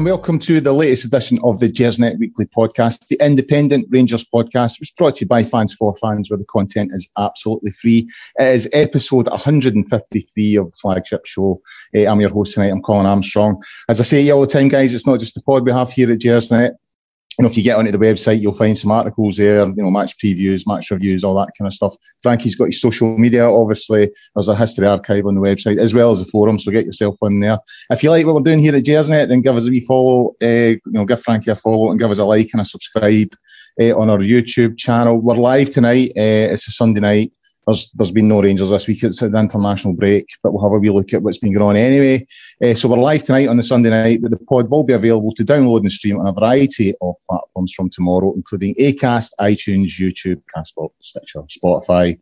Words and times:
and 0.00 0.06
welcome 0.06 0.38
to 0.38 0.62
the 0.62 0.72
latest 0.72 1.04
edition 1.04 1.38
of 1.44 1.60
the 1.60 1.70
Gersnet 1.70 2.18
Weekly 2.18 2.46
Podcast, 2.46 3.06
the 3.08 3.18
independent 3.22 3.86
Rangers 3.90 4.24
podcast, 4.24 4.80
which 4.80 4.88
is 4.88 4.94
brought 4.96 5.16
to 5.16 5.26
you 5.26 5.28
by 5.28 5.44
fans 5.44 5.74
for 5.74 5.94
fans, 5.98 6.30
where 6.30 6.38
the 6.38 6.46
content 6.46 6.90
is 6.94 7.06
absolutely 7.18 7.70
free. 7.72 8.08
It 8.38 8.48
is 8.48 8.68
episode 8.72 9.28
153 9.28 10.56
of 10.56 10.70
the 10.70 10.76
flagship 10.78 11.26
show. 11.26 11.60
Uh, 11.94 12.06
I'm 12.06 12.18
your 12.18 12.30
host 12.30 12.54
tonight. 12.54 12.70
I'm 12.70 12.80
Colin 12.80 13.04
Armstrong. 13.04 13.62
As 13.90 14.00
I 14.00 14.04
say 14.04 14.30
all 14.30 14.40
the 14.40 14.46
time, 14.46 14.68
guys, 14.68 14.94
it's 14.94 15.06
not 15.06 15.20
just 15.20 15.34
the 15.34 15.42
pod 15.42 15.66
we 15.66 15.72
have 15.72 15.90
here 15.90 16.10
at 16.10 16.20
Gersnet 16.20 16.76
you 17.40 17.44
know, 17.44 17.50
if 17.50 17.56
you 17.56 17.62
get 17.62 17.78
onto 17.78 17.90
the 17.90 17.96
website, 17.96 18.38
you'll 18.38 18.54
find 18.54 18.76
some 18.76 18.90
articles 18.90 19.38
there, 19.38 19.66
you 19.66 19.74
know, 19.76 19.90
match 19.90 20.14
previews, 20.18 20.66
match 20.66 20.90
reviews, 20.90 21.24
all 21.24 21.34
that 21.36 21.48
kind 21.58 21.66
of 21.66 21.72
stuff. 21.72 21.94
Frankie's 22.22 22.54
got 22.54 22.66
his 22.66 22.82
social 22.82 23.16
media, 23.16 23.46
obviously. 23.46 24.10
There's 24.34 24.48
a 24.48 24.54
history 24.54 24.86
archive 24.86 25.24
on 25.24 25.36
the 25.36 25.40
website 25.40 25.78
as 25.78 25.94
well 25.94 26.10
as 26.10 26.18
the 26.18 26.26
forum, 26.26 26.60
so 26.60 26.70
get 26.70 26.84
yourself 26.84 27.16
on 27.22 27.40
there. 27.40 27.58
If 27.88 28.02
you 28.02 28.10
like 28.10 28.26
what 28.26 28.34
we're 28.34 28.42
doing 28.42 28.58
here 28.58 28.76
at 28.76 28.84
Gersnet, 28.84 29.30
then 29.30 29.40
give 29.40 29.56
us 29.56 29.66
a 29.66 29.70
wee 29.70 29.86
follow, 29.86 30.34
uh, 30.42 30.76
you 30.76 30.80
know, 30.84 31.06
give 31.06 31.22
Frankie 31.22 31.50
a 31.50 31.56
follow 31.56 31.90
and 31.90 31.98
give 31.98 32.10
us 32.10 32.18
a 32.18 32.26
like 32.26 32.50
and 32.52 32.60
a 32.60 32.64
subscribe 32.66 33.30
uh, 33.80 33.98
on 33.98 34.10
our 34.10 34.18
YouTube 34.18 34.76
channel. 34.76 35.18
We're 35.18 35.36
live 35.36 35.70
tonight. 35.70 36.10
Uh, 36.10 36.52
it's 36.52 36.68
a 36.68 36.72
Sunday 36.72 37.00
night. 37.00 37.32
There's 37.66 37.90
there's 37.92 38.10
been 38.10 38.28
no 38.28 38.42
Rangers 38.42 38.70
this 38.70 38.86
week. 38.86 39.02
It's 39.02 39.22
an 39.22 39.36
international 39.36 39.94
break, 39.94 40.26
but 40.42 40.52
we'll 40.52 40.62
have 40.62 40.72
a 40.72 40.78
wee 40.78 40.90
look 40.90 41.12
at 41.12 41.22
what's 41.22 41.38
been 41.38 41.52
going 41.52 41.66
on 41.66 41.76
anyway. 41.76 42.26
Uh, 42.64 42.74
so 42.74 42.88
we're 42.88 42.96
live 42.96 43.24
tonight 43.24 43.48
on 43.48 43.58
the 43.58 43.62
Sunday 43.62 43.90
night, 43.90 44.22
but 44.22 44.30
the 44.30 44.38
pod 44.38 44.70
will 44.70 44.82
be 44.82 44.94
available 44.94 45.34
to 45.34 45.44
download 45.44 45.80
and 45.80 45.92
stream 45.92 46.18
on 46.18 46.26
a 46.26 46.32
variety 46.32 46.94
of 47.00 47.14
platforms 47.28 47.72
from 47.74 47.90
tomorrow, 47.90 48.32
including 48.34 48.74
Acast, 48.76 49.30
iTunes, 49.40 49.98
YouTube, 49.98 50.42
Castbox, 50.56 50.90
Stitcher, 51.00 51.42
Spotify. 51.42 52.18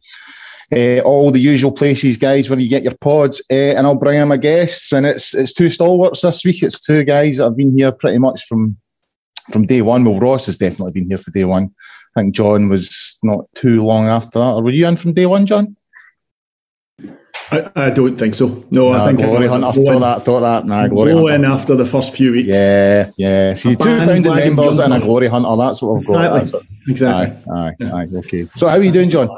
Uh, 0.70 1.00
all 1.00 1.30
the 1.30 1.40
usual 1.40 1.72
places, 1.72 2.18
guys, 2.18 2.50
where 2.50 2.58
you 2.58 2.68
get 2.68 2.82
your 2.82 2.96
pods, 2.96 3.40
uh, 3.50 3.54
and 3.54 3.86
I'll 3.86 3.94
bring 3.94 4.20
in 4.20 4.28
my 4.28 4.36
guests. 4.36 4.92
And 4.92 5.06
it's 5.06 5.34
it's 5.34 5.52
two 5.52 5.70
stalwarts 5.70 6.20
this 6.20 6.44
week. 6.44 6.62
It's 6.62 6.80
two 6.80 7.04
guys 7.04 7.38
that 7.38 7.44
have 7.44 7.56
been 7.56 7.78
here 7.78 7.92
pretty 7.92 8.18
much 8.18 8.44
from 8.46 8.76
from 9.50 9.66
day 9.66 9.82
one. 9.82 10.04
Well, 10.04 10.20
Ross 10.20 10.46
has 10.46 10.58
definitely 10.58 10.92
been 10.92 11.08
here 11.08 11.18
for 11.18 11.30
day 11.30 11.44
one. 11.44 11.70
I 12.18 12.22
think 12.22 12.34
John 12.34 12.68
was 12.68 13.16
not 13.22 13.44
too 13.54 13.82
long 13.84 14.08
after 14.08 14.40
that. 14.40 14.54
Or 14.54 14.62
were 14.62 14.70
you 14.70 14.88
in 14.88 14.96
from 14.96 15.12
day 15.12 15.26
one, 15.26 15.46
John? 15.46 15.76
I, 17.50 17.70
I 17.76 17.90
don't 17.90 18.16
think 18.16 18.34
so. 18.34 18.64
No, 18.70 18.92
nah, 18.92 19.04
I 19.04 19.06
think 19.06 19.20
glory 19.20 19.46
hunter 19.46 19.72
thought 19.72 20.00
that. 20.00 20.24
Thought 20.24 20.40
that. 20.40 20.66
Nah, 20.66 20.88
glory 20.88 21.12
go 21.12 21.28
in 21.28 21.44
after 21.44 21.76
the 21.76 21.86
first 21.86 22.14
few 22.14 22.32
weeks. 22.32 22.48
Yeah, 22.48 23.10
yeah. 23.16 23.54
See, 23.54 23.76
two 23.76 23.98
founding 24.00 24.22
members 24.22 24.78
and 24.80 24.92
a 24.92 25.00
glory 25.00 25.28
hunter. 25.28 25.56
That's 25.56 25.80
what 25.80 25.94
we've 25.94 26.06
got. 26.06 26.42
Exactly. 26.42 26.68
exactly. 26.88 27.52
Aye, 27.52 27.68
aye, 27.68 27.74
yeah. 27.78 27.94
aye. 27.94 28.08
Okay. 28.16 28.48
So, 28.56 28.66
how 28.66 28.76
are 28.76 28.82
you 28.82 28.92
doing, 28.92 29.10
John? 29.10 29.28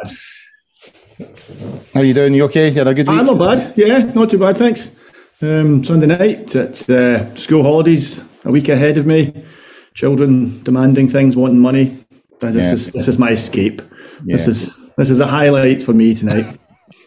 How 1.93 2.01
are 2.01 2.05
you 2.05 2.15
doing? 2.15 2.35
You 2.35 2.45
okay? 2.45 2.69
You 2.69 2.79
had 2.79 2.89
a 2.89 2.95
good 2.95 3.07
week? 3.07 3.19
I'm 3.19 3.27
not 3.27 3.39
bad. 3.39 3.75
Yeah, 3.77 3.99
not 4.15 4.31
too 4.31 4.39
bad. 4.39 4.57
Thanks. 4.57 4.97
Um, 5.43 5.85
Sunday 5.85 6.07
night 6.07 6.57
at 6.57 6.89
uh, 6.89 7.35
school 7.37 7.63
holidays, 7.63 8.25
a 8.45 8.51
week 8.51 8.71
ahead 8.71 8.97
of 8.97 9.07
me. 9.07 9.45
Children 9.95 10.63
demanding 10.63 11.09
things, 11.09 11.37
wanting 11.37 11.61
money. 11.61 12.05
This 12.41 12.67
yeah. 12.67 12.73
is 12.73 12.91
this 12.93 13.09
is 13.09 13.19
my 13.19 13.31
escape. 13.31 13.83
Yeah. 14.25 14.37
This 14.37 14.49
is 14.49 14.75
this 14.97 15.11
is 15.11 15.21
a 15.21 15.27
highlight 15.27 15.83
for 15.83 15.93
me 15.93 16.15
tonight. 16.15 16.59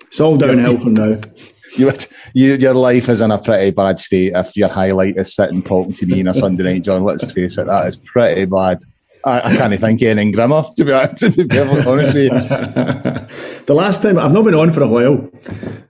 It's 0.04 0.22
all 0.22 0.38
downhill 0.38 0.78
from 0.78 0.94
now. 0.94 1.20
You, 1.76 1.92
you, 2.36 2.54
your 2.58 2.76
life 2.76 3.10
is 3.10 3.20
in 3.20 3.32
a 3.32 3.42
pretty 3.42 3.72
bad 3.72 4.00
state 4.00 4.34
if 4.36 4.56
your 4.56 4.70
highlight 4.70 5.18
is 5.18 5.34
sitting 5.34 5.64
talking 5.64 5.92
to 5.94 6.06
me 6.06 6.20
on 6.20 6.28
a 6.28 6.34
Sunday 6.36 6.62
night, 6.62 6.84
John. 6.84 7.04
Let's 7.04 7.32
face 7.32 7.58
it, 7.58 7.66
that 7.66 7.88
is 7.88 7.96
pretty 7.96 8.46
bad. 8.46 8.78
I, 9.26 9.40
I 9.40 9.58
can't 9.58 9.80
think 9.80 10.02
of 10.02 10.08
anything 10.08 10.32
grimmer, 10.34 10.64
to 10.76 10.86
be, 10.86 10.92
to 11.18 11.46
be 11.48 11.60
honest 11.60 12.14
with 12.14 12.16
you. 12.16 12.30
the 13.66 13.74
last 13.74 14.04
time, 14.04 14.20
I've 14.20 14.34
not 14.34 14.44
been 14.44 14.54
on 14.54 14.72
for 14.72 14.84
a 14.84 14.88
while, 14.88 15.30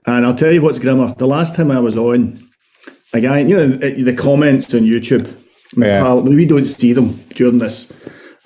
and 0.06 0.24
I'll 0.24 0.34
tell 0.34 0.52
you 0.52 0.62
what's 0.62 0.78
grimmer. 0.78 1.12
The 1.14 1.26
last 1.26 1.54
time 1.54 1.70
I 1.70 1.80
was 1.80 1.96
on, 1.96 2.48
a 3.12 3.20
guy, 3.20 3.40
you 3.40 3.56
know, 3.56 3.68
the 3.76 4.16
comments 4.16 4.72
on 4.72 4.82
YouTube, 4.82 5.36
yeah. 5.76 6.02
pal, 6.02 6.22
we 6.22 6.46
don't 6.46 6.64
see 6.64 6.92
them 6.92 7.22
during 7.34 7.58
this. 7.58 7.92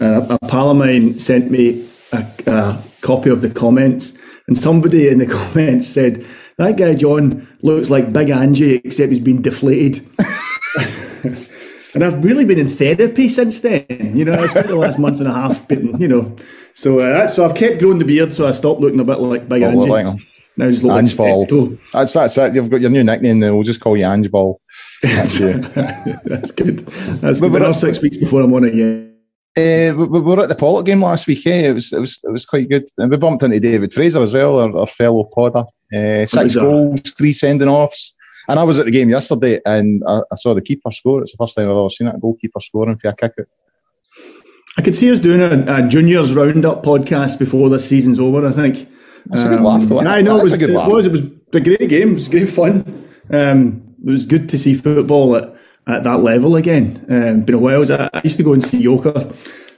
Uh, 0.01 0.27
a 0.31 0.47
pal 0.47 0.71
of 0.71 0.77
mine 0.77 1.19
sent 1.19 1.51
me 1.51 1.89
a, 2.13 2.27
a 2.47 2.83
copy 3.01 3.31
of 3.31 3.43
the 3.43 3.51
comments, 3.51 4.13
and 4.47 4.57
somebody 4.57 5.09
in 5.09 5.19
the 5.19 5.27
comments 5.53 5.87
said, 5.87 6.25
That 6.57 6.77
guy, 6.77 6.95
John, 6.95 7.47
looks 7.63 7.91
like 7.91 8.13
Big 8.13 8.31
Angie, 8.31 8.77
except 8.77 9.11
he's 9.11 9.21
been 9.21 9.43
deflated. 9.43 10.07
and 11.95 12.05
I've 12.05 12.23
really 12.23 12.45
been 12.45 12.59
in 12.59 12.69
therapy 12.69 13.29
since 13.29 13.61
then. 13.61 13.87
You 14.15 14.25
know, 14.25 14.35
I 14.35 14.47
spent 14.47 14.69
the 14.69 14.77
last 14.77 14.99
month 14.99 15.19
and 15.21 15.29
a 15.29 15.33
half, 15.33 15.67
been, 15.67 16.01
you 16.01 16.09
know. 16.09 16.37
So, 16.75 17.01
uh, 17.01 17.27
so 17.27 17.45
I've 17.45 17.57
kept 17.57 17.81
growing 17.81 17.99
the 17.99 18.05
beard, 18.05 18.33
so 18.33 18.47
I 18.47 18.53
stopped 18.53 18.81
looking 18.81 19.01
a 19.01 19.05
bit 19.05 19.19
like 19.19 19.49
Big 19.49 19.63
oh, 19.63 19.71
Angie. 19.71 19.91
Like 19.91 20.19
now 20.57 20.71
just 20.71 20.83
look 20.83 20.97
Ange 20.97 21.19
like 21.19 21.49
Ball. 21.49 21.79
That's, 21.93 22.13
that's 22.13 22.37
it. 22.39 22.55
You've 22.55 22.71
got 22.71 22.81
your 22.81 22.91
new 22.91 23.03
nickname, 23.05 23.43
and 23.43 23.55
we'll 23.55 23.65
just 23.65 23.81
call 23.81 23.97
you 23.97 24.05
Ange 24.05 24.31
Ball. 24.31 24.61
That's, 25.03 25.39
that's 25.39 26.51
good. 26.51 26.79
That's 26.79 27.41
but, 27.41 27.51
good. 27.51 27.61
But, 27.61 27.73
six 27.75 28.01
weeks 28.01 28.17
before 28.17 28.43
I'm 28.43 28.53
on 28.53 28.65
again. 28.65 29.08
Uh, 29.59 29.93
we, 29.93 30.07
we, 30.07 30.21
were 30.21 30.41
at 30.41 30.49
the 30.49 30.55
Pollok 30.55 30.85
game 30.85 31.03
last 31.03 31.27
week. 31.27 31.45
Eh? 31.45 31.69
It 31.69 31.73
was 31.73 31.93
it 31.93 31.99
was 31.99 32.21
it 32.23 32.31
was 32.31 32.47
quite 32.47 32.69
good, 32.69 32.89
and 32.97 33.11
we 33.11 33.17
bumped 33.17 33.43
into 33.43 33.59
David 33.59 33.93
Fraser 33.93 34.23
as 34.23 34.33
well, 34.33 34.61
our, 34.61 34.79
our 34.79 34.87
fellow 34.87 35.29
podder. 35.37 35.65
Uh, 35.93 36.25
six 36.25 36.55
goals, 36.55 37.01
three 37.17 37.33
sending 37.33 37.67
offs, 37.69 38.15
and 38.49 38.61
I 38.61 38.63
was 38.63 38.79
at 38.79 38.85
the 38.85 38.93
game 38.93 39.11
yesterday, 39.11 39.61
and 39.67 40.05
I, 40.07 40.21
I, 40.31 40.37
saw 40.37 40.55
the 40.55 40.63
keeper 40.63 40.93
score. 40.93 41.23
It's 41.23 41.33
the 41.33 41.39
first 41.39 41.57
time 41.57 41.65
I've 41.65 41.77
ever 41.77 41.91
seen 41.91 42.07
a 42.07 42.17
goalkeeper 42.17 42.61
scoring 42.61 42.99
for 42.99 43.09
a 43.09 43.17
kick 43.17 43.33
out. 43.41 43.47
I 44.77 44.83
could 44.83 44.95
see 44.95 45.11
us 45.11 45.19
doing 45.19 45.41
a, 45.41 45.65
a 45.67 45.89
juniors 45.89 46.35
roundup 46.35 46.85
podcast 46.85 47.41
before 47.41 47.69
this 47.69 47.89
season's 47.89 48.21
over. 48.21 48.47
I 48.47 48.53
think. 48.53 48.89
That's 49.27 49.43
um, 49.43 49.53
a 49.53 49.57
good 49.57 49.65
laugh. 49.65 49.83
Though. 49.83 49.99
I 49.99 50.23
know 50.23 50.39
it 50.39 50.45
was, 50.45 50.53
it 50.53 50.71
was. 50.71 51.07
It 51.07 51.11
was 51.13 51.23
a 51.23 51.61
great 51.61 51.89
game. 51.89 52.11
It 52.11 52.15
was 52.15 52.29
great 52.29 52.53
fun. 52.53 53.09
Um, 53.31 53.97
it 54.07 54.11
was 54.11 54.25
good 54.25 54.49
to 54.51 54.59
see 54.59 54.75
football 54.75 55.35
at 55.35 55.58
at 55.89 56.05
that 56.05 56.21
level 56.21 56.57
again. 56.57 57.05
Um, 57.09 57.41
been 57.43 57.55
a 57.55 57.59
while. 57.59 57.91
I, 57.91 58.11
I 58.13 58.21
used 58.23 58.37
to 58.37 58.43
go 58.43 58.53
and 58.53 58.63
see 58.63 58.83
Yoker, 58.85 59.33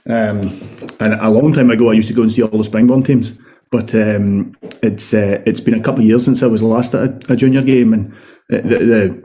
um, 0.07 0.95
and 0.99 1.13
a 1.13 1.29
long 1.29 1.53
time 1.53 1.71
ago 1.71 1.89
I 1.89 1.93
used 1.93 2.09
to 2.09 2.13
go 2.13 2.21
and 2.21 2.31
see 2.31 2.43
all 2.43 2.49
the 2.49 2.69
Springburn 2.69 3.05
teams. 3.05 3.39
But 3.71 3.95
um, 3.95 4.57
it's 4.83 5.13
uh, 5.13 5.41
it's 5.45 5.61
been 5.61 5.73
a 5.73 5.81
couple 5.81 6.01
of 6.01 6.05
years 6.05 6.25
since 6.25 6.43
I 6.43 6.47
was 6.47 6.61
last 6.61 6.93
at 6.93 7.29
a, 7.29 7.33
a 7.33 7.35
junior 7.37 7.61
game, 7.61 7.93
and 7.93 8.13
the, 8.49 8.61
the, 8.61 8.77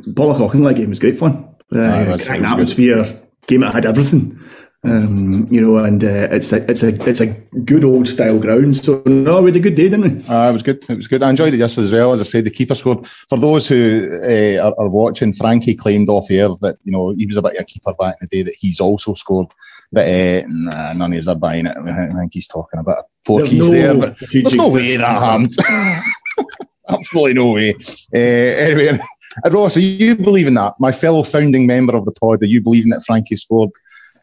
the 0.06 0.12
Pollok 0.12 0.76
game 0.76 0.88
was 0.88 1.00
great 1.00 1.18
fun. 1.18 1.34
Uh, 1.74 2.06
oh, 2.08 2.16
great 2.16 2.44
atmosphere, 2.44 3.02
good. 3.02 3.28
game 3.48 3.60
that 3.62 3.74
had 3.74 3.84
everything. 3.84 4.38
Um, 4.84 5.48
you 5.50 5.60
know, 5.60 5.78
and 5.78 6.02
uh, 6.04 6.28
it's 6.30 6.52
a 6.52 6.70
it's 6.70 6.82
a 6.82 6.88
it's 7.08 7.20
a 7.20 7.26
good 7.26 7.82
old 7.82 8.06
style 8.06 8.38
ground. 8.38 8.76
So 8.76 9.02
no, 9.06 9.42
we 9.42 9.50
had 9.50 9.56
a 9.56 9.60
good 9.60 9.74
day, 9.74 9.88
didn't 9.88 10.02
we? 10.02 10.28
Uh, 10.28 10.50
it 10.50 10.52
was 10.52 10.62
good. 10.62 10.84
It 10.88 10.96
was 10.96 11.08
good. 11.08 11.22
I 11.22 11.30
enjoyed 11.30 11.54
it 11.54 11.58
yesterday 11.58 11.86
as 11.86 11.92
well. 11.92 12.12
As 12.12 12.20
I 12.20 12.24
said, 12.24 12.44
the 12.44 12.50
keeper 12.50 12.74
scored. 12.74 13.06
For 13.28 13.38
those 13.38 13.66
who 13.66 14.20
uh, 14.22 14.62
are, 14.62 14.74
are, 14.78 14.88
watching, 14.88 15.32
Frankie 15.32 15.74
claimed 15.74 16.08
off 16.08 16.30
air 16.30 16.48
that 16.60 16.76
you 16.84 16.92
know 16.92 17.10
he 17.10 17.26
was 17.26 17.36
a 17.36 17.42
bit 17.42 17.56
of 17.56 17.62
a 17.62 17.64
keeper 17.64 17.94
back 17.94 18.16
in 18.20 18.28
the 18.28 18.36
day. 18.36 18.42
That 18.42 18.54
he's 18.60 18.78
also 18.78 19.14
scored, 19.14 19.48
but 19.90 20.06
uh, 20.06 20.42
nah, 20.46 20.92
none 20.92 21.12
of 21.12 21.18
us 21.18 21.28
are 21.28 21.34
buying 21.34 21.66
it. 21.66 21.76
I 21.76 22.08
think 22.12 22.34
he's 22.34 22.48
talking 22.48 22.78
about 22.78 23.06
porkies 23.26 23.58
no 23.58 23.70
there, 23.70 23.94
but 23.94 24.16
there's 24.30 24.54
no 24.54 24.68
way 24.68 24.96
that 24.98 25.04
happened. 25.04 25.56
Absolutely 26.88 27.34
no 27.34 27.52
way. 27.52 27.74
Uh, 28.14 28.18
anyway. 28.18 29.00
Ross, 29.50 29.76
are 29.76 29.80
you 29.80 30.16
believing 30.16 30.54
that? 30.54 30.74
My 30.80 30.92
fellow 30.92 31.22
founding 31.22 31.66
member 31.66 31.94
of 31.94 32.06
the 32.06 32.12
pod, 32.12 32.42
are 32.42 32.46
you 32.46 32.62
believing 32.62 32.90
that 32.90 33.04
Frankie 33.04 33.36
scored 33.36 33.70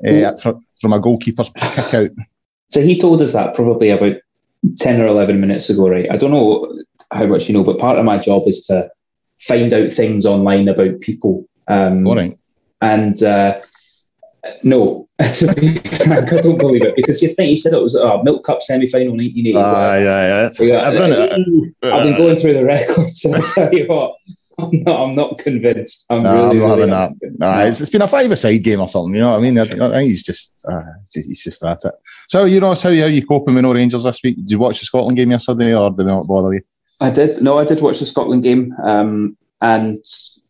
uh, 0.08 0.36
from 0.82 0.94
a 0.94 1.00
goalkeeper's 1.00 1.50
kick 1.56 1.94
out. 1.94 2.10
So 2.70 2.82
he 2.82 3.00
told 3.00 3.22
us 3.22 3.34
that 3.34 3.56
probably 3.56 3.90
about 3.90 4.18
10 4.80 5.02
or 5.02 5.08
11 5.08 5.40
minutes 5.40 5.70
ago, 5.70 5.90
right? 5.90 6.10
I 6.12 6.18
don't 6.18 6.32
know 6.32 6.80
how 7.12 7.26
much 7.26 7.48
you 7.48 7.54
know, 7.54 7.64
but 7.64 7.80
part 7.80 7.98
of 7.98 8.06
my 8.06 8.18
job 8.18 8.44
is 8.48 8.66
to 8.66 8.90
find 9.42 9.74
out 9.74 9.92
things 9.92 10.26
online 10.26 10.68
about 10.68 11.00
people. 11.02 11.48
Um, 11.68 12.04
Morning. 12.04 12.38
And 12.82 13.22
uh, 13.24 13.62
no, 14.64 15.08
I 15.20 15.32
don't 16.42 16.58
believe 16.58 16.84
it 16.84 16.96
because 16.96 17.22
you 17.22 17.34
think 17.34 17.50
he 17.50 17.58
said 17.58 17.74
it 17.74 17.82
was 17.82 17.96
a 17.96 18.24
Milk 18.24 18.44
Cup 18.44 18.62
semi 18.62 18.90
final 18.90 19.16
1980. 19.16 19.58
Ah, 19.58 19.96
yeah, 19.96 20.50
yeah. 20.60 20.82
I've, 20.82 21.94
I've 21.94 22.04
been 22.04 22.18
going 22.18 22.38
through 22.38 22.54
the 22.54 22.66
records, 22.66 23.24
and 23.24 23.36
I'll 23.38 23.42
tell 23.42 23.74
you 23.74 23.86
what, 23.88 24.16
I'm 24.72 24.84
not, 24.84 25.02
I'm 25.02 25.16
not 25.16 25.38
convinced. 25.40 26.06
I'm, 26.10 26.24
no, 26.24 26.30
really, 26.30 26.40
I'm 26.40 26.58
not 26.58 26.78
really 26.78 26.92
having 26.92 27.20
that. 27.20 27.40
Nah, 27.40 27.62
it's, 27.62 27.82
it's 27.82 27.90
been 27.90 28.02
a 28.02 28.08
five-a-side 28.08 28.64
game 28.64 28.80
or 28.80 28.88
something. 28.88 29.14
You 29.16 29.22
know 29.22 29.30
what 29.32 29.38
I 29.38 29.42
mean? 29.42 29.58
I, 29.58 29.64
I 29.64 29.68
think 29.68 30.10
he's 30.10 30.24
just, 30.24 30.66
uh, 30.70 30.82
he's 31.14 31.44
just 31.44 31.64
at 31.64 31.86
it. 31.86 31.94
So, 32.30 32.46
you 32.46 32.60
know, 32.60 32.74
how, 32.74 32.90
how 32.90 32.90
you 32.90 33.26
coping 33.26 33.56
with 33.56 33.64
no 33.64 33.74
Rangers 33.74 34.04
this 34.04 34.22
week? 34.24 34.38
Did 34.38 34.52
you 34.52 34.60
watch 34.60 34.80
the 34.80 34.86
Scotland 34.86 35.18
game 35.18 35.32
yesterday, 35.32 35.76
or 35.76 35.90
did 35.92 36.02
it 36.02 36.06
not 36.06 36.28
bother 36.28 36.54
you? 36.54 36.62
I 37.00 37.10
did. 37.10 37.42
No, 37.42 37.58
I 37.58 37.66
did 37.66 37.82
watch 37.82 38.00
the 38.00 38.06
Scotland 38.06 38.44
game, 38.44 38.74
um, 38.84 39.36
and 39.62 39.98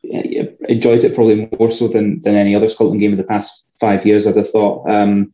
enjoyed 0.03 1.03
it 1.03 1.15
probably 1.15 1.47
more 1.57 1.71
so 1.71 1.87
than 1.87 2.21
than 2.21 2.35
any 2.35 2.55
other 2.55 2.69
Scotland 2.69 2.99
game 2.99 3.11
in 3.11 3.17
the 3.17 3.23
past 3.23 3.63
five 3.79 4.05
years. 4.05 4.27
I'd 4.27 4.35
have 4.35 4.51
thought. 4.51 4.89
Um, 4.89 5.33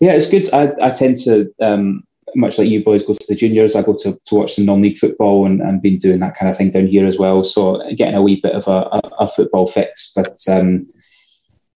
yeah, 0.00 0.12
it's 0.12 0.28
good. 0.28 0.52
I, 0.52 0.72
I 0.82 0.90
tend 0.90 1.18
to 1.20 1.50
um, 1.60 2.04
much 2.34 2.58
like 2.58 2.68
you 2.68 2.82
boys 2.84 3.04
go 3.04 3.14
to 3.14 3.26
the 3.28 3.34
juniors, 3.34 3.76
I 3.76 3.82
go 3.82 3.94
to, 3.94 4.20
to 4.24 4.34
watch 4.34 4.54
some 4.54 4.64
non-league 4.64 4.98
football 4.98 5.46
and, 5.46 5.60
and 5.60 5.80
been 5.80 5.98
doing 5.98 6.20
that 6.20 6.36
kind 6.36 6.50
of 6.50 6.56
thing 6.56 6.70
down 6.70 6.86
here 6.86 7.06
as 7.06 7.18
well. 7.18 7.44
So 7.44 7.82
getting 7.96 8.14
a 8.14 8.22
wee 8.22 8.40
bit 8.42 8.54
of 8.54 8.66
a, 8.66 8.88
a, 8.92 9.00
a 9.20 9.28
football 9.28 9.66
fix, 9.66 10.12
but 10.14 10.38
um, 10.48 10.88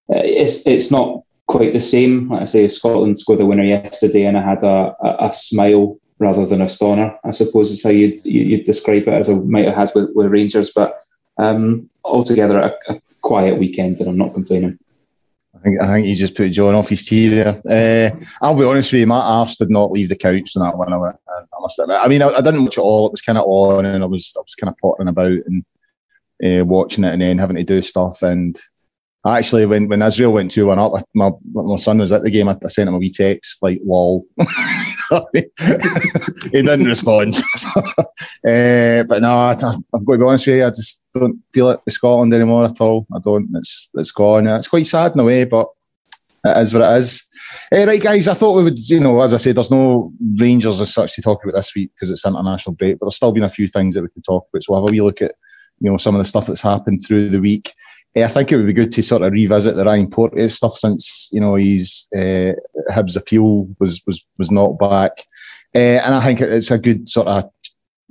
it's 0.08 0.67
it's 0.67 0.91
not 0.91 1.23
quite 1.47 1.73
the 1.73 1.81
same. 1.81 2.29
Like 2.29 2.43
I 2.43 2.44
say, 2.47 2.69
Scotland 2.69 3.19
scored 3.19 3.38
the 3.38 3.47
winner 3.47 3.64
yesterday, 3.64 4.25
and 4.25 4.37
I 4.37 4.43
had 4.43 4.62
a, 4.62 4.94
a, 5.02 5.31
a 5.31 5.35
smile 5.35 5.99
rather 6.19 6.44
than 6.47 6.61
a 6.61 6.69
stoner. 6.69 7.17
I 7.25 7.32
suppose 7.32 7.70
is 7.70 7.82
how 7.82 7.91
you'd, 7.91 8.25
you'd 8.25 8.67
describe 8.67 9.02
it 9.02 9.08
as 9.08 9.31
I 9.31 9.35
might 9.35 9.67
have 9.67 9.75
had 9.75 9.93
with, 9.94 10.11
with 10.14 10.31
Rangers. 10.31 10.73
But 10.75 11.00
um, 11.38 11.88
altogether, 12.05 12.58
a, 12.58 12.75
a 12.88 13.00
quiet 13.23 13.58
weekend, 13.58 14.00
and 14.00 14.08
I'm 14.08 14.19
not 14.19 14.35
complaining. 14.35 14.79
I 15.61 15.62
think, 15.62 15.81
I 15.81 15.93
think 15.93 16.07
he 16.07 16.15
just 16.15 16.35
put 16.35 16.53
John 16.53 16.75
off 16.75 16.89
his 16.89 17.05
tee 17.05 17.29
there. 17.29 17.61
Uh, 17.69 18.25
I'll 18.41 18.59
be 18.59 18.65
honest 18.65 18.93
with 18.93 19.01
you, 19.01 19.07
my 19.07 19.21
arse 19.21 19.57
did 19.57 19.69
not 19.69 19.93
leave 19.93 20.09
the 20.09 20.17
couch 20.17 20.53
on 20.57 20.62
that 20.62 20.77
one. 20.77 20.91
I, 20.91 20.97
I 20.97 21.61
must 21.61 21.79
admit. 21.79 21.99
I 22.01 22.09
mean, 22.09 22.23
I, 22.23 22.29
I, 22.29 22.41
didn't 22.41 22.65
watch 22.65 22.79
it 22.79 22.81
all. 22.81 23.07
It 23.07 23.12
was 23.12 23.21
kind 23.21 23.37
of 23.37 23.45
on, 23.47 23.85
and 23.85 24.03
I 24.03 24.07
was 24.07 24.33
I 24.39 24.41
was 24.41 24.55
kind 24.55 24.71
of 24.71 24.79
pottering 24.79 25.09
about 25.09 25.39
and 25.47 25.65
uh, 26.43 26.65
watching 26.65 27.05
it, 27.05 27.12
and 27.12 27.21
then 27.21 27.37
having 27.37 27.57
to 27.57 27.65
do 27.65 27.83
stuff. 27.83 28.23
And 28.23 28.59
actually, 29.27 29.67
when, 29.67 29.87
when 29.89 30.01
Israel 30.01 30.33
went 30.33 30.51
two 30.51 30.67
one 30.67 30.79
up, 30.79 30.93
my 31.15 31.31
my 31.53 31.77
son 31.77 31.99
was 31.99 32.11
at 32.11 32.23
the 32.23 32.31
game. 32.31 32.49
I, 32.49 32.57
I 32.65 32.69
sent 32.69 32.89
him 32.89 32.95
a 32.95 32.99
wee 32.99 33.12
text 33.12 33.59
like 33.62 33.81
"lol." 33.85 34.25
he 35.35 35.43
didn't 36.53 36.87
respond. 36.87 37.37
uh, 37.77 37.83
but 39.05 39.21
no, 39.21 39.31
I, 39.31 39.51
I've 39.51 39.59
got 40.07 40.12
to 40.12 40.19
be 40.19 40.25
honest 40.25 40.47
with 40.47 40.57
you. 40.57 40.65
I 40.65 40.71
just 40.71 41.00
don't 41.15 41.41
feel 41.53 41.71
it 41.71 41.81
with 41.85 41.95
Scotland 41.95 42.33
anymore 42.35 42.65
at 42.65 42.81
all. 42.81 43.07
I 43.15 43.19
don't. 43.23 43.49
It's 43.55 43.89
it's 43.95 44.12
gone. 44.12 44.47
It's 44.47 44.69
quite 44.69 44.87
sad 44.87 45.12
in 45.12 45.21
a 45.21 45.25
way, 45.25 45.45
but 45.45 45.69
it 46.45 46.59
is 46.59 46.73
what 46.73 46.83
it 46.83 46.99
is. 46.99 47.23
Uh, 47.73 47.87
right, 47.87 48.03
guys. 48.03 48.29
I 48.29 48.35
thought 48.35 48.57
we 48.57 48.65
would, 48.65 48.79
you 48.79 49.01
know, 49.01 49.21
as 49.21 49.35
I 49.35 49.37
said, 49.37 49.57
there's 49.57 49.71
no 49.71 50.12
Rangers 50.39 50.81
as 50.81 50.93
such 50.93 51.15
to 51.15 51.23
talk 51.23 51.43
about 51.45 51.57
this 51.57 51.75
week 51.75 51.91
because 51.95 52.11
it's 52.11 52.25
international 52.25 52.75
break. 52.75 52.99
But 52.99 53.07
there's 53.07 53.17
still 53.17 53.33
been 53.33 53.43
a 53.43 53.49
few 53.49 53.69
things 53.69 53.95
that 53.95 54.03
we 54.03 54.09
can 54.09 54.23
talk 54.23 54.47
about. 54.53 54.62
So 54.62 54.73
we'll 54.73 54.83
have 54.83 54.91
a 54.91 54.93
wee 54.93 55.03
look 55.03 55.23
at, 55.23 55.35
you 55.81 55.91
know, 55.91 55.97
some 55.97 56.15
of 56.15 56.21
the 56.21 56.29
stuff 56.29 56.47
that's 56.47 56.61
happened 56.61 57.05
through 57.07 57.31
the 57.31 57.41
week. 57.41 57.75
I 58.17 58.27
think 58.27 58.51
it 58.51 58.57
would 58.57 58.67
be 58.67 58.73
good 58.73 58.93
to 58.93 59.03
sort 59.03 59.23
of 59.23 59.33
revisit 59.33 59.77
the 59.77 59.85
Ryan 59.85 60.11
Porteous 60.11 60.57
stuff 60.57 60.77
since 60.77 61.29
you 61.31 61.41
know 61.41 61.55
he's 61.55 62.09
uh, 62.15 62.53
Hibs 62.91 63.17
appeal 63.17 63.69
was 63.79 64.03
was 64.05 64.25
was 64.37 64.51
not 64.51 64.79
back, 64.79 65.27
uh, 65.77 66.03
and 66.03 66.15
I 66.15 66.25
think 66.25 66.41
it's 66.41 66.73
a 66.73 66.79
good 66.79 67.09
sort 67.09 67.29
of 67.29 67.45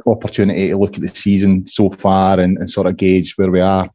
opportunity 0.05 0.69
to 0.69 0.77
look 0.77 0.95
at 0.95 1.01
the 1.01 1.09
season 1.09 1.67
so 1.67 1.89
far 1.89 2.39
and, 2.39 2.57
and 2.57 2.69
sort 2.69 2.87
of 2.87 2.97
gauge 2.97 3.37
where 3.37 3.51
we 3.51 3.59
are. 3.59 3.89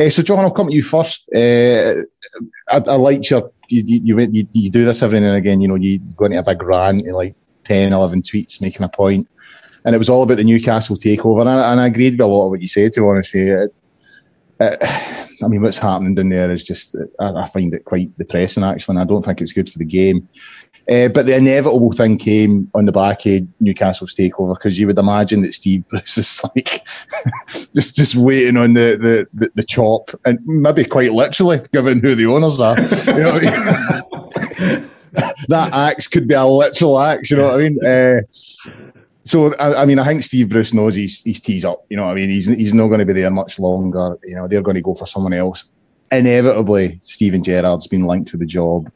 Uh, 0.00 0.10
so, 0.10 0.22
John, 0.22 0.40
I'll 0.40 0.50
come 0.50 0.68
to 0.68 0.74
you 0.74 0.82
first. 0.82 1.28
Uh, 1.34 1.94
I, 2.68 2.76
I 2.76 2.96
liked 2.96 3.30
your 3.30 3.50
you, 3.68 3.82
you, 3.86 4.18
you, 4.32 4.48
you 4.52 4.70
do 4.70 4.84
this 4.84 5.02
every 5.02 5.20
now 5.20 5.28
and 5.28 5.36
again. 5.36 5.60
You 5.60 5.68
know, 5.68 5.74
you 5.74 5.98
go 5.98 6.26
into 6.26 6.38
a 6.38 6.42
big 6.42 6.62
rant, 6.62 7.02
in 7.02 7.12
like 7.12 7.34
10, 7.64 7.92
11 7.92 8.22
tweets 8.22 8.60
making 8.60 8.84
a 8.84 8.88
point, 8.88 9.28
and 9.84 9.94
it 9.94 9.98
was 9.98 10.08
all 10.08 10.22
about 10.22 10.36
the 10.36 10.44
Newcastle 10.44 10.96
takeover. 10.96 11.40
And 11.40 11.50
I, 11.50 11.72
and 11.72 11.80
I 11.80 11.86
agreed 11.86 12.14
with 12.14 12.20
a 12.20 12.26
lot 12.26 12.46
of 12.46 12.50
what 12.50 12.60
you 12.60 12.68
said. 12.68 12.92
To 12.94 13.00
be 13.00 13.06
honest 13.06 13.34
with 13.34 13.46
you. 13.46 13.70
Uh, 14.58 14.76
I 15.42 15.48
mean, 15.48 15.60
what's 15.60 15.78
happening 15.78 16.14
down 16.14 16.30
there 16.30 16.50
is 16.50 16.64
just, 16.64 16.96
I, 17.20 17.30
I, 17.30 17.48
find 17.48 17.74
it 17.74 17.84
quite 17.84 18.16
depressing 18.16 18.64
actually, 18.64 18.94
and 18.94 19.02
I 19.02 19.04
don't 19.04 19.22
think 19.22 19.40
it's 19.40 19.52
good 19.52 19.70
for 19.70 19.78
the 19.78 19.84
game. 19.84 20.28
Uh, 20.90 21.08
but 21.08 21.26
the 21.26 21.34
inevitable 21.34 21.92
thing 21.92 22.16
came 22.16 22.70
on 22.74 22.86
the 22.86 22.92
back 22.92 23.26
of 23.26 23.42
Newcastle's 23.60 24.14
takeover 24.14 24.56
because 24.56 24.78
you 24.78 24.86
would 24.86 24.98
imagine 24.98 25.42
that 25.42 25.52
Steve 25.52 25.86
Bruce 25.88 26.16
is 26.16 26.40
like 26.56 26.86
just 27.74 27.96
just 27.96 28.14
waiting 28.14 28.56
on 28.56 28.74
the, 28.74 28.96
the, 28.96 29.26
the, 29.34 29.50
the, 29.56 29.64
chop, 29.64 30.10
and 30.24 30.38
maybe 30.46 30.84
quite 30.84 31.12
literally, 31.12 31.60
given 31.72 32.00
who 32.00 32.14
the 32.14 32.26
owners 32.26 32.60
are. 32.60 32.80
You 32.80 33.22
know 33.22 33.38
that 35.48 35.70
axe 35.72 36.06
could 36.06 36.28
be 36.28 36.34
a 36.34 36.44
literal 36.44 37.00
axe, 37.00 37.30
you 37.30 37.36
know 37.36 37.46
what 37.46 37.60
I 37.60 37.68
mean? 37.68 37.84
Uh, 37.84 38.20
so 39.26 39.52
I, 39.54 39.82
I, 39.82 39.84
mean, 39.86 39.98
I 39.98 40.04
think 40.04 40.22
Steve 40.22 40.48
Bruce 40.48 40.72
knows 40.72 40.94
he's 40.94 41.22
he's 41.22 41.40
tees 41.40 41.64
up. 41.64 41.84
You 41.88 41.96
know, 41.96 42.06
what 42.06 42.12
I 42.12 42.14
mean, 42.14 42.30
he's 42.30 42.46
he's 42.46 42.74
not 42.74 42.88
going 42.88 43.00
to 43.00 43.06
be 43.06 43.12
there 43.12 43.30
much 43.30 43.58
longer. 43.58 44.16
You 44.24 44.36
know, 44.36 44.46
they're 44.46 44.62
going 44.62 44.76
to 44.76 44.82
go 44.82 44.94
for 44.94 45.06
someone 45.06 45.32
else. 45.32 45.64
Inevitably, 46.12 46.98
Steven 47.02 47.42
Gerrard's 47.42 47.88
been 47.88 48.04
linked 48.04 48.30
to 48.30 48.36
the 48.36 48.46
job. 48.46 48.90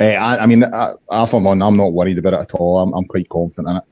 Uh, 0.00 0.04
I, 0.04 0.42
I, 0.42 0.46
mean, 0.46 0.64
I, 0.64 0.94
I'm 1.10 1.46
on, 1.46 1.62
I'm 1.62 1.76
not 1.76 1.92
worried 1.92 2.18
about 2.18 2.34
it 2.34 2.40
at 2.40 2.54
all. 2.54 2.80
I'm, 2.80 2.92
I'm 2.94 3.04
quite 3.04 3.28
confident 3.28 3.68
in 3.68 3.76
it. 3.76 3.84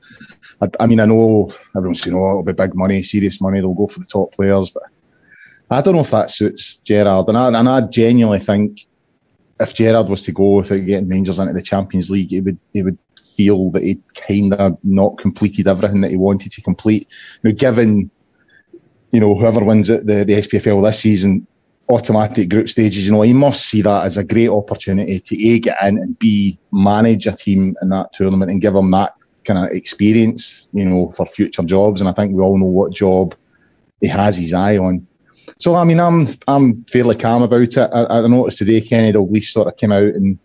I, 0.61 0.83
I, 0.83 0.87
mean, 0.87 0.99
I 0.99 1.05
know 1.05 1.53
everyone's 1.75 2.01
saying, 2.01 2.15
"Oh, 2.15 2.29
it'll 2.29 2.43
be 2.43 2.51
big 2.53 2.75
money, 2.75 3.03
serious 3.03 3.39
money. 3.39 3.61
They'll 3.61 3.73
go 3.73 3.87
for 3.87 3.99
the 3.99 4.05
top 4.05 4.33
players," 4.33 4.69
but 4.69 4.83
I 5.69 5.81
don't 5.81 5.95
know 5.95 6.01
if 6.01 6.11
that 6.11 6.29
suits 6.29 6.77
Gerrard. 6.77 7.29
And 7.29 7.37
I, 7.37 7.47
and 7.47 7.69
I 7.69 7.81
genuinely 7.87 8.39
think 8.39 8.85
if 9.59 9.73
Gerrard 9.73 10.09
was 10.09 10.23
to 10.23 10.31
go 10.31 10.55
without 10.57 10.85
getting 10.85 11.09
Rangers 11.09 11.39
into 11.39 11.53
the 11.53 11.61
Champions 11.61 12.09
League, 12.09 12.29
he 12.29 12.41
would 12.41 12.59
he 12.73 12.83
would 12.83 12.97
feel 13.35 13.71
that 13.71 13.83
he'd 13.83 14.03
kind 14.15 14.53
of 14.53 14.77
not 14.83 15.17
completed 15.17 15.67
everything 15.67 16.01
that 16.01 16.11
he 16.11 16.17
wanted 16.17 16.51
to 16.51 16.61
complete. 16.61 17.07
Now, 17.43 17.51
given 17.51 18.11
you 19.11 19.19
know 19.19 19.35
whoever 19.35 19.63
wins 19.63 19.89
it, 19.89 20.05
the 20.05 20.25
the 20.25 20.33
SPFL 20.33 20.83
this 20.83 20.99
season, 20.99 21.47
automatic 21.89 22.49
group 22.49 22.69
stages, 22.69 23.05
you 23.05 23.11
know, 23.11 23.21
he 23.21 23.33
must 23.33 23.65
see 23.65 23.81
that 23.81 24.05
as 24.05 24.17
a 24.17 24.23
great 24.23 24.49
opportunity 24.49 25.19
to 25.19 25.47
a 25.49 25.59
get 25.59 25.81
in 25.83 25.97
and 25.97 26.17
b 26.19 26.57
manage 26.71 27.27
a 27.27 27.33
team 27.33 27.75
in 27.81 27.89
that 27.89 28.13
tournament 28.13 28.51
and 28.51 28.61
give 28.61 28.73
them 28.73 28.91
that 28.91 29.13
kind 29.43 29.59
of 29.59 29.71
experience, 29.71 30.67
you 30.73 30.85
know, 30.85 31.11
for 31.11 31.25
future 31.25 31.63
jobs. 31.63 31.99
And 31.99 32.09
I 32.09 32.13
think 32.13 32.33
we 32.33 32.41
all 32.41 32.57
know 32.57 32.65
what 32.65 32.93
job 32.93 33.35
he 34.01 34.07
has 34.07 34.37
his 34.37 34.53
eye 34.53 34.77
on. 34.77 35.05
So 35.59 35.75
I 35.75 35.83
mean, 35.83 35.99
I'm 35.99 36.27
I'm 36.47 36.85
fairly 36.85 37.17
calm 37.17 37.43
about 37.43 37.61
it. 37.61 37.77
I, 37.77 38.05
I 38.05 38.27
noticed 38.27 38.59
today 38.59 38.81
Kenny 38.81 39.11
Dalglish 39.11 39.51
sort 39.51 39.67
of 39.67 39.75
came 39.75 39.91
out 39.91 39.99
and 40.01 40.39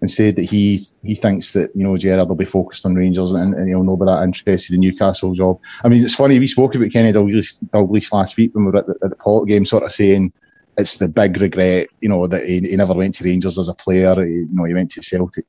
and 0.00 0.10
said 0.10 0.36
that 0.36 0.48
he 0.48 0.86
he 1.02 1.14
thinks 1.14 1.52
that 1.52 1.74
you 1.74 1.84
know 1.84 1.96
Gerrard 1.98 2.28
will 2.28 2.36
be 2.36 2.44
focused 2.44 2.86
on 2.86 2.94
Rangers 2.94 3.32
and, 3.32 3.54
and 3.54 3.68
he'll 3.68 3.84
not 3.84 3.96
be 3.96 4.06
that 4.06 4.22
interested 4.22 4.74
in 4.74 4.80
the 4.80 4.86
Newcastle 4.86 5.34
job. 5.34 5.60
I 5.84 5.88
mean, 5.88 6.04
it's 6.04 6.14
funny 6.14 6.38
we 6.38 6.46
spoke 6.46 6.74
about 6.74 6.92
Kenny 6.92 7.12
Dalglish, 7.12 7.58
Dalglish 7.70 8.12
last 8.12 8.36
week 8.36 8.54
when 8.54 8.64
we 8.64 8.70
were 8.70 8.78
at 8.78 8.86
the, 8.86 8.94
at 9.02 9.10
the 9.10 9.16
Pollok 9.16 9.48
game, 9.48 9.64
sort 9.64 9.84
of 9.84 9.92
saying 9.92 10.32
it's 10.78 10.96
the 10.96 11.08
big 11.08 11.40
regret, 11.40 11.88
you 12.00 12.08
know, 12.08 12.26
that 12.26 12.46
he, 12.46 12.60
he 12.60 12.76
never 12.76 12.94
went 12.94 13.16
to 13.16 13.24
Rangers 13.24 13.58
as 13.58 13.68
a 13.68 13.74
player. 13.74 14.14
He, 14.24 14.32
you 14.32 14.48
know, 14.52 14.64
he 14.64 14.74
went 14.74 14.90
to 14.92 15.02
Celtic 15.02 15.44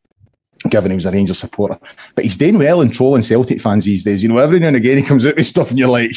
given 0.70 0.92
he 0.92 0.96
was 0.96 1.06
a 1.06 1.12
Rangers 1.12 1.40
supporter. 1.40 1.80
But 2.16 2.26
he's 2.26 2.36
doing 2.36 2.58
well 2.58 2.82
in 2.82 2.92
trolling 2.92 3.24
Celtic 3.24 3.62
fans 3.62 3.86
these 3.86 4.04
days. 4.04 4.22
You 4.22 4.30
know, 4.30 4.38
every 4.38 4.60
now 4.60 4.68
and 4.68 4.76
again 4.76 4.98
he 4.98 5.04
comes 5.04 5.26
out 5.26 5.38
with 5.38 5.46
stuff 5.46 5.70
and 5.70 5.80
you're 5.80 5.88
like, 5.88 6.12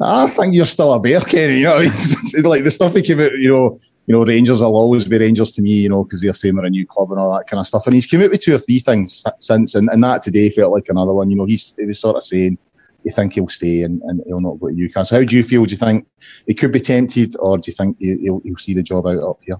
I 0.00 0.28
think 0.28 0.54
you're 0.54 0.66
still 0.66 0.92
a 0.92 1.00
bear, 1.00 1.20
Kenny. 1.20 1.58
You 1.58 1.64
know, 1.64 1.76
like 2.42 2.64
the 2.64 2.70
stuff 2.70 2.94
he 2.94 3.02
came 3.02 3.20
out, 3.20 3.32
you 3.32 3.48
know, 3.48 3.78
you 4.06 4.14
know, 4.14 4.24
Rangers 4.24 4.60
will 4.60 4.76
always 4.76 5.04
be 5.04 5.18
Rangers 5.18 5.52
to 5.52 5.62
me, 5.62 5.72
you 5.72 5.88
know, 5.88 6.04
because 6.04 6.20
they're 6.20 6.32
saying 6.32 6.56
we're 6.56 6.64
a 6.64 6.70
new 6.70 6.86
club 6.86 7.12
and 7.12 7.20
all 7.20 7.36
that 7.36 7.46
kind 7.46 7.60
of 7.60 7.66
stuff. 7.66 7.86
And 7.86 7.94
he's 7.94 8.06
come 8.06 8.22
out 8.22 8.30
with 8.30 8.42
two 8.42 8.54
or 8.54 8.58
three 8.58 8.80
things 8.80 9.24
since, 9.38 9.74
and, 9.74 9.88
and 9.92 10.02
that 10.02 10.22
today 10.22 10.50
felt 10.50 10.72
like 10.72 10.88
another 10.88 11.12
one. 11.12 11.30
You 11.30 11.36
know, 11.36 11.44
he's 11.44 11.74
he 11.78 11.84
was 11.84 12.00
sort 12.00 12.16
of 12.16 12.24
saying, 12.24 12.58
you 13.04 13.10
think 13.10 13.34
he'll 13.34 13.48
stay 13.48 13.82
and, 13.82 14.00
and 14.02 14.22
he'll 14.26 14.40
not 14.40 14.60
go 14.60 14.68
to 14.68 14.74
Newcastle. 14.74 15.18
How 15.18 15.24
do 15.24 15.36
you 15.36 15.42
feel? 15.42 15.64
Do 15.64 15.72
you 15.72 15.78
think 15.78 16.06
he 16.46 16.54
could 16.54 16.72
be 16.72 16.80
tempted, 16.80 17.36
or 17.38 17.58
do 17.58 17.70
you 17.70 17.74
think 17.74 17.96
he'll, 17.98 18.40
he'll 18.44 18.56
see 18.58 18.74
the 18.74 18.82
job 18.82 19.06
out 19.06 19.22
up 19.22 19.38
here? 19.42 19.56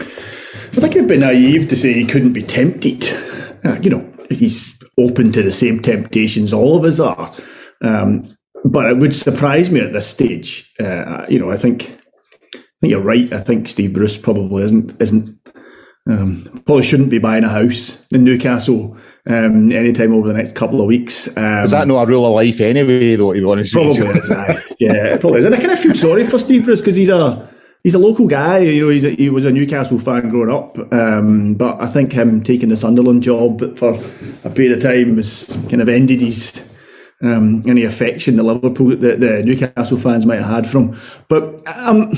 I 0.00 0.80
think 0.80 0.96
it'd 0.96 1.08
be 1.08 1.18
naive 1.18 1.68
to 1.68 1.76
say 1.76 1.92
he 1.92 2.06
couldn't 2.06 2.32
be 2.32 2.42
tempted. 2.42 3.08
Uh, 3.64 3.80
you 3.80 3.90
know, 3.90 4.08
he's 4.28 4.78
open 4.98 5.32
to 5.32 5.42
the 5.42 5.50
same 5.50 5.80
temptations 5.80 6.52
all 6.52 6.76
of 6.76 6.84
us 6.84 7.00
are. 7.00 7.34
Um, 7.82 8.22
but 8.64 8.90
it 8.90 8.98
would 8.98 9.14
surprise 9.14 9.70
me 9.70 9.80
at 9.80 9.92
this 9.92 10.06
stage. 10.06 10.72
Uh, 10.80 11.26
you 11.28 11.38
know, 11.38 11.50
I 11.50 11.56
think 11.56 11.98
I 12.54 12.80
think 12.80 12.90
you're 12.90 13.00
right. 13.00 13.32
I 13.32 13.40
think 13.40 13.68
Steve 13.68 13.92
Bruce 13.92 14.16
probably 14.16 14.64
isn't 14.64 15.00
isn't 15.00 15.37
um, 16.08 16.42
probably 16.64 16.84
shouldn't 16.84 17.10
be 17.10 17.18
buying 17.18 17.44
a 17.44 17.48
house 17.48 18.02
in 18.10 18.24
Newcastle 18.24 18.96
um, 19.26 19.70
anytime 19.70 20.14
over 20.14 20.26
the 20.26 20.34
next 20.34 20.54
couple 20.54 20.80
of 20.80 20.86
weeks. 20.86 21.28
Um, 21.36 21.64
is 21.64 21.70
that 21.70 21.86
not 21.86 22.02
a 22.02 22.06
rule 22.06 22.26
of 22.26 22.32
life 22.32 22.60
anyway? 22.60 23.14
Though, 23.14 23.34
to 23.34 23.40
be 23.40 23.46
honest, 23.46 23.72
probably 23.72 24.06
is. 24.06 24.30
yeah, 24.80 25.14
it 25.14 25.20
probably 25.20 25.40
is. 25.40 25.44
And 25.44 25.54
I 25.54 25.58
kind 25.58 25.72
of 25.72 25.78
feel 25.78 25.94
sorry 25.94 26.24
for 26.24 26.38
Steve 26.38 26.64
Bruce 26.64 26.80
because 26.80 26.96
he's 26.96 27.10
a 27.10 27.48
he's 27.82 27.94
a 27.94 27.98
local 27.98 28.26
guy. 28.26 28.58
You 28.58 28.86
know, 28.86 28.90
a, 28.90 29.14
he 29.14 29.28
was 29.28 29.44
a 29.44 29.52
Newcastle 29.52 29.98
fan 29.98 30.30
growing 30.30 30.50
up, 30.50 30.78
um, 30.92 31.54
but 31.54 31.80
I 31.80 31.86
think 31.86 32.12
him 32.12 32.40
taking 32.40 32.70
the 32.70 32.76
Sunderland 32.76 33.22
job 33.22 33.76
for 33.76 34.02
a 34.44 34.50
period 34.50 34.78
of 34.78 34.82
time 34.82 35.16
has 35.16 35.58
kind 35.68 35.82
of 35.82 35.90
ended 35.90 36.22
his 36.22 36.66
um, 37.20 37.62
any 37.66 37.84
affection 37.84 38.36
the 38.36 38.42
Liverpool, 38.42 38.96
the, 38.96 39.16
the 39.16 39.42
Newcastle 39.44 39.98
fans 39.98 40.24
might 40.24 40.40
have 40.40 40.64
had 40.64 40.70
from. 40.70 40.98
But 41.28 41.60
um, 41.76 42.12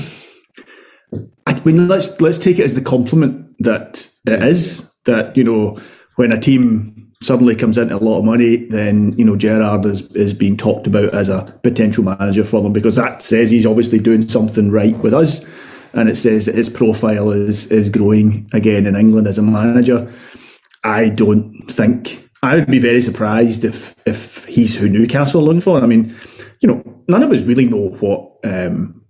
I 1.47 1.61
mean, 1.65 1.87
let's 1.87 2.19
let's 2.21 2.37
take 2.37 2.59
it 2.59 2.65
as 2.65 2.75
the 2.75 2.81
compliment 2.81 3.55
that 3.59 4.09
it 4.25 4.43
is 4.43 4.91
that 5.05 5.35
you 5.35 5.43
know 5.43 5.79
when 6.15 6.31
a 6.31 6.39
team 6.39 7.11
suddenly 7.21 7.55
comes 7.55 7.77
into 7.77 7.95
a 7.95 7.97
lot 7.97 8.19
of 8.19 8.25
money, 8.25 8.65
then 8.67 9.13
you 9.17 9.25
know 9.25 9.35
Gerrard 9.35 9.85
is 9.85 10.03
is 10.13 10.33
being 10.33 10.57
talked 10.57 10.87
about 10.87 11.13
as 11.13 11.29
a 11.29 11.43
potential 11.63 12.03
manager 12.03 12.43
for 12.43 12.61
them 12.61 12.73
because 12.73 12.95
that 12.95 13.23
says 13.23 13.51
he's 13.51 13.65
obviously 13.65 13.99
doing 13.99 14.27
something 14.27 14.71
right 14.71 14.97
with 14.99 15.13
us, 15.13 15.45
and 15.93 16.09
it 16.09 16.15
says 16.15 16.45
that 16.45 16.55
his 16.55 16.69
profile 16.69 17.31
is 17.31 17.67
is 17.67 17.89
growing 17.89 18.49
again 18.53 18.85
in 18.85 18.95
England 18.95 19.27
as 19.27 19.37
a 19.37 19.43
manager. 19.43 20.11
I 20.83 21.09
don't 21.09 21.63
think 21.69 22.27
I 22.43 22.55
would 22.55 22.67
be 22.67 22.79
very 22.79 23.01
surprised 23.01 23.63
if 23.63 23.95
if 24.05 24.45
he's 24.45 24.75
who 24.75 24.89
Newcastle 24.89 25.41
are 25.41 25.43
looking 25.43 25.61
for. 25.61 25.79
I 25.79 25.85
mean, 25.85 26.15
you 26.61 26.67
know, 26.67 27.03
none 27.07 27.23
of 27.23 27.31
us 27.31 27.43
really 27.43 27.65
know 27.65 27.89
what 27.99 28.37
um, 28.43 29.00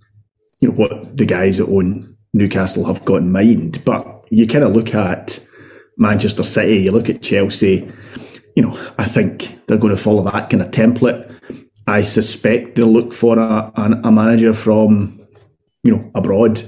you 0.62 0.70
know 0.70 0.75
what 0.75 1.18
the 1.18 1.25
guys 1.25 1.58
that 1.58 1.68
own 1.68 2.15
Newcastle 2.34 2.86
have 2.86 3.03
got 3.03 3.18
in 3.18 3.32
mind, 3.32 3.84
but 3.84 4.25
you 4.30 4.48
kind 4.48 4.63
of 4.63 4.72
look 4.72 4.96
at 4.96 5.39
Manchester 5.98 6.44
City, 6.44 6.77
you 6.84 6.91
look 6.91 7.10
at 7.10 7.22
Chelsea. 7.22 7.91
You 8.56 8.63
know, 8.63 8.94
I 8.98 9.06
think 9.06 9.60
they're 9.68 9.77
going 9.77 9.96
to 9.96 10.01
follow 10.01 10.24
that 10.24 10.50
kind 10.50 10.62
of 10.62 10.72
template. 10.72 11.27
I 11.88 12.03
suspect 12.03 12.75
they'll 12.75 12.88
look 12.88 13.13
for 13.13 13.38
a, 13.38 13.72
a, 13.75 14.12
manager 14.12 14.53
from 14.53 15.27
you 15.84 15.91
know 15.91 16.12
abroad. 16.15 16.62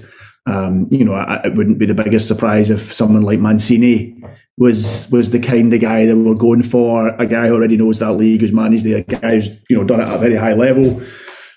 Um, 0.45 0.87
you 0.91 1.05
know, 1.05 1.13
I, 1.13 1.41
it 1.45 1.55
wouldn't 1.55 1.79
be 1.79 1.85
the 1.85 1.93
biggest 1.93 2.27
surprise 2.27 2.69
if 2.69 2.93
someone 2.93 3.21
like 3.21 3.39
Mancini 3.39 4.21
was 4.57 5.07
was 5.11 5.29
the 5.29 5.39
kind 5.39 5.73
of 5.73 5.79
guy 5.79 6.05
that 6.05 6.17
we're 6.17 6.35
going 6.35 6.63
for. 6.63 7.09
A 7.09 7.25
guy 7.25 7.47
who 7.47 7.55
already 7.55 7.77
knows 7.77 7.99
that 7.99 8.13
league, 8.13 8.41
who's 8.41 8.51
managed 8.51 8.83
the 8.83 9.03
guy 9.03 9.35
who's 9.35 9.49
you 9.69 9.77
know 9.77 9.83
done 9.83 10.01
it 10.01 10.07
at 10.07 10.15
a 10.15 10.17
very 10.17 10.35
high 10.35 10.53
level. 10.53 11.01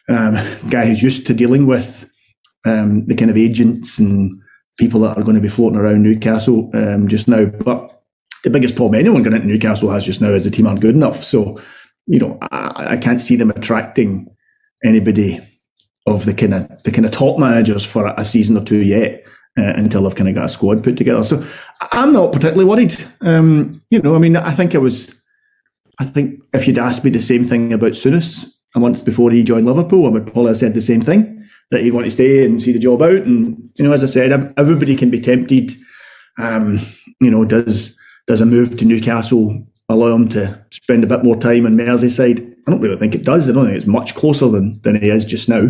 Um, 0.09 0.35
guy 0.71 0.87
who's 0.87 1.03
used 1.03 1.27
to 1.27 1.35
dealing 1.35 1.67
with 1.67 2.06
um, 2.67 3.07
the 3.07 3.15
kind 3.15 3.31
of 3.31 3.37
agents 3.37 3.99
and 3.99 4.41
people 4.79 5.01
that 5.01 5.17
are 5.17 5.23
going 5.23 5.37
to 5.37 5.41
be 5.41 5.49
floating 5.49 5.79
around 5.79 6.03
Newcastle 6.03 6.71
um, 6.75 7.09
just 7.09 7.29
now. 7.29 7.47
But 7.47 8.03
the 8.45 8.51
biggest 8.51 8.77
problem 8.77 9.01
anyone 9.01 9.23
going 9.23 9.35
into 9.35 9.49
Newcastle 9.49 9.91
has 9.91 10.05
just 10.05 10.21
now 10.21 10.29
is 10.29 10.45
the 10.45 10.51
team 10.51 10.67
aren't 10.67 10.81
good 10.81 10.95
enough. 10.95 11.25
So, 11.25 11.61
you 12.07 12.19
know, 12.19 12.39
I, 12.51 12.89
I 12.91 12.97
can't 12.97 13.21
see 13.21 13.37
them 13.37 13.51
attracting 13.51 14.29
anybody 14.85 15.41
of 16.07 16.25
the 16.25 16.35
kind 16.35 16.55
of 16.55 16.83
the 16.83 16.93
kind 16.93 17.07
of 17.07 17.13
top 17.13 17.39
managers 17.39 17.85
for 17.87 18.13
a 18.17 18.25
season 18.25 18.57
or 18.57 18.65
two 18.65 18.83
yet. 18.83 19.25
Uh, 19.59 19.73
until 19.77 20.03
they've 20.03 20.15
kind 20.15 20.29
of 20.29 20.35
got 20.35 20.45
a 20.45 20.49
squad 20.51 20.85
put 20.85 20.99
together. 20.99 21.25
So 21.25 21.43
I'm 21.81 22.13
not 22.13 22.31
particularly 22.31 22.67
worried. 22.67 22.95
Um, 23.23 23.83
you 23.89 24.03
know, 24.03 24.15
I 24.15 24.19
mean, 24.19 24.37
I 24.37 24.51
think 24.51 24.75
I 24.75 24.79
was, 24.79 25.19
I 25.99 26.05
think 26.05 26.43
if 26.53 26.69
you'd 26.69 26.77
asked 26.77 27.05
me 27.05 27.11
the 27.11 27.23
same 27.23 27.43
thing 27.43 27.73
about 27.73 27.93
Souness 27.93 28.47
a 28.75 28.81
month 28.81 29.07
before 29.07 29.31
he 29.31 29.43
joined 29.43 29.65
Liverpool, 29.65 30.05
I 30.05 30.11
would 30.11 30.25
probably 30.27 30.49
have 30.49 30.59
said 30.59 30.75
the 30.75 30.83
same 30.83 31.01
thing 31.01 31.36
that 31.71 31.83
he'd 31.83 31.93
want 31.93 32.07
to 32.07 32.11
stay 32.11 32.45
and 32.45 32.61
see 32.61 32.73
the 32.73 32.79
job 32.79 33.03
out. 33.03 33.11
And 33.11 33.69
you 33.77 33.85
know, 33.85 33.93
as 33.93 34.03
I 34.03 34.07
said, 34.07 34.55
everybody 34.57 34.97
can 34.97 35.11
be 35.11 35.21
tempted. 35.21 35.73
Um, 36.39 36.81
you 37.21 37.31
know, 37.31 37.45
does 37.45 37.99
does 38.27 38.41
a 38.41 38.47
move 38.47 38.77
to 38.77 38.85
Newcastle 38.85 39.67
allow 39.89 40.15
him 40.15 40.29
to 40.31 40.65
spend 40.71 41.05
a 41.05 41.07
bit 41.07 41.25
more 41.25 41.37
time 41.37 41.67
in 41.67 41.77
Merseyside? 41.77 42.55
I 42.67 42.71
don't 42.71 42.81
really 42.81 42.97
think 42.97 43.15
it 43.15 43.25
does. 43.25 43.49
I 43.49 43.53
don't 43.53 43.67
think 43.67 43.77
it's 43.77 43.87
much 43.87 44.15
closer 44.15 44.49
than 44.49 44.81
than 44.83 45.01
he 45.01 45.11
is 45.11 45.25
just 45.25 45.49
now. 45.49 45.69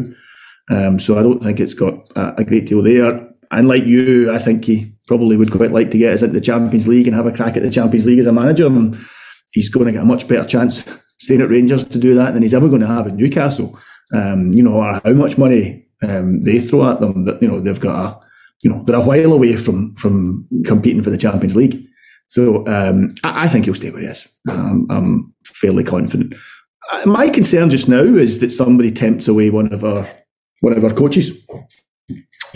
Um, 0.69 0.99
so 0.99 1.19
I 1.19 1.23
don't 1.23 1.43
think 1.43 1.61
it's 1.61 1.75
got 1.75 1.95
a, 2.17 2.41
a 2.41 2.45
great 2.45 2.67
deal 2.67 2.83
there. 2.83 3.29
And 3.53 3.69
like 3.69 3.85
you, 3.85 4.33
I 4.33 4.39
think 4.39 4.65
he 4.65 4.93
probably 5.07 5.37
would 5.37 5.53
quite 5.53 5.71
like 5.71 5.93
to 5.93 5.99
get 5.99 6.13
us 6.13 6.23
into 6.23 6.35
the 6.35 6.41
Champions 6.41 6.89
League 6.89 7.07
and 7.07 7.15
have 7.15 7.27
a 7.27 7.33
crack 7.33 7.57
at 7.57 7.63
the 7.63 7.71
Champions 7.71 8.07
League 8.07 8.19
as 8.19 8.27
a 8.27 8.33
manager. 8.33 8.67
And 8.67 8.99
he's 9.53 9.69
going 9.69 9.87
to 9.87 9.93
get 9.93 10.03
a 10.03 10.07
much 10.07 10.27
better 10.27 10.45
chance 10.45 10.85
staying 11.19 11.41
at 11.41 11.49
Rangers 11.51 11.85
to 11.85 11.99
do 11.99 12.15
that 12.15 12.33
than 12.33 12.43
he's 12.43 12.55
ever 12.55 12.69
going 12.69 12.81
to 12.81 12.87
have 12.87 13.07
at 13.07 13.15
Newcastle. 13.15 13.79
Um, 14.13 14.53
you 14.53 14.63
know, 14.63 14.83
how 14.83 15.13
much 15.13 15.39
money 15.39 15.86
um, 16.03 16.41
they 16.43 16.59
throw 16.59 16.91
at 16.91 17.01
them 17.01 17.25
that, 17.25 17.41
you 17.43 17.49
know, 17.49 17.61
they've 17.61 17.81
got 17.81 18.05
a, 18.05 18.27
you 18.63 18.71
know, 18.71 18.83
they're 18.85 18.97
a 18.97 19.01
while 19.01 19.33
away 19.33 19.57
from, 19.57 19.95
from 19.97 20.47
competing 20.65 21.03
for 21.03 21.11
the 21.11 21.19
Champions 21.19 21.57
League. 21.57 21.85
So 22.29 22.67
um, 22.67 23.15
I, 23.23 23.45
I, 23.45 23.49
think 23.49 23.67
he'll 23.67 23.75
stay 23.75 23.91
where 23.91 24.01
he 24.01 24.07
is. 24.07 24.27
Um, 24.51 24.87
I'm 24.91 25.35
fairly 25.45 25.85
confident. 25.85 26.35
Uh, 26.93 27.07
my 27.07 27.29
concern 27.29 27.71
just 27.71 27.89
now 27.89 28.03
is 28.03 28.41
that 28.41 28.51
somebody 28.51 28.91
tempts 28.91 29.29
away 29.29 29.51
one 29.51 29.73
of 29.73 29.85
our 29.85 30.09
one 30.61 30.77
of 30.77 30.83
our 30.85 30.93
coaches 30.93 31.31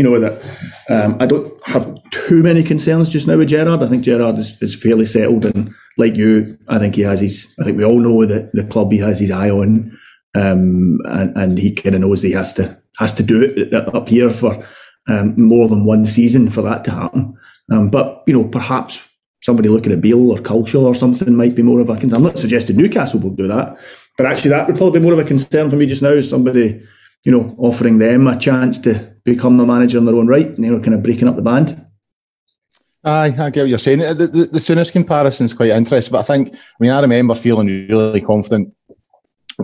you 0.01 0.05
know 0.05 0.19
that 0.19 0.41
um, 0.89 1.17
I 1.21 1.27
don't 1.27 1.53
have 1.67 1.95
too 2.11 2.43
many 2.43 2.63
concerns 2.63 3.11
just 3.11 3.27
now 3.27 3.37
with 3.37 3.49
Gerrard. 3.49 3.83
I 3.83 3.89
think 3.89 4.03
Gerrard 4.03 4.39
is, 4.39 4.57
is 4.63 4.75
fairly 4.75 5.05
settled, 5.05 5.45
and 5.45 5.75
like 5.99 6.17
you, 6.17 6.59
I 6.69 6.79
think 6.79 6.95
he 6.95 7.03
has 7.03 7.21
his. 7.21 7.55
I 7.61 7.65
think 7.65 7.77
we 7.77 7.85
all 7.85 8.01
know 8.01 8.25
that 8.25 8.51
the 8.55 8.65
club 8.65 8.93
he 8.93 8.99
has 8.99 9.21
his 9.21 9.31
eye 9.31 9.51
on, 9.51 9.97
um, 10.35 11.01
and, 11.05 11.37
and 11.37 11.59
he 11.59 11.73
kind 11.73 11.95
of 11.95 12.01
knows 12.01 12.23
he 12.23 12.33
has 12.33 12.55
to 12.55 12.80
has 12.99 13.13
to 13.15 13.23
do 13.23 13.43
it 13.43 13.73
up 13.73 14.09
here 14.09 14.31
for 14.31 14.67
um, 15.09 15.41
more 15.41 15.69
than 15.69 15.85
one 15.85 16.05
season 16.05 16.51
for 16.51 16.63
that 16.63 16.85
to 16.85 16.91
happen. 16.91 17.37
Um, 17.71 17.89
but 17.89 18.23
you 18.27 18.35
know, 18.35 18.45
perhaps 18.49 19.07
somebody 19.43 19.69
looking 19.69 19.93
at 19.93 20.01
Beale 20.01 20.33
or 20.33 20.39
Culshaw 20.39 20.83
or 20.83 20.95
something 20.95 21.35
might 21.35 21.55
be 21.55 21.63
more 21.63 21.81
of 21.81 21.89
a 21.89 21.97
concern. 21.97 22.19
I'm 22.19 22.25
not 22.25 22.39
suggesting 22.39 22.77
Newcastle 22.77 23.21
will 23.21 23.31
do 23.31 23.49
that, 23.49 23.79
but 24.17 24.27
actually 24.27 24.51
that 24.51 24.67
would 24.67 24.77
probably 24.77 25.01
be 25.01 25.05
more 25.05 25.15
of 25.15 25.19
a 25.19 25.25
concern 25.25 25.71
for 25.71 25.77
me 25.77 25.87
just 25.87 26.03
now. 26.03 26.11
Is 26.11 26.29
Somebody, 26.29 26.83
you 27.25 27.33
know, 27.33 27.55
offering 27.59 27.99
them 27.99 28.27
a 28.27 28.39
chance 28.39 28.79
to 28.81 29.15
become 29.25 29.57
the 29.57 29.67
manager 29.67 29.99
in 29.99 30.05
their 30.05 30.15
own 30.15 30.27
right. 30.27 30.47
And 30.47 30.65
they 30.65 30.71
were 30.71 30.81
kind 30.81 30.95
of 30.95 31.03
breaking 31.03 31.29
up 31.29 31.37
the 31.37 31.43
band. 31.43 31.87
Aye, 33.03 33.35
I 33.39 33.51
get 33.51 33.63
what 33.63 33.71
you're 33.71 33.79
saying. 33.79 34.01
The, 34.01 34.27
the, 34.27 34.61
the 34.61 34.91
comparison 34.93 35.47
is 35.47 35.55
quite 35.55 35.71
interesting, 35.71 36.13
but 36.13 36.19
I 36.19 36.23
think, 36.23 36.55
I 36.55 36.59
mean, 36.81 36.91
I 36.91 37.01
remember 37.01 37.35
feeling 37.35 37.67
really 37.89 38.21
confident 38.21 38.75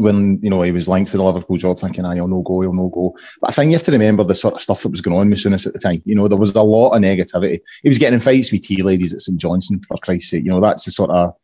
when, 0.01 0.39
you 0.43 0.51
know, 0.51 0.63
he 0.63 0.73
was 0.73 0.89
linked 0.89 1.13
with 1.13 1.19
the 1.19 1.25
Liverpool 1.25 1.57
job, 1.57 1.81
thinking, 1.81 2.05
ah, 2.05 2.13
he'll 2.13 2.29
no 2.29 2.43
go, 2.43 2.61
he'll 2.61 2.73
no 2.73 2.89
go. 2.89 3.15
But 3.41 3.51
I 3.51 3.53
think 3.53 3.71
you 3.71 3.77
have 3.77 3.87
to 3.87 3.93
remember 3.93 4.25
the 4.25 4.35
sort 4.35 4.55
of 4.55 4.63
stuff 4.63 4.83
that 4.83 4.91
was 4.91 5.01
going 5.01 5.17
on 5.17 5.31
with 5.31 5.39
Souness 5.39 5.67
at 5.67 5.73
the 5.73 5.79
time. 5.79 6.03
You 6.05 6.15
know, 6.15 6.29
there 6.29 6.39
was 6.39 6.55
a 6.55 6.63
lot 6.63 6.91
of 6.91 7.03
negativity. 7.03 7.61
He 7.83 7.89
was 7.89 7.99
getting 7.99 8.15
in 8.15 8.21
fights 8.21 8.53
with 8.53 8.63
tea 8.63 8.83
ladies 8.83 9.13
at 9.13 9.21
St 9.21 9.39
Johnstone, 9.39 9.83
for 9.89 9.97
Christ's 9.99 10.31
sake. 10.31 10.45
You 10.45 10.51
know, 10.51 10.61
that's 10.61 10.85
the 10.85 10.91
sort 10.91 11.11
of 11.11 11.35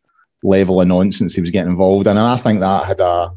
level 0.42 0.80
of 0.80 0.88
nonsense 0.88 1.34
he 1.34 1.40
was 1.40 1.50
getting 1.50 1.70
involved 1.70 2.06
in. 2.06 2.16
And 2.16 2.26
I 2.26 2.36
think 2.36 2.60
that 2.60 2.86
had 2.86 3.00
a, 3.00 3.32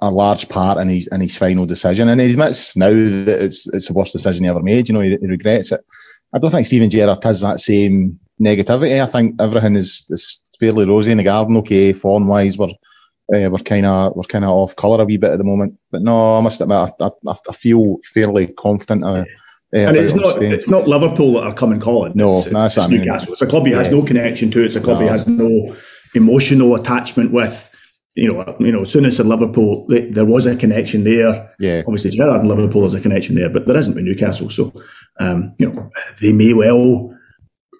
a, 0.00 0.10
large 0.10 0.48
part 0.48 0.78
in 0.78 0.88
his 0.88 1.06
in 1.08 1.20
his 1.20 1.36
final 1.36 1.66
decision, 1.66 2.08
and 2.08 2.20
he 2.20 2.32
admits 2.32 2.76
now 2.76 2.90
that 2.90 3.38
it's 3.42 3.66
it's 3.68 3.88
the 3.88 3.94
worst 3.94 4.12
decision 4.12 4.44
he 4.44 4.50
ever 4.50 4.62
made. 4.62 4.88
You 4.88 4.94
know, 4.94 5.00
he, 5.00 5.16
he 5.20 5.26
regrets 5.26 5.72
it. 5.72 5.84
I 6.32 6.38
don't 6.38 6.50
think 6.50 6.66
Steven 6.66 6.90
Gerrard 6.90 7.22
has 7.24 7.40
that 7.40 7.60
same 7.60 8.18
negativity. 8.40 9.00
I 9.00 9.10
think 9.10 9.40
everything 9.40 9.76
is, 9.76 10.04
is 10.10 10.40
fairly 10.58 10.86
rosy 10.86 11.12
in 11.12 11.18
the 11.18 11.24
garden. 11.24 11.56
Okay, 11.58 11.92
form 11.92 12.28
wise, 12.28 12.58
we're 12.58 12.68
uh, 13.34 13.50
we're 13.50 13.58
kind 13.58 13.86
of 13.86 14.14
we're 14.14 14.22
kind 14.24 14.44
of 14.44 14.50
off 14.50 14.76
colour 14.76 15.02
a 15.02 15.04
wee 15.04 15.16
bit 15.16 15.32
at 15.32 15.38
the 15.38 15.44
moment. 15.44 15.78
But 15.90 16.02
no, 16.02 16.36
I 16.36 16.40
must 16.40 16.60
admit, 16.60 16.76
I, 16.76 16.92
I, 17.04 17.10
I 17.48 17.52
feel 17.52 17.98
fairly 18.12 18.48
confident. 18.48 19.04
Uh, 19.04 19.24
uh, 19.74 19.78
and 19.78 19.96
it's 19.96 20.14
not 20.14 20.42
it's 20.42 20.68
not 20.68 20.86
Liverpool 20.86 21.32
that 21.34 21.44
are 21.44 21.54
coming 21.54 21.80
calling. 21.80 22.12
No, 22.14 22.38
it's, 22.38 22.46
it's, 22.46 22.76
it's 22.76 22.88
Newcastle. 22.88 23.32
It's 23.32 23.42
a 23.42 23.46
club 23.46 23.66
he 23.66 23.72
has 23.72 23.88
yeah. 23.88 23.94
no 23.94 24.04
connection 24.04 24.50
to. 24.52 24.64
It's 24.64 24.76
a 24.76 24.80
club 24.80 24.98
no. 24.98 25.04
he 25.04 25.10
has 25.10 25.26
no 25.26 25.76
emotional 26.14 26.74
attachment 26.74 27.32
with 27.32 27.72
you 28.16 28.32
know, 28.32 28.56
you 28.58 28.72
know, 28.72 28.80
Souness 28.80 29.20
and 29.20 29.28
Liverpool, 29.28 29.86
they, 29.88 30.06
there 30.08 30.24
was 30.24 30.46
a 30.46 30.56
connection 30.56 31.04
there. 31.04 31.54
Yeah. 31.58 31.82
Obviously, 31.86 32.10
Gerrard 32.10 32.40
and 32.40 32.48
Liverpool 32.48 32.86
is 32.86 32.94
a 32.94 33.00
connection 33.00 33.34
there, 33.34 33.50
but 33.50 33.66
there 33.66 33.76
isn't 33.76 33.94
with 33.94 34.04
Newcastle. 34.04 34.48
So, 34.48 34.72
um, 35.20 35.54
you 35.58 35.70
know, 35.70 35.90
they 36.22 36.32
may 36.32 36.54
well 36.54 37.14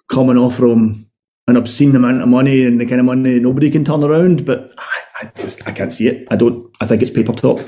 come 0.09 0.29
and 0.29 0.37
offer 0.37 0.67
him 0.67 1.09
an 1.47 1.55
obscene 1.55 1.95
amount 1.95 2.21
of 2.21 2.29
money 2.29 2.63
and 2.63 2.79
the 2.79 2.85
kind 2.85 2.99
of 2.99 3.05
money 3.05 3.39
nobody 3.39 3.71
can 3.71 3.83
turn 3.83 4.03
around. 4.03 4.45
But 4.45 4.73
I, 5.21 5.25
I 5.25 5.41
just 5.41 5.67
I 5.67 5.71
can't 5.71 5.91
see 5.91 6.07
it. 6.07 6.27
I 6.31 6.35
don't. 6.35 6.71
I 6.81 6.85
think 6.85 7.01
it's 7.01 7.11
paper 7.11 7.33
talk. 7.33 7.67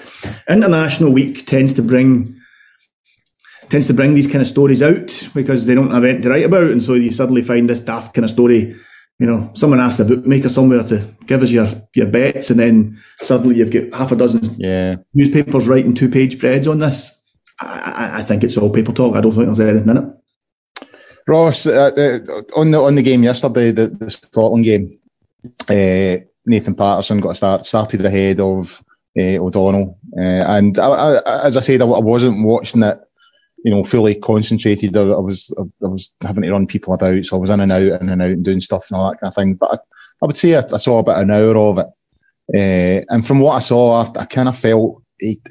International 0.50 1.12
week 1.12 1.46
tends 1.46 1.74
to 1.74 1.82
bring 1.82 2.36
tends 3.70 3.88
to 3.88 3.94
bring 3.94 4.15
these 4.15 4.27
kind 4.27 4.41
of 4.41 4.48
stories 4.48 4.82
out 4.82 5.27
because 5.34 5.65
they 5.65 5.75
don't 5.75 5.91
have 5.91 6.03
anything 6.03 6.24
to 6.24 6.29
write 6.29 6.46
about, 6.46 6.72
and 6.72 6.84
so 6.84 6.94
you 6.96 7.12
suddenly 7.12 7.44
find 7.44 7.70
this 7.70 7.79
daft 7.79 8.13
kind 8.13 8.25
of 8.25 8.32
story 8.32 8.75
you 9.20 9.27
know, 9.27 9.51
someone 9.53 9.82
asks 9.82 10.00
a 10.00 10.06
bookmaker 10.06 10.48
somewhere 10.48 10.84
to 10.84 11.06
give 11.25 11.44
us 11.44 11.51
your, 11.51 11.68
your 11.94 12.08
bets, 12.08 12.50
and 12.50 12.60
then 12.60 13.00
suddenly 13.22 13.58
you've 13.58 13.72
got 13.72 13.94
half 13.94 14.13
a 14.13 14.15
dozen 14.15 14.41
yeah. 14.58 14.96
newspapers 15.13 15.68
writing 15.68 15.94
two 15.94 16.08
page 16.08 16.38
spreads 16.38 16.68
on 16.68 16.79
this. 16.79 17.12
I, 17.60 18.20
I, 18.20 18.24
think 18.24 18.46
it's 18.46 18.56
all 18.56 18.70
paper 18.70 18.94
talk. 18.94 19.18
I 19.18 19.22
don't 19.22 19.34
think 19.34 19.48
there's 19.48 19.60
anything 19.60 19.89
in 19.89 19.98
it. 19.98 20.88
Ross, 21.27 21.68
uh, 21.68 21.91
uh, 21.98 22.41
on 22.56 22.72
the 22.72 22.79
on 22.79 22.96
the 22.96 23.03
game 23.03 23.22
yesterday, 23.22 23.72
the, 23.72 23.88
the 23.88 24.10
Scotland 24.10 24.63
game, 24.63 24.98
uh, 25.68 26.24
Nathan 26.50 26.75
Patterson 26.75 27.20
got 27.20 27.36
start, 27.36 27.65
started 27.65 28.03
ahead 28.03 28.39
of 28.39 28.84
uh, 29.18 29.38
O'Donnell, 29.38 29.98
uh, 30.18 30.22
and 30.22 30.77
I, 30.79 30.88
I, 30.88 31.46
as 31.46 31.58
I 31.58 31.62
said, 31.62 31.82
I, 31.82 31.86
I 31.86 32.00
wasn't 32.00 32.46
watching 32.46 32.84
it 32.84 33.00
you 33.63 33.72
know, 33.72 33.84
fully 33.84 34.15
concentrated. 34.15 34.96
I, 34.96 35.01
was 35.01 35.53
I, 35.58 35.63
was 35.88 36.12
having 36.22 36.44
to 36.44 36.51
run 36.51 36.68
people 36.68 36.94
about, 36.94 37.25
so 37.25 37.36
I 37.36 37.39
was 37.39 37.50
in 37.50 37.60
and 37.60 37.72
out, 37.72 37.82
in 37.82 38.10
and 38.10 38.22
out, 38.22 38.32
and 38.32 38.46
doing 38.46 38.62
stuff 38.62 38.86
and 38.89 38.98
all 38.98 39.12
that 39.12 39.20
kind 39.20 39.29
of 39.29 39.36
thing. 39.36 39.56
But 39.56 39.84
I, 40.22 40.25
would 40.25 40.38
say 40.38 40.56
I, 40.56 40.77
saw 40.77 41.00
about 41.00 41.22
an 41.22 41.32
hour 41.32 41.58
of 41.58 41.77
it, 41.79 41.88
uh, 42.56 43.06
and 43.10 43.25
from 43.25 43.39
what 43.39 43.53
I 43.53 43.60
saw, 43.60 44.01
I, 44.18 44.25
kind 44.25 44.50
of 44.50 44.58
felt 44.58 45.03
he 45.20 45.41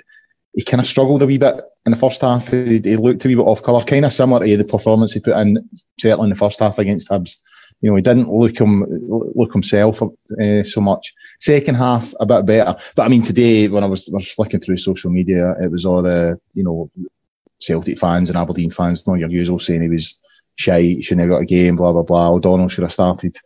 he 0.54 0.64
kind 0.64 0.80
of 0.80 0.86
struggled 0.86 1.22
a 1.22 1.26
wee 1.26 1.38
bit 1.38 1.60
in 1.86 1.92
the 1.92 1.98
first 1.98 2.20
half. 2.20 2.48
He, 2.48 2.80
he 2.82 2.96
looked 2.96 3.24
a 3.24 3.28
wee 3.28 3.34
bit 3.34 3.42
off 3.42 3.62
colour, 3.62 3.84
kind 3.84 4.04
of 4.04 4.12
similar 4.12 4.46
to 4.46 4.56
the 4.56 4.64
performance 4.64 5.12
he 5.12 5.20
put 5.20 5.36
in 5.36 5.68
certainly 6.00 6.26
in 6.26 6.30
the 6.30 6.36
first 6.36 6.60
half 6.60 6.78
against 6.78 7.08
Hibs. 7.08 7.36
You 7.80 7.90
know, 7.90 7.96
he 7.96 8.02
didn't 8.02 8.28
look 8.28 8.58
him 8.58 8.84
look 9.08 9.52
himself 9.52 10.02
uh, 10.02 10.62
so 10.62 10.80
much. 10.80 11.14
Second 11.38 11.76
half 11.76 12.12
a 12.18 12.26
bit 12.26 12.44
better, 12.44 12.76
but 12.96 13.04
I 13.04 13.08
mean 13.08 13.22
today 13.22 13.68
when 13.68 13.84
I 13.84 13.86
was 13.86 14.08
was 14.12 14.32
flicking 14.32 14.60
through 14.60 14.78
social 14.78 15.10
media, 15.10 15.54
it 15.60 15.70
was 15.70 15.86
all 15.86 16.02
the 16.02 16.40
you 16.54 16.64
know 16.64 16.90
Celtic 17.60 17.98
fans 17.98 18.30
and 18.30 18.38
Aberdeen 18.38 18.70
fans, 18.70 19.06
not 19.06 19.20
your 19.20 19.30
usual 19.30 19.60
saying 19.60 19.82
he 19.82 19.88
was 19.88 20.16
shy, 20.56 20.96
shouldn't 21.00 21.20
have 21.20 21.30
got 21.30 21.42
a 21.42 21.46
game, 21.46 21.76
blah 21.76 21.92
blah 21.92 22.02
blah. 22.02 22.30
O'Donnell 22.30 22.68
should 22.68 22.82
have 22.82 22.92
started. 22.92 23.36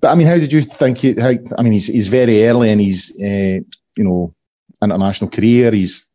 But 0.00 0.08
I 0.08 0.14
mean, 0.14 0.26
how 0.26 0.36
did 0.36 0.52
you 0.52 0.62
think? 0.62 1.00
How, 1.18 1.32
I 1.56 1.62
mean, 1.62 1.72
he's 1.72 1.86
he's 1.86 2.08
very 2.08 2.46
early 2.46 2.70
in 2.70 2.78
his 2.78 3.10
uh, 3.18 3.64
you 3.96 4.04
know 4.04 4.34
international 4.82 5.30
career. 5.30 5.72
He's 5.72 6.06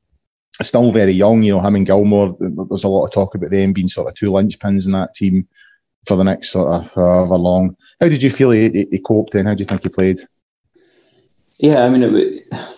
still 0.61 0.91
very 0.91 1.13
young. 1.13 1.41
You 1.41 1.53
know, 1.53 1.61
him 1.61 1.75
and 1.75 1.87
Gilmour. 1.87 2.35
There's 2.69 2.83
a 2.83 2.87
lot 2.87 3.05
of 3.05 3.11
talk 3.11 3.33
about 3.33 3.49
them 3.49 3.73
being 3.73 3.89
sort 3.89 4.07
of 4.07 4.15
two 4.15 4.31
linchpins 4.31 4.85
in 4.85 4.91
that 4.91 5.15
team 5.15 5.47
for 6.07 6.17
the 6.17 6.23
next 6.23 6.51
sort 6.51 6.69
of 6.69 6.91
however 6.93 7.35
long. 7.35 7.75
How 7.99 8.09
did 8.09 8.23
you 8.23 8.29
feel 8.29 8.51
he, 8.51 8.87
he, 8.91 8.99
coped 8.99 9.35
and 9.35 9.47
how 9.47 9.53
do 9.53 9.61
you 9.61 9.67
think 9.67 9.83
he 9.83 9.89
played? 9.89 10.21
Yeah, 11.57 11.83
I 11.83 11.89
mean, 11.89 12.03
it 12.03 12.11
would, 12.11 12.33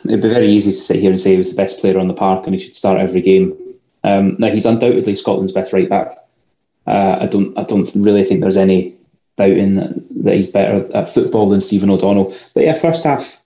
it'd 0.06 0.22
be 0.22 0.30
very 0.30 0.50
easy 0.50 0.72
to 0.72 0.78
sit 0.78 1.00
here 1.00 1.10
and 1.10 1.20
say 1.20 1.32
he 1.32 1.38
was 1.38 1.50
the 1.50 1.56
best 1.56 1.80
player 1.80 1.98
on 1.98 2.08
the 2.08 2.14
park 2.14 2.46
and 2.46 2.54
he 2.54 2.62
should 2.62 2.76
start 2.76 3.00
every 3.00 3.22
game. 3.22 3.58
Um, 4.04 4.36
now 4.38 4.50
he's 4.50 4.66
undoubtedly 4.66 5.16
Scotland's 5.16 5.54
best 5.54 5.74
right 5.74 5.90
back. 5.90 6.12
Uh, 6.86 7.18
I 7.22 7.28
don't 7.28 7.58
I 7.58 7.64
don't 7.64 7.90
really 7.96 8.24
think 8.24 8.42
there's 8.42 8.58
any 8.58 8.96
doubting 9.38 9.76
that, 9.76 10.24
that 10.24 10.36
he's 10.36 10.48
better 10.48 10.88
at 10.96 11.10
football 11.10 11.50
than 11.50 11.62
Stephen 11.62 11.90
O'Donnell. 11.90 12.36
But 12.54 12.66
yeah, 12.66 12.74
first 12.76 13.04
half 13.04 13.42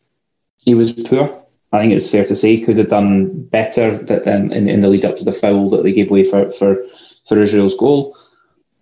he 0.58 0.74
was 0.74 0.92
poor. 0.92 1.36
I 1.72 1.80
think 1.80 1.94
it's 1.94 2.10
fair 2.10 2.26
to 2.26 2.36
say 2.36 2.58
he 2.58 2.66
could 2.66 2.78
have 2.78 2.90
done 2.90 3.44
better 3.46 3.98
than 3.98 4.52
in, 4.52 4.68
in 4.68 4.82
the 4.82 4.88
lead 4.90 5.06
up 5.06 5.16
to 5.18 5.24
the 5.24 5.32
foul 5.32 5.70
that 5.70 5.84
they 5.84 5.94
gave 5.94 6.12
way 6.12 6.24
for 6.24 6.52
for 6.52 6.84
for 7.28 7.42
Israel's 7.42 7.78
goal. 7.78 8.18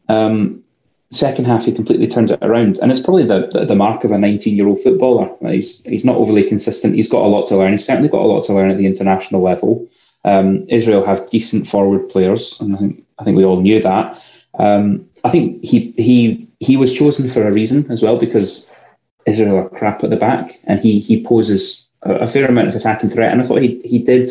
Um, 0.10 0.64
second 1.12 1.46
half 1.46 1.66
he 1.66 1.72
completely 1.72 2.08
turned 2.08 2.32
it 2.32 2.40
around, 2.42 2.78
and 2.80 2.92
it's 2.92 3.02
probably 3.02 3.26
the 3.26 3.50
the, 3.54 3.66
the 3.66 3.76
mark 3.76 4.04
of 4.04 4.12
a 4.12 4.18
19 4.18 4.56
year 4.56 4.68
old 4.68 4.82
footballer. 4.82 5.30
He's 5.50 5.84
he's 5.84 6.06
not 6.06 6.18
overly 6.18 6.48
consistent. 6.48 6.96
He's 6.96 7.10
got 7.10 7.24
a 7.24 7.28
lot 7.28 7.48
to 7.48 7.58
learn. 7.58 7.72
He's 7.72 7.86
certainly 7.86 8.10
got 8.10 8.22
a 8.22 8.28
lot 8.28 8.44
to 8.46 8.54
learn 8.54 8.70
at 8.70 8.78
the 8.78 8.86
international 8.86 9.42
level. 9.42 9.88
Um, 10.26 10.66
Israel 10.68 11.06
have 11.06 11.30
decent 11.30 11.68
forward 11.68 12.10
players, 12.10 12.58
and 12.60 12.76
I 12.76 12.80
think 12.80 13.04
I 13.20 13.24
think 13.24 13.38
we 13.38 13.46
all 13.46 13.62
knew 13.62 13.82
that. 13.82 14.22
Um, 14.60 15.08
I 15.24 15.32
think 15.32 15.64
he 15.64 15.94
he 15.98 16.48
he 16.60 16.78
was 16.78 16.94
chosen 16.94 17.30
for 17.30 17.48
a 17.48 17.52
reason 17.52 17.90
as 17.92 18.02
well 18.02 18.20
because 18.20 18.70
Israel 19.26 19.58
are 19.58 19.70
crap 19.70 20.04
at 20.04 20.10
the 20.10 20.18
back, 20.18 20.60
and 20.66 20.80
he 20.80 21.00
he 21.00 21.24
poses 21.24 21.88
a, 22.02 22.16
a 22.16 22.28
fair 22.28 22.48
amount 22.48 22.68
of 22.68 22.76
attacking 22.76 23.10
threat. 23.10 23.32
And 23.32 23.42
I 23.42 23.46
thought 23.46 23.62
he 23.62 23.80
he 23.86 24.00
did 24.00 24.30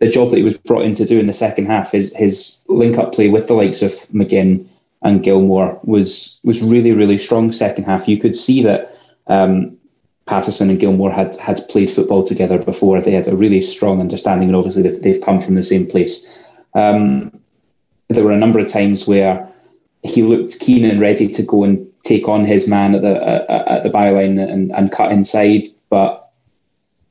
the 0.00 0.08
job 0.08 0.30
that 0.30 0.38
he 0.38 0.42
was 0.42 0.56
brought 0.56 0.84
in 0.84 0.94
to 0.96 1.06
do 1.06 1.18
in 1.18 1.26
the 1.26 1.34
second 1.34 1.66
half. 1.66 1.92
His 1.92 2.14
his 2.14 2.58
link 2.68 2.96
up 2.96 3.12
play 3.12 3.28
with 3.28 3.46
the 3.46 3.54
likes 3.54 3.82
of 3.82 3.92
McGinn 4.14 4.66
and 5.04 5.22
Gilmour 5.22 5.78
was 5.84 6.40
was 6.42 6.62
really 6.62 6.92
really 6.92 7.18
strong 7.18 7.52
second 7.52 7.84
half. 7.84 8.08
You 8.08 8.18
could 8.18 8.34
see 8.34 8.62
that 8.62 8.90
um, 9.28 9.76
Patterson 10.26 10.70
and 10.70 10.80
Gilmour 10.80 11.12
had 11.12 11.36
had 11.36 11.68
played 11.68 11.90
football 11.90 12.24
together 12.26 12.58
before. 12.58 13.00
They 13.00 13.12
had 13.12 13.28
a 13.28 13.36
really 13.36 13.62
strong 13.62 14.00
understanding, 14.00 14.48
and 14.48 14.56
obviously 14.56 14.82
they've 14.82 15.22
come 15.22 15.40
from 15.40 15.54
the 15.54 15.62
same 15.62 15.86
place. 15.86 16.26
Um, 16.74 17.38
there 18.08 18.24
were 18.24 18.32
a 18.32 18.38
number 18.38 18.58
of 18.58 18.68
times 18.68 19.06
where 19.06 19.48
he 20.02 20.22
looked 20.22 20.60
keen 20.60 20.84
and 20.84 21.00
ready 21.00 21.28
to 21.28 21.42
go 21.42 21.64
and 21.64 21.86
take 22.04 22.28
on 22.28 22.44
his 22.44 22.66
man 22.66 22.94
at 22.94 23.02
the 23.02 23.14
uh, 23.14 23.64
at 23.66 23.82
the 23.82 23.90
byline 23.90 24.40
and, 24.40 24.72
and 24.72 24.92
cut 24.92 25.12
inside, 25.12 25.66
but 25.90 26.32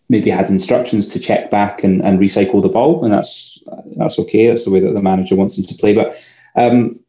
maybe 0.10 0.30
had 0.30 0.50
instructions 0.50 1.08
to 1.08 1.20
check 1.20 1.50
back 1.50 1.84
and, 1.84 2.02
and 2.02 2.20
recycle 2.20 2.62
the 2.62 2.70
ball, 2.70 3.04
and 3.04 3.14
that's 3.14 3.62
that's 3.98 4.18
okay. 4.18 4.48
That's 4.48 4.66
the 4.66 4.72
way 4.72 4.80
that 4.80 4.94
the 4.94 5.02
manager 5.02 5.36
wants 5.36 5.58
him 5.58 5.66
to 5.66 5.76
play. 5.76 5.94
But 5.94 6.16
um, 6.56 7.00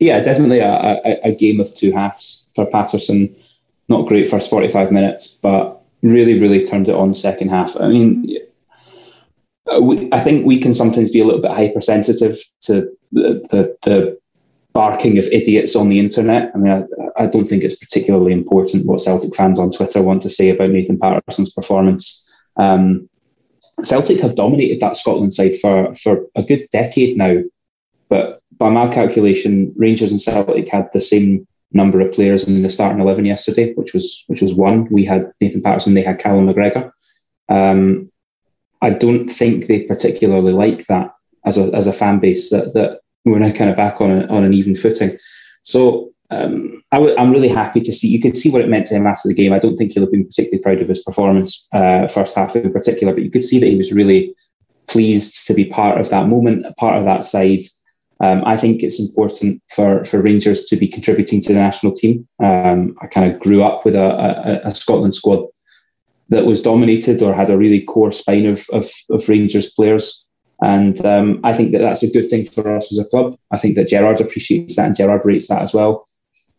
yeah, 0.00 0.20
definitely 0.20 0.58
a, 0.58 1.00
a, 1.04 1.20
a, 1.24 1.34
game 1.34 1.60
of 1.60 1.74
two 1.76 1.92
halves 1.92 2.44
for 2.54 2.66
Patterson. 2.66 3.34
Not 3.88 4.08
great 4.08 4.30
first 4.30 4.50
forty 4.50 4.68
five 4.68 4.90
minutes, 4.90 5.38
but 5.42 5.82
really 6.02 6.40
really 6.40 6.66
turned 6.66 6.88
it 6.88 6.94
on 6.94 7.14
second 7.14 7.50
half. 7.50 7.76
I 7.76 7.88
mean. 7.88 8.38
We, 9.82 10.08
I 10.10 10.24
think 10.24 10.44
we 10.44 10.58
can 10.60 10.74
sometimes 10.74 11.12
be 11.12 11.20
a 11.20 11.24
little 11.24 11.42
bit 11.42 11.52
hypersensitive 11.52 12.38
to 12.62 12.90
the, 13.12 13.46
the, 13.50 13.76
the 13.84 14.20
barking 14.72 15.18
of 15.18 15.26
idiots 15.26 15.76
on 15.76 15.88
the 15.88 15.98
internet. 15.98 16.50
I 16.54 16.58
mean, 16.58 16.72
I, 16.72 17.22
I, 17.22 17.26
don't 17.26 17.46
think 17.46 17.62
it's 17.62 17.76
particularly 17.76 18.32
important 18.32 18.86
what 18.86 19.00
Celtic 19.00 19.34
fans 19.34 19.60
on 19.60 19.70
Twitter 19.70 20.02
want 20.02 20.22
to 20.22 20.30
say 20.30 20.48
about 20.48 20.70
Nathan 20.70 20.98
Patterson's 20.98 21.52
performance. 21.52 22.28
Um, 22.56 23.08
Celtic 23.82 24.20
have 24.20 24.36
dominated 24.36 24.80
that 24.80 24.96
Scotland 24.96 25.34
side 25.34 25.54
for, 25.60 25.94
for 25.94 26.24
a 26.36 26.42
good 26.42 26.68
decade 26.72 27.16
now, 27.16 27.38
but 28.08 28.39
by 28.60 28.68
my 28.68 28.92
calculation, 28.92 29.72
Rangers 29.76 30.12
and 30.12 30.20
Celtic 30.20 30.68
had 30.68 30.88
the 30.92 31.00
same 31.00 31.48
number 31.72 32.00
of 32.00 32.12
players 32.12 32.46
in 32.46 32.62
the 32.62 32.70
starting 32.70 33.00
eleven 33.00 33.24
yesterday, 33.24 33.72
which 33.74 33.92
was 33.94 34.24
which 34.28 34.42
was 34.42 34.54
one. 34.54 34.86
We 34.90 35.04
had 35.04 35.32
Nathan 35.40 35.62
Patterson, 35.62 35.94
they 35.94 36.02
had 36.02 36.20
Callum 36.20 36.46
McGregor. 36.46 36.92
Um, 37.48 38.12
I 38.82 38.90
don't 38.90 39.28
think 39.28 39.66
they 39.66 39.82
particularly 39.82 40.52
like 40.52 40.86
that 40.86 41.14
as 41.44 41.58
a 41.58 41.74
as 41.74 41.86
a 41.86 41.92
fan 41.92 42.20
base 42.20 42.50
that 42.50 42.74
that 42.74 43.00
we're 43.24 43.38
now 43.38 43.52
kind 43.52 43.70
of 43.70 43.76
back 43.76 44.00
on, 44.00 44.10
a, 44.10 44.26
on 44.26 44.44
an 44.44 44.54
even 44.54 44.76
footing. 44.76 45.18
So 45.64 46.10
um, 46.30 46.82
i 46.92 46.96
w- 46.96 47.16
I'm 47.18 47.32
really 47.32 47.48
happy 47.48 47.80
to 47.80 47.92
see. 47.92 48.08
You 48.08 48.20
could 48.20 48.36
see 48.36 48.50
what 48.50 48.62
it 48.62 48.68
meant 48.68 48.86
to 48.88 48.94
him 48.94 49.06
after 49.06 49.28
the 49.28 49.34
game. 49.34 49.52
I 49.52 49.58
don't 49.58 49.76
think 49.76 49.92
he'll 49.92 50.04
have 50.04 50.12
been 50.12 50.26
particularly 50.26 50.62
proud 50.62 50.80
of 50.80 50.88
his 50.88 51.02
performance, 51.02 51.66
uh, 51.72 52.08
first 52.08 52.34
half 52.34 52.56
in 52.56 52.72
particular, 52.72 53.12
but 53.12 53.24
you 53.24 53.30
could 53.30 53.44
see 53.44 53.58
that 53.58 53.66
he 53.66 53.76
was 53.76 53.92
really 53.92 54.34
pleased 54.86 55.46
to 55.46 55.54
be 55.54 55.66
part 55.66 56.00
of 56.00 56.08
that 56.10 56.28
moment, 56.28 56.66
part 56.76 56.98
of 56.98 57.04
that 57.04 57.24
side. 57.24 57.64
Um, 58.22 58.44
I 58.44 58.56
think 58.56 58.82
it's 58.82 59.00
important 59.00 59.62
for, 59.74 60.04
for 60.04 60.20
Rangers 60.20 60.64
to 60.66 60.76
be 60.76 60.86
contributing 60.86 61.40
to 61.42 61.54
the 61.54 61.58
national 61.58 61.94
team. 61.94 62.28
Um, 62.42 62.94
I 63.00 63.06
kind 63.06 63.32
of 63.32 63.40
grew 63.40 63.62
up 63.62 63.84
with 63.84 63.94
a, 63.94 64.60
a, 64.64 64.68
a, 64.68 64.74
Scotland 64.74 65.14
squad 65.14 65.46
that 66.28 66.44
was 66.44 66.60
dominated 66.60 67.22
or 67.22 67.34
had 67.34 67.48
a 67.48 67.56
really 67.56 67.82
core 67.82 68.12
spine 68.12 68.44
of, 68.44 68.66
of, 68.72 68.90
of 69.08 69.26
Rangers 69.28 69.72
players. 69.72 70.26
And 70.60 71.04
um, 71.06 71.40
I 71.44 71.56
think 71.56 71.72
that 71.72 71.78
that's 71.78 72.02
a 72.02 72.10
good 72.10 72.28
thing 72.28 72.46
for 72.46 72.76
us 72.76 72.92
as 72.92 72.98
a 72.98 73.06
club. 73.06 73.36
I 73.52 73.58
think 73.58 73.76
that 73.76 73.88
Gerrard 73.88 74.20
appreciates 74.20 74.76
that 74.76 74.86
and 74.86 74.96
Gerrard 74.96 75.22
rates 75.24 75.48
that 75.48 75.62
as 75.62 75.72
well. 75.72 76.06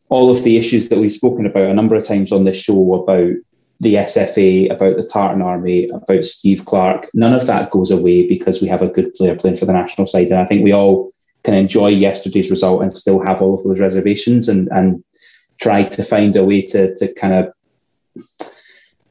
All 0.10 0.32
of 0.32 0.44
the 0.44 0.58
issues 0.58 0.90
that 0.90 0.98
we've 1.00 1.14
spoken 1.14 1.46
about 1.46 1.70
a 1.70 1.74
number 1.76 1.96
of 1.96 2.06
times 2.06 2.32
on 2.32 2.44
this 2.44 2.58
show 2.58 2.96
about 2.96 3.36
the 3.80 3.96
SFA, 3.96 4.72
about 4.72 4.98
the 4.98 5.04
Tartan 5.04 5.42
Army, 5.42 5.90
about 5.90 6.26
Steve 6.26 6.66
Clarke, 6.66 7.08
none 7.14 7.34
of 7.34 7.46
that 7.48 7.72
goes 7.72 7.92
away 7.92 8.28
because 8.28 8.62
we 8.62 8.68
have 8.68 8.82
a 8.82 8.90
good 8.90 9.14
player 9.14 9.36
playing 9.36 9.58
for 9.58 9.66
the 9.66 9.74
national 9.74 10.08
side. 10.08 10.28
And 10.28 10.40
I 10.40 10.46
think 10.46 10.64
we 10.64 10.72
all 10.72 11.12
can 11.44 11.54
enjoy 11.54 11.88
yesterday's 11.88 12.50
result 12.50 12.82
and 12.82 12.96
still 12.96 13.20
have 13.26 13.42
all 13.42 13.58
of 13.58 13.64
those 13.64 13.80
reservations 13.80 14.48
and, 14.48 14.68
and 14.70 15.04
try 15.60 15.84
to 15.84 16.04
find 16.04 16.36
a 16.36 16.44
way 16.44 16.62
to, 16.62 16.96
to 16.96 17.14
kind 17.14 17.34
of 17.34 17.54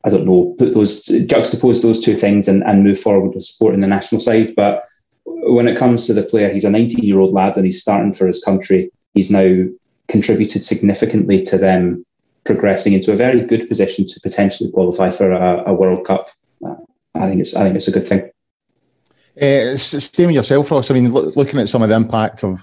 I 0.03 0.09
don't 0.09 0.25
know, 0.25 0.55
put 0.59 0.73
those 0.73 1.05
juxtapose 1.05 1.83
those 1.83 2.03
two 2.03 2.17
things 2.17 2.49
and, 2.49 2.63
and 2.65 2.85
move 2.85 3.01
forward 3.01 3.35
with 3.35 3.45
supporting 3.45 3.81
the 3.81 3.87
national 3.87 4.21
side. 4.21 4.55
But 4.57 4.83
when 5.25 5.69
it 5.69 5.79
comes 5.79 6.07
to 6.07 6.15
the 6.15 6.23
player, 6.23 6.53
he's 6.53 6.65
a 6.65 6.71
19 6.71 7.05
year 7.05 7.19
old 7.19 7.35
lad 7.35 7.57
and 7.57 7.67
he's 7.67 7.83
starting 7.83 8.15
for 8.15 8.27
his 8.27 8.43
country. 8.43 8.91
He's 9.15 9.31
now 9.31 9.67
contributed 10.09 10.65
significantly 10.65 11.43
to 11.43 11.59
them 11.59 12.05
progressing 12.47 12.95
into 12.95 13.13
a 13.13 13.17
very 13.17 13.43
good 13.43 13.69
position 13.69 14.07
to 14.07 14.21
potentially 14.21 14.71
qualify 14.73 15.11
for 15.11 15.31
a, 15.31 15.65
a 15.67 15.75
World 15.75 16.07
Cup. 16.07 16.29
I 17.15 17.29
think 17.29 17.41
it's 17.41 17.55
I 17.55 17.65
think 17.65 17.77
it's 17.77 17.89
a 17.89 17.93
good 17.93 18.07
thing. 18.07 18.30
Uh, 19.41 19.77
same 19.77 20.31
yourself, 20.31 20.71
Ross. 20.71 20.91
I 20.91 20.95
mean, 20.95 21.11
looking 21.11 21.61
at 21.61 21.69
some 21.69 21.83
of 21.83 21.89
the 21.89 21.97
impact 21.97 22.45
of 22.45 22.61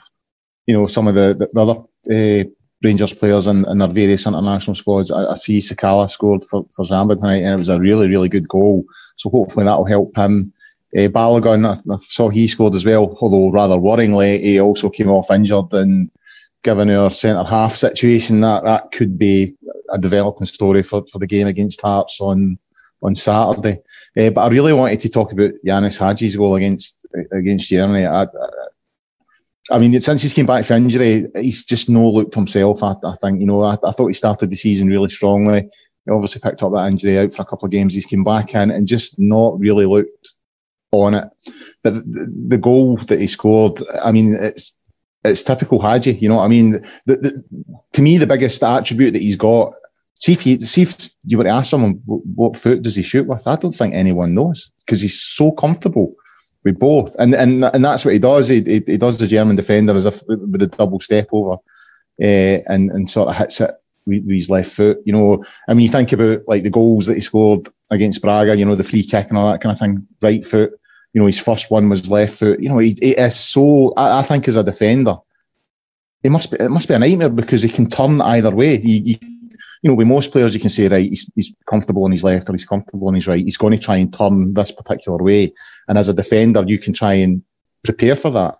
you 0.65 0.75
know 0.75 0.87
some 0.87 1.07
of 1.07 1.15
the, 1.15 1.49
the 1.51 1.61
other 1.61 1.81
uh, 2.11 2.49
Rangers 2.83 3.13
players 3.13 3.47
in, 3.47 3.67
in 3.67 3.79
their 3.79 3.87
various 3.87 4.27
international 4.27 4.75
squads. 4.75 5.11
I, 5.11 5.31
I 5.31 5.35
see 5.35 5.59
Sakala 5.59 6.09
scored 6.09 6.45
for, 6.45 6.65
for 6.75 6.85
Zambia 6.85 7.17
tonight, 7.17 7.43
and 7.43 7.53
it 7.53 7.59
was 7.59 7.69
a 7.69 7.79
really, 7.79 8.07
really 8.07 8.29
good 8.29 8.47
goal. 8.47 8.83
So 9.15 9.29
hopefully 9.29 9.65
that'll 9.65 9.85
help 9.85 10.15
him. 10.15 10.53
Uh, 10.95 11.07
Balogun, 11.07 11.67
I, 11.67 11.93
I, 11.93 11.97
saw 12.01 12.29
he 12.29 12.47
scored 12.47 12.75
as 12.75 12.85
well, 12.85 13.17
although 13.19 13.49
rather 13.49 13.75
worryingly, 13.75 14.39
he 14.41 14.59
also 14.59 14.89
came 14.89 15.09
off 15.09 15.31
injured. 15.31 15.73
And 15.73 16.09
given 16.63 16.91
our 16.91 17.09
centre 17.09 17.43
half 17.43 17.75
situation, 17.75 18.41
that, 18.41 18.63
that 18.63 18.91
could 18.91 19.17
be 19.17 19.55
a 19.89 19.97
developing 19.97 20.47
story 20.47 20.83
for, 20.83 21.03
for 21.11 21.17
the 21.17 21.27
game 21.27 21.47
against 21.47 21.81
Hearts 21.81 22.17
on 22.21 22.59
on 23.01 23.15
Saturday. 23.15 23.79
Uh, 24.17 24.29
but 24.31 24.41
I 24.41 24.49
really 24.49 24.73
wanted 24.73 24.99
to 25.01 25.09
talk 25.09 25.31
about 25.31 25.51
Ianis 25.65 25.97
Hagi's 25.97 26.35
goal 26.35 26.55
against 26.55 26.95
against 27.31 27.69
Germany. 27.69 28.05
I, 28.05 28.23
I, 28.23 28.27
I 29.69 29.79
mean, 29.79 29.99
since 30.01 30.21
he's 30.21 30.33
came 30.33 30.45
back 30.45 30.65
from 30.65 30.83
injury, 30.83 31.27
he's 31.35 31.63
just 31.63 31.89
no 31.89 32.09
looked 32.09 32.35
himself. 32.35 32.83
I, 32.83 32.95
I 33.03 33.15
think, 33.21 33.39
you 33.39 33.45
know, 33.45 33.61
I, 33.61 33.73
I, 33.83 33.91
thought 33.91 34.07
he 34.07 34.13
started 34.13 34.49
the 34.49 34.55
season 34.55 34.87
really 34.87 35.09
strongly. 35.09 35.69
He 36.05 36.11
obviously 36.11 36.39
picked 36.41 36.63
up 36.63 36.71
that 36.73 36.87
injury 36.87 37.19
out 37.19 37.33
for 37.33 37.41
a 37.41 37.45
couple 37.45 37.65
of 37.65 37.71
games. 37.71 37.93
He's 37.93 38.05
came 38.05 38.23
back 38.23 38.55
in 38.55 38.71
and 38.71 38.87
just 38.87 39.19
not 39.19 39.59
really 39.59 39.85
looked 39.85 40.33
on 40.91 41.15
it. 41.15 41.25
But 41.83 41.95
the, 41.95 42.33
the 42.47 42.57
goal 42.57 42.97
that 43.07 43.19
he 43.19 43.27
scored, 43.27 43.83
I 44.01 44.11
mean, 44.11 44.37
it's 44.39 44.71
it's 45.23 45.43
typical 45.43 45.81
Hagi. 45.81 46.13
You 46.13 46.29
know 46.29 46.39
I 46.39 46.47
mean? 46.47 46.85
The, 47.05 47.17
the, 47.17 47.43
to 47.93 48.01
me, 48.01 48.17
the 48.17 48.27
biggest 48.27 48.63
attribute 48.63 49.13
that 49.13 49.21
he's 49.21 49.35
got. 49.35 49.73
See 50.19 50.33
if 50.33 50.41
he, 50.41 50.59
see 50.65 50.81
if 50.81 51.09
you 51.25 51.37
were 51.37 51.43
to 51.43 51.49
ask 51.49 51.69
someone 51.69 52.01
what 52.05 52.57
foot 52.57 52.81
does 52.81 52.95
he 52.95 53.03
shoot 53.03 53.27
with, 53.27 53.45
I 53.45 53.55
don't 53.55 53.75
think 53.75 53.93
anyone 53.93 54.33
knows 54.33 54.71
because 54.79 54.99
he's 54.99 55.21
so 55.21 55.51
comfortable 55.51 56.15
with 56.63 56.79
both, 56.79 57.15
and 57.19 57.35
and 57.35 57.63
and 57.65 57.85
that's 57.85 58.03
what 58.03 58.13
he 58.13 58.19
does. 58.19 58.49
He 58.49 58.61
he, 58.61 58.83
he 58.85 58.97
does 58.97 59.19
the 59.19 59.27
German 59.27 59.55
defender 59.55 59.95
as 59.95 60.07
if 60.07 60.23
with 60.27 60.61
a 60.61 60.67
double 60.67 60.99
step 60.99 61.27
over, 61.31 61.53
uh, 61.53 62.59
and 62.67 62.89
and 62.89 63.09
sort 63.09 63.29
of 63.29 63.35
hits 63.35 63.61
it 63.61 63.71
with, 64.07 64.23
with, 64.25 64.35
his 64.35 64.49
left 64.49 64.71
foot. 64.71 64.97
You 65.05 65.13
know, 65.13 65.45
I 65.67 65.73
mean, 65.73 65.85
you 65.85 65.91
think 65.91 66.11
about 66.11 66.41
like 66.47 66.63
the 66.63 66.71
goals 66.71 67.05
that 67.05 67.15
he 67.15 67.21
scored 67.21 67.69
against 67.91 68.21
Braga. 68.21 68.57
You 68.57 68.65
know, 68.65 68.75
the 68.75 68.83
free 68.83 69.05
kick 69.05 69.27
and 69.29 69.37
all 69.37 69.51
that 69.51 69.61
kind 69.61 69.73
of 69.73 69.79
thing. 69.79 70.07
Right 70.21 70.43
foot. 70.43 70.73
You 71.13 71.21
know, 71.21 71.27
his 71.27 71.39
first 71.39 71.69
one 71.69 71.89
was 71.89 72.09
left 72.09 72.37
foot. 72.37 72.59
You 72.59 72.69
know, 72.69 72.79
he, 72.79 72.97
he 72.99 73.11
is 73.11 73.39
so. 73.39 73.93
I, 73.95 74.19
I 74.19 74.23
think 74.23 74.47
as 74.47 74.55
a 74.55 74.63
defender, 74.63 75.17
it 76.23 76.31
must 76.31 76.51
be 76.51 76.57
it 76.59 76.69
must 76.69 76.87
be 76.87 76.95
a 76.95 76.99
nightmare 76.99 77.29
because 77.29 77.61
he 77.61 77.69
can 77.69 77.87
turn 77.87 78.19
either 78.19 78.51
way. 78.51 78.77
You 79.81 79.89
know, 79.89 79.95
with 79.95 80.07
most 80.07 80.31
players, 80.31 80.53
you 80.53 80.59
can 80.59 80.69
say, 80.69 80.87
right, 80.87 81.09
he's, 81.09 81.29
he's 81.35 81.53
comfortable 81.69 82.03
on 82.03 82.11
his 82.11 82.23
left 82.23 82.49
or 82.49 82.53
he's 82.53 82.65
comfortable 82.65 83.07
on 83.07 83.13
his 83.13 83.27
right. 83.27 83.43
He's 83.43 83.57
going 83.57 83.73
to 83.73 83.79
try 83.79 83.97
and 83.97 84.13
turn 84.13 84.53
this 84.53 84.71
particular 84.71 85.21
way. 85.21 85.53
And 85.87 85.97
as 85.97 86.09
a 86.09 86.13
defender, 86.13 86.63
you 86.65 86.79
can 86.79 86.93
try 86.93 87.13
and 87.13 87.43
prepare 87.83 88.15
for 88.15 88.31
that. 88.31 88.55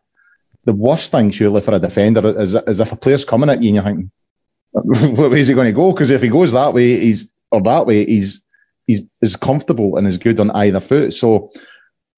The 0.65 0.73
worst 0.73 1.12
thing, 1.12 1.32
surely, 1.32 1.62
for 1.62 1.73
a 1.73 1.80
defender 1.80 2.25
is, 2.39 2.53
is 2.53 2.80
if 2.80 2.91
a 2.91 2.95
player's 2.95 3.25
coming 3.25 3.49
at 3.49 3.63
you 3.63 3.69
and 3.69 3.75
you're 3.75 3.84
thinking, 3.84 4.12
way 5.30 5.39
is 5.39 5.47
he 5.47 5.53
going 5.53 5.67
to 5.67 5.71
go? 5.71 5.91
Because 5.91 6.12
if 6.12 6.21
he 6.21 6.30
goes 6.30 6.51
that 6.51 6.73
way, 6.73 6.99
he's 6.99 7.30
or 7.51 7.62
that 7.62 7.86
way, 7.86 8.06
he's 8.06 8.41
he's 8.86 9.01
is 9.21 9.36
comfortable 9.36 9.97
and 9.97 10.08
is 10.08 10.17
good 10.17 10.39
on 10.39 10.51
either 10.51 10.80
foot. 10.80 11.13
So 11.13 11.51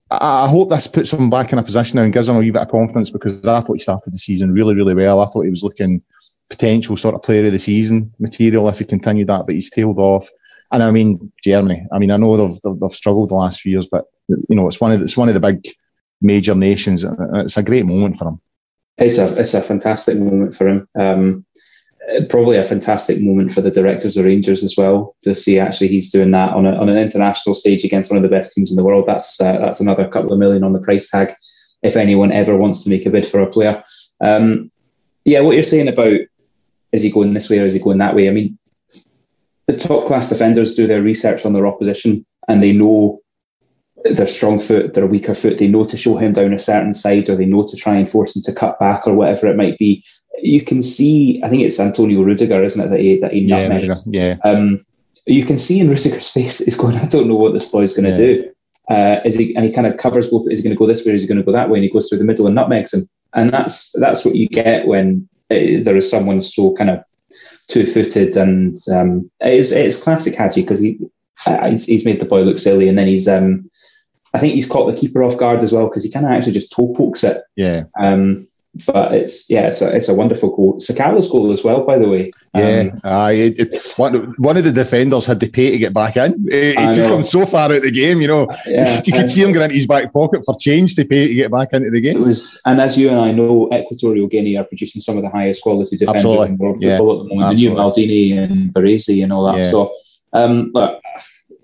I, 0.09 0.45
I 0.45 0.47
hope 0.47 0.69
this 0.69 0.87
puts 0.87 1.11
him 1.11 1.29
back 1.29 1.53
in 1.53 1.59
a 1.59 1.63
position 1.63 1.97
now 1.97 2.03
and 2.03 2.13
gives 2.13 2.27
him 2.27 2.35
a 2.35 2.39
wee 2.39 2.51
bit 2.51 2.61
of 2.61 2.69
confidence 2.69 3.09
because 3.09 3.45
I 3.45 3.61
thought 3.61 3.73
he 3.73 3.79
started 3.79 4.13
the 4.13 4.17
season 4.17 4.51
really, 4.51 4.75
really 4.75 4.95
well. 4.95 5.21
I 5.21 5.25
thought 5.27 5.43
he 5.43 5.51
was 5.51 5.63
looking 5.63 6.01
potential 6.49 6.97
sort 6.97 7.15
of 7.15 7.23
player 7.23 7.45
of 7.45 7.51
the 7.51 7.59
season 7.59 8.13
material 8.19 8.67
if 8.69 8.79
he 8.79 8.85
continued 8.85 9.27
that, 9.27 9.45
but 9.45 9.55
he's 9.55 9.69
tailed 9.69 9.99
off. 9.99 10.29
And 10.71 10.83
I 10.83 10.91
mean 10.91 11.31
Germany. 11.43 11.85
I 11.91 11.99
mean 11.99 12.11
I 12.11 12.17
know 12.17 12.35
they've, 12.37 12.59
they've, 12.61 12.79
they've 12.79 12.91
struggled 12.91 13.29
the 13.29 13.35
last 13.35 13.61
few 13.61 13.71
years, 13.73 13.87
but 13.87 14.05
you 14.27 14.55
know 14.55 14.67
it's 14.67 14.81
one 14.81 14.91
of 14.91 14.99
the, 14.99 15.05
it's 15.05 15.17
one 15.17 15.29
of 15.29 15.33
the 15.33 15.39
big 15.39 15.67
major 16.21 16.55
nations. 16.55 17.05
It's 17.07 17.57
a 17.57 17.63
great 17.63 17.85
moment 17.85 18.17
for 18.17 18.27
him. 18.27 18.41
It's 18.97 19.17
a 19.17 19.37
it's 19.39 19.53
a 19.53 19.61
fantastic 19.61 20.17
moment 20.17 20.55
for 20.55 20.67
him. 20.67 20.87
Um, 20.99 21.45
probably 22.29 22.57
a 22.57 22.63
fantastic 22.63 23.21
moment 23.21 23.51
for 23.51 23.61
the 23.61 23.71
directors 23.71 24.17
of 24.17 24.25
Rangers 24.25 24.63
as 24.63 24.75
well 24.77 25.15
to 25.23 25.35
see 25.35 25.59
actually 25.59 25.89
he's 25.89 26.11
doing 26.11 26.31
that 26.31 26.53
on 26.53 26.65
a, 26.65 26.71
on 26.75 26.89
an 26.89 26.97
international 26.97 27.53
stage 27.55 27.83
against 27.83 28.09
one 28.09 28.17
of 28.17 28.23
the 28.23 28.35
best 28.35 28.53
teams 28.53 28.71
in 28.71 28.77
the 28.77 28.83
world. 28.83 29.05
That's 29.07 29.39
uh, 29.39 29.57
that's 29.59 29.79
another 29.79 30.07
couple 30.07 30.33
of 30.33 30.39
million 30.39 30.63
on 30.63 30.73
the 30.73 30.79
price 30.79 31.09
tag. 31.09 31.29
if 31.83 31.95
anyone 31.95 32.31
ever 32.31 32.57
wants 32.57 32.83
to 32.83 32.89
make 32.89 33.05
a 33.05 33.09
bid 33.09 33.27
for 33.27 33.41
a 33.41 33.47
player. 33.47 33.83
Um, 34.21 34.71
yeah, 35.25 35.41
what 35.41 35.53
you're 35.53 35.63
saying 35.63 35.87
about 35.87 36.19
is 36.91 37.01
he 37.01 37.11
going 37.11 37.33
this 37.33 37.49
way 37.49 37.59
or 37.59 37.65
is 37.65 37.73
he 37.73 37.79
going 37.79 37.97
that 37.99 38.15
way? 38.15 38.27
I 38.27 38.31
mean, 38.31 38.57
the 39.67 39.77
top 39.77 40.07
class 40.07 40.29
defenders 40.29 40.73
do 40.75 40.87
their 40.87 41.01
research 41.01 41.45
on 41.45 41.53
their 41.53 41.67
opposition 41.67 42.25
and 42.47 42.63
they 42.63 42.71
know 42.71 43.19
their 44.03 44.27
strong 44.27 44.59
foot, 44.59 44.93
their 44.93 45.05
weaker 45.05 45.35
foot. 45.35 45.59
They 45.59 45.67
know 45.67 45.85
to 45.85 45.97
show 45.97 46.17
him 46.17 46.33
down 46.33 46.53
a 46.53 46.59
certain 46.59 46.93
side 46.93 47.29
or 47.29 47.35
they 47.35 47.45
know 47.45 47.67
to 47.67 47.77
try 47.77 47.95
and 47.95 48.09
force 48.09 48.35
him 48.35 48.41
to 48.43 48.53
cut 48.53 48.79
back 48.79 49.05
or 49.05 49.13
whatever 49.13 49.47
it 49.47 49.57
might 49.57 49.77
be. 49.77 50.03
You 50.41 50.63
can 50.63 50.81
see, 50.81 51.41
I 51.43 51.49
think 51.49 51.63
it's 51.63 51.79
Antonio 51.79 52.21
Rudiger, 52.21 52.63
isn't 52.63 52.81
it, 52.81 52.89
that 52.89 52.99
he, 52.99 53.19
that 53.19 53.33
he 53.33 53.41
yeah, 53.41 53.67
nutmegs. 53.67 54.07
yeah. 54.07 54.37
Um, 54.43 54.83
you 55.25 55.45
can 55.45 55.59
see 55.59 55.79
in 55.79 55.89
Rudiger's 55.89 56.31
face, 56.31 56.59
he's 56.59 56.77
going, 56.77 56.95
I 56.95 57.05
don't 57.05 57.27
know 57.27 57.35
what 57.35 57.53
this 57.53 57.65
boy's 57.65 57.95
going 57.95 58.05
to 58.05 58.11
Yeah. 58.11 58.17
do. 58.17 58.51
Uh, 58.89 59.21
is 59.23 59.35
he, 59.35 59.55
and 59.55 59.63
he 59.65 59.71
kind 59.71 59.85
of 59.85 59.97
covers 59.97 60.27
both. 60.31 60.49
Is 60.49 60.59
he 60.59 60.63
going 60.63 60.75
to 60.75 60.79
go 60.79 60.87
this 60.87 61.05
way? 61.05 61.11
Or 61.11 61.15
is 61.15 61.21
he 61.21 61.27
going 61.27 61.37
to 61.37 61.43
go 61.43 61.51
that 61.51 61.69
way? 61.69 61.77
And 61.77 61.83
he 61.83 61.91
goes 61.91 62.09
through 62.09 62.17
the 62.17 62.23
middle 62.23 62.47
and 62.47 62.55
nutmegs 62.55 62.91
him. 62.91 63.07
And 63.35 63.53
that's 63.53 63.91
that's 63.99 64.25
what 64.25 64.33
you 64.33 64.47
get 64.47 64.87
when 64.87 65.28
uh, 65.51 65.83
there 65.83 65.95
is 65.95 66.09
someone 66.09 66.41
so 66.41 66.73
kind 66.75 66.89
of 66.89 67.03
two-footed. 67.67 68.35
And 68.37 68.81
um, 68.91 69.31
it 69.39 69.53
is 69.53 69.71
it's 69.71 70.01
classic 70.01 70.35
Hagi 70.35 70.61
because 70.61 70.79
he 70.79 70.99
he's, 71.67 71.85
he's 71.85 72.05
made 72.05 72.19
the 72.19 72.25
boy 72.25 72.41
look 72.41 72.59
silly, 72.59 72.87
and 72.89 72.97
then 72.97 73.07
he's 73.07 73.27
um, 73.27 73.69
I 74.33 74.39
think 74.39 74.53
he's 74.53 74.69
caught 74.69 74.91
the 74.91 74.99
keeper 74.99 75.23
off 75.23 75.37
guard 75.37 75.63
as 75.63 75.71
well 75.71 75.87
because 75.87 76.03
he 76.03 76.11
kind 76.11 76.25
of 76.25 76.31
actually 76.31 76.53
just 76.53 76.71
toe 76.71 76.93
pokes 76.95 77.23
it. 77.23 77.41
Yeah, 77.55 77.83
Um, 77.99 78.48
but 78.85 79.13
it's 79.13 79.49
yeah, 79.49 79.67
it's 79.67 79.81
a 79.81 79.95
it's 79.95 80.09
a 80.09 80.13
wonderful 80.13 80.55
goal. 80.55 80.79
Sakala's 80.79 81.29
goal 81.29 81.51
as 81.51 81.63
well, 81.63 81.85
by 81.85 81.97
the 81.97 82.07
way. 82.07 82.31
Um, 82.53 82.63
yeah. 82.63 82.89
Aye, 83.03 83.31
it, 83.31 83.59
it, 83.59 83.93
one, 83.97 84.33
one 84.37 84.57
of 84.57 84.63
the 84.63 84.71
defenders 84.71 85.25
had 85.25 85.39
to 85.39 85.49
pay 85.49 85.71
to 85.71 85.77
get 85.77 85.93
back 85.93 86.17
in. 86.17 86.47
He, 86.49 86.69
he 86.75 86.93
took 86.93 87.11
him 87.11 87.23
so 87.23 87.45
far 87.45 87.65
out 87.65 87.71
of 87.71 87.81
the 87.81 87.91
game, 87.91 88.21
you 88.21 88.27
know. 88.27 88.47
yeah, 88.67 89.01
you 89.05 89.13
could 89.13 89.29
see 89.29 89.43
him 89.43 89.51
going 89.51 89.65
into 89.65 89.75
his 89.75 89.87
back 89.87 90.11
pocket 90.13 90.43
for 90.45 90.55
change 90.57 90.95
to 90.95 91.05
pay 91.05 91.27
to 91.27 91.33
get 91.33 91.51
back 91.51 91.73
into 91.73 91.89
the 91.89 92.01
game. 92.01 92.17
It 92.17 92.25
was, 92.25 92.59
and 92.65 92.79
as 92.81 92.97
you 92.97 93.09
and 93.09 93.19
I 93.19 93.31
know, 93.31 93.69
Equatorial 93.73 94.27
Guinea 94.27 94.57
are 94.57 94.63
producing 94.63 95.01
some 95.01 95.17
of 95.17 95.23
the 95.23 95.29
highest 95.29 95.61
quality 95.61 95.97
defenders 95.97 96.25
Absolutely. 96.25 96.47
in 96.49 96.57
world 96.57 96.81
Yeah. 96.81 96.97
football 96.97 97.21
at 97.21 97.29
the 97.29 97.35
moment. 97.35 97.57
The 97.57 97.65
new. 97.65 97.75
Maldini 97.75 98.37
and 98.37 98.73
Baresi 98.73 99.23
and 99.23 99.33
all 99.33 99.45
that. 99.45 99.57
Yeah. 99.57 99.71
So, 99.71 99.93
um, 100.33 100.71
but 100.71 101.01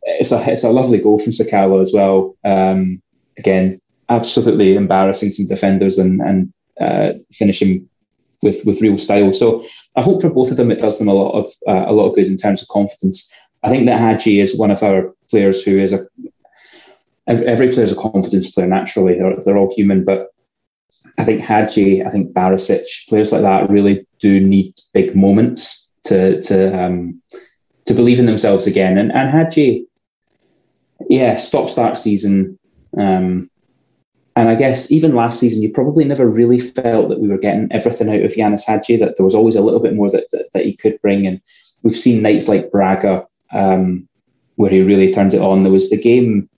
it's 0.04 0.32
a 0.32 0.52
it's 0.52 0.64
a 0.64 0.70
lovely 0.70 1.00
goal 1.00 1.20
from 1.20 1.34
Sakala 1.34 1.82
as 1.82 1.94
well. 1.94 2.36
Um, 2.46 3.02
again, 3.38 3.80
absolutely 4.10 4.76
embarrassing 4.76 5.32
some 5.32 5.48
defenders 5.48 5.98
and 5.98 6.22
and 6.22 6.54
uh, 6.80 7.14
finishing 7.34 7.88
with 8.42 8.64
with 8.66 8.82
real 8.82 8.98
style. 8.98 9.34
So 9.34 9.64
I 9.96 10.02
hope 10.02 10.22
for 10.22 10.30
both 10.30 10.52
of 10.52 10.58
them 10.58 10.72
it 10.72 10.80
does 10.80 10.98
them 10.98 11.08
a 11.08 11.14
lot 11.14 11.32
of 11.32 11.46
uh, 11.68 11.90
a 11.90 11.94
lot 11.94 12.10
of 12.10 12.16
good 12.16 12.28
in 12.28 12.38
terms 12.38 12.62
of 12.62 12.68
confidence. 12.70 13.32
I 13.64 13.70
think 13.70 13.86
that 13.88 14.00
Hagi 14.00 14.40
is 14.40 14.58
one 14.58 14.72
of 14.72 14.84
our 14.84 15.14
players 15.30 15.64
who 15.64 15.78
is 15.78 15.94
a 15.94 16.06
ev- 17.28 17.44
every 17.44 17.72
player 17.72 17.86
is 17.86 17.92
a 17.92 17.96
confidence 17.96 18.52
player 18.52 18.68
naturally. 18.68 19.18
They're 19.18 19.38
they're 19.44 19.58
all 19.58 19.74
human, 19.76 20.06
but 20.06 20.30
I 21.18 21.26
think 21.26 21.40
Hagi, 21.40 22.04
I 22.04 22.12
think 22.12 22.34
Barisic, 22.34 22.86
players 23.10 23.32
like 23.32 23.42
that 23.42 23.70
really 23.70 24.06
do 24.20 24.40
need 24.40 24.74
big 24.94 25.16
moments 25.16 25.88
to 26.06 26.42
to 26.44 26.58
um, 26.84 27.22
to 27.88 27.94
believe 27.94 28.20
in 28.20 28.26
themselves 28.26 28.68
again. 28.68 28.98
And 28.98 29.12
and 29.12 29.30
Hagi, 29.30 29.88
yeah, 31.10 31.38
stop 31.38 31.70
start 31.70 31.98
season. 31.98 32.60
Um, 32.98 33.50
and 34.36 34.50
I 34.50 34.56
guess 34.56 34.92
even 34.92 35.16
last 35.16 35.40
season, 35.40 35.62
you 35.64 35.72
probably 35.72 36.04
never 36.04 36.28
really 36.30 36.60
felt 36.60 37.10
that 37.10 37.20
we 37.20 37.28
were 37.30 37.38
getting 37.38 37.72
everything 37.72 38.10
out 38.10 38.22
of 38.26 38.32
Ianis 38.34 38.64
Hagi. 38.66 38.98
That 38.98 39.16
there 39.18 39.24
was 39.26 39.36
always 39.36 39.56
a 39.56 39.62
little 39.62 39.80
bit 39.80 39.96
more 39.96 40.12
that 40.12 40.26
that, 40.32 40.48
that 40.54 40.66
he 40.66 40.76
could 40.76 41.02
bring. 41.02 41.26
And 41.26 41.40
we've 41.84 41.98
seen 41.98 42.22
nights 42.22 42.48
like 42.48 42.72
Braga 42.72 43.26
um, 43.54 44.08
where 44.56 44.70
he 44.72 44.82
really 44.82 45.14
turned 45.14 45.34
it 45.34 45.42
on. 45.42 45.64
There 45.64 45.72
was 45.72 45.90
the 45.90 45.98
game. 45.98 46.50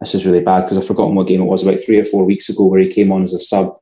This 0.00 0.14
is 0.14 0.24
really 0.24 0.40
bad 0.40 0.62
because 0.62 0.78
I've 0.78 0.86
forgotten 0.86 1.14
what 1.14 1.26
game 1.26 1.40
it 1.42 1.44
was. 1.46 1.62
About 1.66 1.80
three 1.84 1.98
or 1.98 2.04
four 2.04 2.24
weeks 2.24 2.48
ago, 2.48 2.64
where 2.66 2.80
he 2.80 2.88
came 2.92 3.10
on 3.12 3.22
as 3.24 3.34
a 3.34 3.40
sub, 3.40 3.76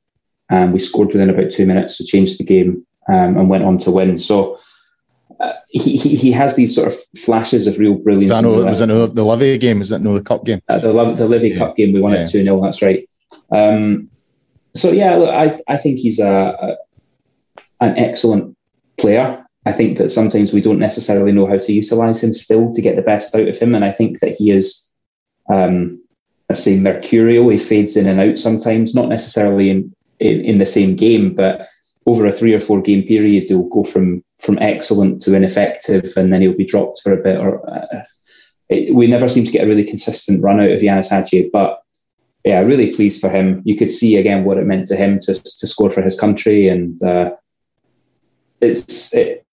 and 0.51 0.73
we 0.73 0.79
scored 0.81 1.09
within 1.12 1.31
about 1.31 1.53
two 1.53 1.67
minutes 1.67 1.97
to 1.99 2.05
change 2.05 2.38
the 2.38 2.45
game 2.45 2.85
um, 3.09 3.37
and 3.37 3.49
went 3.51 3.64
on 3.64 3.79
to 3.79 3.91
win. 3.91 4.19
So. 4.19 4.59
Uh, 5.41 5.53
he, 5.69 5.97
he 5.97 6.17
he 6.17 6.33
has 6.33 6.57
these 6.57 6.75
sort 6.75 6.88
of 6.88 6.95
flashes 7.17 7.69
of 7.69 7.79
real 7.79 7.95
brilliance. 7.95 8.33
I 8.33 8.41
know 8.41 8.55
in 8.55 8.59
it 8.59 8.62
the- 8.62 8.69
was 8.71 8.81
in 8.81 8.88
the, 8.88 9.07
the 9.07 9.23
Livy 9.25 9.57
game, 9.59 9.79
was 9.79 9.93
it? 9.93 10.01
No, 10.01 10.14
the 10.14 10.23
cup 10.23 10.45
game. 10.45 10.61
uh, 10.69 10.81
the 10.81 10.91
the 11.14 11.27
Livy 11.29 11.51
Yeah. 11.51 11.59
Cup 11.59 11.77
game. 11.77 11.93
We 11.93 12.01
won 12.01 12.12
Yeah. 12.12 12.23
it 12.25 12.31
two 12.31 12.43
0 12.43 12.61
That's 12.61 12.83
right. 12.83 13.09
Um, 13.51 14.11
so 14.75 14.93
yeah, 14.93 15.17
look, 15.17 15.31
I 15.31 15.61
I 15.69 15.79
think 15.79 15.99
he's 15.99 16.19
a, 16.19 16.27
a 16.27 16.77
an 17.81 17.97
excellent 17.97 18.57
player. 18.99 19.45
I 19.67 19.73
think 19.73 19.99
that 19.99 20.11
sometimes 20.11 20.53
we 20.53 20.63
don't 20.63 20.79
necessarily 20.79 21.33
know 21.33 21.47
how 21.47 21.59
to 21.59 21.73
utilize 21.73 22.23
him 22.23 22.33
still 22.33 22.73
to 22.73 22.83
get 22.83 22.97
the 22.97 23.03
best 23.03 23.35
out 23.35 23.49
of 23.49 23.59
him, 23.59 23.75
and 23.75 23.85
I 23.85 23.93
think 23.93 24.21
that 24.21 24.35
he 24.35 24.51
is, 24.51 24.87
um, 25.51 26.03
I 26.49 26.55
say, 26.55 26.79
mercurial. 26.79 27.49
He 27.51 27.59
fades 27.59 27.97
in 27.97 28.07
and 28.07 28.21
out 28.21 28.39
sometimes, 28.39 28.95
not 28.95 29.09
necessarily 29.09 29.71
in 29.71 29.95
in, 30.21 30.41
in 30.41 30.59
the 30.59 30.67
same 30.67 30.97
game, 30.97 31.35
but 31.35 31.67
over 32.07 32.27
a 32.27 32.33
three 32.33 32.55
or 32.55 32.61
four 32.61 32.81
game 32.81 33.03
period, 33.03 33.45
he'll 33.49 33.69
go 33.69 33.85
from 33.85 34.25
from 34.41 34.59
excellent 34.61 35.21
to 35.23 35.35
ineffective, 35.35 36.13
and 36.17 36.33
then 36.33 36.41
he'll 36.41 36.57
be 36.57 36.65
dropped 36.65 37.01
for 37.03 37.13
a 37.13 37.23
bit. 37.23 37.39
Or 37.39 37.69
uh, 37.69 38.05
it, 38.69 38.95
we 38.95 39.07
never 39.07 39.29
seem 39.29 39.45
to 39.45 39.53
get 39.53 39.65
a 39.65 39.69
really 39.69 39.85
consistent 39.85 40.43
run 40.43 40.61
out 40.61 40.71
of 40.71 40.81
Ianis 40.81 41.09
Hagi, 41.09 41.51
but 41.53 41.83
yeah, 42.44 42.61
really 42.61 42.94
pleased 42.94 43.20
for 43.20 43.31
him. 43.31 43.62
You 43.64 43.77
could 43.77 43.92
see 43.92 44.16
again 44.16 44.44
what 44.44 44.59
it 44.59 44.66
meant 44.66 44.88
to 44.88 44.96
him 44.96 45.18
to 45.20 45.35
to 45.35 45.66
score 45.66 45.90
for 45.90 46.03
his 46.03 46.18
country, 46.18 46.68
and 46.68 47.03
uh, 47.03 47.31
it's 48.61 49.12
it, 49.12 49.44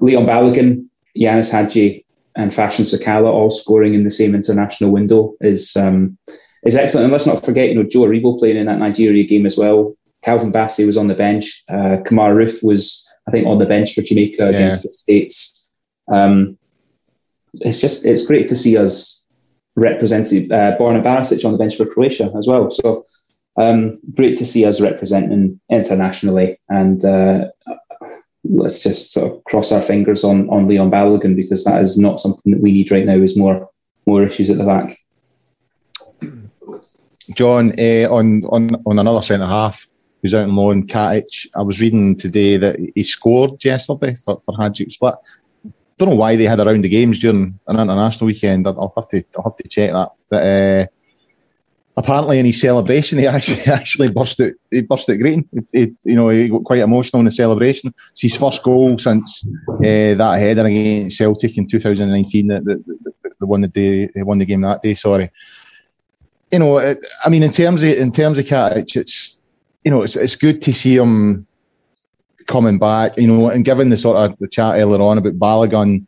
Leon 0.00 0.26
Balogun, 0.26 0.86
Ianis 1.16 1.50
Hagi, 1.50 2.04
and 2.36 2.52
Fashion 2.52 2.84
Sakala 2.84 3.26
all 3.26 3.50
scoring 3.50 3.94
in 3.94 4.04
the 4.04 4.10
same 4.10 4.34
international 4.34 4.90
window 4.90 5.34
is 5.40 5.76
um, 5.76 6.16
is 6.64 6.76
excellent. 6.76 7.04
And 7.04 7.12
let's 7.12 7.26
not 7.26 7.44
forget, 7.44 7.68
you 7.68 7.74
know, 7.74 7.88
Joe 7.88 8.00
Aribo 8.00 8.38
playing 8.38 8.56
in 8.56 8.66
that 8.66 8.78
Nigeria 8.78 9.26
game 9.26 9.46
as 9.46 9.56
well. 9.56 9.94
Calvin 10.22 10.52
Bassey 10.52 10.86
was 10.86 10.96
on 10.96 11.08
the 11.08 11.14
bench. 11.14 11.64
Uh, 11.68 11.96
Kemar 12.04 12.34
Roofe 12.34 12.62
was, 12.62 13.06
I 13.26 13.30
think, 13.30 13.46
on 13.46 13.58
the 13.58 13.66
bench 13.66 13.94
for 13.94 14.02
Jamaica 14.02 14.48
against 14.48 14.82
the 14.82 14.90
States. 14.90 15.64
Um, 16.12 16.58
it's 17.54 17.80
just 17.80 18.04
it's 18.04 18.26
great 18.26 18.48
to 18.48 18.56
see 18.56 18.76
us 18.76 19.19
represented. 19.76 20.50
Uh, 20.50 20.76
Borna 20.78 21.02
Barisic 21.02 21.44
on 21.44 21.52
the 21.52 21.58
bench 21.58 21.76
for 21.76 21.86
Croatia 21.86 22.32
as 22.36 22.46
well. 22.46 22.70
So 22.70 23.04
um, 23.56 24.00
great 24.14 24.38
to 24.38 24.46
see 24.46 24.64
us 24.64 24.80
representing 24.80 25.60
internationally. 25.70 26.60
And 26.68 27.04
uh, 27.04 27.48
let's 28.44 28.82
just 28.82 29.12
sort 29.12 29.32
of 29.32 29.44
cross 29.44 29.72
our 29.72 29.82
fingers 29.82 30.24
on 30.24 30.48
on 30.50 30.66
Leon 30.66 30.90
Balogun 30.90 31.36
because 31.36 31.64
that 31.64 31.82
is 31.82 31.98
not 31.98 32.20
something 32.20 32.52
that 32.52 32.60
we 32.60 32.72
need 32.72 32.90
right 32.90 33.06
now. 33.06 33.14
Is 33.14 33.36
more 33.36 33.68
more 34.06 34.24
issues 34.24 34.50
at 34.50 34.58
the 34.58 34.64
back. 34.64 34.96
John, 37.34 37.72
uh, 37.78 38.08
on 38.10 38.44
on 38.46 38.76
on 38.86 38.98
another 38.98 39.22
centre 39.22 39.46
half 39.46 39.86
who's 40.20 40.34
out 40.34 40.48
on 40.48 40.56
loan, 40.56 40.86
Katic. 40.86 41.46
I 41.54 41.62
was 41.62 41.80
reading 41.80 42.16
today 42.16 42.56
that 42.56 42.78
he 42.94 43.02
scored 43.02 43.64
yesterday 43.64 44.16
for 44.24 44.40
for 44.40 44.54
Hajduk 44.54 44.90
Split. 44.90 45.14
Don't 46.00 46.08
know 46.08 46.14
why 46.16 46.34
they 46.34 46.44
had 46.44 46.60
around 46.60 46.82
the 46.82 46.88
games 46.88 47.20
during 47.20 47.60
an 47.68 47.78
international 47.78 48.26
weekend. 48.26 48.66
I'll 48.66 48.92
have 48.96 49.08
to 49.08 49.22
I'll 49.36 49.44
have 49.44 49.56
to 49.56 49.68
check 49.68 49.92
that. 49.92 50.12
But 50.30 50.42
uh, 50.42 50.86
apparently, 51.94 52.38
in 52.38 52.46
his 52.46 52.58
celebration, 52.58 53.18
he 53.18 53.26
actually 53.28 53.60
actually 53.70 54.10
burst 54.10 54.40
out 54.40 54.52
he 54.70 54.80
burst 54.80 55.10
out 55.10 55.18
greeting. 55.18 55.46
He, 55.72 55.94
you 56.04 56.16
know, 56.16 56.30
he 56.30 56.48
got 56.48 56.64
quite 56.64 56.80
emotional 56.80 57.20
in 57.20 57.26
the 57.26 57.30
celebration. 57.30 57.92
It's 58.12 58.22
his 58.22 58.36
first 58.36 58.62
goal 58.62 58.96
since 58.96 59.46
uh, 59.68 59.76
that 59.80 60.38
header 60.40 60.64
against 60.64 61.18
Celtic 61.18 61.58
in 61.58 61.68
2019. 61.68 62.46
That 62.46 62.64
the, 62.64 62.82
the, 62.86 63.12
the 63.38 63.46
the 63.46 63.68
day, 63.68 64.06
they 64.14 64.22
won 64.22 64.38
the 64.38 64.46
game 64.46 64.62
that 64.62 64.80
day. 64.80 64.94
Sorry 64.94 65.30
you 66.50 66.58
know, 66.58 66.78
I 66.78 67.28
mean, 67.28 67.42
in 67.42 67.52
terms 67.52 67.82
of 67.82 67.90
in 67.90 68.10
terms 68.10 68.38
of 68.38 68.44
Katic, 68.44 68.96
it's 68.96 69.38
you 69.84 69.90
know, 69.90 70.02
it's 70.02 70.16
it's 70.16 70.36
good 70.36 70.62
to 70.62 70.72
see 70.72 70.96
him 70.96 71.46
coming 72.50 72.78
back. 72.78 73.16
You 73.16 73.28
know, 73.28 73.48
and 73.48 73.64
given 73.64 73.88
the 73.88 73.96
sort 73.96 74.16
of 74.18 74.38
the 74.38 74.48
chat 74.48 74.74
earlier 74.74 75.00
on 75.00 75.18
about 75.18 75.38
Balogun 75.38 76.06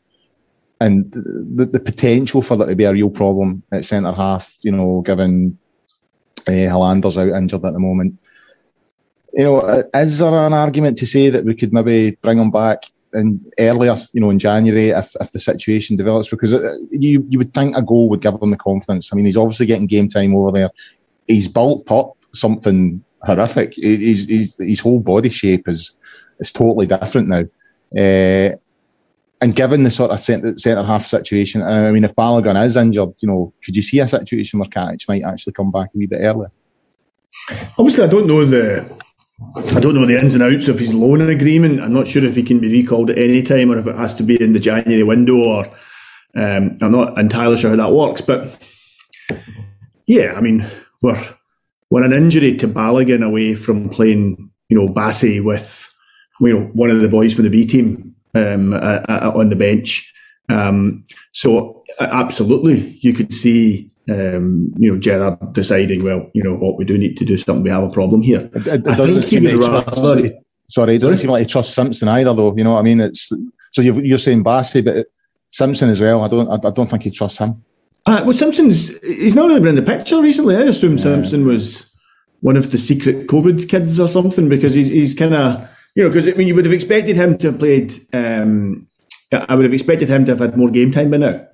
and 0.80 1.10
the, 1.12 1.66
the 1.66 1.80
potential 1.80 2.42
for 2.42 2.56
that 2.56 2.66
to 2.66 2.76
be 2.76 2.84
a 2.84 2.92
real 2.92 3.10
problem 3.10 3.62
at 3.72 3.84
centre 3.84 4.12
half. 4.12 4.54
You 4.62 4.72
know, 4.72 5.00
given 5.00 5.58
uh, 6.48 6.52
Helander's 6.52 7.16
out 7.16 7.28
injured 7.28 7.64
at 7.64 7.72
the 7.72 7.78
moment. 7.78 8.18
You 9.32 9.44
know, 9.44 9.84
is 9.94 10.18
there 10.18 10.28
an 10.28 10.52
argument 10.52 10.98
to 10.98 11.06
say 11.06 11.30
that 11.30 11.44
we 11.44 11.54
could 11.54 11.72
maybe 11.72 12.18
bring 12.20 12.38
him 12.38 12.50
back 12.50 12.82
in 13.14 13.40
earlier, 13.58 13.96
you 14.12 14.20
know, 14.20 14.28
in 14.28 14.38
January 14.38 14.90
if, 14.90 15.14
if 15.20 15.32
the 15.32 15.40
situation 15.40 15.96
develops? 15.96 16.28
Because 16.28 16.52
uh, 16.52 16.76
you 16.90 17.24
you 17.30 17.38
would 17.38 17.54
think 17.54 17.76
a 17.76 17.82
goal 17.82 18.10
would 18.10 18.20
give 18.20 18.34
him 18.34 18.50
the 18.50 18.58
confidence. 18.58 19.10
I 19.10 19.16
mean, 19.16 19.24
he's 19.24 19.36
obviously 19.36 19.66
getting 19.66 19.86
game 19.86 20.08
time 20.08 20.34
over 20.34 20.52
there. 20.52 20.70
He's 21.28 21.48
bulked 21.48 21.90
up 21.90 22.16
something 22.34 23.02
horrific. 23.22 23.74
He's, 23.74 24.26
he's, 24.26 24.56
his 24.56 24.80
whole 24.80 25.00
body 25.00 25.28
shape 25.28 25.68
is 25.68 25.92
is 26.42 26.52
totally 26.52 26.86
different 26.86 27.28
now. 27.28 27.44
Uh, 27.96 28.56
and 29.40 29.56
given 29.56 29.82
the 29.82 29.90
sort 29.90 30.12
of 30.12 30.20
centre, 30.20 30.84
half 30.84 31.04
situation, 31.04 31.62
I 31.62 31.90
mean, 31.90 32.04
if 32.04 32.14
Balogun 32.14 32.64
is 32.64 32.76
injured, 32.76 33.14
you 33.18 33.28
know, 33.28 33.52
could 33.64 33.74
you 33.74 33.82
see 33.82 33.98
a 33.98 34.06
situation 34.06 34.60
where 34.60 34.68
Katic 34.68 35.08
might 35.08 35.24
actually 35.24 35.54
come 35.54 35.72
back 35.72 35.88
a 35.94 35.98
wee 35.98 36.06
bit 36.06 36.20
earlier? 36.20 36.52
Obviously, 37.76 38.04
I 38.04 38.08
don't 38.08 38.28
know 38.28 38.44
the 38.44 38.88
I 39.56 39.80
don't 39.80 39.96
know 39.96 40.06
the 40.06 40.18
ins 40.20 40.34
and 40.34 40.42
outs 40.44 40.68
of 40.68 40.78
his 40.78 40.94
loan 40.94 41.20
agreement. 41.28 41.80
I'm 41.80 41.92
not 41.92 42.06
sure 42.06 42.24
if 42.24 42.36
he 42.36 42.44
can 42.44 42.60
be 42.60 42.70
recalled 42.70 43.10
at 43.10 43.18
any 43.18 43.42
time 43.42 43.72
or 43.72 43.78
if 43.78 43.86
it 43.86 43.96
has 43.96 44.14
to 44.14 44.22
be 44.22 44.40
in 44.40 44.52
the 44.52 44.60
January 44.60 45.02
window. 45.02 45.38
Or 45.38 45.66
um, 46.36 46.76
I'm 46.80 46.92
not 46.92 47.18
entirely 47.18 47.56
sure 47.56 47.70
how 47.70 47.76
that 47.76 47.92
works. 47.92 48.20
But 48.20 48.56
yeah, 50.06 50.34
I 50.36 50.40
mean, 50.40 50.64
we're 51.00 51.20
when 51.88 52.04
an 52.04 52.12
injury 52.12 52.56
to 52.56 52.68
Balogun 52.68 53.26
away 53.26 53.54
from 53.54 53.90
playing, 53.90 54.50
you 54.68 54.78
know, 54.78 54.88
Bassey 54.88 55.44
with, 55.44 55.81
you 56.46 56.58
know, 56.58 56.64
one 56.74 56.90
of 56.90 57.00
the 57.00 57.08
boys 57.08 57.32
for 57.32 57.42
the 57.42 57.50
B 57.50 57.64
team 57.66 58.14
um, 58.34 58.74
uh, 58.74 59.02
uh, 59.08 59.32
on 59.34 59.48
the 59.48 59.56
bench. 59.56 60.12
Um, 60.48 61.04
so 61.32 61.82
absolutely, 62.00 62.98
you 63.00 63.12
could 63.12 63.32
see 63.32 63.90
um, 64.10 64.72
you 64.76 64.92
know, 64.92 64.98
Gerrard 64.98 65.52
deciding, 65.52 66.02
well, 66.02 66.28
you 66.34 66.42
know 66.42 66.54
what, 66.54 66.76
we 66.76 66.84
do 66.84 66.98
need 66.98 67.16
to 67.18 67.24
do 67.24 67.38
something. 67.38 67.62
We 67.62 67.70
have 67.70 67.84
a 67.84 67.90
problem 67.90 68.22
here. 68.22 68.50
It, 68.54 68.66
it 68.66 68.86
I 68.86 68.94
think 68.94 69.24
he 69.24 69.40
would 69.40 69.54
rather. 69.54 70.30
Sorry, 70.68 70.96
it 70.96 71.00
doesn't 71.00 71.18
seem 71.18 71.30
like 71.30 71.46
he 71.46 71.52
trusts 71.52 71.74
Simpson 71.74 72.08
either, 72.08 72.34
though. 72.34 72.56
You 72.56 72.64
know 72.64 72.72
what 72.72 72.78
I 72.78 72.82
mean? 72.82 73.00
It's 73.00 73.30
so 73.72 73.82
you're, 73.82 74.18
saying 74.18 74.42
Bassey, 74.42 74.82
but 74.82 75.06
Simpson 75.50 75.90
as 75.90 76.00
well. 76.00 76.22
I 76.22 76.28
don't, 76.28 76.48
I, 76.48 76.68
I 76.68 76.70
don't 76.70 76.88
think 76.88 77.02
he 77.02 77.10
trusts 77.10 77.38
him. 77.38 77.62
Uh, 78.06 78.22
well, 78.24 78.32
Simpson's 78.32 78.88
he's 79.00 79.34
not 79.34 79.48
really 79.48 79.60
been 79.60 79.76
in 79.76 79.84
the 79.84 79.96
picture 79.96 80.20
recently. 80.20 80.56
I 80.56 80.62
assume 80.62 80.92
yeah. 80.92 81.02
Simpson 81.02 81.44
was 81.44 81.94
one 82.40 82.56
of 82.56 82.70
the 82.72 82.78
secret 82.78 83.28
COVID 83.28 83.68
kids 83.68 84.00
or 84.00 84.08
something 84.08 84.48
because 84.48 84.74
he's 84.74 84.88
he's 84.88 85.14
kind 85.14 85.34
of 85.34 85.68
you 85.94 86.02
know 86.02 86.08
because 86.08 86.28
I 86.28 86.32
mean 86.32 86.48
you 86.48 86.54
would 86.54 86.64
have 86.64 86.74
expected 86.74 87.16
him 87.16 87.38
to 87.38 87.50
have 87.50 87.58
played. 87.58 87.94
Um, 88.12 88.88
I 89.32 89.54
would 89.54 89.64
have 89.64 89.72
expected 89.72 90.08
him 90.08 90.24
to 90.26 90.32
have 90.32 90.40
had 90.40 90.58
more 90.58 90.70
game 90.70 90.92
time 90.92 91.10
by 91.10 91.16
now. 91.16 91.46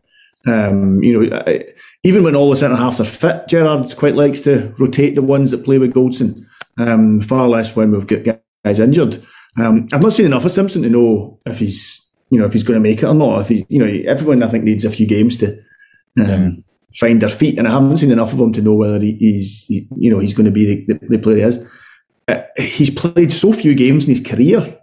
Um, 0.46 1.02
you 1.02 1.28
know, 1.28 1.62
even 2.04 2.24
when 2.24 2.34
all 2.34 2.50
the 2.50 2.56
centre 2.56 2.76
halves 2.76 3.00
are 3.00 3.04
fit, 3.04 3.48
Gerrard 3.48 3.94
quite 3.96 4.14
likes 4.14 4.40
to 4.42 4.74
rotate 4.78 5.14
the 5.14 5.22
ones 5.22 5.50
that 5.50 5.64
play 5.64 5.78
with 5.78 5.92
Goldson. 5.92 6.46
Um, 6.78 7.20
far 7.20 7.48
less 7.48 7.74
when 7.74 7.90
we've 7.90 8.06
got 8.06 8.38
guys 8.64 8.78
injured. 8.78 9.24
Um, 9.58 9.88
I've 9.92 10.02
not 10.02 10.12
seen 10.12 10.26
enough 10.26 10.44
of 10.44 10.52
Simpson 10.52 10.82
to 10.82 10.90
know 10.90 11.40
if 11.44 11.58
he's, 11.58 12.08
you 12.30 12.38
know, 12.38 12.46
if 12.46 12.52
he's 12.52 12.62
going 12.62 12.80
to 12.80 12.88
make 12.88 13.02
it 13.02 13.06
or 13.06 13.14
not. 13.14 13.40
If 13.40 13.48
he's, 13.48 13.64
you 13.68 13.78
know, 13.78 14.10
everyone 14.10 14.42
I 14.42 14.48
think 14.48 14.64
needs 14.64 14.84
a 14.84 14.90
few 14.90 15.06
games 15.06 15.36
to 15.38 15.60
um, 16.24 16.64
find 16.94 17.20
their 17.20 17.28
feet, 17.28 17.58
and 17.58 17.66
I 17.66 17.72
haven't 17.72 17.96
seen 17.96 18.12
enough 18.12 18.32
of 18.32 18.38
him 18.38 18.52
to 18.52 18.62
know 18.62 18.74
whether 18.74 19.00
he, 19.00 19.16
he's, 19.18 19.66
he, 19.66 19.88
you 19.96 20.10
know, 20.10 20.20
he's 20.20 20.34
going 20.34 20.46
to 20.46 20.52
be 20.52 20.86
the, 20.86 20.94
the, 20.94 21.06
the 21.06 21.18
player 21.18 21.36
he 21.36 21.42
is. 21.42 21.58
Uh, 22.28 22.42
he's 22.56 22.90
played 22.90 23.32
so 23.32 23.52
few 23.52 23.74
games 23.74 24.04
in 24.04 24.14
his 24.14 24.26
career 24.26 24.78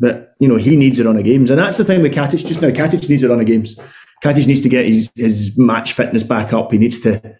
that 0.00 0.34
you 0.40 0.48
know 0.48 0.56
he 0.56 0.76
needs 0.76 0.98
a 0.98 1.04
run 1.04 1.16
of 1.16 1.24
games, 1.24 1.50
and 1.50 1.58
that's 1.58 1.76
the 1.76 1.84
thing 1.84 2.02
with 2.02 2.14
Katic 2.14 2.46
just 2.46 2.62
now. 2.62 2.70
Katic 2.70 3.08
needs 3.08 3.22
a 3.22 3.28
run 3.28 3.40
of 3.40 3.46
games. 3.46 3.76
Katic 4.24 4.46
needs 4.46 4.62
to 4.62 4.68
get 4.70 4.86
his, 4.86 5.12
his 5.14 5.56
match 5.58 5.92
fitness 5.92 6.22
back 6.22 6.54
up. 6.54 6.72
He 6.72 6.78
needs 6.78 6.98
to, 7.00 7.36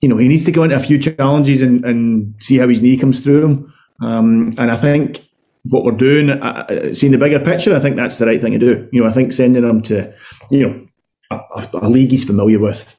you 0.00 0.08
know, 0.08 0.16
he 0.16 0.26
needs 0.26 0.44
to 0.46 0.50
go 0.50 0.64
into 0.64 0.74
a 0.74 0.80
few 0.80 0.98
challenges 0.98 1.62
and, 1.62 1.84
and 1.84 2.34
see 2.40 2.58
how 2.58 2.68
his 2.68 2.82
knee 2.82 2.96
comes 2.96 3.20
through 3.20 3.44
him. 3.44 3.74
Um, 4.02 4.52
and 4.58 4.72
I 4.72 4.76
think 4.76 5.24
what 5.64 5.84
we're 5.84 5.92
doing, 5.92 6.30
uh, 6.30 6.66
uh, 6.68 6.94
seeing 6.94 7.12
the 7.12 7.18
bigger 7.18 7.38
picture, 7.38 7.76
I 7.76 7.80
think 7.80 7.94
that's 7.94 8.18
the 8.18 8.26
right 8.26 8.40
thing 8.40 8.52
to 8.54 8.58
do. 8.58 8.88
You 8.92 9.02
know, 9.02 9.08
I 9.08 9.12
think 9.12 9.32
sending 9.32 9.62
him 9.62 9.80
to, 9.82 10.12
you 10.50 10.66
know, 10.66 10.86
a, 11.30 11.68
a 11.74 11.88
league 11.88 12.10
he's 12.10 12.24
familiar 12.24 12.58
with, 12.58 12.98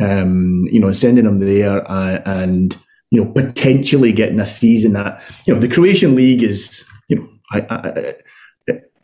um, 0.00 0.64
you 0.70 0.80
know, 0.80 0.92
sending 0.92 1.24
him 1.24 1.38
there 1.38 1.82
and, 1.90 2.22
and, 2.26 2.76
you 3.10 3.24
know, 3.24 3.30
potentially 3.30 4.12
getting 4.12 4.40
a 4.40 4.46
season 4.46 4.94
that, 4.94 5.22
you 5.46 5.54
know, 5.54 5.60
the 5.60 5.68
Croatian 5.68 6.16
league 6.16 6.42
is, 6.42 6.84
you 7.08 7.16
know, 7.16 7.28
I, 7.52 7.60
I, 7.70 8.14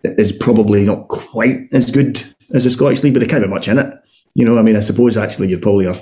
is 0.05 0.33
probably 0.33 0.85
not 0.85 1.09
quite 1.09 1.69
as 1.73 1.91
good 1.91 2.23
as 2.55 2.65
the 2.65 2.71
Scottish 2.71 3.03
League, 3.03 3.15
but 3.15 3.21
they 3.21 3.27
can't 3.27 3.45
be 3.45 3.49
much 3.49 3.69
in 3.69 3.79
it. 3.79 3.95
You 4.35 4.45
know, 4.45 4.59
I 4.59 4.63
mean, 4.63 4.77
I 4.77 4.81
suppose 4.81 5.17
actually 5.17 5.49
you're 5.49 5.61
probably 5.61 5.85
your, 5.85 5.97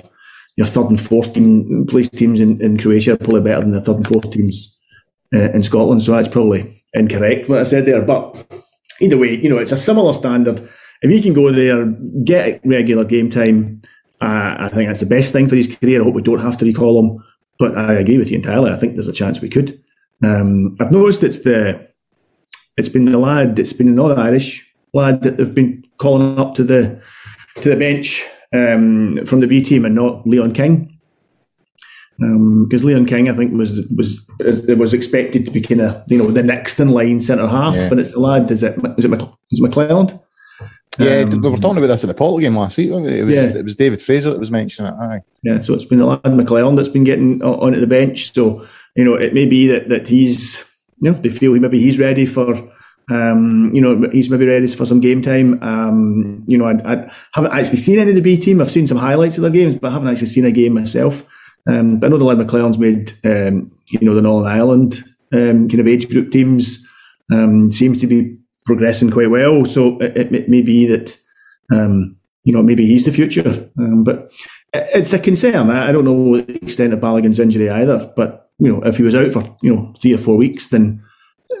your 0.57 0.67
third 0.67 0.89
and 0.89 0.99
fourth 0.99 1.33
team 1.33 1.85
place 1.87 2.09
teams 2.09 2.39
in, 2.39 2.61
in 2.61 2.77
Croatia 2.77 3.13
are 3.13 3.17
probably 3.17 3.41
better 3.41 3.61
than 3.61 3.71
the 3.71 3.81
third 3.81 3.97
and 3.97 4.07
fourth 4.07 4.31
teams 4.31 4.77
uh, 5.33 5.51
in 5.51 5.63
Scotland. 5.63 6.01
So 6.01 6.13
that's 6.13 6.27
probably 6.27 6.83
incorrect 6.93 7.49
what 7.49 7.59
I 7.59 7.63
said 7.63 7.85
there. 7.85 8.01
But 8.01 8.45
either 8.99 9.17
way, 9.17 9.35
you 9.35 9.49
know, 9.49 9.57
it's 9.57 9.71
a 9.71 9.77
similar 9.77 10.13
standard. 10.13 10.67
If 11.01 11.09
he 11.09 11.21
can 11.21 11.33
go 11.33 11.51
there, 11.51 11.85
get 12.23 12.61
regular 12.63 13.05
game 13.05 13.29
time, 13.29 13.81
uh, 14.21 14.55
I 14.59 14.69
think 14.69 14.87
that's 14.87 14.99
the 14.99 15.05
best 15.07 15.33
thing 15.33 15.49
for 15.49 15.55
his 15.55 15.75
career. 15.75 16.01
I 16.01 16.03
hope 16.03 16.13
we 16.13 16.21
don't 16.21 16.41
have 16.41 16.57
to 16.57 16.65
recall 16.65 16.99
him. 16.99 17.23
But 17.61 17.77
I 17.77 17.93
agree 17.93 18.17
with 18.17 18.31
you 18.31 18.37
entirely. 18.37 18.71
I 18.71 18.75
think 18.75 18.95
there's 18.95 19.07
a 19.07 19.13
chance 19.13 19.39
we 19.39 19.47
could. 19.47 19.79
Um, 20.23 20.75
I've 20.79 20.91
noticed 20.91 21.23
it's 21.23 21.41
the 21.41 21.87
it's 22.75 22.89
been 22.89 23.05
the 23.05 23.19
lad, 23.19 23.59
it's 23.59 23.71
been 23.71 23.87
another 23.87 24.19
Irish 24.19 24.67
lad 24.95 25.21
that 25.21 25.37
they've 25.37 25.53
been 25.53 25.83
calling 25.99 26.39
up 26.39 26.55
to 26.55 26.63
the 26.63 26.99
to 27.57 27.69
the 27.69 27.75
bench 27.75 28.25
um, 28.51 29.19
from 29.27 29.41
the 29.41 29.47
B 29.47 29.61
team 29.61 29.85
and 29.85 29.93
not 29.93 30.25
Leon 30.25 30.53
King. 30.53 30.97
Because 32.17 32.81
um, 32.81 32.87
Leon 32.87 33.05
King, 33.05 33.29
I 33.29 33.33
think, 33.33 33.53
was 33.53 33.85
was 33.95 34.27
was 34.67 34.95
expected 34.95 35.45
to 35.45 35.51
be 35.51 35.61
kind 35.61 35.81
of 35.81 36.03
you 36.07 36.17
know 36.17 36.31
the 36.31 36.41
next 36.41 36.79
in 36.79 36.87
line 36.87 37.19
centre 37.19 37.47
half, 37.47 37.75
yeah. 37.75 37.89
but 37.89 37.99
it's 37.99 38.11
the 38.11 38.19
lad. 38.19 38.49
Is 38.49 38.63
it 38.63 38.75
is 38.97 39.05
it, 39.05 39.13
is 39.51 39.59
it 39.59 39.71
McClelland? 39.71 40.19
Yeah, 40.99 41.21
um, 41.21 41.41
we 41.41 41.49
were 41.49 41.57
talking 41.57 41.77
about 41.77 41.87
this 41.87 42.03
at 42.03 42.07
the 42.07 42.13
Pollok 42.13 42.41
game 42.41 42.55
last 42.55 42.77
week. 42.77 42.89
It 42.89 43.23
was, 43.23 43.33
yeah. 43.33 43.57
it 43.57 43.63
was 43.63 43.75
David 43.75 44.01
Fraser 44.01 44.31
that 44.31 44.39
was 44.39 44.51
mentioning 44.51 44.91
it. 44.91 44.97
Aye. 44.97 45.21
Yeah, 45.41 45.61
so 45.61 45.73
it's 45.73 45.85
been 45.85 45.99
the 45.99 46.05
lad 46.05 46.21
McClelland 46.23 46.75
that's 46.75 46.89
been 46.89 47.05
getting 47.05 47.41
onto 47.41 47.79
the 47.79 47.87
bench. 47.87 48.33
So 48.33 48.67
you 48.95 49.05
know, 49.05 49.13
it 49.13 49.33
may 49.33 49.45
be 49.45 49.67
that 49.67 49.87
that 49.87 50.09
he's 50.09 50.65
you 50.99 51.11
know 51.11 51.17
they 51.17 51.29
feel 51.29 51.57
maybe 51.57 51.79
he's 51.79 51.97
ready 51.97 52.25
for 52.25 52.71
um, 53.09 53.71
you 53.73 53.81
know, 53.81 54.09
he's 54.11 54.29
maybe 54.29 54.45
ready 54.45 54.67
for 54.67 54.85
some 54.85 55.01
game 55.01 55.21
time. 55.21 55.61
Um, 55.61 56.43
you 56.47 56.57
know, 56.57 56.65
I, 56.65 56.93
I, 56.93 57.11
haven't 57.33 57.51
actually 57.51 57.77
seen 57.77 57.99
any 57.99 58.11
of 58.11 58.15
the 58.15 58.21
B 58.21 58.37
team. 58.37 58.61
I've 58.61 58.71
seen 58.71 58.87
some 58.87 58.97
highlights 58.97 59.37
of 59.37 59.41
their 59.41 59.51
games, 59.51 59.75
but 59.75 59.89
I 59.89 59.93
haven't 59.93 60.07
actually 60.07 60.27
seen 60.27 60.45
a 60.45 60.51
game 60.51 60.73
myself. 60.73 61.25
Um, 61.67 61.99
but 61.99 62.07
I 62.07 62.09
know 62.09 62.17
the 62.17 62.25
lad 62.25 62.37
McClelland's 62.37 62.79
made, 62.79 63.11
um, 63.25 63.71
you 63.89 63.99
know, 64.01 64.15
the 64.15 64.21
Northern 64.21 64.51
Ireland 64.51 65.03
um, 65.33 65.67
kind 65.67 65.79
of 65.79 65.87
age 65.87 66.09
group 66.09 66.31
teams. 66.31 66.87
Um, 67.31 67.71
seems 67.71 67.99
to 68.01 68.07
be 68.07 68.37
progressing 68.65 69.11
quite 69.11 69.29
well. 69.29 69.65
So 69.65 69.99
it, 69.99 70.33
it 70.33 70.49
may 70.49 70.61
be 70.61 70.85
that, 70.87 71.17
you 71.69 72.53
know, 72.53 72.63
maybe 72.63 72.85
he's 72.85 73.05
the 73.05 73.11
future. 73.11 73.69
but 74.03 74.31
it's 74.73 75.13
a 75.13 75.19
concern. 75.19 75.69
I, 75.69 75.89
I 75.89 75.91
don't 75.91 76.05
know 76.05 76.41
the 76.41 76.55
extent 76.55 76.93
of 76.93 76.99
Balogun's 76.99 77.39
injury 77.39 77.69
either. 77.69 78.11
But, 78.15 78.49
you 78.59 78.71
know, 78.71 78.81
if 78.81 78.97
he 78.97 79.03
was 79.03 79.15
out 79.15 79.31
for, 79.31 79.57
you 79.61 79.73
know, 79.73 79.93
three 80.01 80.13
or 80.13 80.17
four 80.17 80.37
weeks, 80.37 80.67
then 80.67 81.03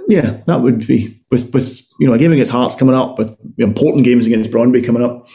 yeah, 0.07 0.41
that 0.47 0.61
would 0.61 0.85
be 0.85 1.17
with 1.29 1.53
with 1.53 1.81
you 1.99 2.07
know 2.07 2.13
a 2.13 2.17
game 2.17 2.31
against 2.31 2.51
Hearts 2.51 2.75
coming 2.75 2.95
up, 2.95 3.17
with 3.17 3.37
important 3.57 4.03
games 4.03 4.25
against 4.25 4.51
Brøndby 4.51 4.85
coming 4.85 5.03
up. 5.03 5.27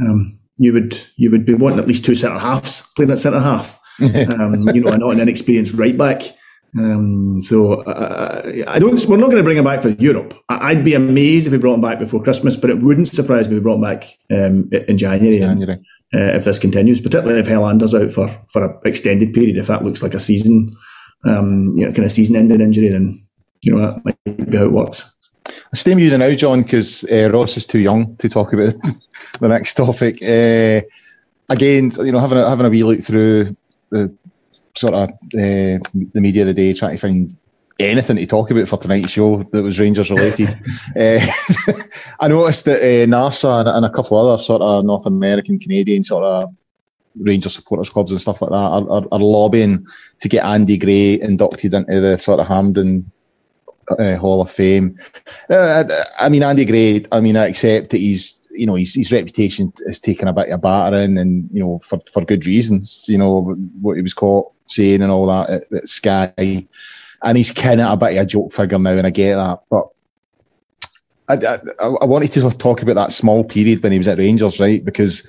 Um, 0.00 0.38
you 0.56 0.72
would 0.72 1.00
you 1.16 1.30
would 1.30 1.44
be 1.44 1.54
wanting 1.54 1.78
at 1.78 1.88
least 1.88 2.04
two 2.04 2.14
centre 2.14 2.38
halves 2.38 2.82
playing 2.94 3.10
at 3.10 3.18
centre 3.18 3.40
half. 3.40 3.78
um, 4.00 4.68
you 4.74 4.80
know, 4.80 4.90
not 4.90 5.14
an 5.14 5.20
inexperienced 5.20 5.74
right 5.74 5.96
back. 5.96 6.22
Um, 6.78 7.42
so 7.42 7.82
uh, 7.82 8.64
I 8.66 8.78
don't. 8.78 9.06
We're 9.06 9.18
not 9.18 9.26
going 9.26 9.38
to 9.38 9.42
bring 9.42 9.58
him 9.58 9.64
back 9.64 9.82
for 9.82 9.90
Europe. 9.90 10.34
I'd 10.48 10.82
be 10.82 10.94
amazed 10.94 11.46
if 11.46 11.52
we 11.52 11.58
brought 11.58 11.74
him 11.74 11.82
back 11.82 11.98
before 11.98 12.22
Christmas, 12.22 12.56
but 12.56 12.70
it 12.70 12.82
wouldn't 12.82 13.08
surprise 13.08 13.48
me 13.48 13.56
if 13.56 13.60
we 13.60 13.62
brought 13.62 13.76
him 13.76 13.82
back 13.82 14.04
um, 14.30 14.70
in 14.88 14.96
January. 14.96 15.38
January. 15.38 15.84
And, 16.12 16.30
uh, 16.32 16.36
if 16.36 16.44
this 16.44 16.58
continues, 16.58 17.00
particularly 17.00 17.40
if 17.40 17.46
Helander's 17.46 17.94
out 17.94 18.10
for 18.12 18.28
for 18.48 18.64
an 18.64 18.78
extended 18.84 19.34
period, 19.34 19.58
if 19.58 19.66
that 19.66 19.84
looks 19.84 20.02
like 20.02 20.14
a 20.14 20.20
season, 20.20 20.74
um, 21.24 21.74
you 21.76 21.86
know, 21.86 21.92
kind 21.92 22.04
of 22.04 22.12
season-ending 22.12 22.60
injury, 22.60 22.88
then 22.88 23.20
you 23.62 23.74
know, 23.74 23.80
that 23.80 24.04
might 24.04 24.50
be 24.50 24.56
how 24.56 24.64
it 24.64 24.72
works. 24.72 25.14
I 25.46 25.76
stay 25.76 25.94
with 25.94 26.04
you 26.04 26.18
now, 26.18 26.34
John, 26.34 26.62
because 26.62 27.04
uh, 27.04 27.30
Ross 27.32 27.56
is 27.56 27.66
too 27.66 27.78
young 27.78 28.16
to 28.16 28.28
talk 28.28 28.52
about 28.52 28.74
the 29.40 29.48
next 29.48 29.74
topic. 29.74 30.22
Uh, 30.22 30.86
again, 31.48 31.92
you 31.98 32.12
know, 32.12 32.18
having 32.18 32.38
a, 32.38 32.48
having 32.48 32.66
a 32.66 32.70
wee 32.70 32.82
look 32.82 33.02
through 33.02 33.56
the 33.90 34.14
sort 34.76 34.94
of 34.94 35.10
uh, 35.10 35.78
the 35.82 36.10
media 36.14 36.42
of 36.42 36.48
the 36.48 36.54
day, 36.54 36.74
trying 36.74 36.96
to 36.96 36.98
find 36.98 37.36
anything 37.78 38.16
to 38.16 38.26
talk 38.26 38.50
about 38.50 38.68
for 38.68 38.76
tonight's 38.76 39.10
show 39.10 39.42
that 39.52 39.62
was 39.62 39.80
Rangers 39.80 40.10
related. 40.10 40.48
uh, 40.96 41.20
I 42.20 42.28
noticed 42.28 42.64
that 42.66 42.80
uh, 42.80 43.06
NARSA 43.06 43.60
and, 43.60 43.68
and, 43.68 43.84
a 43.84 43.90
couple 43.90 44.18
other 44.18 44.42
sort 44.42 44.62
of 44.62 44.84
North 44.84 45.06
American, 45.06 45.58
Canadian 45.58 46.04
sort 46.04 46.24
of 46.24 46.54
Ranger 47.20 47.50
supporters 47.50 47.90
clubs 47.90 48.12
and 48.12 48.20
stuff 48.20 48.40
like 48.40 48.50
that 48.50 48.56
are, 48.56 48.90
are, 48.90 49.04
are 49.12 49.18
lobbying 49.18 49.86
to 50.20 50.28
get 50.28 50.44
Andy 50.44 50.78
Gray 50.78 51.20
inducted 51.20 51.74
into 51.74 52.00
the 52.00 52.16
sort 52.16 52.40
of 52.40 52.46
Hampden 52.46 53.10
uh, 53.98 54.16
Hall 54.16 54.40
of 54.40 54.50
Fame. 54.50 54.98
Uh, 55.50 55.84
I 56.18 56.28
mean, 56.28 56.42
Andy 56.42 56.64
Gray. 56.64 57.04
I 57.12 57.20
mean, 57.20 57.36
I 57.36 57.48
accept 57.48 57.90
that 57.90 57.98
he's 57.98 58.41
you 58.52 58.66
know 58.66 58.74
his, 58.74 58.94
his 58.94 59.12
reputation 59.12 59.72
is 59.80 59.98
taken 59.98 60.28
a 60.28 60.32
bit 60.32 60.50
of 60.50 60.60
battering, 60.60 61.18
and 61.18 61.48
you 61.52 61.60
know 61.60 61.80
for 61.84 62.00
for 62.12 62.24
good 62.24 62.46
reasons. 62.46 63.04
You 63.08 63.18
know 63.18 63.56
what 63.80 63.96
he 63.96 64.02
was 64.02 64.14
caught 64.14 64.52
saying 64.66 65.02
and 65.02 65.12
all 65.12 65.26
that 65.26 65.50
at, 65.50 65.72
at 65.72 65.88
Sky, 65.88 66.66
and 67.22 67.36
he's 67.36 67.52
kind 67.52 67.80
of 67.80 67.92
a 67.92 67.96
bit 67.96 68.16
of 68.16 68.22
a 68.22 68.26
joke 68.26 68.52
figure 68.52 68.78
now, 68.78 68.92
and 68.92 69.06
I 69.06 69.10
get 69.10 69.36
that, 69.36 69.60
but. 69.70 69.88
I, 71.28 71.34
I, 71.34 71.86
I 71.86 72.04
wanted 72.04 72.32
to 72.32 72.50
talk 72.50 72.82
about 72.82 72.96
that 72.96 73.12
small 73.12 73.44
period 73.44 73.82
when 73.82 73.92
he 73.92 73.98
was 73.98 74.08
at 74.08 74.18
Rangers, 74.18 74.58
right? 74.58 74.84
Because 74.84 75.26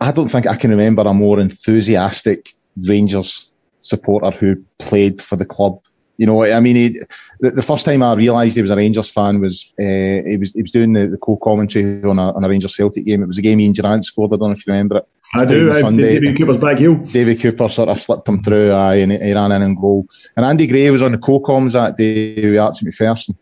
I 0.00 0.10
don't 0.10 0.28
think 0.28 0.46
I 0.46 0.56
can 0.56 0.70
remember 0.70 1.02
a 1.02 1.12
more 1.12 1.38
enthusiastic 1.38 2.54
Rangers 2.88 3.50
supporter 3.80 4.30
who 4.30 4.56
played 4.78 5.20
for 5.20 5.36
the 5.36 5.44
club 5.44 5.80
you 6.18 6.26
know, 6.26 6.42
I 6.42 6.60
mean, 6.60 6.76
he, 6.76 7.00
the, 7.40 7.50
the, 7.50 7.62
first 7.62 7.84
time 7.84 8.02
I 8.02 8.14
realised 8.14 8.54
he 8.54 8.62
was 8.62 8.70
a 8.70 8.76
Rangers 8.76 9.10
fan 9.10 9.40
was 9.40 9.72
uh, 9.80 10.28
he 10.28 10.36
was 10.38 10.52
he 10.52 10.62
was 10.62 10.70
doing 10.70 10.92
the, 10.92 11.08
the 11.08 11.16
co-commentary 11.16 12.02
on 12.04 12.18
a, 12.18 12.32
on 12.32 12.44
a 12.44 12.48
Rangers 12.48 12.76
Celtic 12.76 13.06
game. 13.06 13.22
It 13.22 13.26
was 13.26 13.38
a 13.38 13.42
game 13.42 13.60
Ian 13.60 13.72
Durrant 13.72 14.04
scored. 14.04 14.32
I 14.32 14.36
don't 14.36 14.50
know 14.50 14.56
if 14.56 14.66
you 14.66 14.72
remember 14.72 14.98
it. 14.98 15.08
I 15.34 15.44
do. 15.46 15.72
I, 15.72 15.80
Sunday. 15.80 16.20
David 16.20 16.38
Cooper's 16.38 16.58
back 16.58 16.78
heel. 16.78 16.96
David 16.96 17.40
Cooper 17.40 17.68
sort 17.68 17.88
of 17.88 17.98
slipped 17.98 18.28
him 18.28 18.42
through, 18.42 18.72
aye, 18.72 18.96
and 18.96 19.12
he, 19.12 19.18
he 19.18 19.32
ran 19.32 19.52
in 19.52 19.62
and 19.62 19.76
goal. 19.76 20.06
And 20.36 20.44
Andy 20.44 20.66
Gray 20.66 20.90
was 20.90 21.02
on 21.02 21.12
the 21.12 21.18
co-coms 21.18 21.72
that 21.72 21.96
day 21.96 22.50
with 22.50 22.58
Archie 22.58 22.84
Macpherson. 22.84 23.36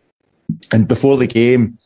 And 0.73 0.87
before 0.87 1.17
the 1.17 1.27
game, 1.27 1.79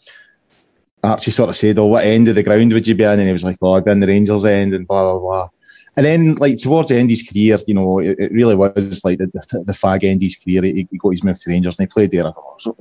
Archie 1.03 1.31
sort 1.31 1.51
of 1.51 1.57
said, 1.57 1.79
"Oh, 1.79 1.87
what 1.87 2.05
end 2.05 2.29
of 2.29 2.35
the 2.35 2.43
ground 2.43 2.73
would 2.73 2.87
you 2.87 2.95
be 2.95 3.05
in?" 3.05 3.11
And 3.11 3.27
he 3.27 3.33
was 3.33 3.45
like, 3.45 3.57
"Oh, 3.63 3.73
I'd 3.73 3.85
be 3.85 3.91
in 3.91 4.01
the 4.01 4.07
Rangers 4.07 4.45
end," 4.45 4.75
and 4.75 4.87
blah 4.87 5.13
blah 5.13 5.21
blah. 5.21 5.49
And 5.97 6.05
then, 6.05 6.35
like 6.37 6.59
towards 6.59 6.89
the 6.89 6.97
end 6.97 7.07
of 7.07 7.11
his 7.11 7.23
career, 7.23 7.59
you 7.67 7.75
know, 7.75 8.01
it, 8.01 8.19
it 8.19 8.33
really 8.33 8.57
was 8.57 9.05
like 9.05 9.19
the, 9.19 9.27
the, 9.27 9.65
the 9.65 9.73
fag 9.73 10.03
end 10.03 10.19
of 10.19 10.23
his 10.23 10.37
career. 10.37 10.63
He, 10.63 10.89
he, 10.91 10.99
got 10.99 11.11
his 11.11 11.23
move 11.23 11.39
to 11.41 11.51
Rangers 11.51 11.79
and 11.79 11.89
he 11.89 11.93
played 11.93 12.11
there 12.11 12.33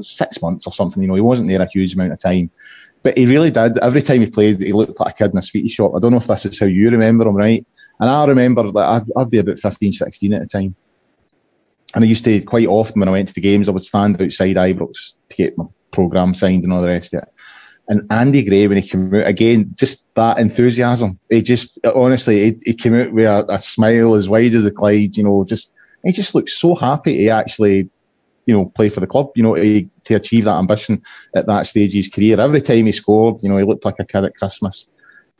six 0.01 0.41
months 0.41 0.65
or 0.65 0.73
something. 0.73 1.01
You 1.01 1.07
know, 1.07 1.15
he 1.15 1.21
wasn't 1.21 1.49
there 1.49 1.61
a 1.61 1.69
huge 1.71 1.93
amount 1.93 2.13
of 2.13 2.19
time, 2.19 2.49
but 3.03 3.15
he 3.15 3.27
really 3.27 3.51
did. 3.51 3.77
Every 3.77 4.01
time 4.01 4.21
he 4.21 4.29
played, 4.29 4.61
he 4.61 4.73
looked 4.73 4.99
like 4.99 5.13
a 5.13 5.17
kid 5.17 5.31
in 5.31 5.37
a 5.37 5.43
sweetie 5.43 5.69
shop. 5.69 5.93
I 5.95 5.99
don't 5.99 6.11
know 6.11 6.17
if 6.17 6.27
this 6.27 6.45
is 6.45 6.59
how 6.59 6.65
you 6.65 6.89
remember 6.89 7.27
him, 7.27 7.35
right? 7.35 7.65
And 7.99 8.09
I 8.09 8.25
remember 8.25 8.71
that 8.71 8.79
I'd, 8.79 9.11
I'd 9.15 9.29
be 9.29 9.37
about 9.37 9.59
15, 9.59 9.91
16 9.91 10.33
at 10.33 10.41
the 10.41 10.47
time. 10.47 10.75
And 11.93 12.03
I 12.03 12.07
used 12.07 12.25
to 12.25 12.41
quite 12.41 12.67
often 12.67 12.99
when 12.99 13.09
I 13.09 13.13
went 13.13 13.27
to 13.27 13.33
the 13.35 13.41
games, 13.41 13.69
I 13.69 13.73
would 13.73 13.85
stand 13.85 14.19
outside 14.19 14.55
Ibrox 14.55 15.13
to 15.29 15.35
get 15.35 15.55
my 15.57 15.65
programme 15.91 16.33
signed 16.33 16.63
and 16.63 16.73
all 16.73 16.81
the 16.81 16.87
rest 16.87 17.13
of 17.13 17.23
it. 17.23 17.32
And 17.89 18.09
Andy 18.11 18.43
Gray, 18.43 18.67
when 18.67 18.77
he 18.77 18.87
came 18.87 19.13
out, 19.13 19.27
again, 19.27 19.71
just 19.73 20.13
that 20.15 20.39
enthusiasm. 20.39 21.19
He 21.29 21.41
just, 21.41 21.79
honestly, 21.95 22.45
he, 22.45 22.57
he 22.65 22.73
came 22.73 22.95
out 22.95 23.11
with 23.11 23.25
a, 23.25 23.45
a, 23.49 23.59
smile 23.59 24.15
as 24.15 24.29
wide 24.29 24.53
as 24.53 24.63
the 24.63 24.71
Clyde, 24.71 25.17
you 25.17 25.23
know, 25.23 25.43
just, 25.43 25.73
he 26.03 26.13
just 26.13 26.33
looked 26.33 26.49
so 26.49 26.75
happy 26.75 27.17
to 27.17 27.29
actually, 27.29 27.89
you 28.45 28.53
know, 28.53 28.65
play 28.65 28.89
for 28.89 29.01
the 29.01 29.07
club, 29.07 29.31
you 29.35 29.43
know, 29.43 29.55
to, 29.55 30.15
achieve 30.15 30.45
that 30.45 30.57
ambition 30.57 31.01
at 31.35 31.45
that 31.47 31.65
stage 31.65 31.89
of 31.89 31.95
his 31.95 32.09
career. 32.09 32.39
Every 32.39 32.61
time 32.61 32.85
he 32.85 32.91
scored, 32.93 33.41
you 33.43 33.49
know, 33.49 33.57
he 33.57 33.65
looked 33.65 33.85
like 33.85 33.99
a 33.99 34.05
kid 34.05 34.23
at 34.23 34.35
Christmas. 34.35 34.85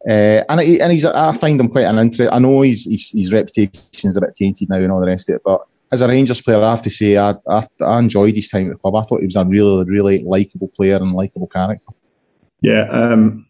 Uh, 0.08 0.44
and 0.50 0.60
he, 0.60 0.82
and 0.82 0.92
he's, 0.92 1.06
I 1.06 1.38
find 1.38 1.60
him 1.60 1.70
quite 1.70 1.86
an 1.86 1.98
interest. 1.98 2.34
I 2.34 2.40
know 2.40 2.62
his, 2.62 2.86
his, 2.86 3.10
his 3.10 3.32
reputation 3.32 4.10
is 4.10 4.18
a 4.18 4.22
bit 4.22 4.36
tainted 4.36 4.70
now 4.70 4.78
and 4.78 4.92
all 4.92 5.00
the 5.00 5.08
rest 5.08 5.30
of 5.30 5.36
it, 5.36 5.42
but 5.46 5.62
as 5.94 6.02
a 6.02 6.08
Rangers 6.08 6.42
player, 6.42 6.62
I 6.62 6.72
have 6.72 6.82
to 6.82 6.90
say 6.90 7.18
I, 7.18 7.36
I, 7.48 7.68
I 7.80 8.00
enjoyed 8.00 8.36
his 8.36 8.50
time 8.50 8.66
at 8.66 8.74
the 8.74 8.80
club. 8.80 8.96
I 8.96 9.04
thought 9.04 9.20
he 9.20 9.28
was 9.28 9.36
a 9.36 9.46
really, 9.46 9.86
really 9.86 10.24
likable 10.24 10.68
player 10.70 10.96
and 10.96 11.14
likable 11.14 11.48
character. 11.48 11.88
Yeah, 12.64 12.84
um, 12.84 13.46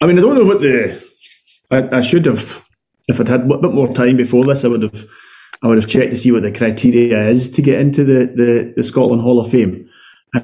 I 0.00 0.06
mean, 0.06 0.18
I 0.18 0.22
don't 0.22 0.34
know 0.34 0.44
what 0.44 0.60
the. 0.60 1.08
I, 1.70 1.98
I, 1.98 2.00
should 2.00 2.26
have, 2.26 2.64
if 3.08 3.20
I'd 3.20 3.28
had 3.28 3.50
a 3.50 3.58
bit 3.58 3.72
more 3.72 3.92
time 3.94 4.16
before 4.16 4.44
this, 4.44 4.64
I 4.64 4.68
would 4.68 4.82
have, 4.82 5.06
I 5.62 5.68
would 5.68 5.78
have 5.78 5.88
checked 5.88 6.10
to 6.10 6.16
see 6.16 6.32
what 6.32 6.42
the 6.42 6.50
criteria 6.50 7.28
is 7.28 7.50
to 7.52 7.62
get 7.62 7.80
into 7.80 8.04
the 8.04 8.26
the, 8.26 8.72
the 8.76 8.84
Scotland 8.84 9.22
Hall 9.22 9.40
of 9.40 9.50
Fame, 9.50 9.88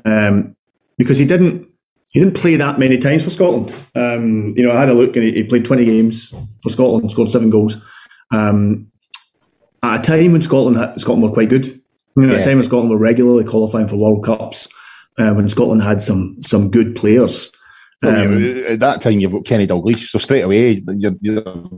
um, 0.04 0.56
because 0.96 1.18
he 1.18 1.26
didn't. 1.26 1.68
He 2.12 2.20
didn't 2.20 2.36
play 2.36 2.54
that 2.54 2.78
many 2.78 2.96
times 2.96 3.24
for 3.24 3.30
Scotland. 3.30 3.74
Um, 3.96 4.54
you 4.56 4.62
know, 4.62 4.70
I 4.70 4.78
had 4.78 4.88
a 4.88 4.94
look 4.94 5.16
and 5.16 5.24
he, 5.24 5.32
he, 5.32 5.42
played 5.42 5.64
20 5.64 5.84
games 5.84 6.32
for 6.62 6.68
Scotland, 6.68 7.10
scored 7.10 7.28
seven 7.28 7.50
goals. 7.50 7.76
Um, 8.32 8.92
at 9.82 9.98
a 9.98 10.02
time 10.02 10.30
when 10.30 10.40
Scotland 10.40 11.00
Scotland 11.00 11.24
were 11.24 11.34
quite 11.34 11.48
good. 11.48 11.66
You 11.66 12.26
know, 12.26 12.34
yeah. 12.34 12.34
at 12.34 12.42
a 12.42 12.44
time 12.44 12.58
when 12.58 12.66
Scotland 12.68 12.90
were 12.90 12.98
regularly 12.98 13.42
qualifying 13.42 13.88
for 13.88 13.96
World 13.96 14.22
Cups, 14.22 14.68
uh, 15.18 15.32
when 15.32 15.48
Scotland 15.48 15.82
had 15.82 16.02
some 16.02 16.40
some 16.40 16.70
good 16.70 16.94
players. 16.94 17.50
Um, 18.02 18.64
at 18.66 18.80
that 18.80 19.00
time, 19.00 19.20
you've 19.20 19.32
got 19.32 19.46
Kenny 19.46 19.66
Dalglish, 19.66 20.10
so 20.10 20.18
straight 20.18 20.42
away 20.42 20.82
you're, 20.96 21.14
you're, 21.20 21.70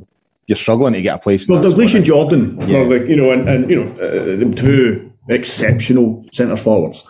you're 0.46 0.56
struggling 0.56 0.94
to 0.94 1.02
get 1.02 1.16
a 1.16 1.18
place. 1.18 1.48
Well, 1.48 1.62
Dalglish 1.62 1.94
and 1.94 2.04
Jordan, 2.04 2.60
yeah. 2.68 2.78
like, 2.78 3.06
you 3.06 3.16
know, 3.16 3.30
and, 3.30 3.48
and 3.48 3.70
you 3.70 3.84
know, 3.84 3.90
uh, 3.92 4.56
two 4.56 5.12
exceptional 5.28 6.24
centre 6.32 6.56
forwards. 6.56 7.06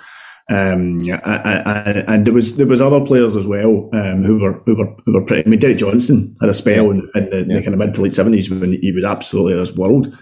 Um, 0.49 1.01
and, 1.25 2.05
and, 2.09 2.25
there 2.25 2.33
was 2.33 2.57
there 2.57 2.69
was 2.69 2.81
other 2.81 3.05
players 3.05 3.35
as 3.35 3.49
well 3.49 3.91
um, 3.93 4.23
who 4.23 4.39
were 4.39 4.63
who 4.65 4.77
were 4.77 4.97
who 5.05 5.13
were 5.15 5.25
pretty. 5.25 5.45
I 5.45 5.49
mean, 5.49 5.59
Derek 5.59 5.79
Johnstone 5.79 6.37
had 6.41 6.49
a 6.49 6.55
spell 6.55 6.93
in, 6.93 7.11
in 7.17 7.31
the, 7.31 7.47
yeah. 7.49 7.57
the, 7.57 7.63
kind 7.63 7.75
of 7.75 7.79
mid 7.79 7.95
to 7.95 8.03
late 8.03 8.15
seventies 8.15 8.49
when 8.49 8.75
he 8.81 8.93
was 8.93 9.05
absolutely 9.05 9.55
this 9.55 9.75
world. 9.75 10.17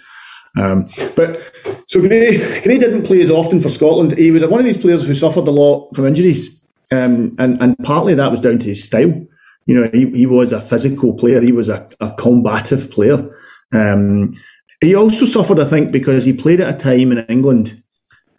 Um, 0.56 0.88
but 1.14 1.52
so 1.86 2.00
Gray, 2.00 2.38
Gray 2.62 2.78
didn't 2.78 3.04
play 3.04 3.20
as 3.20 3.30
often 3.30 3.60
for 3.60 3.68
Scotland. 3.68 4.16
He 4.16 4.30
was 4.30 4.42
one 4.46 4.60
of 4.60 4.64
these 4.64 4.78
players 4.78 5.02
who 5.02 5.12
suffered 5.12 5.46
a 5.46 5.50
lot 5.50 5.94
from 5.94 6.06
injuries. 6.06 6.58
Um, 6.90 7.32
and, 7.38 7.60
and 7.60 7.76
partly 7.78 8.14
that 8.14 8.30
was 8.30 8.40
down 8.40 8.58
to 8.58 8.66
his 8.66 8.84
style. 8.84 9.26
You 9.66 9.80
know, 9.80 9.90
he, 9.92 10.10
he 10.10 10.26
was 10.26 10.52
a 10.52 10.60
physical 10.60 11.14
player. 11.14 11.40
He 11.40 11.52
was 11.52 11.68
a, 11.68 11.88
a 12.00 12.12
combative 12.12 12.90
player. 12.90 13.34
Um, 13.72 14.34
he 14.80 14.94
also 14.94 15.24
suffered, 15.24 15.58
I 15.58 15.64
think, 15.64 15.92
because 15.92 16.24
he 16.24 16.32
played 16.32 16.60
at 16.60 16.74
a 16.74 16.78
time 16.78 17.12
in 17.12 17.24
England. 17.26 17.82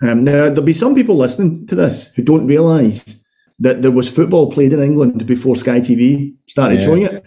Um, 0.01 0.23
now, 0.23 0.49
there'll 0.49 0.62
be 0.62 0.73
some 0.73 0.93
people 0.93 1.15
listening 1.15 1.65
to 1.67 1.75
this 1.75 2.13
who 2.13 2.21
don't 2.21 2.45
realise 2.45 3.23
that 3.60 3.81
there 3.81 3.91
was 3.91 4.10
football 4.10 4.51
played 4.51 4.73
in 4.73 4.81
England 4.81 5.25
before 5.25 5.55
Sky 5.55 5.79
TV 5.79 6.36
started 6.47 6.79
yeah. 6.79 6.86
showing 6.86 7.03
it. 7.03 7.23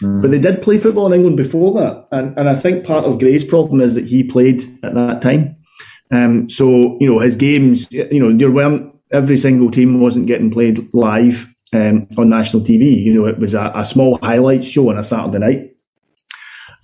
Mm. 0.00 0.22
But 0.22 0.30
they 0.30 0.38
did 0.38 0.62
play 0.62 0.78
football 0.78 1.06
in 1.08 1.12
England 1.12 1.36
before 1.36 1.74
that. 1.74 2.08
And, 2.12 2.36
and 2.38 2.48
I 2.48 2.54
think 2.54 2.84
part 2.84 3.04
of 3.04 3.18
Gray's 3.18 3.44
problem 3.44 3.80
is 3.80 3.94
that 3.94 4.06
he 4.06 4.24
played 4.24 4.62
at 4.82 4.94
that 4.94 5.20
time. 5.22 5.56
Um, 6.10 6.48
so, 6.48 6.98
you 7.00 7.06
know, 7.06 7.18
his 7.18 7.36
games, 7.36 7.90
you 7.90 8.20
know, 8.20 8.36
there 8.36 8.50
weren't 8.50 8.91
every 9.12 9.36
single 9.36 9.70
team 9.70 10.00
wasn't 10.00 10.26
getting 10.26 10.50
played 10.50 10.92
live 10.94 11.52
um, 11.72 12.06
on 12.16 12.28
national 12.28 12.62
TV. 12.62 13.02
You 13.02 13.14
know, 13.14 13.26
it 13.26 13.38
was 13.38 13.54
a, 13.54 13.70
a 13.74 13.84
small 13.84 14.18
highlights 14.22 14.66
show 14.66 14.88
on 14.90 14.98
a 14.98 15.02
Saturday 15.02 15.38
night. 15.38 15.70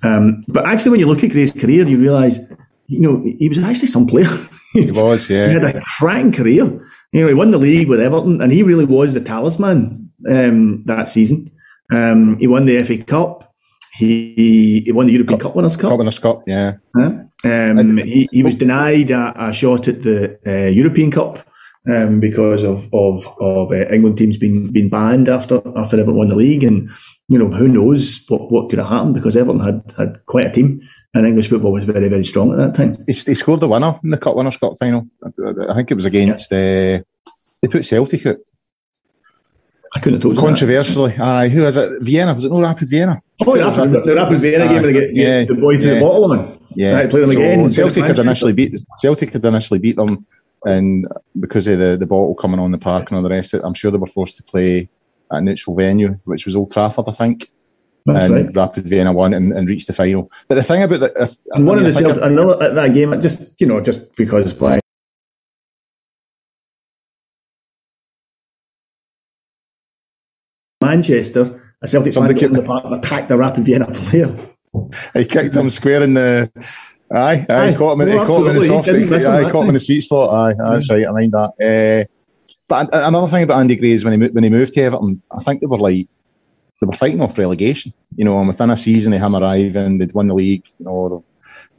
Um, 0.03 0.43
but 0.49 0.67
actually, 0.67 0.93
when 0.93 1.01
you 1.01 1.07
look 1.07 1.25
at 1.25 1.31
Gray's 1.31 1.53
career, 1.53 1.87
you 1.87 1.99
realise, 1.99 2.39
you 2.87 3.01
know, 3.01 3.23
he 3.23 3.49
was 3.49 3.59
actually 3.59 3.89
some 3.89 4.07
player. 4.07 4.31
he 4.73 4.91
was, 4.91 5.29
yeah. 5.29 5.49
he 5.49 5.55
had 5.55 5.65
a 5.65 5.81
cracking 5.81 6.33
career. 6.33 6.65
You 7.13 7.23
know, 7.23 7.29
he 7.29 7.35
won 7.35 7.51
the 7.51 7.59
league 7.59 7.89
with 7.89 8.01
Everton, 8.01 8.41
and 8.41 8.53
he 8.53 8.63
really 8.63 8.85
was 8.85 9.15
the 9.15 9.21
talisman 9.21 10.11
um, 10.29 10.83
that 10.85 11.09
season. 11.09 11.49
Um, 11.91 12.39
he 12.39 12.47
won 12.47 12.67
the 12.67 12.83
FA 12.85 13.03
Cup. 13.03 13.53
He, 13.95 14.83
he 14.85 14.93
won 14.93 15.07
the 15.07 15.13
European 15.13 15.41
Cup, 15.41 15.49
Cup 15.49 15.57
Winners' 15.57 15.77
Cup. 15.77 15.91
Cup 15.91 15.99
Winners' 15.99 16.19
Cup, 16.19 16.43
yeah. 16.47 16.75
Um, 17.45 17.97
he, 17.99 18.29
he 18.31 18.43
was 18.43 18.55
denied 18.55 19.11
a, 19.11 19.49
a 19.49 19.53
shot 19.53 19.89
at 19.89 20.03
the 20.03 20.39
uh, 20.47 20.69
European 20.69 21.11
Cup 21.11 21.48
um, 21.89 22.21
because 22.21 22.63
of 22.63 22.93
of 22.93 23.27
of 23.41 23.73
uh, 23.73 23.87
England 23.89 24.19
teams 24.19 24.37
being 24.37 24.71
being 24.71 24.89
banned 24.89 25.29
after 25.29 25.63
after 25.77 25.97
Everton 25.97 26.17
won 26.17 26.29
the 26.29 26.35
league, 26.35 26.65
and 26.65 26.91
you 27.29 27.39
know 27.39 27.49
who 27.49 27.69
knows 27.69 28.25
what, 28.29 28.51
what 28.51 28.69
could 28.69 28.79
have 28.79 28.89
happened 28.89 29.15
because 29.15 29.37
Everton 29.37 29.61
had 29.61 29.83
had 29.97 30.25
quite 30.27 30.47
a 30.47 30.51
team, 30.51 30.81
and 31.15 31.27
English 31.27 31.49
football 31.49 31.73
was 31.73 31.85
very 31.85 32.09
very 32.09 32.25
strong 32.25 32.53
at 32.53 32.59
that 32.59 32.75
time. 32.75 33.03
He, 33.07 33.13
he 33.15 33.35
scored 33.35 33.61
the 33.61 33.69
winner 33.69 33.99
in 34.05 34.11
the 34.11 34.19
Cup 34.19 34.37
Winners' 34.37 34.57
Cup 34.57 34.75
final. 34.79 35.07
I, 35.25 35.75
think 35.75 35.91
it 35.91 35.95
was 35.95 36.05
against 36.05 36.51
yeah. 36.51 37.01
uh, 37.01 37.33
they 37.63 37.69
put 37.69 37.87
Celtic 37.87 38.27
out. 38.27 38.37
I 39.97 40.01
couldn't 40.01 40.15
have 40.15 40.23
told 40.23 40.37
you. 40.37 40.43
Controversially, 40.43 41.17
aye. 41.19 41.49
Who 41.49 41.65
is 41.65 41.79
it? 41.79 42.03
Vienna? 42.03 42.35
Was 42.35 42.45
it 42.45 42.53
no 42.53 42.61
Rapid 42.61 42.91
Vienna? 42.91 43.23
Oh, 43.41 43.57
Rapid, 43.57 43.79
Rapid, 43.79 44.03
the 44.03 44.15
Rapid 44.15 44.41
Vienna 44.41 44.69
game 44.69 44.83
where 44.83 44.93
they 44.93 44.93
get, 44.93 45.17
yeah, 45.17 45.45
the 45.45 45.55
boy 45.55 45.79
threw 45.79 45.93
yeah. 45.93 45.95
the 45.95 46.01
bottle 46.01 46.33
on. 46.33 46.59
Yeah, 46.75 46.93
right, 46.93 47.11
play 47.11 47.21
them 47.21 47.33
so 47.33 47.39
again. 47.39 47.71
Celtic 47.71 48.05
had 48.05 48.19
initially 48.19 48.53
beat 48.53 48.79
Celtic 48.99 49.33
had 49.33 49.45
initially 49.45 49.79
beat 49.79 49.97
them 49.97 50.27
and 50.65 51.07
because 51.39 51.67
of 51.67 51.79
the, 51.79 51.97
the 51.97 52.07
bottle 52.07 52.35
coming 52.35 52.61
on 52.61 52.73
the 52.73 52.79
park 52.79 53.11
and 53.11 53.17
all 53.17 53.23
the 53.23 53.29
rest 53.29 53.55
of 53.55 53.61
it, 53.61 53.67
I'm 53.67 53.75
sure 53.75 53.91
they 53.91 53.99
were 53.99 54.07
forced 54.07 54.37
to 54.39 54.43
play 54.43 54.89
at 55.31 55.39
a 55.39 55.41
neutral 55.41 55.77
venue, 55.77 56.19
which 56.25 56.47
was 56.47 56.57
Old 56.57 56.73
Trafford, 56.73 57.09
I 57.09 57.13
think. 57.13 57.51
That's 58.07 58.25
and 58.25 58.35
right. 58.35 58.57
Rapid 58.57 58.89
Vienna 58.89 59.13
won 59.13 59.35
and, 59.35 59.53
and, 59.53 59.69
reached 59.69 59.87
the 59.87 59.93
final. 59.93 60.31
But 60.49 60.55
the 60.55 60.63
thing 60.63 60.83
about 60.83 61.01
that, 61.01 61.37
and 61.53 61.67
one 61.67 61.79
I 61.79 61.83
mean, 61.83 61.89
of 61.89 61.95
the 61.95 62.01
Celtic, 62.01 62.23
another 62.23 62.63
at 62.63 62.75
that 62.75 62.95
game, 62.95 63.21
just 63.21 63.61
you 63.61 63.67
know, 63.67 63.81
just 63.83 64.17
because 64.17 64.55
why. 64.55 64.81
Manchester, 70.81 71.75
a 71.83 71.89
Celtic 71.89 72.15
fan 72.15 72.29
got 72.29 72.43
in 72.43 72.53
the 72.53 72.63
park 72.63 72.85
and 72.85 72.95
attacked 72.95 73.29
the 73.29 73.37
Rapid 73.37 73.65
Vienna 73.65 73.87
player. 73.87 74.35
He 75.15 75.25
kicked 75.25 75.57
him 75.57 75.71
square 75.71 76.03
in 76.03 76.15
the 76.15 76.53
Aye, 77.11 77.47
aye, 77.49 77.69
aye. 77.69 77.75
caught 77.75 77.95
him, 77.95 78.03
in, 78.03 78.09
no, 78.09 78.27
caught 78.27 78.41
him 78.43 78.49
in 78.49 78.57
the 78.57 78.67
soft 78.67 78.89
aye, 78.89 79.51
caught 79.51 79.63
him 79.63 79.69
in 79.69 79.75
the 79.75 79.81
sweet 79.81 80.03
spot. 80.03 80.35
Aye, 80.35 80.51
aye 80.51 80.73
that's 80.73 80.91
right. 80.91 81.07
I 81.07 81.11
mind 81.11 81.33
that. 81.33 82.09
Uh, 82.09 82.13
but 82.69 82.91
another 82.93 83.29
thing 83.29 83.45
about 83.45 83.61
Andy 83.61 83.77
Gray 83.77 83.93
is 83.93 84.05
when 84.05 84.21
he 84.21 84.29
when 84.29 84.45
he 84.45 84.51
moved 84.51 84.75
to 84.75 84.83
Everton, 84.83 85.23
I 85.31 85.43
think 85.43 85.61
they 85.61 85.67
were 85.67 85.79
like 85.79 86.07
they 86.81 86.87
were 86.87 86.93
fighting 86.93 87.23
off 87.23 87.39
relegation. 87.39 87.95
You 88.15 88.27
know, 88.27 88.39
and 88.39 88.49
within 88.49 88.71
a 88.71 88.77
season 88.77 89.15
of 89.15 89.21
him 89.21 89.35
arriving, 89.35 89.99
they'd 89.99 90.13
won 90.13 90.29
the 90.29 90.35
league. 90.35 90.65
You 90.79 90.85
know, 90.85 91.25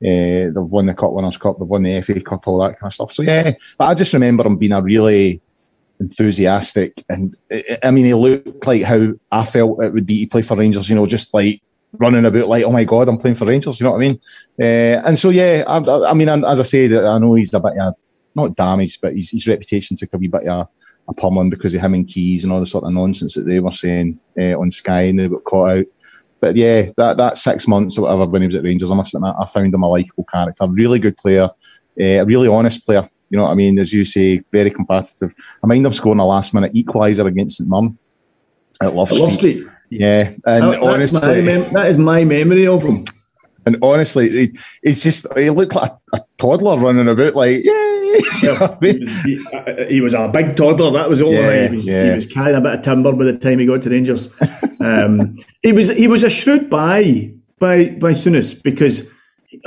they've, 0.01 0.49
uh, 0.49 0.59
they've 0.59 0.71
won 0.71 0.87
the 0.87 0.95
Cup 0.95 1.13
Winners' 1.13 1.37
Cup, 1.37 1.59
they've 1.59 1.67
won 1.67 1.83
the 1.83 2.01
FA 2.01 2.19
Cup, 2.21 2.47
all 2.47 2.59
that 2.59 2.79
kind 2.79 2.89
of 2.89 2.93
stuff. 2.93 3.11
So 3.11 3.21
yeah, 3.21 3.51
but 3.77 3.85
I 3.85 3.93
just 3.93 4.13
remember 4.13 4.45
him 4.45 4.57
being 4.57 4.71
a 4.71 4.81
really 4.81 5.41
enthusiastic, 5.99 7.03
and 7.07 7.37
I 7.83 7.91
mean, 7.91 8.05
he 8.05 8.15
looked 8.15 8.65
like 8.65 8.81
how 8.81 9.13
I 9.31 9.45
felt 9.45 9.83
it 9.83 9.93
would 9.93 10.07
be 10.07 10.25
to 10.25 10.29
play 10.29 10.41
for 10.41 10.57
Rangers. 10.57 10.89
You 10.89 10.95
know, 10.95 11.05
just 11.05 11.33
like 11.35 11.61
running 11.93 12.25
about 12.25 12.47
like, 12.47 12.63
oh 12.63 12.71
my 12.71 12.83
god, 12.83 13.07
I'm 13.07 13.17
playing 13.17 13.35
for 13.35 13.45
Rangers. 13.45 13.79
You 13.79 13.85
know 13.85 13.91
what 13.91 13.97
I 13.97 14.07
mean? 14.07 14.19
Uh, 14.61 15.01
and 15.05 15.17
so 15.17 15.29
yeah, 15.29 15.63
I, 15.67 16.09
I, 16.09 16.13
mean, 16.13 16.29
as 16.29 16.59
I 16.59 16.63
said, 16.63 16.93
I 16.93 17.17
know 17.17 17.33
he's 17.33 17.53
a 17.53 17.59
bit 17.59 17.77
uh, 17.79 17.93
not 18.35 18.55
damaged, 18.55 18.99
but 19.01 19.15
his, 19.15 19.31
his 19.31 19.47
reputation 19.47 19.97
took 19.97 20.13
a 20.13 20.17
wee 20.17 20.27
bit 20.27 20.47
of 20.47 20.67
a, 21.07 21.13
pummeling 21.13 21.49
because 21.49 21.73
of 21.73 21.81
him 21.81 21.95
and 21.95 22.07
Keys 22.07 22.43
and 22.43 22.53
all 22.53 22.59
the 22.59 22.67
sort 22.67 22.83
of 22.83 22.91
nonsense 22.91 23.33
that 23.33 23.41
they 23.41 23.59
were 23.59 23.71
saying 23.71 24.19
uh, 24.39 24.59
on 24.59 24.69
Sky 24.69 25.03
and 25.03 25.17
they 25.17 25.27
got 25.27 25.43
caught 25.43 25.71
out. 25.71 25.85
But 26.39 26.55
yeah, 26.55 26.89
that 26.97 27.17
that 27.17 27.37
six 27.37 27.67
months 27.67 27.97
or 27.97 28.03
whatever 28.03 28.25
when 28.25 28.43
he 28.43 28.45
was 28.45 28.55
at 28.55 28.63
Rangers, 28.63 28.91
I 28.91 28.95
must 28.95 29.15
admit, 29.15 29.33
I 29.39 29.45
found 29.47 29.73
him 29.73 29.83
a 29.83 29.89
likable 29.89 30.25
character, 30.25 30.67
really 30.67 30.99
good 30.99 31.17
player, 31.17 31.49
a 31.99 32.23
really 32.23 32.47
honest 32.47 32.85
player. 32.85 33.09
You 33.29 33.37
know 33.37 33.43
what 33.43 33.51
I 33.51 33.55
mean? 33.55 33.77
As 33.77 33.91
you 33.91 34.05
say, 34.05 34.41
very 34.51 34.71
competitive. 34.71 35.33
I 35.63 35.67
mind 35.67 35.85
him 35.85 35.93
scoring 35.93 36.19
a 36.19 36.25
last 36.25 36.53
minute 36.53 36.73
equaliser 36.73 37.25
against 37.25 37.57
St 37.57 37.69
Mirren 37.69 37.97
at 38.81 38.95
Love 38.95 39.09
Street. 39.33 39.67
Yeah, 39.89 40.33
and 40.45 40.73
that, 40.73 40.81
honestly, 40.81 41.41
mem- 41.41 41.73
that 41.73 41.87
is 41.87 41.97
my 41.97 42.23
memory 42.23 42.67
of 42.67 42.83
him. 42.83 43.05
And 43.65 43.77
honestly, 43.81 44.29
he, 44.29 44.59
he's 44.83 45.03
just 45.03 45.25
he 45.37 45.49
looked 45.49 45.75
like 45.75 45.91
a, 45.91 46.17
a 46.17 46.25
toddler 46.37 46.77
running 46.77 47.07
about, 47.07 47.35
like. 47.35 47.63
Yeah, 47.63 47.85
he, 48.81 48.97
was, 48.97 49.23
he, 49.23 49.85
he, 49.87 50.01
was, 50.01 50.13
a 50.15 50.27
big 50.29 50.55
toddler. 50.55 50.91
That 50.91 51.09
was 51.09 51.21
all. 51.21 51.31
Yeah, 51.31 51.47
right. 51.47 51.69
he, 51.69 51.75
was, 51.75 51.85
yeah. 51.85 52.05
he 52.05 52.09
was 52.11 52.25
carrying 52.25 52.57
a 52.57 52.61
bit 52.61 52.73
of 52.73 52.81
timber 52.81 53.13
by 53.13 53.25
the 53.25 53.37
time 53.37 53.59
he 53.59 53.67
got 53.67 53.83
to 53.83 53.89
Rangers. 53.89 54.33
um, 54.79 55.37
he 55.61 55.73
was 55.73 55.89
he 55.89 56.07
was 56.07 56.23
a 56.23 56.29
shrewd 56.29 56.69
buy 56.69 57.31
by 57.59 57.89
by 57.89 58.13
Souness 58.13 58.61
because 58.61 59.07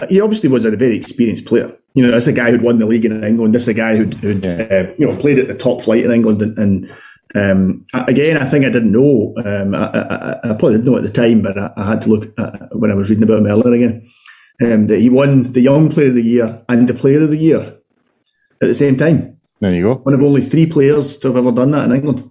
he 0.08 0.20
obviously 0.20 0.48
was 0.48 0.64
a 0.64 0.70
very 0.72 0.96
experienced 0.96 1.44
player. 1.44 1.76
You 1.94 2.02
know, 2.04 2.10
that's 2.10 2.26
a 2.26 2.32
guy 2.32 2.50
who'd 2.50 2.62
won 2.62 2.78
the 2.78 2.86
league 2.86 3.04
in 3.04 3.22
England. 3.22 3.54
This 3.54 3.62
is 3.62 3.68
a 3.68 3.74
guy 3.74 3.96
who'd, 3.96 4.14
who'd 4.14 4.44
yeah. 4.44 4.66
uh, 4.70 4.94
you 4.98 5.06
know 5.06 5.16
played 5.16 5.38
at 5.38 5.46
the 5.46 5.54
top 5.54 5.82
flight 5.82 6.04
in 6.04 6.10
England. 6.10 6.42
And, 6.42 6.58
and 6.58 6.92
um, 7.34 7.84
again, 7.94 8.36
I 8.36 8.44
think 8.44 8.64
I 8.64 8.70
didn't 8.70 8.92
know. 8.92 9.34
Um, 9.44 9.74
I, 9.74 9.86
I, 9.86 10.50
I, 10.50 10.54
probably 10.54 10.72
didn't 10.72 10.86
know 10.86 10.96
at 10.96 11.02
the 11.02 11.10
time, 11.10 11.40
but 11.40 11.58
I, 11.58 11.72
I 11.76 11.84
had 11.86 12.02
to 12.02 12.10
look 12.10 12.38
when 12.72 12.90
I 12.90 12.94
was 12.94 13.08
reading 13.08 13.24
about 13.24 13.38
him 13.38 13.46
earlier 13.46 13.72
again. 13.72 14.10
Um, 14.62 14.86
that 14.86 15.00
he 15.00 15.08
won 15.08 15.52
the 15.52 15.60
Young 15.60 15.90
Player 15.90 16.08
of 16.08 16.14
the 16.14 16.22
Year 16.22 16.62
and 16.68 16.88
the 16.88 16.94
Player 16.94 17.22
of 17.22 17.30
the 17.30 17.38
Year 17.38 17.60
at 18.62 18.68
the 18.68 18.74
same 18.74 18.96
time. 18.96 19.38
There 19.60 19.72
you 19.72 19.82
go. 19.82 19.94
One 19.94 20.14
of 20.14 20.22
only 20.22 20.42
three 20.42 20.66
players 20.66 21.16
to 21.18 21.28
have 21.28 21.36
ever 21.36 21.52
done 21.52 21.70
that 21.70 21.86
in 21.86 21.96
England. 21.96 22.30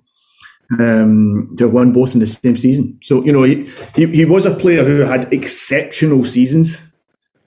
Um, 0.80 1.50
to 1.58 1.66
have 1.66 1.74
won 1.74 1.92
both 1.92 2.14
in 2.14 2.22
the 2.22 2.28
same 2.28 2.56
season. 2.56 2.98
So, 3.02 3.22
you 3.26 3.34
know, 3.34 3.44
he, 3.44 3.70
he, 3.94 4.06
he 4.08 4.24
was 4.24 4.46
a 4.46 4.56
player 4.56 4.86
who 4.86 5.02
had 5.02 5.34
exceptional 5.34 6.24
seasons 6.24 6.82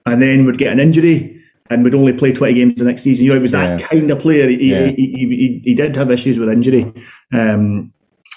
and 0.05 0.21
then 0.21 0.45
would 0.45 0.59
get 0.59 0.71
an 0.71 0.79
injury 0.79 1.41
and 1.69 1.83
would 1.83 1.95
only 1.95 2.13
play 2.13 2.31
20 2.31 2.53
games 2.53 2.75
the 2.75 2.83
next 2.83 3.01
season. 3.01 3.25
You 3.25 3.31
know, 3.31 3.35
he 3.37 3.41
was 3.41 3.51
that 3.51 3.79
yeah. 3.79 3.87
kind 3.87 4.11
of 4.11 4.19
player. 4.19 4.47
He, 4.47 4.71
yeah. 4.71 4.87
he, 4.87 4.93
he, 4.95 5.27
he, 5.27 5.61
he, 5.63 5.73
did 5.73 5.95
have 5.95 6.11
issues 6.11 6.37
with 6.37 6.49
injury. 6.49 6.93
Um, 7.33 7.91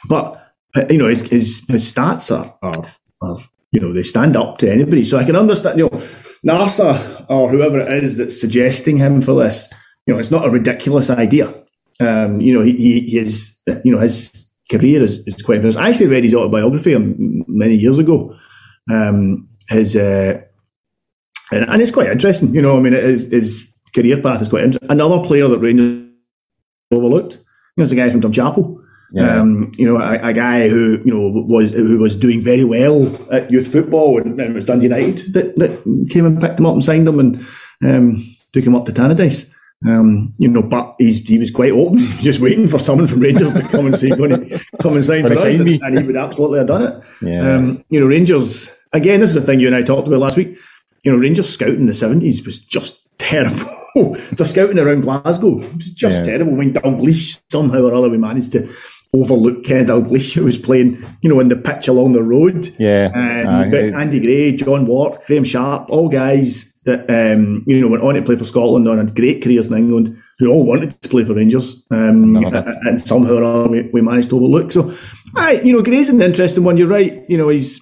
but, 0.09 0.55
uh, 0.76 0.87
you 0.89 0.99
know, 0.99 1.07
his, 1.07 1.22
his, 1.22 1.64
his 1.68 1.93
stats 1.93 2.35
are, 2.35 2.57
are, 2.62 2.87
are, 3.20 3.37
you 3.70 3.81
know, 3.81 3.93
they 3.93 4.03
stand 4.03 4.37
up 4.37 4.59
to 4.59 4.70
anybody. 4.70 5.05
So 5.05 5.18
I 5.18 5.24
can 5.24 5.37
understand, 5.37 5.79
you 5.79 5.91
know, 5.91 6.03
NASA 6.47 7.26
or 7.29 7.51
whoever 7.51 7.81
it 7.81 8.03
is 8.03 8.16
that's 8.16 8.41
suggesting 8.41 8.97
him 8.97 9.20
for 9.20 9.35
this, 9.35 9.68
you 10.07 10.14
know, 10.14 10.20
it's 10.20 10.31
not 10.31 10.47
a 10.47 10.51
ridiculous 10.51 11.11
idea. 11.11 11.53
Um, 12.01 12.41
you 12.41 12.55
know, 12.55 12.62
he, 12.62 12.76
he, 12.76 13.18
his, 13.18 13.61
you 13.85 13.93
know, 13.93 13.99
his 13.99 14.53
career 14.70 15.03
is, 15.03 15.18
is 15.26 15.43
quite 15.43 15.61
famous. 15.61 15.76
I 15.76 15.91
actually 15.91 16.07
read 16.07 16.24
his 16.24 16.35
autobiography 16.35 16.97
many 16.97 17.74
years 17.74 17.99
ago. 17.99 18.35
Um, 18.91 19.49
his, 19.68 19.97
uh, 19.97 20.41
and, 21.53 21.64
and 21.68 21.82
it's 21.82 21.90
quite 21.90 22.11
interesting. 22.11 22.55
You 22.55 22.62
know, 22.62 22.76
I 22.76 22.80
mean, 22.80 22.92
his, 22.92 23.30
his 23.30 23.72
career 23.94 24.20
path 24.20 24.42
is 24.42 24.49
quite 24.49 24.64
interesting. 24.64 24.90
Another 24.90 25.20
player 25.20 25.49
that 25.49 25.59
Rangers 25.59 26.09
overlooked, 26.90 27.34
you 27.34 27.42
know, 27.76 27.84
is 27.84 27.92
a 27.92 27.96
guy 27.96 28.11
from 28.11 28.20
Drumchapel. 28.20 28.76
Yeah. 29.12 29.40
Um, 29.40 29.72
you 29.78 29.86
know, 29.86 29.96
a, 29.96 30.18
a, 30.22 30.32
guy 30.34 30.68
who 30.68 30.99
you 31.03 31.14
know 31.14 31.42
was 31.46 31.72
who 31.72 31.99
was 31.99 32.14
doing 32.14 32.42
very 32.42 32.64
well 32.64 33.07
at 33.32 33.51
youth 33.51 33.72
football, 33.72 34.20
and, 34.20 34.38
and 34.38 34.51
it 34.51 34.55
was 34.55 34.66
Dundee 34.66 34.84
United 34.84 35.32
that, 35.32 35.57
that 35.57 36.09
came 36.11 36.26
and 36.26 36.38
picked 36.38 36.59
him 36.59 36.66
up 36.66 36.74
and 36.74 36.84
signed 36.84 37.09
him 37.09 37.18
and 37.18 37.46
um, 37.86 38.22
took 38.53 38.64
him 38.64 38.74
up 38.74 38.84
to 38.84 38.92
Tannadice. 38.92 39.51
Um, 39.86 40.34
you 40.36 40.49
know, 40.49 40.62
but 40.62 40.94
he's, 40.99 41.26
he 41.26 41.38
was 41.38 41.51
quite 41.51 41.72
open, 41.72 41.99
just 42.20 42.40
waiting 42.40 42.68
for 42.68 42.78
someone 42.78 43.07
from 43.07 43.20
Rangers 43.20 43.55
to 43.55 43.62
come 43.62 43.86
and 43.86 43.96
say, 43.96 44.11
"Come 44.11 44.96
and 44.96 45.05
sign 45.05 45.26
for 45.26 45.32
us," 45.32 45.44
and, 45.44 45.70
and, 45.70 45.99
he 45.99 46.05
would 46.05 46.16
absolutely 46.16 46.59
have 46.59 46.68
done 46.68 46.82
it. 46.82 47.05
Yeah. 47.22 47.55
Um, 47.55 47.84
you 47.88 48.01
know, 48.01 48.07
Rangers 48.07 48.70
again. 48.92 49.20
This 49.20 49.30
is 49.30 49.36
the 49.36 49.40
thing 49.40 49.59
you 49.59 49.68
and 49.68 49.76
I 49.76 49.82
talked 49.82 50.07
about 50.07 50.20
last 50.20 50.36
week 50.36 50.59
you 51.05 51.12
know, 51.12 51.18
Rangers 51.18 51.49
scouting 51.49 51.80
in 51.80 51.86
the 51.86 51.92
70s 51.92 52.44
was 52.44 52.59
just 52.59 53.01
terrible. 53.18 53.70
the 54.32 54.44
scouting 54.44 54.78
around 54.78 55.03
Glasgow 55.03 55.57
was 55.57 55.90
just 55.90 56.18
yeah. 56.18 56.24
terrible. 56.24 56.55
I 56.55 56.57
mean, 56.57 56.74
Dalglish, 56.74 57.40
somehow 57.51 57.82
or 57.82 57.94
other, 57.94 58.11
we 58.11 58.18
managed 58.18 58.53
to 58.53 58.68
overlook 59.14 59.64
Ken 59.64 59.86
Dalglish, 59.86 60.34
who 60.34 60.44
was 60.44 60.59
playing, 60.59 61.03
you 61.22 61.30
know, 61.30 61.40
in 61.40 61.49
the 61.49 61.57
pitch 61.57 61.88
along 61.88 62.12
the 62.12 62.22
road. 62.22 62.74
Yeah. 62.78 63.11
Um, 63.14 63.70
but 63.70 63.84
Andy 63.94 64.20
Gray, 64.20 64.57
John 64.57 64.86
Wark, 64.86 65.26
Graeme 65.26 65.44
Sharp, 65.44 65.88
all 65.88 66.09
guys 66.09 66.72
that, 66.84 67.09
um, 67.11 67.64
you 67.66 67.80
know, 67.80 67.88
went 67.88 68.03
on 68.03 68.14
to 68.14 68.22
play 68.22 68.36
for 68.36 68.44
Scotland 68.44 68.86
and 68.86 68.99
had 68.99 69.16
great 69.16 69.42
careers 69.42 69.66
in 69.66 69.76
England, 69.76 70.16
who 70.38 70.51
all 70.51 70.64
wanted 70.64 71.01
to 71.03 71.09
play 71.09 71.24
for 71.24 71.34
Rangers. 71.34 71.82
Um, 71.90 72.36
and 72.36 73.01
somehow 73.07 73.34
or 73.34 73.44
other, 73.44 73.68
we, 73.68 73.82
we 73.92 74.03
managed 74.03 74.30
to 74.30 74.36
overlook. 74.36 74.72
So, 74.72 74.94
I, 75.34 75.53
you 75.61 75.72
know, 75.72 75.82
Gray's 75.82 76.09
an 76.09 76.22
interesting 76.22 76.64
one. 76.64 76.76
You're 76.76 76.88
right. 76.88 77.24
You 77.28 77.38
know, 77.38 77.49
he's 77.49 77.80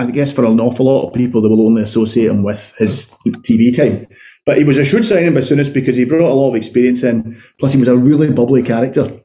I 0.00 0.10
guess 0.10 0.32
for 0.32 0.46
an 0.46 0.60
awful 0.60 0.86
lot 0.86 1.08
of 1.08 1.14
people, 1.14 1.42
they 1.42 1.48
will 1.48 1.66
only 1.66 1.82
associate 1.82 2.30
him 2.30 2.42
with 2.42 2.74
his 2.78 3.06
TV 3.26 3.76
time. 3.76 4.06
But 4.46 4.56
he 4.56 4.64
was 4.64 4.78
a 4.78 4.84
shrewd 4.84 5.04
signing 5.04 5.34
by 5.34 5.40
Souness 5.40 5.72
because 5.72 5.96
he 5.96 6.04
brought 6.04 6.30
a 6.30 6.34
lot 6.34 6.48
of 6.48 6.54
experience 6.54 7.02
in. 7.02 7.40
Plus, 7.58 7.74
he 7.74 7.78
was 7.78 7.88
a 7.88 7.96
really 7.96 8.32
bubbly 8.32 8.62
character. 8.62 9.20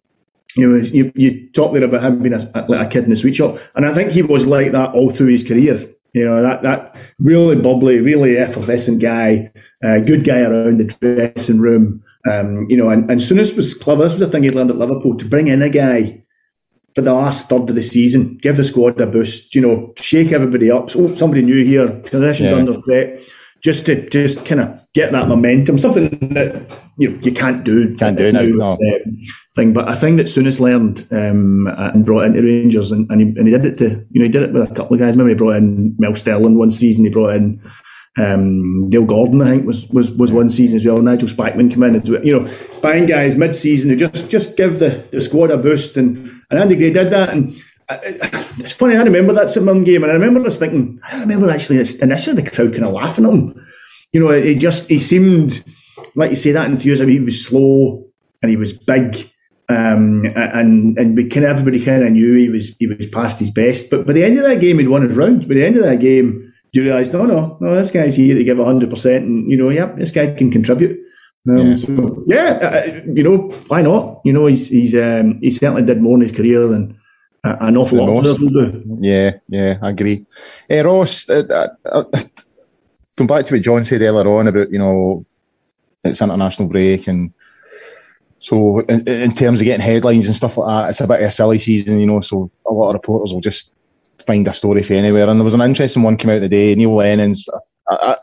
You 0.57 0.69
know, 0.69 0.75
you, 0.77 1.11
you 1.15 1.49
talk 1.51 1.73
there 1.73 1.83
about 1.83 2.03
him 2.03 2.21
being 2.21 2.33
a, 2.33 2.65
like 2.67 2.87
a 2.87 2.89
kid 2.89 3.05
in 3.05 3.09
the 3.09 3.15
sweet 3.15 3.35
shop, 3.35 3.57
and 3.75 3.85
I 3.85 3.93
think 3.93 4.11
he 4.11 4.21
was 4.21 4.47
like 4.47 4.71
that 4.73 4.93
all 4.93 5.09
through 5.09 5.27
his 5.27 5.43
career. 5.43 5.89
You 6.13 6.25
know, 6.25 6.41
that 6.41 6.63
that 6.63 6.97
really 7.19 7.55
bubbly, 7.55 7.99
really 7.99 8.37
effervescent 8.37 9.01
guy, 9.01 9.51
uh, 9.83 9.99
good 9.99 10.23
guy 10.23 10.41
around 10.41 10.79
the 10.79 10.85
dressing 10.85 11.59
room. 11.59 12.03
Um, 12.29 12.67
you 12.69 12.77
know, 12.77 12.89
and, 12.89 13.09
and 13.09 13.19
was 13.19 13.73
clever. 13.75 14.03
This 14.03 14.13
was 14.13 14.21
a 14.21 14.27
thing 14.27 14.43
he 14.43 14.49
learned 14.49 14.71
at 14.71 14.77
Liverpool 14.77 15.17
to 15.17 15.25
bring 15.25 15.47
in 15.47 15.61
a 15.61 15.69
guy 15.69 16.24
for 16.95 17.01
the 17.01 17.13
last 17.13 17.49
third 17.49 17.69
of 17.69 17.75
the 17.75 17.81
season, 17.81 18.37
give 18.37 18.55
the 18.55 18.63
squad 18.63 18.99
a 19.01 19.05
boost, 19.05 19.53
you 19.53 19.61
know, 19.61 19.93
shake 19.97 20.31
everybody 20.31 20.71
up. 20.71 20.89
So, 20.89 21.01
oh, 21.01 21.13
somebody 21.13 21.41
new 21.41 21.63
here, 21.63 21.89
positions 21.89 22.51
yeah. 22.51 22.57
under 22.57 22.79
threat, 22.81 23.19
just 23.61 23.85
to 23.87 24.09
just 24.09 24.45
kind 24.45 24.61
of 24.61 24.79
get 24.93 25.11
that 25.11 25.27
momentum. 25.27 25.77
Something 25.77 26.09
that 26.29 26.55
you 26.97 27.09
know 27.09 27.19
you 27.21 27.33
can't 27.33 27.65
do, 27.65 27.95
can't 27.97 28.17
do 28.17 28.31
now, 28.31 28.43
no. 28.43 28.73
Uh, 28.73 28.97
thing. 29.55 29.73
But 29.73 29.89
I 29.89 29.95
think 29.95 30.17
that 30.17 30.27
Souness 30.27 30.61
learned 30.61 31.05
um, 31.11 31.67
and 31.67 32.05
brought 32.05 32.25
into 32.25 32.41
Rangers, 32.41 32.93
and, 32.93 33.11
and, 33.11 33.19
he, 33.19 33.27
and 33.37 33.47
he 33.47 33.53
did 33.53 33.65
it 33.65 33.77
to 33.79 33.89
you 34.11 34.19
know 34.19 34.23
he 34.23 34.29
did 34.29 34.43
it 34.43 34.53
with 34.53 34.71
a 34.71 34.73
couple 34.73 34.93
of 34.93 34.99
guys. 34.99 35.15
Remember 35.15 35.29
he 35.29 35.35
brought 35.35 35.57
in 35.57 35.95
Mel 35.99 36.13
Sterland 36.13 36.55
one 36.55 36.71
season. 36.71 37.03
He 37.03 37.09
brought 37.09 37.35
in 37.35 37.61
um, 38.17 38.89
Dale 38.89 39.05
Gordon, 39.05 39.41
I 39.41 39.51
think, 39.51 39.65
was 39.65 39.87
was 39.89 40.11
was 40.11 40.31
one 40.31 40.49
season 40.49 40.77
as 40.77 40.85
well. 40.85 41.01
Nigel 41.01 41.27
Spackman 41.27 41.69
came 41.69 41.83
in 41.83 41.95
as 41.95 42.09
well. 42.09 42.25
You 42.25 42.39
know, 42.39 42.53
buying 42.81 43.05
guys 43.05 43.35
mid 43.35 43.55
season 43.55 43.89
who 43.89 43.95
just 43.95 44.29
just 44.29 44.55
give 44.55 44.79
the, 44.79 45.05
the 45.11 45.19
squad 45.19 45.51
a 45.51 45.57
boost, 45.57 45.97
and 45.97 46.41
and 46.49 46.59
Andy 46.59 46.75
Gray 46.75 46.93
did 46.93 47.11
that. 47.11 47.29
And 47.29 47.61
I, 47.89 47.99
it's 48.57 48.71
funny, 48.71 48.95
I 48.95 49.01
remember 49.03 49.33
that 49.33 49.49
St 49.49 49.85
game, 49.85 50.03
and 50.03 50.11
I 50.11 50.15
remember 50.15 50.43
just 50.43 50.59
thinking, 50.59 50.99
I 51.03 51.19
remember 51.19 51.49
actually 51.49 51.83
initially 52.01 52.41
the 52.41 52.49
crowd 52.49 52.71
kind 52.71 52.85
of 52.85 52.93
laughing 52.93 53.25
at 53.25 53.31
him. 53.31 53.67
You 54.13 54.21
know, 54.21 54.31
he 54.31 54.55
just 54.55 54.87
he 54.87 54.99
seemed 54.99 55.63
like 56.15 56.29
you 56.29 56.35
say 56.35 56.51
that 56.51 56.69
enthusiasm. 56.69 57.09
He 57.09 57.19
was 57.19 57.45
slow 57.45 58.05
and 58.41 58.49
he 58.49 58.57
was 58.57 58.73
big. 58.73 59.31
Um, 59.67 60.25
and 60.35 60.97
and 60.97 61.17
we 61.17 61.27
kind 61.27 61.45
of 61.45 61.57
everybody 61.57 61.83
kind 61.83 62.03
of 62.03 62.11
knew 62.11 62.35
he 62.35 62.49
was 62.49 62.75
he 62.77 62.87
was 62.87 63.07
past 63.07 63.39
his 63.39 63.51
best, 63.51 63.89
but 63.89 64.05
by 64.05 64.13
the 64.13 64.23
end 64.23 64.37
of 64.37 64.43
that 64.43 64.61
game, 64.61 64.79
he'd 64.79 64.87
won 64.87 65.01
his 65.01 65.17
round. 65.17 65.47
By 65.47 65.55
the 65.55 65.65
end 65.65 65.75
of 65.75 65.83
that 65.83 65.99
game, 65.99 66.44
you 66.75 66.83
realise, 66.83 67.11
no, 67.11 67.25
no, 67.25 67.57
no, 67.61 67.75
this 67.75 67.91
guy's 67.91 68.15
here 68.15 68.35
to 68.35 68.43
give 68.43 68.57
100%, 68.57 69.17
and, 69.17 69.49
you 69.49 69.57
know, 69.57 69.69
yeah, 69.69 69.93
this 69.93 70.11
guy 70.11 70.33
can 70.33 70.51
contribute. 70.51 70.99
Um, 71.47 71.57
yeah. 71.57 71.75
So, 71.75 72.23
yeah, 72.25 72.59
uh, 72.61 72.67
uh, 72.67 73.01
you 73.13 73.23
know, 73.23 73.37
why 73.67 73.81
not? 73.81 74.21
You 74.25 74.33
know, 74.33 74.47
he's 74.47 74.67
he's 74.67 74.95
um, 74.95 75.39
he 75.41 75.51
certainly 75.51 75.83
did 75.83 76.01
more 76.01 76.15
in 76.15 76.21
his 76.21 76.31
career 76.31 76.65
than 76.67 76.99
uh, 77.43 77.57
an 77.59 77.77
awful 77.77 77.99
lot 77.99 78.09
of 78.09 78.23
players 78.23 78.39
will 78.39 78.49
do. 78.49 78.83
Yeah, 78.99 79.33
yeah, 79.47 79.77
I 79.81 79.89
agree. 79.89 80.25
Hey, 80.67 80.81
Ross, 80.81 81.29
uh, 81.29 81.69
uh, 81.85 82.03
come 83.15 83.27
back 83.27 83.45
to 83.45 83.53
what 83.53 83.61
John 83.61 83.85
said 83.85 84.01
earlier 84.01 84.27
on 84.27 84.47
about, 84.47 84.71
you 84.71 84.79
know, 84.79 85.23
it's 86.03 86.21
international 86.21 86.67
break 86.67 87.07
and 87.07 87.31
so 88.39 88.79
in, 88.81 89.07
in, 89.07 89.31
terms 89.33 89.59
of 89.59 89.65
getting 89.65 89.85
headlines 89.85 90.27
and 90.27 90.35
stuff 90.35 90.57
like 90.57 90.67
that, 90.67 90.89
it's 90.89 91.01
a 91.01 91.07
bit 91.07 91.21
of 91.21 91.29
a 91.29 91.31
silly 91.31 91.57
season, 91.57 91.99
you 91.99 92.05
know. 92.05 92.21
So 92.21 92.51
a 92.67 92.73
lot 92.73 92.89
of 92.89 92.93
reporters 92.93 93.33
will 93.33 93.41
just 93.41 93.71
find 94.25 94.47
a 94.47 94.53
story 94.53 94.83
for 94.83 94.93
anywhere. 94.93 95.29
And 95.29 95.39
there 95.39 95.45
was 95.45 95.53
an 95.53 95.61
interesting 95.61 96.03
one 96.03 96.17
came 96.17 96.31
out 96.31 96.39
today. 96.39 96.75
Neil 96.75 96.95
Lennon's, 96.95 97.45
uh, 97.89 98.15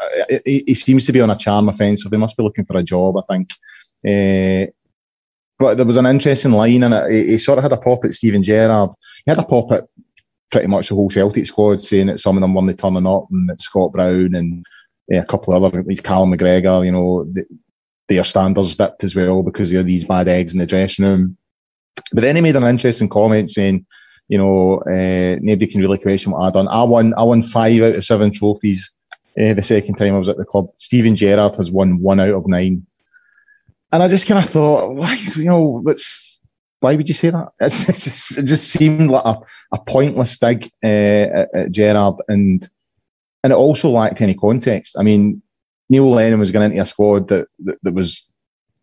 he, 0.44 0.64
he, 0.66 0.74
seems 0.74 1.06
to 1.06 1.12
be 1.12 1.20
on 1.20 1.30
a 1.30 1.36
charm 1.36 1.68
offensive. 1.68 2.10
they 2.10 2.16
must 2.16 2.36
be 2.36 2.42
looking 2.42 2.64
for 2.64 2.76
a 2.76 2.82
job, 2.82 3.16
I 3.16 3.22
think. 3.28 3.50
Uh, 4.06 4.70
but 5.58 5.76
there 5.76 5.86
was 5.86 5.96
an 5.96 6.06
interesting 6.06 6.52
line 6.52 6.82
in 6.82 6.92
it. 6.92 7.10
He, 7.10 7.38
sort 7.38 7.58
of 7.58 7.62
had 7.62 7.72
a 7.72 7.76
pop 7.76 8.04
at 8.04 8.12
Steven 8.12 8.42
Gerrard. 8.42 8.90
He 9.24 9.30
had 9.30 9.38
a 9.38 9.44
pop 9.44 9.70
at 9.72 9.84
pretty 10.50 10.66
much 10.66 10.88
the 10.88 10.94
whole 10.94 11.08
Celtic 11.08 11.46
squad, 11.46 11.84
saying 11.84 12.08
that 12.08 12.20
some 12.20 12.36
of 12.36 12.40
them 12.40 12.54
weren't 12.54 12.78
turning 12.78 13.06
up, 13.06 13.26
and 13.30 13.48
that 13.48 13.62
Scott 13.62 13.92
Brown 13.92 14.34
and 14.34 14.64
uh, 15.12 15.18
a 15.18 15.24
couple 15.24 15.54
of 15.54 15.62
other, 15.62 15.82
Callum 16.02 16.32
McGregor, 16.32 16.84
you 16.84 16.92
know, 16.92 17.24
the, 17.32 17.44
their 18.08 18.24
standards 18.24 18.76
dipped 18.76 19.04
as 19.04 19.14
well 19.14 19.42
because 19.42 19.72
of 19.72 19.86
these 19.86 20.04
bad 20.04 20.28
eggs 20.28 20.52
in 20.52 20.58
the 20.58 20.66
dressing 20.66 21.04
room. 21.04 21.36
But 22.12 22.22
then 22.22 22.36
he 22.36 22.42
made 22.42 22.56
an 22.56 22.64
interesting 22.64 23.08
comment 23.08 23.50
saying, 23.50 23.86
you 24.32 24.38
know, 24.38 24.78
uh, 24.86 25.36
nobody 25.42 25.66
can 25.66 25.82
really 25.82 25.98
question 25.98 26.32
what 26.32 26.40
I 26.40 26.50
done. 26.50 26.66
I 26.68 26.82
won, 26.84 27.12
I 27.18 27.22
won 27.22 27.42
five 27.42 27.82
out 27.82 27.96
of 27.96 28.02
seven 28.02 28.32
trophies 28.32 28.90
uh, 29.38 29.52
the 29.52 29.62
second 29.62 29.96
time 29.96 30.14
I 30.14 30.18
was 30.18 30.30
at 30.30 30.38
the 30.38 30.46
club. 30.46 30.68
Steven 30.78 31.16
Gerrard 31.16 31.54
has 31.56 31.70
won 31.70 32.00
one 32.00 32.18
out 32.18 32.30
of 32.30 32.46
nine. 32.46 32.86
And 33.92 34.02
I 34.02 34.08
just 34.08 34.26
kind 34.26 34.42
of 34.42 34.50
thought, 34.50 34.94
why, 34.94 35.16
you 35.36 35.44
know, 35.44 35.82
what's, 35.82 36.40
why 36.80 36.96
would 36.96 37.08
you 37.08 37.14
say 37.14 37.28
that? 37.28 37.48
It's, 37.60 37.86
it's 37.90 38.04
just, 38.04 38.38
it 38.38 38.44
just 38.44 38.70
seemed 38.70 39.10
like 39.10 39.22
a, 39.22 39.36
a 39.72 39.78
pointless 39.86 40.38
dig 40.38 40.72
uh, 40.82 40.86
at, 40.86 41.54
at 41.54 41.70
Gerrard, 41.70 42.14
and 42.26 42.66
and 43.44 43.52
it 43.52 43.56
also 43.56 43.90
lacked 43.90 44.22
any 44.22 44.34
context. 44.34 44.96
I 44.98 45.02
mean, 45.02 45.42
Neil 45.90 46.10
Lennon 46.10 46.40
was 46.40 46.52
going 46.52 46.70
into 46.70 46.82
a 46.82 46.86
squad 46.86 47.28
that, 47.28 47.48
that, 47.58 47.76
that 47.82 47.94
was, 47.94 48.24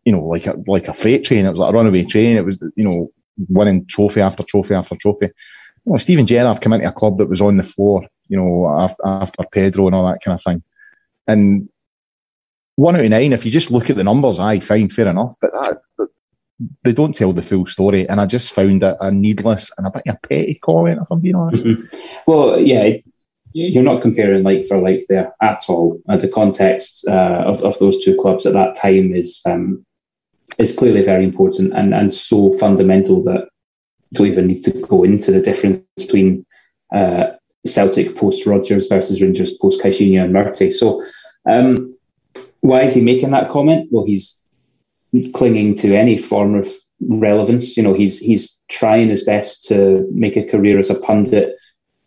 you 0.04 0.12
know, 0.12 0.22
like 0.22 0.46
a 0.46 0.54
like 0.68 0.86
a 0.86 0.94
freight 0.94 1.24
train. 1.24 1.44
It 1.44 1.50
was 1.50 1.58
like 1.58 1.72
a 1.72 1.76
runaway 1.76 2.04
train. 2.04 2.36
It 2.36 2.44
was, 2.44 2.62
you 2.76 2.84
know, 2.84 3.10
winning 3.48 3.86
trophy 3.86 4.20
after 4.20 4.42
trophy 4.42 4.74
after 4.74 4.96
trophy. 4.96 5.26
You 5.84 5.92
know, 5.92 5.98
Steven 5.98 6.26
Gerrard 6.26 6.60
came 6.60 6.72
into 6.72 6.88
a 6.88 6.92
club 6.92 7.18
that 7.18 7.28
was 7.28 7.40
on 7.40 7.56
the 7.56 7.62
floor, 7.62 8.06
you 8.28 8.36
know, 8.36 8.88
after, 9.02 9.44
Pedro 9.50 9.86
and 9.86 9.94
all 9.94 10.06
that 10.06 10.20
kind 10.22 10.34
of 10.34 10.42
thing. 10.42 10.62
And 11.26 11.68
one 12.76 12.96
out 12.96 13.04
of 13.04 13.10
nine, 13.10 13.32
if 13.32 13.44
you 13.44 13.50
just 13.50 13.70
look 13.70 13.90
at 13.90 13.96
the 13.96 14.04
numbers, 14.04 14.38
I 14.38 14.60
find 14.60 14.92
fair 14.92 15.08
enough. 15.08 15.36
But 15.40 15.52
that, 15.52 16.08
they 16.84 16.92
don't 16.92 17.14
tell 17.14 17.32
the 17.32 17.42
full 17.42 17.66
story. 17.66 18.08
And 18.08 18.20
I 18.20 18.26
just 18.26 18.52
found 18.52 18.82
it 18.82 18.96
a 19.00 19.10
needless 19.10 19.70
and 19.76 19.86
a 19.86 19.90
bit 19.90 20.02
of 20.06 20.16
a 20.16 20.28
petty 20.28 20.60
comment, 20.62 21.00
if 21.00 21.10
I'm 21.10 21.20
being 21.20 21.34
honest. 21.34 21.64
Mm-hmm. 21.64 21.96
Well, 22.26 22.60
yeah, 22.60 22.90
you're 23.52 23.82
not 23.82 24.02
comparing 24.02 24.42
like 24.42 24.66
for 24.66 24.78
like 24.78 25.04
there 25.08 25.34
at 25.42 25.64
all. 25.68 26.00
Uh, 26.08 26.16
the 26.16 26.28
context 26.28 27.04
uh, 27.08 27.42
of, 27.46 27.62
of 27.62 27.78
those 27.78 28.04
two 28.04 28.16
clubs 28.16 28.46
at 28.46 28.52
that 28.52 28.76
time 28.76 29.14
is 29.14 29.40
um, 29.46 29.84
is 30.60 30.76
clearly 30.76 31.02
very 31.02 31.24
important 31.24 31.72
and, 31.72 31.94
and 31.94 32.12
so 32.12 32.52
fundamental 32.54 33.22
that 33.24 33.48
you 34.10 34.18
don't 34.18 34.26
even 34.26 34.46
need 34.46 34.62
to 34.64 34.72
go 34.82 35.04
into 35.04 35.32
the 35.32 35.40
difference 35.40 35.82
between 35.96 36.44
uh, 36.94 37.30
Celtic 37.66 38.16
post 38.16 38.46
Rodgers 38.46 38.88
versus 38.88 39.20
Rangers 39.22 39.56
post 39.58 39.82
Caixinha 39.82 40.24
and 40.24 40.32
Murty. 40.32 40.70
So, 40.70 41.02
um, 41.48 41.96
why 42.60 42.82
is 42.82 42.94
he 42.94 43.00
making 43.00 43.30
that 43.30 43.50
comment? 43.50 43.88
Well, 43.90 44.04
he's 44.04 44.40
clinging 45.34 45.76
to 45.76 45.96
any 45.96 46.18
form 46.18 46.54
of 46.54 46.68
relevance. 47.00 47.76
You 47.76 47.82
know, 47.82 47.94
he's 47.94 48.18
he's 48.18 48.58
trying 48.68 49.08
his 49.08 49.24
best 49.24 49.64
to 49.66 50.06
make 50.12 50.36
a 50.36 50.46
career 50.46 50.78
as 50.78 50.90
a 50.90 51.00
pundit 51.00 51.56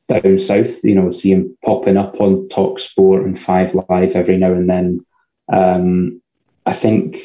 down 0.08 0.40
south. 0.40 0.84
You 0.84 0.96
know, 0.96 1.12
see 1.12 1.32
him 1.32 1.58
popping 1.64 1.98
up 1.98 2.20
on 2.20 2.50
Talk 2.50 2.80
Sport 2.80 3.24
and 3.24 3.40
Five 3.40 3.74
Live 3.74 4.16
every 4.16 4.38
now 4.38 4.52
and 4.54 4.70
then. 4.70 5.06
Um, 5.52 6.22
I 6.66 6.74
think 6.74 7.18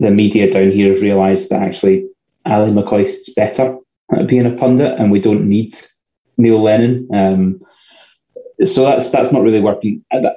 the 0.00 0.10
media 0.10 0.50
down 0.50 0.70
here 0.70 0.92
have 0.92 1.02
realised 1.02 1.50
that 1.50 1.62
actually 1.62 2.08
Ali 2.46 2.72
McCoist's 2.72 3.32
better 3.34 3.76
at 4.12 4.26
being 4.26 4.46
a 4.46 4.56
pundit, 4.56 4.98
and 4.98 5.12
we 5.12 5.20
don't 5.20 5.48
need 5.48 5.74
Neil 6.36 6.62
Lennon. 6.62 7.08
Um, 7.14 7.60
so 8.64 8.82
that's 8.82 9.10
that's 9.10 9.32
not 9.32 9.42
really 9.42 9.60
working. 9.60 10.04
I, 10.12 10.32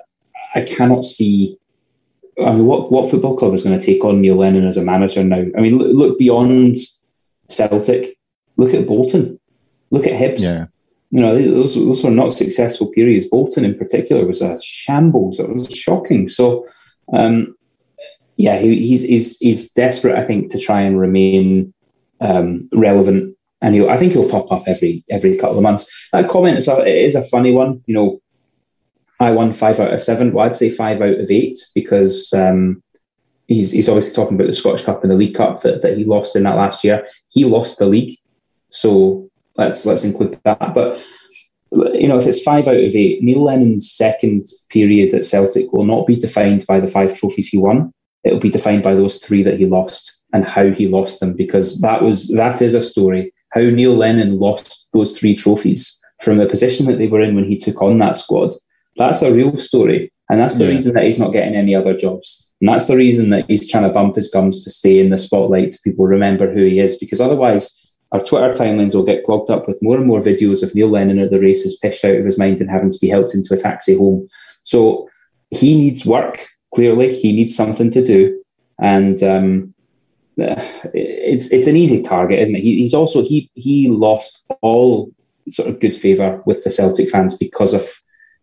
I, 0.53 0.61
cannot 0.65 1.03
see. 1.03 1.57
I 2.45 2.51
mean, 2.51 2.65
what 2.65 2.91
what 2.91 3.09
football 3.09 3.37
club 3.37 3.53
is 3.53 3.63
going 3.63 3.79
to 3.79 3.85
take 3.85 4.03
on 4.03 4.21
Neil 4.21 4.35
Lennon 4.35 4.67
as 4.67 4.77
a 4.77 4.83
manager 4.83 5.23
now? 5.23 5.45
I 5.57 5.61
mean, 5.61 5.77
look, 5.77 5.95
look 5.95 6.19
beyond 6.19 6.77
Celtic. 7.47 8.17
Look 8.57 8.73
at 8.73 8.85
Bolton. 8.85 9.39
Look 9.91 10.05
at 10.05 10.13
Hibs. 10.13 10.41
Yeah. 10.41 10.67
You 11.11 11.21
know, 11.21 11.35
those 11.35 11.75
those 11.75 12.03
were 12.03 12.11
not 12.11 12.33
successful 12.33 12.91
periods. 12.91 13.27
Bolton, 13.27 13.63
in 13.63 13.77
particular, 13.77 14.25
was 14.25 14.41
a 14.41 14.59
shambles. 14.61 15.39
It 15.39 15.49
was 15.49 15.67
shocking. 15.69 16.27
So, 16.27 16.65
um, 17.13 17.55
yeah, 18.43 18.59
he, 18.59 18.85
he's 18.87 19.01
he's 19.01 19.37
he's 19.37 19.69
desperate. 19.69 20.17
I 20.17 20.27
think 20.27 20.51
to 20.51 20.59
try 20.59 20.81
and 20.81 20.99
remain 20.99 21.73
um, 22.19 22.69
relevant 22.73 23.37
and 23.63 23.73
he'll, 23.73 23.89
I 23.89 23.97
think 23.97 24.11
he'll 24.11 24.29
pop 24.29 24.51
up 24.51 24.63
every 24.67 25.05
every 25.09 25.37
couple 25.37 25.57
of 25.57 25.63
months. 25.63 25.89
That 26.11 26.27
comment 26.27 26.57
is 26.57 26.67
a, 26.67 26.81
it 26.81 27.05
is 27.05 27.15
a 27.15 27.23
funny 27.23 27.53
one. 27.53 27.81
You 27.85 27.95
know, 27.95 28.21
I 29.21 29.31
won 29.31 29.53
five 29.53 29.79
out 29.79 29.93
of 29.93 30.01
seven. 30.01 30.33
Well, 30.33 30.45
I'd 30.45 30.55
say 30.57 30.69
five 30.69 31.01
out 31.01 31.19
of 31.21 31.31
eight 31.31 31.59
because 31.73 32.31
um, 32.33 32.83
he's 33.47 33.71
he's 33.71 33.87
obviously 33.87 34.13
talking 34.13 34.35
about 34.35 34.47
the 34.47 34.53
Scottish 34.53 34.83
Cup 34.83 35.01
and 35.01 35.11
the 35.11 35.15
League 35.15 35.35
Cup 35.35 35.61
that, 35.61 35.81
that 35.81 35.97
he 35.97 36.03
lost 36.03 36.35
in 36.35 36.43
that 36.43 36.57
last 36.57 36.83
year. 36.83 37.07
He 37.29 37.45
lost 37.45 37.79
the 37.79 37.85
league, 37.85 38.19
so 38.67 39.29
let's 39.55 39.85
let's 39.85 40.03
include 40.03 40.37
that. 40.43 40.73
But 40.75 41.01
you 41.71 42.09
know, 42.09 42.19
if 42.19 42.27
it's 42.27 42.43
five 42.43 42.67
out 42.67 42.75
of 42.75 42.95
eight, 42.95 43.23
Neil 43.23 43.45
Lennon's 43.45 43.93
second 43.93 44.49
period 44.69 45.13
at 45.13 45.23
Celtic 45.23 45.71
will 45.71 45.85
not 45.85 46.05
be 46.05 46.17
defined 46.17 46.65
by 46.67 46.81
the 46.81 46.89
five 46.89 47.15
trophies 47.15 47.47
he 47.47 47.57
won. 47.57 47.93
It'll 48.23 48.39
be 48.39 48.49
defined 48.49 48.83
by 48.83 48.95
those 48.95 49.23
three 49.23 49.43
that 49.43 49.57
he 49.57 49.65
lost 49.65 50.19
and 50.33 50.45
how 50.45 50.71
he 50.71 50.87
lost 50.87 51.19
them, 51.19 51.33
because 51.35 51.79
that 51.81 52.01
was 52.01 52.29
that 52.29 52.61
is 52.61 52.73
a 52.73 52.81
story 52.81 53.33
how 53.53 53.61
Neil 53.61 53.95
Lennon 53.95 54.39
lost 54.39 54.87
those 54.93 55.17
three 55.17 55.35
trophies 55.35 55.99
from 56.23 56.37
the 56.37 56.47
position 56.47 56.87
that 56.87 56.97
they 56.97 57.07
were 57.07 57.21
in 57.21 57.35
when 57.35 57.45
he 57.45 57.57
took 57.57 57.81
on 57.81 57.99
that 57.99 58.15
squad. 58.15 58.53
That's 58.97 59.21
a 59.21 59.31
real 59.31 59.57
story. 59.57 60.11
And 60.29 60.39
that's 60.39 60.57
the 60.57 60.65
yeah. 60.65 60.71
reason 60.71 60.93
that 60.95 61.03
he's 61.03 61.19
not 61.19 61.33
getting 61.33 61.55
any 61.55 61.75
other 61.75 61.95
jobs. 61.95 62.49
And 62.61 62.69
that's 62.69 62.87
the 62.87 62.95
reason 62.95 63.29
that 63.29 63.45
he's 63.47 63.69
trying 63.69 63.83
to 63.83 63.89
bump 63.89 64.15
his 64.15 64.31
gums 64.31 64.63
to 64.63 64.71
stay 64.71 64.99
in 64.99 65.09
the 65.09 65.17
spotlight, 65.17 65.71
to 65.71 65.79
people 65.83 66.05
remember 66.05 66.51
who 66.51 66.63
he 66.65 66.79
is, 66.79 66.97
because 66.97 67.21
otherwise 67.21 67.71
our 68.11 68.23
Twitter 68.23 68.53
timelines 68.53 68.95
will 68.95 69.05
get 69.05 69.23
clogged 69.25 69.49
up 69.49 69.67
with 69.67 69.81
more 69.81 69.97
and 69.97 70.07
more 70.07 70.21
videos 70.21 70.63
of 70.63 70.73
Neil 70.73 70.89
Lennon 70.89 71.19
at 71.19 71.29
the 71.29 71.39
races 71.39 71.77
pitched 71.81 72.05
out 72.05 72.15
of 72.15 72.25
his 72.25 72.37
mind 72.37 72.61
and 72.61 72.69
having 72.69 72.91
to 72.91 72.99
be 72.99 73.09
helped 73.09 73.35
into 73.35 73.53
a 73.53 73.57
taxi 73.57 73.95
home. 73.95 74.27
So 74.63 75.09
he 75.49 75.75
needs 75.75 76.05
work, 76.05 76.47
clearly. 76.73 77.15
He 77.15 77.33
needs 77.33 77.55
something 77.55 77.89
to 77.91 78.03
do. 78.03 78.43
And 78.79 79.21
um, 79.23 79.73
it's 80.37 81.47
it's 81.49 81.67
an 81.67 81.75
easy 81.75 82.01
target, 82.01 82.39
isn't 82.39 82.55
it? 82.55 82.61
He, 82.61 82.79
he's 82.79 82.93
also 82.93 83.21
he 83.21 83.49
he 83.53 83.87
lost 83.87 84.43
all 84.61 85.11
sort 85.49 85.69
of 85.69 85.79
good 85.79 85.95
favour 85.95 86.41
with 86.45 86.63
the 86.63 86.71
Celtic 86.71 87.09
fans 87.09 87.37
because 87.37 87.73
of 87.73 87.87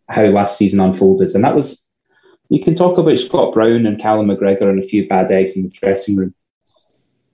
how 0.08 0.24
last 0.26 0.58
season 0.58 0.80
unfolded, 0.80 1.34
and 1.34 1.44
that 1.44 1.56
was 1.56 1.86
you 2.48 2.62
can 2.62 2.74
talk 2.74 2.98
about 2.98 3.18
Scott 3.18 3.54
Brown 3.54 3.86
and 3.86 4.00
Callum 4.00 4.26
McGregor 4.26 4.68
and 4.68 4.82
a 4.82 4.86
few 4.86 5.08
bad 5.08 5.30
eggs 5.30 5.56
in 5.56 5.62
the 5.62 5.70
dressing 5.70 6.16
room. 6.16 6.34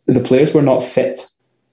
The 0.06 0.20
players 0.20 0.54
were 0.54 0.62
not 0.62 0.84
fit. 0.84 1.26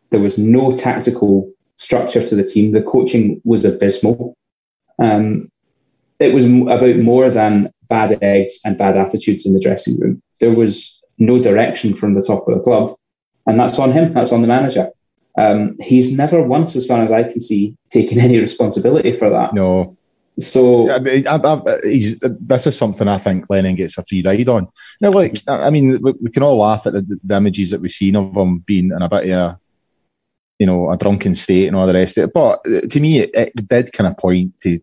There 0.10 0.22
was 0.22 0.38
no 0.38 0.76
tactical 0.76 1.52
structure 1.76 2.26
to 2.26 2.36
the 2.36 2.44
team. 2.44 2.72
The 2.72 2.82
coaching 2.82 3.42
was 3.44 3.66
abysmal. 3.66 4.36
Um, 4.98 5.52
it 6.20 6.34
was 6.34 6.46
about 6.46 6.98
more 6.98 7.30
than 7.30 7.73
bad 7.90 8.18
eggs 8.22 8.60
and 8.66 8.78
bad 8.78 8.98
attitudes 8.98 9.46
in 9.46 9.54
the 9.54 9.60
dressing 9.60 10.00
room. 10.00 10.22
There 10.40 10.54
was 10.54 11.02
no 11.18 11.42
direction 11.42 11.96
from 11.96 12.14
the 12.14 12.24
top 12.24 12.48
of 12.48 12.56
the 12.58 12.64
club, 12.64 12.96
and 13.46 13.60
that's 13.60 13.80
on 13.80 13.92
him. 13.92 14.14
That's 14.14 14.32
on 14.32 14.42
the 14.42 14.48
manager. 14.48 14.90
Um, 15.38 15.78
he's 15.80 16.12
never 16.12 16.42
once, 16.44 16.76
as 16.76 16.86
far 16.86 17.04
as 17.04 17.12
I 17.12 17.24
can 17.24 17.42
see, 17.42 17.76
taken 17.90 18.20
any 18.20 18.38
responsibility 18.38 19.14
for 19.14 19.30
that. 19.30 19.54
No. 19.54 19.98
So 20.40 20.90
I, 20.90 20.96
I, 21.30 21.36
I, 21.36 21.60
this 22.40 22.66
is 22.66 22.76
something 22.76 23.08
I 23.08 23.20
think 23.20 23.46
Lennon 23.50 23.76
gets 23.76 23.98
a 24.00 24.04
free 24.04 24.24
ride 24.26 24.50
on. 24.50 24.68
Now, 25.00 25.12
like 25.12 25.40
I 25.48 25.70
mean, 25.70 26.00
we, 26.02 26.14
we 26.22 26.32
can 26.32 26.42
all 26.42 26.58
laugh 26.58 26.88
at 26.88 26.94
the, 26.94 27.20
the, 27.24 27.36
images 27.36 27.70
that 27.70 27.82
we've 27.82 27.92
seen 27.92 28.16
of 28.16 28.36
him 28.36 28.60
being 28.60 28.86
in 28.86 29.02
a 29.02 29.10
bit 29.10 29.26
of 29.26 29.30
a, 29.30 29.60
you 30.58 30.66
know, 30.66 30.90
a 30.90 30.98
drunken 30.98 31.36
state 31.36 31.68
and 31.68 31.76
all 31.76 31.86
the 31.86 31.94
rest 31.94 32.18
of 32.18 32.24
it. 32.24 32.34
But 32.34 32.62
uh, 32.66 32.82
to 32.82 33.00
me, 33.00 33.20
it, 33.20 33.30
it 33.36 33.68
did 33.68 33.94
kind 33.94 34.10
of 34.10 34.18
point 34.18 34.60
to 34.62 34.80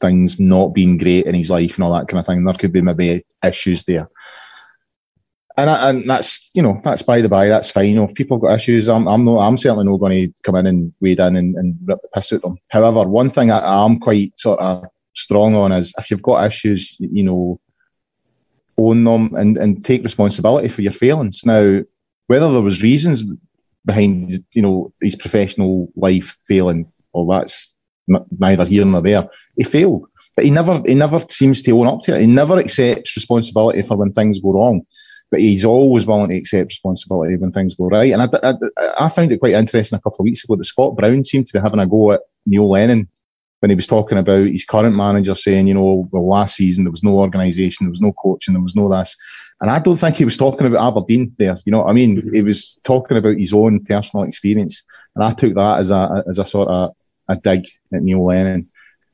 things 0.00 0.38
not 0.40 0.68
being 0.68 0.96
great 0.96 1.26
in 1.26 1.34
his 1.34 1.50
life 1.50 1.74
and 1.74 1.84
all 1.84 1.92
that 1.92 2.08
kind 2.08 2.20
of 2.20 2.26
thing. 2.26 2.44
There 2.44 2.54
could 2.54 2.72
be 2.72 2.82
maybe 2.82 3.24
issues 3.42 3.84
there 3.84 4.08
and, 5.60 5.70
I, 5.70 5.90
and 5.90 6.08
that's 6.08 6.50
you 6.54 6.62
know 6.62 6.80
that's 6.84 7.02
by 7.02 7.20
the 7.20 7.28
by 7.28 7.48
that's 7.48 7.70
fine. 7.70 7.90
You 7.90 7.96
know, 7.96 8.04
if 8.04 8.14
people 8.14 8.36
have 8.36 8.42
got 8.42 8.54
issues, 8.54 8.88
I'm 8.88 9.06
I'm 9.06 9.24
not 9.24 9.38
I'm 9.38 9.56
certainly 9.56 9.84
not 9.84 9.98
going 9.98 10.12
to 10.12 10.42
come 10.42 10.56
in 10.56 10.66
and 10.66 10.92
wade 11.00 11.20
in 11.20 11.36
and, 11.36 11.54
and 11.56 11.78
rip 11.84 12.00
the 12.02 12.08
piss 12.14 12.32
out 12.32 12.36
of 12.36 12.42
them. 12.42 12.58
However, 12.68 13.08
one 13.08 13.30
thing 13.30 13.50
I, 13.50 13.84
am 13.84 13.98
quite 13.98 14.32
sort 14.38 14.60
of 14.60 14.84
strong 15.14 15.54
on 15.54 15.72
is 15.72 15.92
if 15.98 16.10
you've 16.10 16.22
got 16.22 16.46
issues, 16.46 16.96
you 16.98 17.24
know, 17.24 17.60
own 18.78 19.04
them 19.04 19.34
and, 19.34 19.58
and 19.58 19.84
take 19.84 20.02
responsibility 20.02 20.68
for 20.68 20.82
your 20.82 20.92
failings. 20.92 21.42
Now, 21.44 21.80
whether 22.28 22.52
there 22.52 22.62
was 22.62 22.82
reasons 22.82 23.22
behind 23.84 24.44
you 24.52 24.62
know 24.62 24.92
his 25.00 25.16
professional 25.16 25.92
life 25.96 26.36
failing, 26.46 26.90
well, 27.12 27.26
that's 27.26 27.74
neither 28.38 28.64
here 28.64 28.84
nor 28.84 29.02
there. 29.02 29.28
He 29.56 29.64
failed, 29.64 30.06
but 30.36 30.44
he 30.44 30.50
never 30.50 30.82
he 30.84 30.94
never 30.94 31.20
seems 31.28 31.62
to 31.62 31.78
own 31.78 31.86
up 31.86 32.00
to 32.02 32.16
it. 32.16 32.22
He 32.22 32.26
never 32.26 32.58
accepts 32.58 33.16
responsibility 33.16 33.82
for 33.82 33.96
when 33.96 34.12
things 34.12 34.40
go 34.40 34.52
wrong 34.52 34.84
but 35.30 35.40
he's 35.40 35.64
always 35.64 36.06
willing 36.06 36.30
to 36.30 36.36
accept 36.36 36.70
responsibility 36.70 37.36
when 37.36 37.52
things 37.52 37.74
go 37.74 37.86
right. 37.86 38.12
And 38.12 38.22
I, 38.22 38.28
I, 38.42 39.06
I 39.06 39.08
found 39.08 39.32
it 39.32 39.38
quite 39.38 39.52
interesting 39.52 39.96
a 39.96 40.02
couple 40.02 40.18
of 40.20 40.24
weeks 40.24 40.42
ago 40.44 40.56
that 40.56 40.64
Scott 40.64 40.96
Brown 40.96 41.24
seemed 41.24 41.46
to 41.46 41.52
be 41.52 41.60
having 41.60 41.80
a 41.80 41.86
go 41.86 42.12
at 42.12 42.22
Neil 42.46 42.68
Lennon 42.68 43.08
when 43.60 43.70
he 43.70 43.76
was 43.76 43.86
talking 43.86 44.18
about 44.18 44.46
his 44.46 44.64
current 44.64 44.96
manager 44.96 45.34
saying, 45.34 45.68
you 45.68 45.74
know, 45.74 46.08
well, 46.10 46.26
last 46.26 46.56
season 46.56 46.84
there 46.84 46.90
was 46.90 47.04
no 47.04 47.18
organisation, 47.18 47.86
there 47.86 47.90
was 47.90 48.00
no 48.00 48.12
coaching, 48.12 48.54
there 48.54 48.62
was 48.62 48.74
no 48.74 48.88
this. 48.88 49.16
And 49.60 49.70
I 49.70 49.78
don't 49.78 49.98
think 49.98 50.16
he 50.16 50.24
was 50.24 50.38
talking 50.38 50.66
about 50.66 50.88
Aberdeen 50.88 51.34
there. 51.38 51.56
You 51.64 51.72
know 51.72 51.82
what 51.82 51.90
I 51.90 51.92
mean? 51.92 52.16
Mm-hmm. 52.16 52.34
He 52.34 52.42
was 52.42 52.80
talking 52.84 53.18
about 53.18 53.36
his 53.36 53.52
own 53.52 53.84
personal 53.84 54.24
experience. 54.24 54.82
And 55.14 55.22
I 55.22 55.32
took 55.32 55.54
that 55.54 55.78
as 55.78 55.90
a, 55.90 56.24
as 56.26 56.38
a 56.38 56.44
sort 56.44 56.68
of 56.68 56.92
a 57.30 57.36
dig 57.36 57.64
at 57.94 58.02
Neil 58.02 58.24
Lennon. 58.24 58.68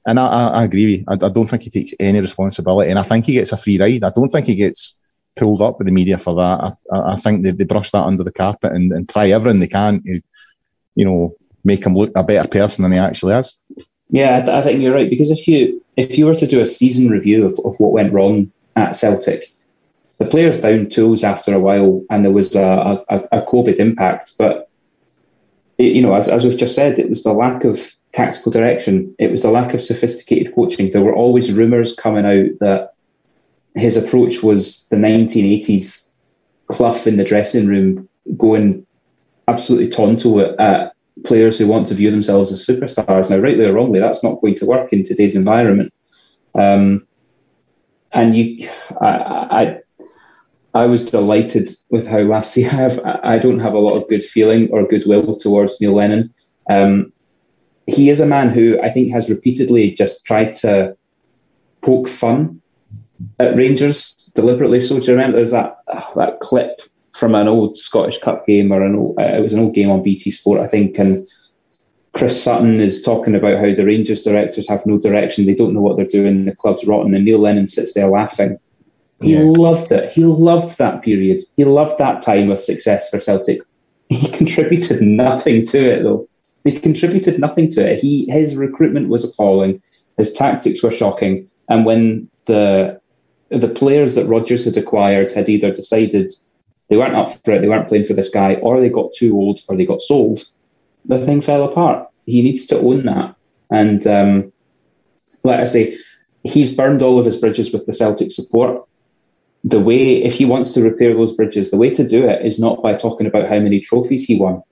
And 0.09 0.19
I, 0.19 0.27
I, 0.27 0.47
I 0.61 0.64
agree 0.64 0.87
with 0.87 1.01
you. 1.01 1.05
I, 1.09 1.27
I 1.27 1.31
don't 1.31 1.49
think 1.49 1.62
he 1.62 1.71
takes 1.71 1.93
any 2.01 2.21
responsibility. 2.21 2.91
And 2.91 2.99
I 2.99 3.03
think 3.03 3.25
he 3.25 3.35
gets 3.35 3.53
a 3.53 3.57
free 3.57 3.79
ride. 3.79 4.05
I 4.05 4.11
don't 4.11 4.31
think 4.31 4.47
he 4.47 4.55
gets 4.55 4.97
pulled 5.37 5.62
up 5.62 5.79
with 5.79 5.87
the 5.87 5.93
media 5.93 6.19
for 6.19 6.35
that. 6.37 6.77
I, 6.93 7.12
I 7.14 7.17
think 7.17 7.45
they, 7.45 7.51
they 7.51 7.64
brush 7.64 7.91
that 7.91 8.05
under 8.05 8.25
the 8.25 8.33
carpet 8.33 8.73
and, 8.73 8.93
and 8.93 9.09
try 9.09 9.29
everything 9.29 9.61
they 9.61 9.69
can 9.69 10.03
to, 10.03 10.21
you 10.95 11.05
know, 11.05 11.35
make 11.64 11.85
him 11.85 11.95
look 11.95 12.12
a 12.14 12.23
better 12.23 12.49
person 12.49 12.83
than 12.83 12.93
he 12.93 12.99
actually 12.99 13.35
is. 13.35 13.57
Yeah, 14.09 14.37
I, 14.37 14.41
th- 14.41 14.57
I 14.57 14.62
think 14.62 14.81
you're 14.81 14.95
right 14.95 15.11
because 15.11 15.33
if 15.33 15.49
you 15.49 15.83
if 15.97 16.17
you 16.17 16.27
were 16.27 16.37
to 16.37 16.47
do 16.47 16.61
a 16.61 16.67
season 16.67 17.11
review 17.11 17.45
of, 17.47 17.59
of 17.64 17.75
what 17.79 17.93
went 17.93 18.12
wrong 18.12 18.53
at 18.77 18.97
Celtic, 18.97 19.53
the 20.19 20.27
players 20.27 20.61
found 20.61 20.93
tools 20.93 21.25
after 21.25 21.53
a 21.53 21.59
while, 21.59 22.05
and 22.09 22.25
there 22.25 22.33
was 22.33 22.55
a, 22.55 23.05
a, 23.09 23.17
a 23.33 23.43
COVID 23.47 23.77
impact. 23.77 24.35
But 24.39 24.71
it, 25.79 25.93
you 25.95 26.03
know, 26.03 26.14
as, 26.14 26.29
as 26.29 26.45
we've 26.45 26.59
just 26.59 26.75
said, 26.75 26.99
it 26.99 27.09
was 27.09 27.23
the 27.23 27.33
lack 27.33 27.64
of 27.64 27.81
tactical 28.17 28.51
direction. 28.51 29.14
It 29.19 29.31
was 29.31 29.43
the 29.43 29.51
lack 29.51 29.75
of 29.75 29.83
sophisticated 29.83 30.55
coaching. 30.55 30.91
There 30.91 31.03
were 31.03 31.14
always 31.14 31.53
rumours 31.53 31.95
coming 31.95 32.25
out 32.25 32.59
that 32.61 32.95
his 33.75 33.97
approach 33.97 34.43
was 34.43 34.87
the 34.91 34.97
1980s 34.97 36.07
Clough 36.69 37.05
in 37.05 37.19
the 37.19 37.25
dressing 37.25 37.67
room 37.67 38.09
going 38.39 38.87
absolutely 39.47 39.91
tonto 39.91 40.41
at, 40.41 40.59
at, 40.59 40.93
players 41.25 41.59
who 41.59 41.67
want 41.67 41.87
to 41.87 41.95
view 41.95 42.11
themselves 42.11 42.53
as 42.53 42.67
superstars. 42.67 43.31
Now, 43.31 43.39
rightly 43.39 43.64
or 43.64 43.73
wrongly, 43.73 44.01
that's 44.01 44.23
not 44.23 44.41
going 44.43 44.55
to 44.57 44.67
work 44.67 44.93
in 44.93 45.03
today's 45.03 45.35
environment. 45.35 45.93
Um, 46.55 47.07
and 48.12 48.35
you, 48.35 48.69
I, 49.01 49.07
I, 49.07 49.79
I 50.75 50.87
was 50.87 51.11
delighted 51.11 51.71
with 51.91 52.07
how 52.07 52.19
last 52.19 52.55
year. 52.55 52.69
I, 52.73 52.75
have, 52.75 53.01
I 53.25 53.39
don't 53.39 53.61
have 53.61 53.73
a 53.73 53.79
lot 53.79 53.97
of 53.97 54.09
good 54.11 54.25
feeling 54.25 54.69
or 54.71 54.87
goodwill 54.87 55.37
towards 55.37 55.81
Neil 55.81 55.95
Lennon. 55.95 56.35
Um, 56.69 57.14
he 57.87 58.11
is 58.11 58.20
a 58.20 58.26
man 58.26 58.51
who 58.51 58.80
I 58.82 58.91
think 58.91 59.12
has 59.12 59.30
repeatedly 59.30 59.93
just 59.93 60.24
tried 60.24 60.55
to 60.57 60.97
poke 61.82 62.09
fun 62.09 62.61
at 63.39 63.57
Rangers 63.57 64.30
deliberately. 64.34 64.80
So 64.80 64.99
do 64.99 65.07
you 65.07 65.12
remember 65.12 65.39
there's 65.39 65.53
that 65.53 65.78
that 66.16 66.41
clip 66.41 66.80
from 67.16 67.34
an 67.34 67.49
old 67.49 67.76
Scottish 67.76 68.18
Cup 68.20 68.47
game 68.47 68.72
or 68.72 68.82
an 68.82 68.95
old, 68.95 69.18
uh, 69.18 69.22
it 69.22 69.41
was 69.41 69.53
an 69.53 69.61
old 69.61 69.74
game 69.74 69.91
on 69.91 70.03
BT 70.03 70.30
Sport, 70.30 70.61
I 70.61 70.68
think, 70.68 70.99
and 70.99 71.26
Chris 72.14 72.43
Sutton 72.43 72.80
is 72.80 73.03
talking 73.03 73.34
about 73.34 73.59
how 73.59 73.74
the 73.74 73.84
Rangers 73.84 74.22
directors 74.22 74.68
have 74.68 74.84
no 74.87 74.99
direction, 74.99 75.47
they 75.47 75.55
don't 75.55 75.74
know 75.74 75.80
what 75.80 75.97
they're 75.97 76.07
doing, 76.07 76.45
the 76.45 76.55
club's 76.55 76.84
rotten, 76.87 77.14
and 77.14 77.24
Neil 77.24 77.39
Lennon 77.39 77.66
sits 77.66 77.95
there 77.95 78.09
laughing. 78.09 78.59
He 79.20 79.34
yeah. 79.34 79.45
loved 79.45 79.93
it. 79.93 80.12
He 80.12 80.24
loved 80.24 80.76
that 80.78 81.03
period. 81.03 81.41
He 81.55 81.64
loved 81.64 81.99
that 81.99 82.22
time 82.22 82.51
of 82.51 82.61
success 82.61 83.09
for 83.11 83.20
Celtic. 83.20 83.61
He 84.09 84.30
contributed 84.30 85.03
nothing 85.03 85.66
to 85.66 85.91
it, 85.91 86.05
though. 86.05 86.28
He 86.67 86.79
contributed 86.81 87.39
nothing 87.39 87.71
to 87.71 87.93
it. 87.93 88.01
He 88.01 88.27
his 88.31 88.57
recruitment 88.57 89.09
was 89.09 89.25
appalling. 89.25 89.81
His 90.19 90.33
tactics 90.33 90.83
were 90.83 90.91
shocking. 90.91 91.49
And 91.69 91.85
when 91.85 92.29
the 92.47 93.01
the 93.51 93.69
players 93.69 94.14
that 94.14 94.27
Rodgers 94.27 94.64
had 94.64 94.77
acquired 94.77 95.31
had 95.31 95.49
either 95.49 95.71
decided 95.71 96.33
they 96.89 96.97
weren't 96.97 97.14
up 97.14 97.31
for 97.45 97.53
it, 97.53 97.61
they 97.61 97.69
weren't 97.69 97.89
playing 97.89 98.07
for 98.07 98.14
this 98.14 98.31
guy, 98.31 98.55
or 98.55 98.81
they 98.81 98.89
got 98.89 99.12
too 99.14 99.37
old, 99.37 99.61
or 99.69 99.77
they 99.77 99.87
got 99.87 100.03
sold, 100.03 100.41
the 101.05 101.25
thing 101.25 101.41
fell 101.41 101.64
apart. 101.64 102.09
He 102.27 102.43
needs 102.43 102.67
to 102.67 102.79
own 102.79 103.07
that. 103.07 103.37
And 103.71 104.07
um, 104.07 104.53
like 105.45 105.61
I 105.61 105.67
say, 105.67 105.97
he's 106.43 106.75
burned 106.75 107.03
all 107.03 107.19
of 107.19 107.25
his 107.25 107.37
bridges 107.37 107.73
with 107.73 107.87
the 107.87 107.93
Celtic 107.93 108.33
support. 108.33 108.85
The 109.64 109.81
way, 109.81 110.23
if 110.23 110.35
he 110.35 110.45
wants 110.45 110.73
to 110.75 110.83
repair 110.83 111.14
those 111.14 111.35
bridges, 111.35 111.71
the 111.71 111.77
way 111.77 111.91
to 111.91 112.07
do 112.07 112.25
it 112.29 112.45
is 112.45 112.59
not 112.59 112.83
by 112.83 112.97
talking 112.97 113.27
about 113.27 113.49
how 113.49 113.59
many 113.59 113.81
trophies 113.81 114.25
he 114.25 114.39
won. 114.39 114.62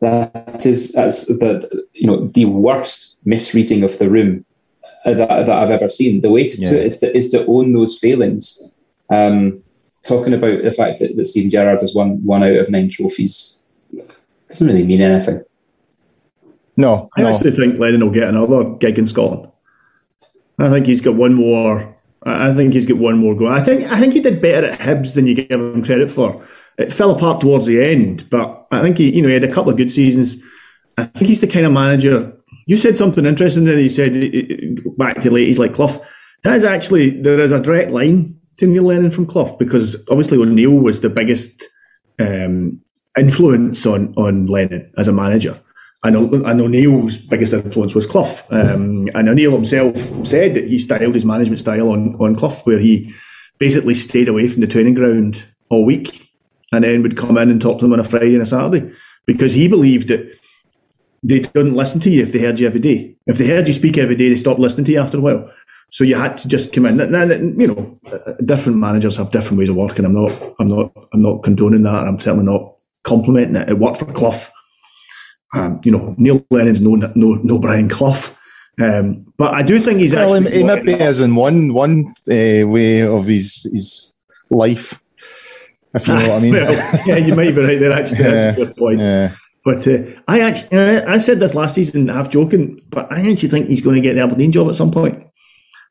That 0.00 0.64
is 0.64 0.92
that's 0.92 1.26
the 1.26 1.86
you 1.92 2.06
know 2.06 2.28
the 2.28 2.46
worst 2.46 3.16
misreading 3.24 3.84
of 3.84 3.98
the 3.98 4.08
room 4.08 4.44
that, 5.04 5.16
that 5.16 5.50
I've 5.50 5.70
ever 5.70 5.90
seen. 5.90 6.22
The 6.22 6.30
way 6.30 6.48
to 6.48 6.56
yeah. 6.56 6.70
do 6.70 6.76
it 6.76 6.86
is 6.86 6.98
to 6.98 7.16
is 7.16 7.30
to 7.30 7.46
own 7.46 7.72
those 7.72 7.98
failings. 7.98 8.62
Um, 9.10 9.62
talking 10.06 10.32
about 10.32 10.62
the 10.62 10.72
fact 10.72 11.00
that, 11.00 11.16
that 11.16 11.26
Steven 11.26 11.50
Gerrard 11.50 11.80
has 11.82 11.94
won 11.94 12.24
one 12.24 12.42
out 12.42 12.56
of 12.56 12.70
nine 12.70 12.90
trophies 12.90 13.58
doesn't 14.50 14.66
really 14.66 14.84
mean 14.84 15.00
anything. 15.00 15.42
No, 16.76 17.08
I 17.16 17.22
no. 17.22 17.28
actually 17.28 17.52
think 17.52 17.78
Lennon 17.78 18.04
will 18.04 18.12
get 18.12 18.28
another 18.28 18.70
gig 18.76 18.98
in 18.98 19.06
Scotland. 19.06 19.50
I 20.58 20.68
think 20.68 20.86
he's 20.86 21.00
got 21.00 21.14
one 21.14 21.34
more. 21.34 21.96
I 22.22 22.52
think 22.52 22.74
he's 22.74 22.86
got 22.86 22.98
one 22.98 23.16
more 23.16 23.34
go. 23.34 23.46
I 23.46 23.62
think 23.62 23.84
I 23.84 23.98
think 23.98 24.12
he 24.12 24.20
did 24.20 24.42
better 24.42 24.68
at 24.68 24.80
Hibs 24.80 25.14
than 25.14 25.26
you 25.26 25.34
give 25.34 25.60
him 25.60 25.84
credit 25.84 26.10
for. 26.10 26.46
It 26.80 26.92
fell 26.94 27.10
apart 27.10 27.42
towards 27.42 27.66
the 27.66 27.84
end, 27.84 28.28
but 28.30 28.66
I 28.70 28.80
think 28.80 28.96
he, 28.96 29.14
you 29.14 29.20
know, 29.20 29.28
he 29.28 29.34
had 29.34 29.44
a 29.44 29.52
couple 29.52 29.70
of 29.70 29.76
good 29.76 29.90
seasons. 29.90 30.42
I 30.96 31.04
think 31.04 31.28
he's 31.28 31.42
the 31.42 31.46
kind 31.46 31.66
of 31.66 31.72
manager. 31.72 32.34
You 32.66 32.78
said 32.78 32.96
something 32.96 33.26
interesting 33.26 33.64
there. 33.64 33.78
You 33.78 33.90
said 33.90 34.96
back 34.96 35.20
to 35.20 35.30
late. 35.30 35.46
He's 35.46 35.58
like 35.58 35.74
Clough. 35.74 36.02
That 36.42 36.56
is 36.56 36.64
actually 36.64 37.20
there 37.20 37.38
is 37.38 37.52
a 37.52 37.60
direct 37.60 37.90
line 37.90 38.40
to 38.56 38.66
Neil 38.66 38.84
Lennon 38.84 39.10
from 39.10 39.26
Clough 39.26 39.56
because 39.58 39.94
obviously 40.08 40.38
O'Neill 40.38 40.72
was 40.72 41.00
the 41.00 41.10
biggest 41.10 41.64
um, 42.18 42.80
influence 43.18 43.84
on 43.84 44.14
on 44.16 44.46
Lennon 44.46 44.90
as 44.96 45.06
a 45.06 45.12
manager. 45.12 45.60
And, 46.02 46.16
and 46.16 46.60
O'Neill's 46.62 47.18
biggest 47.18 47.52
influence 47.52 47.94
was 47.94 48.06
Clough. 48.06 48.40
Um, 48.48 49.06
and 49.14 49.28
O'Neill 49.28 49.52
himself 49.52 49.98
said 50.26 50.54
that 50.54 50.66
he 50.66 50.78
styled 50.78 51.14
his 51.14 51.26
management 51.26 51.58
style 51.58 51.90
on, 51.90 52.14
on 52.14 52.36
Clough, 52.36 52.62
where 52.64 52.78
he 52.78 53.14
basically 53.58 53.92
stayed 53.92 54.28
away 54.28 54.48
from 54.48 54.62
the 54.62 54.66
training 54.66 54.94
ground 54.94 55.44
all 55.68 55.84
week 55.84 56.29
and 56.72 56.84
then 56.84 57.02
would 57.02 57.16
come 57.16 57.36
in 57.38 57.50
and 57.50 57.60
talk 57.60 57.78
to 57.78 57.84
them 57.84 57.92
on 57.92 58.00
a 58.00 58.04
Friday 58.04 58.34
and 58.34 58.42
a 58.42 58.46
Saturday 58.46 58.92
because 59.26 59.52
he 59.52 59.68
believed 59.68 60.08
that 60.08 60.38
they 61.22 61.40
didn't 61.40 61.74
listen 61.74 62.00
to 62.00 62.10
you 62.10 62.22
if 62.22 62.32
they 62.32 62.40
heard 62.40 62.58
you 62.58 62.66
every 62.66 62.80
day. 62.80 63.14
If 63.26 63.38
they 63.38 63.46
heard 63.46 63.66
you 63.66 63.74
speak 63.74 63.98
every 63.98 64.16
day, 64.16 64.28
they 64.28 64.36
stopped 64.36 64.60
listening 64.60 64.86
to 64.86 64.92
you 64.92 65.00
after 65.00 65.18
a 65.18 65.20
while. 65.20 65.50
So 65.90 66.04
you 66.04 66.14
had 66.14 66.38
to 66.38 66.48
just 66.48 66.72
come 66.72 66.86
in. 66.86 67.00
And, 67.00 67.60
you 67.60 67.66
know, 67.66 67.98
different 68.44 68.78
managers 68.78 69.16
have 69.16 69.32
different 69.32 69.58
ways 69.58 69.68
of 69.68 69.76
working. 69.76 70.04
I'm 70.04 70.14
not, 70.14 70.30
I'm 70.58 70.68
not, 70.68 70.92
I'm 71.12 71.20
not 71.20 71.42
condoning 71.42 71.82
that. 71.82 72.06
I'm 72.06 72.18
certainly 72.18 72.46
not 72.46 72.74
complimenting 73.02 73.56
it. 73.56 73.68
It 73.68 73.78
worked 73.78 73.98
for 73.98 74.06
Clough. 74.06 74.48
Um, 75.52 75.80
you 75.84 75.90
know, 75.90 76.14
Neil 76.16 76.46
Lennon's 76.50 76.80
no, 76.80 76.94
no, 76.94 77.34
no 77.42 77.58
Brian 77.58 77.88
Clough. 77.88 78.36
Um, 78.80 79.20
but 79.36 79.52
I 79.52 79.62
do 79.62 79.80
think 79.80 80.00
he's 80.00 80.14
well, 80.14 80.36
actually. 80.36 80.58
He, 80.58 80.64
maybe 80.64 80.94
as 80.94 81.20
in 81.20 81.34
one 81.34 81.74
one 81.74 82.14
uh, 82.30 82.66
way 82.66 83.02
of 83.02 83.26
his 83.26 83.64
his 83.70 84.14
life, 84.50 84.98
if 85.94 86.06
you 86.06 86.14
know 86.14 86.28
what 86.28 86.30
I 86.30 86.40
mean. 86.40 86.52
well, 86.54 87.00
yeah, 87.06 87.16
you 87.16 87.34
might 87.34 87.54
be 87.54 87.62
right 87.62 87.80
there. 87.80 87.92
Actually, 87.92 88.20
yeah, 88.20 88.30
that's 88.30 88.58
a 88.58 88.64
good 88.64 88.76
point. 88.76 88.98
Yeah. 89.00 89.32
But 89.64 89.86
uh, 89.86 90.02
I 90.26 90.40
actually, 90.40 90.78
I 90.78 91.18
said 91.18 91.38
this 91.38 91.54
last 91.54 91.74
season, 91.74 92.08
half 92.08 92.30
joking, 92.30 92.80
but 92.88 93.12
I 93.12 93.30
actually 93.30 93.50
think 93.50 93.66
he's 93.66 93.82
going 93.82 93.96
to 93.96 94.00
get 94.00 94.14
the 94.14 94.22
Aberdeen 94.22 94.52
job 94.52 94.68
at 94.68 94.76
some 94.76 94.90
point. 94.90 95.22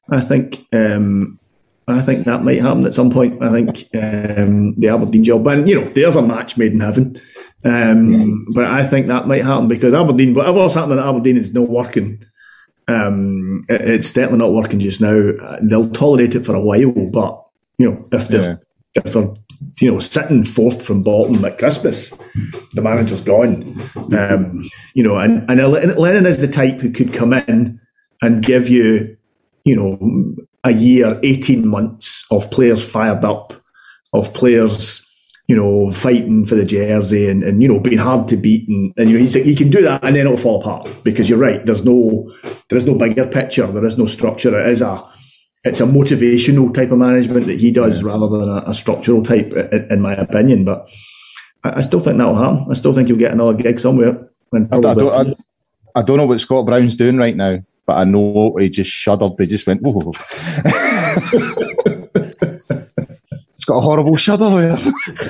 I 0.09 0.21
think 0.21 0.65
um, 0.73 1.39
I 1.87 2.01
think 2.01 2.25
that 2.25 2.43
might 2.43 2.61
happen 2.61 2.85
at 2.85 2.93
some 2.93 3.09
point. 3.09 3.41
I 3.43 3.49
think 3.51 3.69
um, 3.95 4.73
the 4.75 4.89
Aberdeen 4.89 5.23
job, 5.23 5.47
and 5.47 5.67
you 5.67 5.81
know, 5.81 5.89
there's 5.89 6.15
a 6.15 6.21
match 6.21 6.57
made 6.57 6.73
in 6.73 6.79
heaven. 6.79 7.21
Um, 7.63 8.11
yeah. 8.11 8.53
But 8.53 8.65
I 8.65 8.85
think 8.85 9.07
that 9.07 9.27
might 9.27 9.43
happen 9.43 9.67
because 9.67 9.93
Aberdeen, 9.93 10.33
whatever's 10.33 10.75
happening 10.75 10.99
at 10.99 11.05
Aberdeen, 11.05 11.37
is 11.37 11.53
not 11.53 11.69
working. 11.69 12.23
Um, 12.87 13.61
it, 13.69 13.81
it's 13.81 14.11
definitely 14.11 14.39
not 14.39 14.53
working 14.53 14.79
just 14.79 15.01
now. 15.01 15.31
They'll 15.61 15.89
tolerate 15.89 16.35
it 16.35 16.45
for 16.45 16.55
a 16.55 16.61
while, 16.61 16.91
but 16.91 17.45
you 17.77 17.89
know, 17.89 18.07
if 18.11 18.27
they're 18.27 18.51
yeah. 18.95 19.03
if 19.03 19.13
they're 19.13 19.33
you 19.79 19.91
know 19.91 19.99
sitting 19.99 20.43
fourth 20.43 20.81
from 20.81 21.03
bottom 21.03 21.43
at 21.45 21.57
Christmas, 21.57 22.09
the 22.73 22.81
manager's 22.81 23.21
gone. 23.21 23.81
Um, 24.13 24.69
you 24.93 25.03
know, 25.03 25.17
and 25.17 25.49
and 25.49 25.59
Lennon 25.97 26.25
is 26.25 26.41
the 26.41 26.47
type 26.47 26.79
who 26.79 26.91
could 26.91 27.13
come 27.13 27.33
in 27.33 27.79
and 28.21 28.43
give 28.43 28.67
you 28.67 29.17
you 29.69 29.75
know, 29.75 30.35
a 30.63 30.71
year, 30.71 31.19
18 31.23 31.67
months 31.67 32.25
of 32.31 32.49
players 32.51 32.83
fired 32.83 33.23
up, 33.23 33.53
of 34.13 34.33
players, 34.33 35.05
you 35.47 35.55
know, 35.55 35.91
fighting 35.91 36.45
for 36.45 36.55
the 36.55 36.65
jersey 36.65 37.29
and, 37.29 37.43
and 37.43 37.61
you 37.61 37.67
know, 37.67 37.79
being 37.79 37.99
hard 37.99 38.27
to 38.29 38.37
beat. 38.37 38.67
And, 38.67 38.93
and 38.97 39.09
you 39.09 39.19
know, 39.19 39.25
he 39.25 39.55
can 39.55 39.69
do 39.69 39.81
that 39.83 40.03
and 40.03 40.15
then 40.15 40.25
it'll 40.25 40.37
fall 40.37 40.59
apart 40.59 40.89
because 41.03 41.29
you're 41.29 41.39
right. 41.39 41.63
There's 41.65 41.85
no, 41.85 42.31
there 42.69 42.77
is 42.77 42.85
no 42.85 42.95
bigger 42.95 43.27
picture. 43.27 43.67
There 43.67 43.85
is 43.85 43.97
no 43.97 44.05
structure. 44.05 44.57
It 44.59 44.67
is 44.69 44.81
a, 44.81 45.07
it's 45.63 45.79
a 45.79 45.85
motivational 45.85 46.73
type 46.73 46.91
of 46.91 46.97
management 46.97 47.45
that 47.47 47.59
he 47.59 47.71
does 47.71 48.01
yeah. 48.01 48.07
rather 48.07 48.27
than 48.27 48.49
a, 48.49 48.63
a 48.67 48.73
structural 48.73 49.23
type, 49.23 49.53
in, 49.53 49.87
in, 49.91 50.01
my 50.01 50.13
opinion. 50.13 50.63
But 50.63 50.89
I, 51.63 51.77
I, 51.77 51.81
still 51.81 51.99
think 51.99 52.17
that'll 52.17 52.35
happen. 52.35 52.67
I 52.71 52.75
still 52.75 52.93
think 52.93 53.07
he'll 53.07 53.17
get 53.17 53.33
another 53.33 53.53
gig 53.53 53.79
somewhere. 53.79 54.29
I, 54.53 54.57
I, 54.57 54.79
don't, 54.79 55.27
I, 55.27 55.35
I 55.99 56.01
don't 56.01 56.17
know 56.17 56.25
what 56.25 56.39
Scott 56.39 56.65
Brown's 56.65 56.95
doing 56.95 57.17
right 57.17 57.35
now 57.35 57.59
but 57.89 57.97
I 57.97 58.03
know 58.03 58.55
he 58.59 58.69
just 58.69 58.91
shuddered. 58.91 59.35
They 59.37 59.47
just 59.47 59.65
went, 59.65 59.81
whoa. 59.81 60.11
it's 63.55 63.65
got 63.65 63.77
a 63.77 63.81
horrible 63.81 64.15
shudder 64.15 64.47
there. 64.47 64.77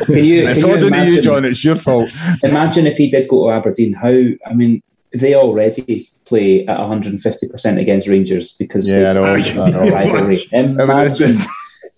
Can 0.07 0.15
you, 0.25 0.45
it's 0.45 0.61
all 0.65 0.77
down 0.77 0.91
to 0.91 1.09
you, 1.09 1.21
John. 1.21 1.45
It's 1.45 1.63
your 1.63 1.77
fault. 1.77 2.11
Imagine 2.43 2.85
if 2.85 2.97
he 2.97 3.09
did 3.09 3.29
go 3.29 3.47
to 3.47 3.53
Aberdeen. 3.53 3.93
How, 3.93 4.09
I 4.09 4.53
mean, 4.53 4.83
they 5.13 5.35
already 5.35 6.09
play 6.29 6.65
at 6.67 6.77
150% 6.77 7.81
against 7.81 8.07
Rangers 8.07 8.53
because 8.53 8.87
yeah, 8.87 9.13
they 9.13 9.19
I 9.19 9.69
know. 9.69 9.89
rivalry. 9.89 10.37
Imagine. 10.53 11.37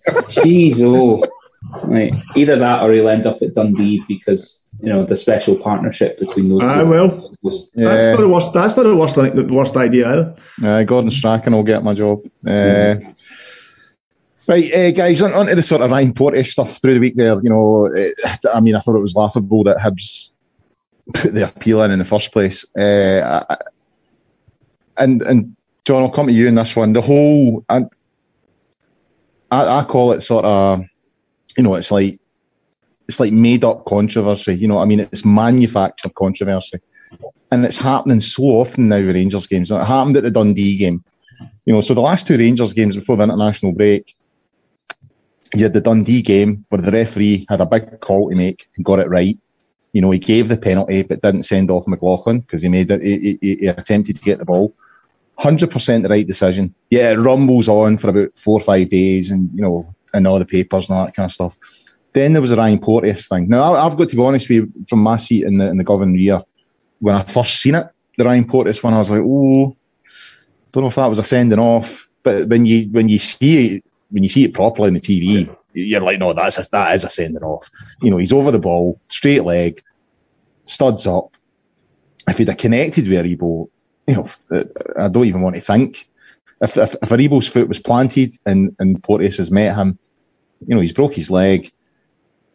Jeez, 0.08 0.80
oh. 0.80 1.22
Right. 1.84 2.12
Either 2.34 2.56
that 2.56 2.82
or 2.82 2.92
he'll 2.92 3.08
end 3.08 3.26
up 3.26 3.40
at 3.40 3.54
Dundee 3.54 4.02
because 4.08 4.64
you 4.80 4.92
know 4.92 5.04
the 5.04 5.16
special 5.16 5.54
partnership 5.54 6.18
between 6.18 6.48
those. 6.48 6.60
Ah, 6.62 6.82
well, 6.84 7.30
was, 7.42 7.70
yeah. 7.74 7.88
that's 7.88 8.10
not 8.10 8.20
the 8.20 8.28
worst. 8.28 8.52
That's 8.52 8.76
not 8.76 8.82
the 8.82 8.96
worst. 8.96 9.16
Like, 9.16 9.34
The 9.34 9.44
worst 9.44 9.76
idea 9.76 10.08
either. 10.08 10.34
Uh, 10.62 10.82
Gordon 10.82 11.10
Strachan 11.10 11.52
will 11.52 11.62
get 11.62 11.84
my 11.84 11.94
job. 11.94 12.20
Uh, 12.44 12.50
mm. 12.50 13.14
Right, 14.48 14.74
uh, 14.74 14.90
guys, 14.90 15.22
on, 15.22 15.32
on 15.34 15.46
to 15.46 15.54
the 15.54 15.62
sort 15.62 15.82
of 15.82 15.90
Ryan 15.90 16.12
Porteous 16.12 16.50
stuff 16.50 16.80
through 16.82 16.94
the 16.94 17.00
week 17.00 17.14
there. 17.14 17.38
You 17.42 17.50
know, 17.50 17.86
it, 17.86 18.14
I 18.52 18.60
mean, 18.60 18.74
I 18.74 18.80
thought 18.80 18.96
it 18.96 19.00
was 19.00 19.14
laughable 19.14 19.62
that 19.64 19.78
Hibs 19.78 20.32
put 21.14 21.32
the 21.32 21.48
appeal 21.48 21.82
in 21.82 21.92
in 21.92 22.00
the 22.00 22.04
first 22.04 22.32
place. 22.32 22.64
Uh, 22.76 23.44
and 24.98 25.22
and 25.22 25.56
John, 25.84 26.02
I'll 26.02 26.10
come 26.10 26.26
to 26.26 26.32
you 26.32 26.46
in 26.46 26.54
this 26.54 26.76
one. 26.76 26.92
The 26.92 27.02
whole, 27.02 27.64
I, 27.68 27.82
I 29.50 29.84
call 29.84 30.12
it 30.12 30.20
sort 30.20 30.44
of, 30.44 30.82
you 31.56 31.64
know, 31.64 31.74
it's 31.74 31.90
like 31.90 32.20
it's 33.08 33.18
like 33.18 33.32
made 33.32 33.64
up 33.64 33.84
controversy. 33.84 34.54
You 34.54 34.68
know 34.68 34.78
I 34.78 34.84
mean? 34.84 35.00
It's 35.00 35.24
manufactured 35.24 36.14
controversy. 36.14 36.78
And 37.50 37.64
it's 37.64 37.76
happening 37.76 38.20
so 38.20 38.44
often 38.44 38.88
now 38.88 39.04
with 39.04 39.14
Rangers 39.14 39.46
games. 39.46 39.70
It 39.70 39.84
happened 39.84 40.16
at 40.16 40.22
the 40.22 40.30
Dundee 40.30 40.78
game. 40.78 41.04
You 41.64 41.74
know, 41.74 41.80
so 41.80 41.94
the 41.94 42.00
last 42.00 42.26
two 42.26 42.38
Rangers 42.38 42.72
games 42.72 42.96
before 42.96 43.16
the 43.16 43.24
international 43.24 43.72
break, 43.72 44.14
you 45.54 45.64
had 45.64 45.74
the 45.74 45.80
Dundee 45.80 46.22
game 46.22 46.64
where 46.68 46.80
the 46.80 46.90
referee 46.90 47.44
had 47.48 47.60
a 47.60 47.66
big 47.66 48.00
call 48.00 48.30
to 48.30 48.36
make 48.36 48.68
and 48.76 48.84
got 48.84 49.00
it 49.00 49.10
right. 49.10 49.36
You 49.92 50.00
know, 50.00 50.10
he 50.10 50.18
gave 50.18 50.48
the 50.48 50.56
penalty 50.56 51.02
but 51.02 51.20
didn't 51.20 51.42
send 51.42 51.70
off 51.70 51.86
McLaughlin 51.86 52.40
because 52.40 52.62
he 52.62 52.68
made 52.68 52.90
it. 52.90 53.02
He, 53.02 53.38
he, 53.42 53.56
he, 53.56 53.66
attempted 53.66 54.16
to 54.16 54.22
get 54.22 54.38
the 54.38 54.46
ball. 54.46 54.74
Hundred 55.38 55.70
percent 55.70 56.02
the 56.02 56.08
right 56.08 56.26
decision. 56.26 56.74
Yeah, 56.90 57.10
it 57.10 57.18
rumbles 57.18 57.68
on 57.68 57.98
for 57.98 58.10
about 58.10 58.36
four 58.36 58.60
or 58.60 58.64
five 58.64 58.90
days, 58.90 59.30
and 59.30 59.50
you 59.54 59.62
know, 59.62 59.92
and 60.14 60.26
all 60.26 60.38
the 60.38 60.44
papers 60.44 60.88
and 60.88 60.98
all 60.98 61.06
that 61.06 61.14
kind 61.14 61.26
of 61.26 61.32
stuff. 61.32 61.56
Then 62.12 62.32
there 62.34 62.42
was 62.42 62.50
a 62.50 62.56
Ryan 62.56 62.78
Porteous 62.78 63.26
thing. 63.26 63.48
Now, 63.48 63.74
I've 63.74 63.96
got 63.96 64.10
to 64.10 64.16
be 64.16 64.22
honest 64.22 64.48
with 64.48 64.56
you, 64.56 64.84
from 64.86 65.02
my 65.02 65.16
seat 65.16 65.44
in 65.44 65.56
the, 65.56 65.68
in 65.68 65.78
the 65.78 65.84
Govan 65.84 66.12
Rear, 66.12 66.42
when 67.00 67.14
I 67.14 67.24
first 67.24 67.62
seen 67.62 67.74
it, 67.74 67.86
the 68.18 68.24
Ryan 68.24 68.46
Porteous 68.46 68.82
one, 68.82 68.92
I 68.92 68.98
was 68.98 69.10
like, 69.10 69.22
oh, 69.22 69.74
don't 70.72 70.82
know 70.82 70.88
if 70.88 70.94
that 70.96 71.06
was 71.06 71.18
a 71.18 71.24
sending 71.24 71.58
off. 71.58 72.08
But 72.22 72.48
when 72.48 72.66
you 72.66 72.88
when 72.90 73.08
you 73.08 73.18
see 73.18 73.76
it 73.76 73.84
when 74.10 74.22
you 74.22 74.28
see 74.28 74.44
it 74.44 74.54
properly 74.54 74.88
on 74.88 74.94
the 74.94 75.00
TV, 75.00 75.54
you're 75.72 76.00
like, 76.00 76.18
no, 76.18 76.32
that's 76.32 76.58
a, 76.58 76.66
that 76.70 76.94
is 76.94 77.04
a 77.04 77.10
sending 77.10 77.42
off. 77.42 77.68
You 78.00 78.10
know, 78.10 78.18
he's 78.18 78.32
over 78.32 78.50
the 78.50 78.58
ball, 78.58 79.00
straight 79.08 79.44
leg, 79.44 79.82
studs 80.66 81.06
up. 81.06 81.36
If 82.28 82.38
he'd 82.38 82.48
have 82.48 82.58
connected 82.58 83.08
with 83.08 83.24
Aribo, 83.24 83.68
you 84.06 84.14
know, 84.14 84.28
I 84.98 85.08
don't 85.08 85.26
even 85.26 85.42
want 85.42 85.56
to 85.56 85.62
think. 85.62 86.08
If 86.60 86.76
if, 86.76 86.94
if 86.94 87.08
Aribo's 87.08 87.48
foot 87.48 87.68
was 87.68 87.78
planted 87.78 88.36
and 88.46 88.74
and 88.78 89.02
Porteous 89.02 89.38
has 89.38 89.50
met 89.50 89.74
him, 89.76 89.98
you 90.66 90.74
know, 90.74 90.80
he's 90.80 90.92
broke 90.92 91.14
his 91.14 91.30
leg. 91.30 91.70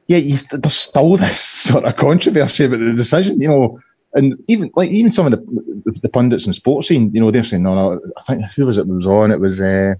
Yeah, 0.07 0.19
there's 0.51 0.75
still 0.75 1.17
this 1.17 1.39
sort 1.39 1.85
of 1.85 1.95
controversy 1.97 2.65
about 2.65 2.79
the 2.79 2.93
decision. 2.93 3.41
You 3.41 3.47
know, 3.49 3.79
and 4.13 4.35
even 4.47 4.71
like 4.75 4.89
even 4.89 5.11
some 5.11 5.25
of 5.25 5.31
the 5.31 6.01
the 6.01 6.09
pundits 6.09 6.45
in 6.45 6.53
Sportscene, 6.53 7.13
you 7.13 7.21
know, 7.21 7.31
they're 7.31 7.43
saying, 7.43 7.63
no, 7.63 7.75
no. 7.75 8.01
I 8.17 8.21
think 8.23 8.43
who 8.55 8.65
was 8.65 8.77
it 8.77 8.87
was 8.87 9.07
on? 9.07 9.31
It 9.31 9.39
was 9.39 9.61
uh, 9.61 9.95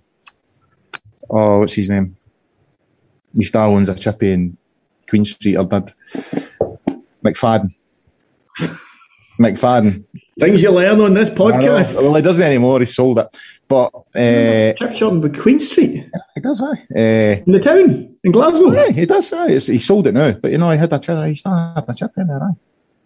oh, 1.30 1.60
what's 1.60 1.74
his 1.74 1.90
name? 1.90 2.16
He 3.36 3.44
still 3.44 3.62
owns 3.62 3.90
a 3.90 3.96
chippy 3.96 4.32
in 4.32 4.58
Queen 5.10 5.26
Street 5.26 5.58
or 5.58 5.66
did 5.66 5.94
McFadden. 7.24 7.70
McFadden. 9.40 10.06
Things 10.40 10.62
you 10.62 10.72
learn 10.72 11.02
on 11.02 11.14
this 11.14 11.30
podcast. 11.30 11.96
Well, 11.96 12.14
he 12.14 12.22
doesn't 12.22 12.44
anymore. 12.44 12.80
He 12.80 12.86
sold 12.86 13.18
it. 13.18 13.36
But 13.68 13.92
uh, 14.16 14.74
chip 14.74 14.94
shop 14.94 15.14
in 15.14 15.22
the 15.22 15.30
Queen 15.30 15.60
Street. 15.60 16.10
He 16.36 16.42
does, 16.42 16.62
aye. 16.62 16.86
Uh, 16.96 17.44
in 17.46 17.52
the 17.52 17.60
town 17.60 18.16
in 18.24 18.32
Glasgow. 18.32 18.72
Yeah, 18.72 18.90
he 18.90 19.06
does. 19.06 19.34
Aye. 19.34 19.50
he 19.50 19.80
sold 19.80 20.08
it 20.08 20.14
now, 20.14 20.32
but 20.34 20.52
you 20.52 20.58
know, 20.58 20.70
he 20.72 20.78
had 20.78 20.94
a 20.94 21.00
chip. 21.00 21.28
He 21.28 21.36
still 21.36 21.54
had 21.54 21.84
a 21.88 21.94
chip 21.94 22.12
in 22.18 22.28
there. 22.28 22.42
Aye. 22.42 22.56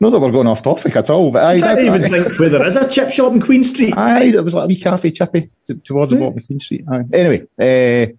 Not 0.01 0.09
that 0.09 0.19
we're 0.19 0.31
going 0.31 0.47
off 0.47 0.63
topic 0.63 0.95
at 0.95 1.09
all, 1.09 1.31
but 1.31 1.43
I 1.43 1.59
can't 1.59 1.79
even 1.79 2.01
think 2.01 2.39
whether 2.39 2.57
there 2.57 2.67
is 2.67 2.75
a 2.75 2.89
chip 2.89 3.11
shop 3.11 3.31
in 3.33 3.41
Queen 3.41 3.63
Street. 3.63 3.95
Aye, 3.95 4.33
it 4.35 4.43
was 4.43 4.55
like 4.55 4.65
a 4.65 4.67
wee 4.67 4.79
cafe 4.79 5.11
chippy 5.11 5.51
towards 5.83 6.11
the 6.11 6.17
bottom 6.17 6.37
of 6.37 6.45
Queen 6.45 6.59
Street. 6.59 6.83
Aye. 6.91 7.03
Anyway, 7.13 7.47
uh, 7.59 8.11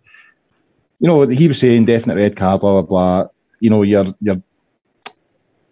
you 1.00 1.08
know, 1.08 1.26
he 1.26 1.48
was 1.48 1.58
saying 1.58 1.84
definite 1.84 2.16
red 2.16 2.36
card, 2.36 2.60
blah 2.60 2.80
blah 2.80 2.82
blah. 2.82 3.28
You 3.60 3.70
know, 3.70 3.82
you're 3.82 4.06
you're 4.20 4.42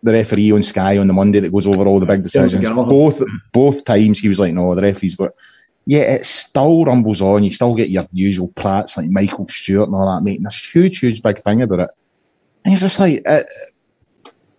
the 0.03 0.13
referee 0.13 0.53
on 0.53 0.63
Sky 0.63 0.99
on 0.99 1.07
the 1.07 1.13
Monday 1.13 1.41
that 1.41 1.53
goes 1.53 1.67
over 1.67 1.87
all 1.87 2.01
the 2.01 2.07
big 2.07 2.23
decisions. 2.23 2.67
Both 2.69 3.23
both 3.53 3.85
times 3.85 4.19
he 4.19 4.29
was 4.29 4.39
like, 4.39 4.53
no, 4.53 4.75
the 4.75 4.83
referee's 4.83 5.15
got. 5.15 5.33
Yeah, 5.87 6.03
it 6.03 6.27
still 6.27 6.85
rumbles 6.85 7.21
on. 7.21 7.43
You 7.43 7.51
still 7.51 7.75
get 7.75 7.89
your 7.89 8.07
usual 8.13 8.49
prats 8.49 8.97
like 8.97 9.09
Michael 9.09 9.49
Stewart 9.49 9.89
and 9.89 9.97
all 9.97 10.15
that, 10.15 10.23
making 10.23 10.45
this 10.45 10.71
huge, 10.73 10.99
huge 10.99 11.23
big 11.23 11.39
thing 11.41 11.63
about 11.63 11.81
it. 11.81 11.91
And 12.65 12.73
he's 12.73 12.81
just 12.81 13.01
like, 13.01 13.23
it, 13.25 13.47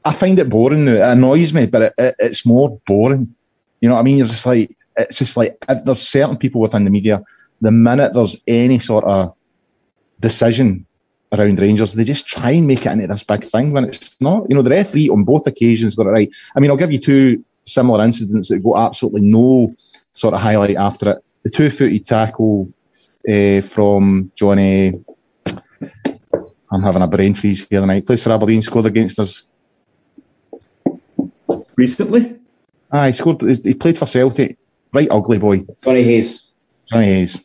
I 0.03 0.13
find 0.13 0.39
it 0.39 0.49
boring 0.49 0.85
now. 0.85 0.93
It 0.93 1.13
annoys 1.13 1.53
me, 1.53 1.67
but 1.67 1.81
it, 1.83 1.93
it, 1.97 2.15
it's 2.19 2.45
more 2.45 2.81
boring. 2.87 3.33
You 3.79 3.89
know 3.89 3.95
what 3.95 4.01
I 4.01 4.03
mean? 4.03 4.17
You're 4.17 4.27
just 4.27 4.45
like, 4.45 4.75
it's 4.97 5.19
just 5.19 5.37
like, 5.37 5.63
there's 5.85 6.01
certain 6.01 6.37
people 6.37 6.59
within 6.59 6.83
the 6.83 6.89
media, 6.89 7.23
the 7.61 7.71
minute 7.71 8.13
there's 8.13 8.35
any 8.47 8.79
sort 8.79 9.05
of 9.05 9.33
decision 10.19 10.85
around 11.31 11.59
Rangers, 11.59 11.93
they 11.93 12.03
just 12.03 12.27
try 12.27 12.51
and 12.51 12.67
make 12.67 12.85
it 12.85 12.91
into 12.91 13.07
this 13.07 13.23
big 13.23 13.45
thing 13.45 13.71
when 13.71 13.85
it's 13.85 14.15
not. 14.19 14.45
You 14.49 14.55
know, 14.55 14.61
the 14.61 14.69
referee 14.69 15.09
on 15.09 15.23
both 15.23 15.47
occasions 15.47 15.95
got 15.95 16.07
it 16.07 16.11
right. 16.11 16.29
I 16.55 16.59
mean, 16.59 16.71
I'll 16.71 16.77
give 16.77 16.91
you 16.91 16.99
two 16.99 17.43
similar 17.63 18.03
incidents 18.03 18.49
that 18.49 18.59
got 18.59 18.85
absolutely 18.85 19.21
no 19.21 19.73
sort 20.13 20.33
of 20.33 20.41
highlight 20.41 20.75
after 20.75 21.11
it. 21.11 21.23
The 21.43 21.49
two 21.49 21.69
footed 21.69 22.05
tackle 22.05 22.71
uh, 23.27 23.61
from 23.61 24.31
Johnny. 24.35 25.03
I'm 26.73 26.83
having 26.83 27.01
a 27.01 27.07
brain 27.07 27.33
freeze 27.33 27.65
here 27.69 27.81
tonight. 27.81 28.05
Plays 28.05 28.23
for 28.23 28.31
Aberdeen, 28.31 28.61
scored 28.61 28.85
against 28.85 29.19
us 29.19 29.47
recently. 31.75 32.39
Ah, 32.91 33.07
he 33.07 33.13
scored. 33.13 33.41
He 33.41 33.73
played 33.73 33.97
for 33.97 34.05
Celtic. 34.05 34.57
Right, 34.93 35.07
ugly 35.09 35.37
boy. 35.37 35.65
Johnny 35.83 36.03
Hayes. 36.03 36.49
Johnny 36.89 37.05
Hayes. 37.05 37.41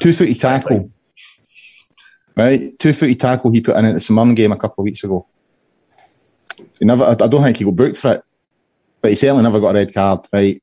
Two 0.00 0.12
footy 0.12 0.34
tackle. 0.34 0.90
Right, 2.36 2.76
two 2.80 2.92
footy 2.92 3.14
tackle 3.14 3.52
he 3.52 3.60
put 3.60 3.76
in 3.76 3.84
at 3.84 3.94
the 3.94 4.00
St 4.00 4.14
Mirren 4.14 4.34
game 4.34 4.50
a 4.50 4.58
couple 4.58 4.82
of 4.82 4.86
weeks 4.86 5.04
ago. 5.04 5.26
He 6.56 6.84
never. 6.84 7.04
I 7.04 7.14
don't 7.14 7.42
think 7.44 7.58
he 7.58 7.64
got 7.64 7.76
booked 7.76 7.96
for 7.96 8.14
it, 8.14 8.24
but 9.00 9.10
he 9.12 9.16
certainly 9.16 9.44
never 9.44 9.60
got 9.60 9.76
a 9.76 9.78
red 9.78 9.94
card. 9.94 10.26
Right, 10.32 10.60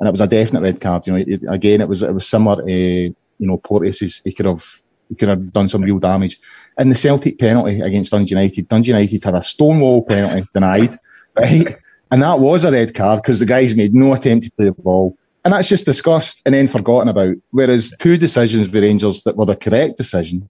and 0.00 0.06
it 0.06 0.10
was 0.10 0.20
a 0.20 0.26
definite 0.26 0.60
red 0.60 0.80
card. 0.80 1.06
You 1.06 1.12
know, 1.14 1.24
it, 1.26 1.40
again, 1.48 1.80
it 1.80 1.88
was 1.88 2.02
it 2.02 2.12
was 2.12 2.28
similar. 2.28 2.64
to 2.66 3.14
you 3.38 3.46
know, 3.46 3.58
Porteous. 3.58 4.20
He 4.24 4.32
could 4.32 4.46
have 4.46 4.64
he 5.08 5.14
could 5.14 5.28
have 5.28 5.52
done 5.52 5.68
some 5.68 5.82
real 5.82 5.98
damage. 5.98 6.40
And 6.78 6.90
the 6.90 6.96
Celtic 6.96 7.38
penalty 7.38 7.80
against 7.80 8.10
Dundee 8.10 8.30
United, 8.30 8.68
Dundee 8.68 8.88
United 8.88 9.24
had 9.24 9.34
a 9.34 9.42
stonewall 9.42 10.02
penalty 10.02 10.46
denied, 10.52 10.96
right? 11.36 11.76
And 12.10 12.22
that 12.22 12.40
was 12.40 12.64
a 12.64 12.72
red 12.72 12.94
card 12.94 13.22
because 13.22 13.38
the 13.38 13.46
guys 13.46 13.74
made 13.74 13.94
no 13.94 14.12
attempt 14.12 14.44
to 14.46 14.52
play 14.52 14.66
the 14.66 14.72
ball. 14.72 15.16
And 15.44 15.52
that's 15.52 15.68
just 15.68 15.84
discussed 15.84 16.40
and 16.46 16.54
then 16.54 16.68
forgotten 16.68 17.08
about. 17.08 17.36
Whereas 17.50 17.92
two 17.98 18.16
decisions 18.16 18.68
with 18.68 18.82
Rangers 18.82 19.22
that 19.24 19.36
were 19.36 19.44
the 19.44 19.56
correct 19.56 19.98
decision 19.98 20.48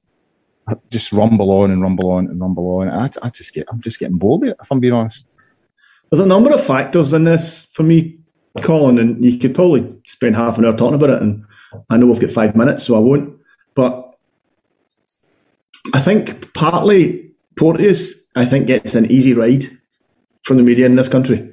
just 0.90 1.12
rumble 1.12 1.50
on 1.50 1.70
and 1.70 1.82
rumble 1.82 2.10
on 2.10 2.26
and 2.26 2.40
rumble 2.40 2.78
on. 2.78 2.88
I, 2.88 3.10
I 3.22 3.30
just 3.30 3.52
get, 3.52 3.66
I'm 3.70 3.80
just 3.80 3.98
getting 3.98 4.18
bored 4.18 4.44
it, 4.44 4.56
if 4.60 4.70
I'm 4.70 4.80
being 4.80 4.92
honest. 4.92 5.26
There's 6.10 6.20
a 6.20 6.26
number 6.26 6.52
of 6.52 6.64
factors 6.64 7.12
in 7.12 7.24
this 7.24 7.64
for 7.72 7.82
me, 7.82 8.18
Colin, 8.62 8.98
and 8.98 9.24
you 9.24 9.38
could 9.38 9.54
probably 9.54 10.00
spend 10.06 10.36
half 10.36 10.58
an 10.58 10.64
hour 10.64 10.76
talking 10.76 10.94
about 10.94 11.10
it. 11.10 11.22
And 11.22 11.44
I 11.90 11.96
know 11.96 12.06
we've 12.06 12.20
got 12.20 12.30
five 12.30 12.54
minutes, 12.54 12.84
so 12.84 12.94
I 12.94 13.00
won't. 13.00 13.36
But 13.74 14.14
I 15.92 16.00
think 16.00 16.54
partly 16.54 17.32
Porteous, 17.56 18.14
I 18.36 18.44
think, 18.44 18.66
gets 18.66 18.94
an 18.94 19.10
easy 19.10 19.32
ride 19.32 19.64
from 20.42 20.56
the 20.56 20.62
media 20.62 20.86
in 20.86 20.94
this 20.94 21.08
country. 21.08 21.52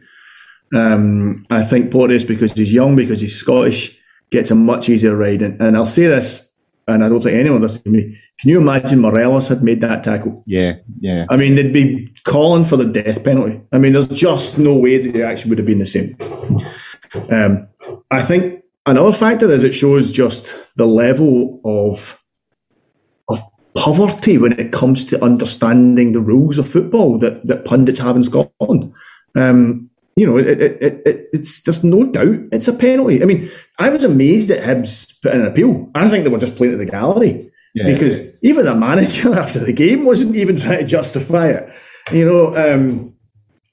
Um, 0.73 1.45
I 1.49 1.63
think 1.63 1.91
Porteous, 1.91 2.23
because 2.23 2.53
he's 2.53 2.73
young, 2.73 2.95
because 2.95 3.19
he's 3.19 3.35
Scottish, 3.35 3.97
gets 4.29 4.51
a 4.51 4.55
much 4.55 4.87
easier 4.87 5.15
ride. 5.15 5.41
And, 5.41 5.61
and 5.61 5.75
I'll 5.75 5.85
say 5.85 6.05
this, 6.07 6.50
and 6.93 7.03
I 7.03 7.09
don't 7.09 7.21
think 7.21 7.35
anyone 7.35 7.61
listens 7.61 7.83
to 7.83 7.89
me. 7.89 8.17
Can 8.39 8.49
you 8.49 8.59
imagine 8.59 8.99
Morelos 8.99 9.47
had 9.47 9.63
made 9.63 9.81
that 9.81 10.03
tackle? 10.03 10.43
Yeah, 10.45 10.75
yeah. 10.99 11.25
I 11.29 11.37
mean, 11.37 11.55
they'd 11.55 11.73
be 11.73 12.13
calling 12.23 12.63
for 12.63 12.77
the 12.77 12.85
death 12.85 13.23
penalty. 13.23 13.61
I 13.71 13.77
mean, 13.77 13.93
there's 13.93 14.07
just 14.07 14.57
no 14.57 14.75
way 14.75 14.97
that 14.97 15.15
it 15.15 15.21
actually 15.21 15.49
would 15.49 15.59
have 15.59 15.67
been 15.67 15.79
the 15.79 15.85
same. 15.85 16.17
Um, 17.29 17.67
I 18.09 18.23
think 18.23 18.63
another 18.85 19.13
factor 19.13 19.49
is 19.51 19.63
it 19.63 19.73
shows 19.73 20.11
just 20.11 20.53
the 20.75 20.87
level 20.87 21.61
of 21.63 22.21
of 23.29 23.41
poverty 23.75 24.37
when 24.37 24.59
it 24.59 24.71
comes 24.71 25.05
to 25.05 25.23
understanding 25.23 26.11
the 26.11 26.19
rules 26.19 26.57
of 26.57 26.67
football 26.67 27.17
that, 27.19 27.45
that 27.45 27.65
pundits 27.65 27.99
have 27.99 28.15
in 28.15 28.23
Scotland. 28.23 28.93
Um, 29.35 29.90
you 30.15 30.25
know, 30.25 30.37
it, 30.37 30.61
it, 30.61 30.81
it, 30.81 31.29
it's 31.33 31.61
there's 31.61 31.83
no 31.83 32.05
doubt 32.05 32.39
it's 32.51 32.67
a 32.67 32.73
penalty. 32.73 33.21
I 33.21 33.25
mean, 33.25 33.49
I 33.79 33.89
was 33.89 34.03
amazed 34.03 34.51
at 34.51 34.63
Hibs 34.63 35.21
putting 35.21 35.41
an 35.41 35.47
appeal. 35.47 35.89
I 35.95 36.09
think 36.09 36.23
they 36.23 36.29
were 36.29 36.37
just 36.37 36.55
playing 36.55 36.73
at 36.73 36.79
the 36.79 36.85
gallery 36.85 37.51
yeah, 37.73 37.87
because 37.87 38.19
yeah. 38.19 38.31
even 38.43 38.65
the 38.65 38.75
manager 38.75 39.33
after 39.39 39.59
the 39.59 39.73
game 39.73 40.05
wasn't 40.05 40.35
even 40.35 40.57
trying 40.57 40.79
to 40.79 40.85
justify 40.85 41.47
it. 41.47 41.73
You 42.11 42.25
know, 42.25 42.55
um, 42.55 43.13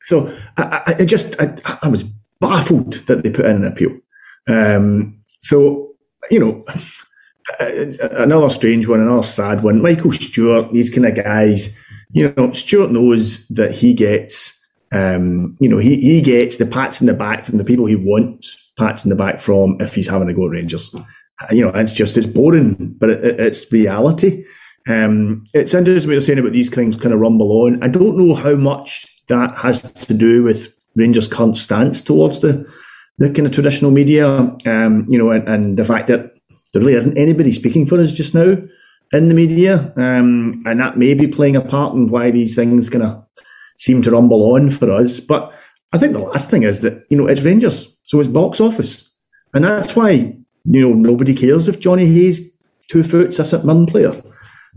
so 0.02 0.34
I, 0.56 0.94
I 0.98 1.04
just 1.04 1.34
I, 1.40 1.56
I, 1.82 1.88
was 1.88 2.04
baffled 2.40 2.94
that 3.06 3.22
they 3.22 3.30
put 3.30 3.46
in 3.46 3.56
an 3.56 3.64
appeal. 3.64 3.98
Um, 4.46 5.20
so 5.40 5.94
you 6.30 6.38
know, 6.38 6.64
another 8.12 8.50
strange 8.50 8.86
one, 8.86 9.00
another 9.00 9.22
sad 9.22 9.62
one. 9.62 9.82
Michael 9.82 10.12
Stewart, 10.12 10.72
these 10.72 10.90
kind 10.90 11.06
of 11.06 11.16
guys. 11.16 11.76
You 12.10 12.32
know, 12.36 12.52
Stewart 12.52 12.90
knows 12.90 13.46
that 13.48 13.72
he 13.72 13.92
gets 13.92 14.47
um, 14.92 15.56
you 15.60 15.68
know, 15.68 15.78
he, 15.78 15.96
he 15.96 16.20
gets 16.20 16.56
the 16.56 16.66
pats 16.66 17.00
in 17.00 17.06
the 17.06 17.14
back 17.14 17.44
from 17.44 17.58
the 17.58 17.64
people 17.64 17.86
he 17.86 17.96
wants 17.96 18.72
pats 18.78 19.04
in 19.04 19.10
the 19.10 19.16
back 19.16 19.40
from 19.40 19.76
if 19.80 19.94
he's 19.94 20.08
having 20.08 20.28
to 20.28 20.34
go 20.34 20.46
at 20.46 20.52
Rangers. 20.52 20.94
Uh, 20.94 21.02
you 21.50 21.62
know, 21.62 21.72
it's 21.74 21.92
just, 21.92 22.16
it's 22.16 22.26
boring, 22.26 22.94
but 22.98 23.10
it, 23.10 23.40
it's 23.40 23.70
reality. 23.70 24.44
Um, 24.88 25.44
it's 25.52 25.74
interesting 25.74 26.08
what 26.08 26.14
you're 26.14 26.20
saying 26.20 26.38
about 26.38 26.52
these 26.52 26.70
things 26.70 26.96
kind 26.96 27.12
of 27.12 27.20
rumble 27.20 27.64
on. 27.64 27.82
I 27.82 27.88
don't 27.88 28.16
know 28.16 28.34
how 28.34 28.54
much 28.54 29.06
that 29.28 29.54
has 29.56 29.82
to 29.82 30.14
do 30.14 30.42
with 30.42 30.74
Rangers' 30.96 31.28
current 31.28 31.56
stance 31.56 32.00
towards 32.00 32.40
the, 32.40 32.66
the 33.18 33.30
kind 33.30 33.46
of 33.46 33.52
traditional 33.52 33.90
media, 33.90 34.26
um, 34.64 35.06
you 35.08 35.18
know, 35.18 35.30
and, 35.30 35.46
and, 35.48 35.78
the 35.78 35.84
fact 35.84 36.06
that 36.06 36.32
there 36.72 36.80
really 36.80 36.94
isn't 36.94 37.18
anybody 37.18 37.52
speaking 37.52 37.86
for 37.86 38.00
us 38.00 38.12
just 38.12 38.34
now 38.34 38.56
in 39.12 39.28
the 39.28 39.34
media. 39.34 39.92
Um, 39.96 40.62
and 40.66 40.80
that 40.80 40.96
may 40.96 41.14
be 41.14 41.26
playing 41.26 41.56
a 41.56 41.60
part 41.60 41.94
in 41.94 42.08
why 42.08 42.30
these 42.30 42.54
things 42.54 42.88
kind 42.88 43.04
of 43.04 43.24
seem 43.78 44.02
to 44.02 44.10
rumble 44.10 44.54
on 44.54 44.70
for 44.70 44.92
us. 44.92 45.20
But 45.20 45.52
I 45.92 45.98
think 45.98 46.12
the 46.12 46.18
last 46.18 46.50
thing 46.50 46.64
is 46.64 46.80
that, 46.82 47.04
you 47.08 47.16
know, 47.16 47.26
it's 47.26 47.42
Rangers, 47.42 47.98
so 48.02 48.20
it's 48.20 48.28
box 48.28 48.60
office. 48.60 49.16
And 49.54 49.64
that's 49.64 49.96
why, 49.96 50.36
you 50.64 50.80
know, 50.80 50.92
nobody 50.92 51.34
cares 51.34 51.68
if 51.68 51.80
Johnny 51.80 52.06
Hayes 52.06 52.52
two 52.90 53.02
foots 53.02 53.38
a 53.38 53.44
St 53.44 53.64
Mirren 53.64 53.86
player. 53.86 54.22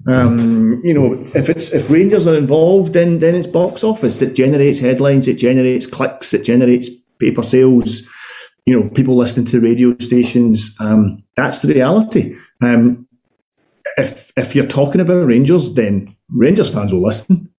Um, 0.08 0.82
you 0.84 0.94
know, 0.94 1.14
if 1.36 1.50
it's 1.50 1.72
if 1.72 1.90
Rangers 1.90 2.26
are 2.26 2.38
involved, 2.38 2.94
then 2.94 3.20
then 3.20 3.36
it's 3.36 3.48
box 3.48 3.84
office. 3.84 4.22
It 4.22 4.36
generates 4.36 4.80
headlines, 4.80 5.28
it 5.28 5.36
generates 5.36 5.86
clicks, 5.86 6.34
it 6.34 6.44
generates 6.44 6.90
paper 7.20 7.44
sales. 7.44 8.04
You 8.66 8.80
know, 8.80 8.90
people 8.90 9.16
listening 9.16 9.48
to 9.48 9.60
radio 9.60 9.96
stations. 10.00 10.76
Um, 10.80 11.24
that's 11.36 11.60
the 11.60 11.74
reality. 11.74 12.36
Um, 12.64 13.08
if 13.98 14.32
if 14.38 14.56
you're 14.56 14.66
talking 14.66 15.02
about 15.02 15.26
Rangers, 15.28 15.74
then 15.74 16.16
Rangers 16.30 16.70
fans 16.70 16.94
will 16.94 17.04
listen 17.04 17.51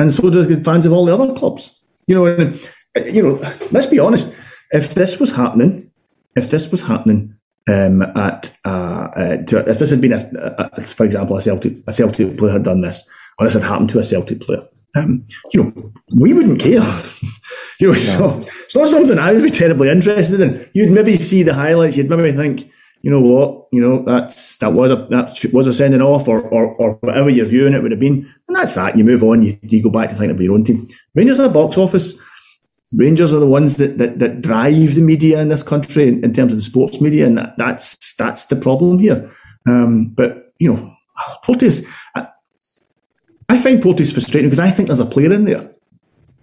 and 0.00 0.12
so 0.12 0.30
do 0.30 0.44
the 0.44 0.62
fans 0.64 0.86
of 0.86 0.92
all 0.92 1.04
the 1.04 1.14
other 1.14 1.32
clubs. 1.34 1.70
You 2.06 2.14
know, 2.16 2.26
and, 2.26 2.68
you 3.04 3.22
know, 3.22 3.54
let's 3.70 3.86
be 3.86 3.98
honest. 3.98 4.34
If 4.72 4.94
this 4.94 5.18
was 5.18 5.32
happening 5.32 5.90
if 6.36 6.50
this 6.50 6.70
was 6.70 6.82
happening 6.82 7.36
um, 7.68 8.02
at 8.02 8.52
uh, 8.64 9.08
uh, 9.14 9.36
to, 9.44 9.68
if 9.68 9.78
this 9.78 9.90
had 9.90 10.00
been, 10.00 10.12
a, 10.12 10.70
a, 10.72 10.80
for 10.80 11.04
example, 11.04 11.36
a 11.36 11.40
Celtic 11.40 11.74
a 11.86 11.92
Celtic 11.92 12.38
player 12.38 12.52
had 12.52 12.62
done 12.64 12.80
this, 12.80 13.08
or 13.38 13.46
this 13.46 13.54
had 13.54 13.62
happened 13.62 13.90
to 13.90 13.98
a 13.98 14.02
Celtic 14.02 14.40
player, 14.40 14.66
um, 14.96 15.26
you 15.52 15.62
know, 15.62 15.92
we 16.16 16.32
wouldn't 16.32 16.60
care. 16.60 16.82
you 17.80 17.88
know, 17.88 17.94
so 17.94 18.44
it's 18.64 18.74
not 18.74 18.88
something 18.88 19.18
I 19.18 19.32
would 19.32 19.42
be 19.42 19.50
terribly 19.50 19.88
interested 19.88 20.40
in. 20.40 20.68
You'd 20.74 20.90
maybe 20.90 21.16
see 21.16 21.42
the 21.42 21.54
highlights. 21.54 21.96
You'd 21.96 22.10
maybe 22.10 22.32
think, 22.32 22.70
you 23.02 23.10
know 23.10 23.20
what, 23.20 23.68
you 23.72 23.80
know 23.80 24.02
that's 24.04 24.49
that 24.60 24.72
was 24.74 24.90
a 24.90 25.06
that 25.10 25.52
was 25.52 25.66
a 25.66 25.72
sending 25.72 26.02
off, 26.02 26.28
or, 26.28 26.42
or 26.42 26.74
or 26.74 26.92
whatever 27.00 27.30
you're 27.30 27.46
viewing 27.46 27.72
it 27.72 27.82
would 27.82 27.90
have 27.90 28.00
been, 28.00 28.32
and 28.46 28.56
that's 28.56 28.74
that. 28.74 28.96
You 28.96 29.04
move 29.04 29.24
on. 29.24 29.42
You, 29.42 29.58
you 29.62 29.82
go 29.82 29.90
back 29.90 30.10
to 30.10 30.14
thinking 30.14 30.32
about 30.32 30.44
your 30.44 30.54
own 30.54 30.64
team. 30.64 30.86
Rangers 31.14 31.40
are 31.40 31.46
a 31.46 31.50
box 31.50 31.76
office. 31.76 32.14
Rangers 32.92 33.32
are 33.32 33.38
the 33.38 33.46
ones 33.46 33.76
that, 33.76 33.98
that, 33.98 34.18
that 34.18 34.42
drive 34.42 34.96
the 34.96 35.00
media 35.00 35.40
in 35.40 35.48
this 35.48 35.62
country 35.62 36.08
in, 36.08 36.24
in 36.24 36.34
terms 36.34 36.52
of 36.52 36.58
the 36.58 36.64
sports 36.64 37.00
media, 37.00 37.26
and 37.26 37.38
that, 37.38 37.56
that's 37.56 38.14
that's 38.16 38.46
the 38.46 38.56
problem 38.56 38.98
here. 38.98 39.30
Um, 39.66 40.08
but 40.08 40.52
you 40.58 40.72
know, 40.72 40.94
Porteous, 41.42 41.82
I, 42.14 42.28
I 43.48 43.58
find 43.58 43.80
Porteous 43.80 44.12
frustrating 44.12 44.50
because 44.50 44.60
I 44.60 44.70
think 44.70 44.88
there's 44.88 45.00
a 45.00 45.06
player 45.06 45.32
in 45.32 45.46
there. 45.46 45.70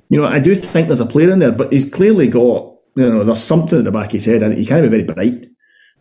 You 0.10 0.22
know, 0.22 0.26
I 0.26 0.40
do 0.40 0.56
think 0.56 0.88
there's 0.88 1.02
a 1.02 1.06
player 1.06 1.30
in 1.30 1.40
there, 1.40 1.52
but 1.52 1.72
he's 1.72 1.90
clearly 1.90 2.28
got 2.28 2.74
you 2.96 3.10
know 3.10 3.24
there's 3.24 3.44
something 3.44 3.78
at 3.78 3.86
the 3.86 3.92
back 3.92 4.08
of 4.08 4.14
his 4.14 4.26
head, 4.26 4.42
and 4.42 4.58
he 4.58 4.66
can't 4.66 4.82
be 4.82 4.90
very 4.90 5.04
bright. 5.04 5.50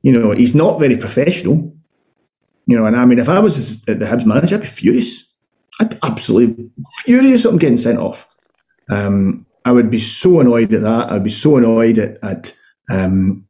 You 0.03 0.13
know, 0.13 0.31
he's 0.31 0.55
not 0.55 0.79
very 0.79 0.97
professional. 0.97 1.76
You 2.67 2.77
know, 2.77 2.85
and 2.87 2.97
I 2.97 3.05
mean, 3.05 3.19
if 3.19 3.29
I 3.29 3.39
was 3.39 3.83
the 3.83 3.95
Hibs 3.95 4.27
manager, 4.27 4.57
I'd 4.57 4.63
be 4.63 4.67
furious. 4.67 5.33
I'd 5.81 5.91
be 5.91 5.99
absolutely 6.03 6.71
furious 7.05 7.45
at 7.45 7.53
him 7.53 7.59
getting 7.59 7.77
sent 7.77 7.99
off. 7.99 8.27
Um, 8.89 9.47
I 9.65 9.73
would 9.73 9.91
be 9.91 9.99
so 9.99 10.41
annoyed 10.41 10.73
at 10.73 10.83
that. 10.83 11.11
I'd 11.11 11.25
be 11.25 11.31
so 11.31 11.57
annoyed 11.57 11.99
at, 11.99 12.19
at 12.23 12.57
um, 12.91 13.47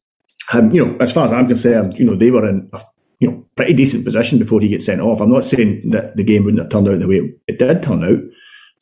him, 0.50 0.70
you 0.70 0.84
know, 0.84 0.96
as 0.98 1.12
far 1.12 1.24
as 1.24 1.32
I'm 1.32 1.46
concerned, 1.46 1.98
you 1.98 2.04
know, 2.04 2.14
they 2.14 2.30
were 2.30 2.48
in 2.48 2.68
a 2.72 2.80
you 3.20 3.30
know 3.30 3.46
pretty 3.56 3.72
decent 3.72 4.04
position 4.04 4.38
before 4.38 4.60
he 4.60 4.68
gets 4.68 4.86
sent 4.86 5.00
off. 5.00 5.20
I'm 5.20 5.30
not 5.30 5.44
saying 5.44 5.90
that 5.90 6.16
the 6.16 6.24
game 6.24 6.44
wouldn't 6.44 6.62
have 6.62 6.70
turned 6.70 6.88
out 6.88 6.98
the 6.98 7.08
way 7.08 7.32
it 7.46 7.58
did 7.58 7.82
turn 7.82 8.04
out, 8.04 8.20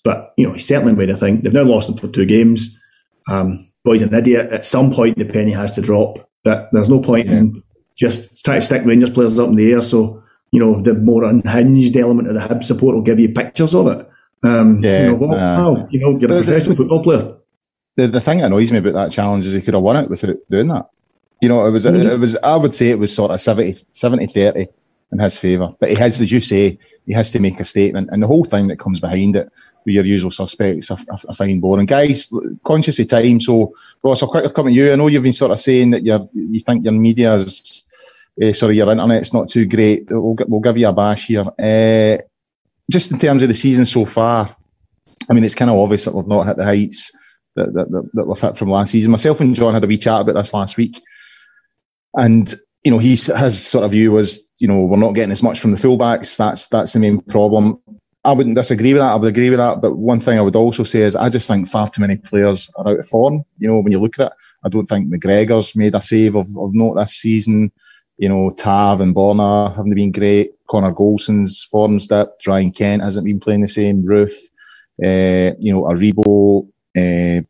but 0.03 0.33
you 0.37 0.47
know, 0.47 0.53
he 0.53 0.59
certainly 0.59 0.95
made 0.95 1.11
a 1.11 1.17
thing. 1.17 1.41
They've 1.41 1.53
now 1.53 1.63
lost 1.63 1.89
him 1.89 1.97
for 1.97 2.09
two 2.09 2.27
games. 2.27 2.81
Um, 3.29 3.67
boy's 3.85 4.03
an 4.03 4.15
idiot. 4.15 4.51
At 4.51 4.67
some 4.67 4.93
point, 4.93 5.19
the 5.19 5.25
penny 5.25 5.53
has 5.53 5.71
to 5.73 5.81
drop. 5.81 6.19
That 6.45 6.69
there's 6.73 6.91
no 6.91 7.01
point 7.01 7.27
yeah. 7.27 7.39
in 7.39 7.63
just 7.97 8.45
trying 8.45 8.61
to 8.61 8.67
stick 8.67 8.85
Rangers 8.85 9.11
players 9.11 9.39
up 9.39 9.49
in 9.49 9.55
the 9.55 9.73
air. 9.73 9.83
So 9.83 10.23
you 10.55 10.61
know, 10.61 10.81
the 10.81 10.95
more 10.95 11.25
unhinged 11.25 11.97
element 11.97 12.29
of 12.29 12.35
the 12.35 12.41
Hib 12.41 12.63
support 12.63 12.95
will 12.95 13.03
give 13.03 13.19
you 13.19 13.29
pictures 13.31 13.75
of 13.75 13.89
it. 13.89 14.09
Um, 14.45 14.85
yeah, 14.85 15.03
you 15.03 15.09
know, 15.09 15.15
well, 15.17 15.33
uh, 15.33 15.57
wow, 15.75 15.89
you 15.91 15.99
know, 15.99 16.17
you're 16.17 16.31
a 16.31 16.43
professional 16.43 16.71
the, 16.71 16.77
football 16.77 17.03
player. 17.03 17.37
The 17.97 18.07
the 18.07 18.21
thing 18.21 18.39
that 18.39 18.47
annoys 18.47 18.71
me 18.71 18.79
about 18.79 18.95
that 18.95 19.11
challenge 19.11 19.47
is 19.47 19.55
he 19.55 19.63
could 19.63 19.75
have 19.75 19.83
won 19.83 19.97
it 19.97 20.09
without 20.09 20.37
doing 20.49 20.69
that. 20.69 20.91
You 21.41 21.49
know, 21.49 21.67
it 21.67 21.73
was 21.73 21.87
mm-hmm. 21.87 22.07
it 22.07 22.21
was 22.21 22.37
I 22.37 22.57
would 22.57 22.73
say 22.73 22.91
it 22.91 23.01
was 23.01 23.13
sort 23.13 23.33
of 23.33 23.41
70, 23.41 23.85
70 23.89 24.29
30 24.29 24.69
in 25.11 25.19
his 25.19 25.37
favour. 25.37 25.75
But 25.81 25.91
he 25.91 25.97
has, 25.97 26.21
as 26.21 26.31
you 26.31 26.41
say, 26.41 26.79
he 27.05 27.13
has 27.15 27.33
to 27.33 27.41
make 27.41 27.59
a 27.59 27.65
statement, 27.65 28.11
and 28.13 28.23
the 28.23 28.29
whole 28.29 28.45
thing 28.45 28.69
that 28.69 28.79
comes 28.79 29.01
behind 29.01 29.35
it, 29.35 29.51
with 29.85 29.95
your 29.95 30.05
usual 30.05 30.31
suspects, 30.31 30.91
I, 30.91 30.95
I, 31.11 31.17
I 31.29 31.35
find 31.35 31.61
boring. 31.61 31.87
Guys, 31.87 32.33
conscious 32.65 33.01
of 33.01 33.09
time. 33.09 33.41
So, 33.41 33.75
Ross, 34.05 34.23
I'll 34.23 34.31
quickly 34.31 34.53
come 34.53 34.67
to 34.67 34.73
you. 34.73 34.93
I 34.93 34.97
know 34.97 35.09
you've 35.09 35.25
been 35.25 35.33
sort 35.33 35.51
of 35.51 35.59
saying 35.59 35.91
that 35.91 36.05
you 36.05 36.29
you 36.33 36.61
think 36.61 36.85
your 36.85 36.93
media 36.93 37.35
is, 37.35 37.85
uh, 38.43 38.53
sorry, 38.53 38.77
your 38.77 38.91
internet's 38.91 39.33
not 39.33 39.51
too 39.51 39.67
great. 39.67 40.07
We'll 40.11 40.37
we'll 40.49 40.61
give 40.61 40.79
you 40.79 40.89
a 40.89 40.93
bash 40.93 41.27
here. 41.27 41.45
Uh, 41.59 42.19
just 42.91 43.11
in 43.11 43.19
terms 43.19 43.43
of 43.43 43.49
the 43.49 43.55
season 43.55 43.85
so 43.85 44.07
far, 44.07 44.57
I 45.29 45.33
mean, 45.33 45.45
it's 45.45 45.55
kind 45.55 45.71
of 45.71 45.79
obvious 45.79 46.05
that 46.05 46.15
we've 46.15 46.27
not 46.27 46.47
hit 46.47 46.57
the 46.57 46.65
heights 46.65 47.11
that, 47.57 47.73
that, 47.73 47.91
that, 47.91 48.11
that 48.13 48.27
we've 48.27 48.39
hit 48.39 48.59
from 48.59 48.71
last 48.71 48.93
season. 48.93 49.11
Myself 49.11 49.41
and 49.41 49.55
John 49.55 49.75
had 49.75 49.85
a 49.85 49.87
wee 49.87 49.99
chat 49.99 50.21
about 50.21 50.35
this 50.35 50.53
last 50.53 50.77
week. 50.77 51.01
And, 52.15 52.53
you 52.85 52.91
know, 52.91 52.99
he's, 52.99 53.27
his 53.27 53.67
sort 53.67 53.85
of 53.85 53.93
view 53.93 54.13
was, 54.13 54.47
you 54.59 54.69
know, 54.69 54.81
we're 54.81 54.97
not 54.97 55.15
getting 55.15 55.33
as 55.33 55.43
much 55.43 55.61
from 55.61 55.71
the 55.71 55.77
fullbacks. 55.77 56.37
That's, 56.37 56.67
that's 56.67 56.93
the 56.93 57.01
main 57.01 57.21
problem. 57.21 57.81
I 58.25 58.33
wouldn't 58.33 58.57
disagree 58.57 58.93
with 58.93 59.01
that. 59.01 59.13
I 59.13 59.17
would 59.17 59.29
agree 59.29 59.51
with 59.51 59.59
that. 59.59 59.81
But 59.81 59.97
one 59.97 60.21
thing 60.21 60.39
I 60.39 60.43
would 60.43 60.57
also 60.57 60.83
say 60.83 61.01
is 61.01 61.17
I 61.17 61.29
just 61.29 61.47
think 61.47 61.69
far 61.69 61.89
too 61.89 62.01
many 62.01 62.17
players 62.17 62.71
are 62.77 62.89
out 62.89 62.99
of 62.99 63.09
form. 63.09 63.45
You 63.59 63.69
know, 63.69 63.81
when 63.81 63.93
you 63.93 64.01
look 64.01 64.19
at 64.19 64.29
it, 64.29 64.33
I 64.65 64.69
don't 64.69 64.87
think 64.87 65.13
McGregor's 65.13 65.77
made 65.77 65.95
a 65.95 66.01
save 66.01 66.35
of, 66.35 66.47
of 66.57 66.75
note 66.75 66.95
this 66.95 67.13
season. 67.13 67.73
You 68.17 68.29
know, 68.29 68.51
Tav 68.51 69.01
and 69.01 69.15
Borna 69.15 69.75
haven't 69.75 69.95
been 69.95 70.13
great. 70.13 70.53
Connor 70.69 70.93
Goldson's 70.93 71.67
form's 71.71 72.07
dipped. 72.07 72.47
Ryan 72.47 72.71
Kent 72.71 73.03
hasn't 73.03 73.27
been 73.27 73.41
playing 73.41 73.63
the 73.63 73.69
same. 73.69 74.03
Roofe, 74.03 74.35
uh, 75.03 75.57
you 75.61 75.73
know, 75.73 75.83
Aribo, 75.83 76.69
uh, 76.97 77.43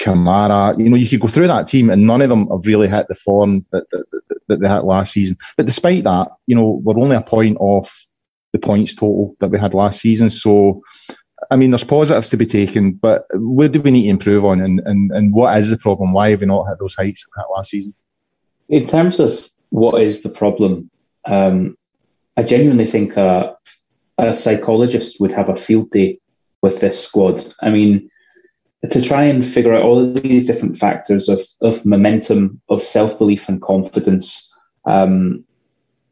Kamara. 0.00 0.78
You 0.78 0.88
know, 0.88 0.96
you 0.96 1.08
could 1.08 1.20
go 1.20 1.28
through 1.28 1.46
that 1.46 1.68
team 1.68 1.90
and 1.90 2.06
none 2.06 2.22
of 2.22 2.28
them 2.28 2.48
have 2.48 2.66
really 2.66 2.88
hit 2.88 3.06
the 3.08 3.14
form 3.14 3.64
that, 3.72 3.88
that, 3.90 4.04
that, 4.10 4.40
that 4.48 4.60
they 4.60 4.68
had 4.68 4.82
last 4.82 5.12
season. 5.12 5.36
But 5.56 5.66
despite 5.66 6.04
that, 6.04 6.28
you 6.46 6.56
know, 6.56 6.80
we're 6.82 6.98
only 6.98 7.16
a 7.16 7.22
point 7.22 7.56
off 7.60 8.06
the 8.52 8.58
points 8.58 8.94
total 8.94 9.36
that 9.38 9.50
we 9.50 9.58
had 9.58 9.74
last 9.74 10.00
season. 10.00 10.28
So, 10.28 10.82
I 11.50 11.56
mean, 11.56 11.70
there's 11.70 11.84
positives 11.84 12.28
to 12.30 12.36
be 12.36 12.46
taken, 12.46 12.92
but 12.92 13.26
what 13.34 13.72
do 13.72 13.80
we 13.80 13.90
need 13.90 14.02
to 14.04 14.08
improve 14.08 14.44
on, 14.44 14.60
and, 14.60 14.80
and, 14.84 15.10
and 15.12 15.32
what 15.32 15.56
is 15.58 15.70
the 15.70 15.78
problem? 15.78 16.12
Why 16.12 16.30
have 16.30 16.40
we 16.40 16.46
not 16.46 16.66
hit 16.68 16.78
those 16.78 16.94
heights 16.94 17.24
last 17.56 17.70
season? 17.70 17.94
In 18.68 18.86
terms 18.86 19.18
of 19.18 19.49
what 19.70 20.02
is 20.02 20.22
the 20.22 20.28
problem, 20.28 20.90
um, 21.26 21.76
I 22.36 22.42
genuinely 22.42 22.86
think 22.86 23.16
a, 23.16 23.56
a 24.18 24.34
psychologist 24.34 25.20
would 25.20 25.32
have 25.32 25.48
a 25.48 25.56
field 25.56 25.90
day 25.90 26.18
with 26.62 26.80
this 26.80 27.02
squad. 27.02 27.42
I 27.62 27.70
mean, 27.70 28.10
to 28.88 29.02
try 29.02 29.24
and 29.24 29.44
figure 29.44 29.74
out 29.74 29.82
all 29.82 30.00
of 30.00 30.22
these 30.22 30.46
different 30.46 30.76
factors 30.76 31.28
of, 31.28 31.40
of 31.60 31.84
momentum, 31.84 32.60
of 32.68 32.82
self 32.82 33.18
belief 33.18 33.48
and 33.48 33.60
confidence. 33.60 34.46
Um, 34.86 35.44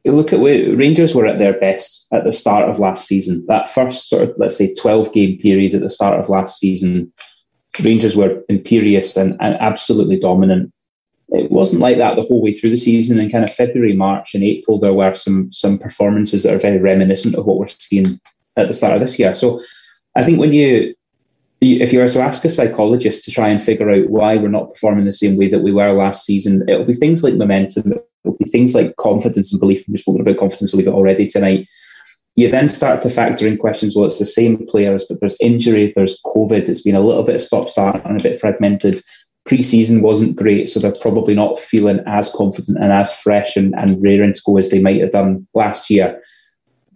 look 0.04 0.32
at 0.32 0.40
where 0.40 0.74
Rangers 0.76 1.14
were 1.14 1.26
at 1.26 1.38
their 1.38 1.58
best 1.58 2.06
at 2.12 2.24
the 2.24 2.32
start 2.32 2.68
of 2.68 2.78
last 2.78 3.06
season. 3.06 3.44
That 3.48 3.68
first 3.68 4.08
sort 4.08 4.22
of, 4.22 4.34
let's 4.38 4.56
say, 4.56 4.74
12 4.74 5.12
game 5.12 5.38
period 5.38 5.74
at 5.74 5.82
the 5.82 5.90
start 5.90 6.18
of 6.18 6.28
last 6.28 6.58
season, 6.58 7.12
Rangers 7.82 8.16
were 8.16 8.42
imperious 8.48 9.16
and, 9.16 9.36
and 9.40 9.54
absolutely 9.60 10.18
dominant. 10.18 10.72
It 11.30 11.50
wasn't 11.50 11.82
like 11.82 11.98
that 11.98 12.16
the 12.16 12.22
whole 12.22 12.42
way 12.42 12.54
through 12.54 12.70
the 12.70 12.76
season. 12.76 13.18
In 13.18 13.30
kind 13.30 13.44
of 13.44 13.52
February, 13.52 13.94
March, 13.94 14.34
and 14.34 14.42
April, 14.42 14.78
there 14.78 14.94
were 14.94 15.14
some 15.14 15.52
some 15.52 15.78
performances 15.78 16.42
that 16.42 16.54
are 16.54 16.58
very 16.58 16.78
reminiscent 16.78 17.34
of 17.34 17.44
what 17.44 17.58
we're 17.58 17.68
seeing 17.68 18.06
at 18.56 18.68
the 18.68 18.74
start 18.74 18.94
of 18.94 19.00
this 19.00 19.18
year. 19.18 19.34
So 19.34 19.60
I 20.16 20.24
think 20.24 20.38
when 20.38 20.52
you 20.52 20.94
if 21.60 21.92
you 21.92 21.98
were 21.98 22.08
to 22.08 22.22
ask 22.22 22.44
a 22.44 22.50
psychologist 22.50 23.24
to 23.24 23.32
try 23.32 23.48
and 23.48 23.62
figure 23.62 23.90
out 23.90 24.08
why 24.08 24.36
we're 24.36 24.48
not 24.48 24.72
performing 24.72 25.04
the 25.04 25.12
same 25.12 25.36
way 25.36 25.48
that 25.50 25.62
we 25.62 25.72
were 25.72 25.92
last 25.92 26.24
season, 26.24 26.62
it'll 26.68 26.84
be 26.84 26.94
things 26.94 27.24
like 27.24 27.34
momentum, 27.34 27.92
it'll 28.24 28.38
be 28.38 28.48
things 28.50 28.74
like 28.74 28.94
confidence 28.96 29.52
and 29.52 29.58
belief. 29.58 29.84
We've 29.88 29.98
spoken 29.98 30.20
about 30.20 30.38
confidence 30.38 30.72
a 30.72 30.76
little 30.76 30.92
bit 30.92 30.96
already 30.96 31.26
tonight. 31.28 31.66
You 32.36 32.48
then 32.48 32.68
start 32.68 33.02
to 33.02 33.10
factor 33.10 33.48
in 33.48 33.56
questions. 33.56 33.96
Well, 33.96 34.04
it's 34.06 34.20
the 34.20 34.26
same 34.26 34.64
players, 34.68 35.04
but 35.08 35.18
there's 35.18 35.36
injury, 35.40 35.92
there's 35.96 36.20
COVID. 36.24 36.68
It's 36.68 36.82
been 36.82 36.94
a 36.94 37.04
little 37.04 37.24
bit 37.24 37.42
stop 37.42 37.68
start 37.68 38.00
and 38.04 38.20
a 38.20 38.22
bit 38.22 38.38
fragmented. 38.38 39.02
Pre-season 39.48 40.02
wasn't 40.02 40.36
great, 40.36 40.68
so 40.68 40.78
they're 40.78 40.94
probably 41.00 41.34
not 41.34 41.58
feeling 41.58 42.00
as 42.06 42.30
confident 42.30 42.76
and 42.78 42.92
as 42.92 43.12
fresh 43.12 43.56
and, 43.56 43.74
and 43.76 44.00
raring 44.02 44.34
to 44.34 44.42
go 44.44 44.58
as 44.58 44.68
they 44.68 44.78
might 44.78 45.00
have 45.00 45.12
done 45.12 45.46
last 45.54 45.88
year. 45.88 46.20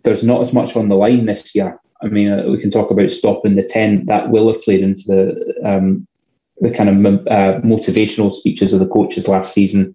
There's 0.05 0.23
not 0.23 0.43
as 0.43 0.53
much 0.53 0.77
on 0.77 0.89
the 0.89 0.95
line 0.95 1.25
this 1.25 1.55
year. 1.55 1.81
I 2.03 2.09
mean, 2.09 2.31
uh, 2.31 2.49
we 2.49 2.61
can 2.61 2.71
talk 2.71 2.91
about 2.91 3.11
stopping 3.11 3.57
the 3.57 3.63
10. 3.63 4.05
That 4.07 4.31
will 4.31 4.53
have 4.53 4.63
played 4.63 4.83
into 4.83 5.03
the 5.07 5.55
um, 5.65 6.07
the 6.61 6.71
kind 6.71 6.89
of 6.89 6.97
uh, 7.27 7.61
motivational 7.63 8.33
speeches 8.33 8.73
of 8.73 8.81
the 8.81 8.89
coaches 8.89 9.29
last 9.29 9.55
season. 9.55 9.95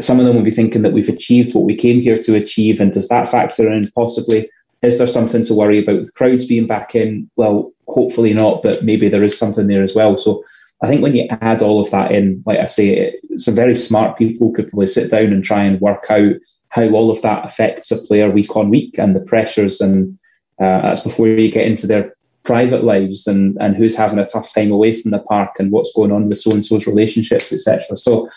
Some 0.00 0.18
of 0.18 0.26
them 0.26 0.36
will 0.36 0.42
be 0.42 0.50
thinking 0.50 0.82
that 0.82 0.92
we've 0.92 1.08
achieved 1.08 1.54
what 1.54 1.64
we 1.64 1.76
came 1.76 2.00
here 2.00 2.20
to 2.20 2.34
achieve. 2.34 2.80
And 2.80 2.92
does 2.92 3.08
that 3.08 3.30
factor 3.30 3.70
in 3.72 3.90
possibly? 3.94 4.50
Is 4.82 4.98
there 4.98 5.06
something 5.06 5.44
to 5.44 5.54
worry 5.54 5.82
about 5.82 6.00
with 6.00 6.14
crowds 6.14 6.46
being 6.46 6.66
back 6.66 6.94
in? 6.94 7.30
Well, 7.36 7.72
hopefully 7.86 8.34
not, 8.34 8.62
but 8.62 8.82
maybe 8.82 9.08
there 9.08 9.22
is 9.22 9.38
something 9.38 9.68
there 9.68 9.82
as 9.82 9.94
well. 9.94 10.18
So 10.18 10.42
I 10.82 10.88
think 10.88 11.02
when 11.02 11.14
you 11.14 11.28
add 11.42 11.62
all 11.62 11.84
of 11.84 11.90
that 11.90 12.12
in, 12.12 12.42
like 12.46 12.58
I 12.58 12.66
say, 12.66 13.18
some 13.36 13.54
very 13.54 13.76
smart 13.76 14.16
people 14.16 14.52
could 14.52 14.68
probably 14.68 14.86
sit 14.86 15.10
down 15.10 15.32
and 15.32 15.44
try 15.44 15.62
and 15.62 15.80
work 15.80 16.06
out 16.08 16.34
how 16.70 16.88
all 16.90 17.10
of 17.10 17.20
that 17.22 17.44
affects 17.44 17.90
a 17.90 17.98
player 17.98 18.30
week 18.30 18.56
on 18.56 18.70
week 18.70 18.98
and 18.98 19.14
the 19.14 19.20
pressures 19.20 19.80
and 19.80 20.18
uh, 20.60 20.82
that's 20.82 21.00
before 21.00 21.26
you 21.26 21.50
get 21.50 21.66
into 21.66 21.86
their 21.86 22.14
private 22.44 22.84
lives 22.84 23.26
and, 23.26 23.56
and 23.60 23.76
who's 23.76 23.96
having 23.96 24.18
a 24.18 24.26
tough 24.26 24.52
time 24.52 24.70
away 24.70 25.00
from 25.00 25.10
the 25.10 25.18
park 25.18 25.56
and 25.58 25.72
what's 25.72 25.92
going 25.94 26.12
on 26.12 26.28
with 26.28 26.38
so 26.38 26.50
and 26.50 26.64
so's 26.64 26.86
relationships, 26.86 27.52
etc. 27.52 27.96
So, 27.96 28.28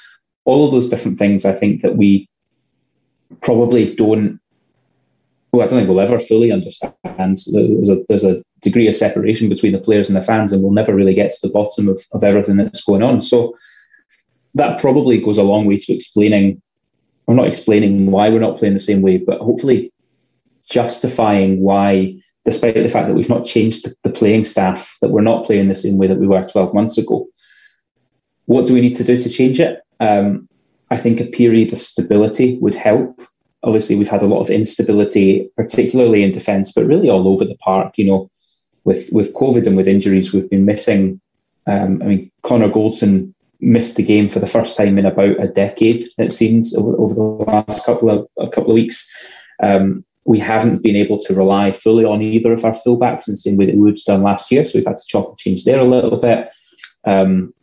all 0.45 0.65
of 0.65 0.71
those 0.71 0.89
different 0.89 1.17
things, 1.17 1.45
I 1.45 1.57
think 1.57 1.81
that 1.83 1.95
we 1.95 2.27
probably 3.41 3.95
don't. 3.95 4.39
I 5.61 5.67
don't 5.67 5.77
think 5.77 5.89
we'll 5.89 5.99
ever 5.99 6.19
fully 6.19 6.51
understand. 6.51 6.93
There's 7.03 7.89
a, 7.89 8.03
there's 8.09 8.23
a 8.23 8.41
degree 8.61 8.87
of 8.87 8.95
separation 8.95 9.49
between 9.49 9.73
the 9.73 9.79
players 9.79 10.09
and 10.09 10.15
the 10.15 10.21
fans, 10.21 10.51
and 10.51 10.63
we'll 10.63 10.71
never 10.71 10.95
really 10.95 11.13
get 11.13 11.31
to 11.31 11.47
the 11.47 11.53
bottom 11.53 11.87
of, 11.87 12.01
of 12.11 12.23
everything 12.23 12.57
that's 12.57 12.83
going 12.83 13.03
on. 13.03 13.21
So, 13.21 13.53
that 14.55 14.79
probably 14.79 15.19
goes 15.19 15.37
a 15.37 15.43
long 15.43 15.65
way 15.65 15.77
to 15.77 15.93
explaining. 15.93 16.61
I'm 17.27 17.35
not 17.35 17.47
explaining 17.47 18.11
why 18.11 18.29
we're 18.29 18.39
not 18.39 18.57
playing 18.57 18.73
the 18.73 18.79
same 18.79 19.01
way, 19.01 19.17
but 19.17 19.39
hopefully 19.39 19.91
justifying 20.69 21.61
why, 21.61 22.15
despite 22.45 22.75
the 22.75 22.89
fact 22.89 23.07
that 23.07 23.15
we've 23.15 23.29
not 23.29 23.45
changed 23.45 23.85
the, 23.85 23.95
the 24.03 24.11
playing 24.11 24.45
staff, 24.45 24.95
that 25.01 25.09
we're 25.09 25.21
not 25.21 25.45
playing 25.45 25.69
the 25.69 25.75
same 25.75 25.97
way 25.97 26.07
that 26.07 26.19
we 26.19 26.27
were 26.27 26.45
12 26.45 26.73
months 26.73 26.97
ago. 26.97 27.27
What 28.45 28.67
do 28.67 28.73
we 28.73 28.81
need 28.81 28.95
to 28.95 29.03
do 29.03 29.19
to 29.19 29.29
change 29.29 29.59
it? 29.59 29.81
Um, 29.99 30.47
I 30.91 30.97
think 30.97 31.19
a 31.19 31.25
period 31.25 31.73
of 31.73 31.81
stability 31.81 32.57
would 32.61 32.75
help. 32.75 33.19
Obviously, 33.63 33.95
we've 33.95 34.09
had 34.09 34.23
a 34.23 34.27
lot 34.27 34.41
of 34.41 34.49
instability, 34.49 35.49
particularly 35.55 36.23
in 36.23 36.31
defence, 36.31 36.71
but 36.71 36.85
really 36.85 37.09
all 37.09 37.27
over 37.27 37.45
the 37.45 37.57
park. 37.57 37.97
You 37.97 38.05
know, 38.05 38.29
with 38.83 39.09
with 39.11 39.33
COVID 39.33 39.65
and 39.67 39.77
with 39.77 39.87
injuries, 39.87 40.33
we've 40.33 40.49
been 40.49 40.65
missing. 40.65 41.19
Um, 41.67 42.01
I 42.01 42.05
mean, 42.05 42.31
Connor 42.43 42.69
Goldson 42.69 43.33
missed 43.61 43.95
the 43.95 44.03
game 44.03 44.27
for 44.27 44.39
the 44.39 44.47
first 44.47 44.75
time 44.75 44.97
in 44.97 45.05
about 45.05 45.39
a 45.39 45.47
decade. 45.47 46.03
It 46.17 46.33
seems 46.33 46.75
over, 46.75 46.95
over 46.97 47.13
the 47.13 47.21
last 47.21 47.85
couple 47.85 48.09
of 48.09 48.27
a 48.37 48.49
couple 48.49 48.71
of 48.71 48.75
weeks. 48.75 49.09
Um, 49.61 50.03
we 50.25 50.39
haven't 50.39 50.83
been 50.83 50.95
able 50.95 51.19
to 51.19 51.33
rely 51.33 51.71
fully 51.71 52.05
on 52.05 52.21
either 52.21 52.53
of 52.53 52.63
our 52.63 52.73
fullbacks 52.73 53.27
in 53.27 53.33
the 53.33 53.37
same 53.37 53.57
way 53.57 53.65
that 53.65 53.75
Wood's 53.75 54.03
done 54.03 54.23
last 54.23 54.51
year. 54.51 54.65
So 54.65 54.77
we've 54.77 54.87
had 54.87 54.97
to 54.97 55.03
chop 55.07 55.29
and 55.29 55.37
change 55.37 55.65
there 55.65 55.79
a 55.79 55.85
little 55.85 56.17
bit. 56.17 56.49
Um, 57.05 57.53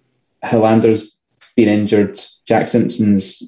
injured. 1.68 2.18
Jack 2.46 2.68
Simpson's 2.68 3.42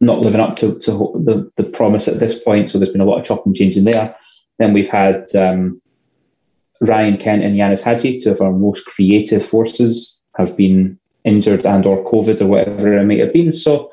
not 0.00 0.18
living 0.18 0.40
up 0.40 0.56
to, 0.56 0.78
to 0.80 0.90
the, 1.24 1.50
the 1.56 1.68
promise 1.70 2.08
at 2.08 2.20
this 2.20 2.38
point. 2.38 2.70
So 2.70 2.78
there's 2.78 2.92
been 2.92 3.00
a 3.00 3.04
lot 3.06 3.20
of 3.20 3.24
chop 3.24 3.46
and 3.46 3.54
changing 3.54 3.84
there. 3.84 4.14
Then 4.58 4.72
we've 4.72 4.88
had 4.88 5.34
um, 5.34 5.80
Ryan 6.80 7.16
Kent 7.16 7.42
and 7.42 7.56
Ianis 7.56 7.82
Hagi, 7.82 8.20
two 8.20 8.30
of 8.30 8.40
our 8.40 8.52
most 8.52 8.84
creative 8.86 9.44
forces, 9.44 10.20
have 10.36 10.56
been 10.56 10.98
injured 11.24 11.64
and 11.64 11.86
or 11.86 12.04
COVID 12.04 12.40
or 12.40 12.46
whatever 12.46 12.98
it 12.98 13.04
might 13.04 13.20
have 13.20 13.32
been. 13.32 13.52
So 13.52 13.90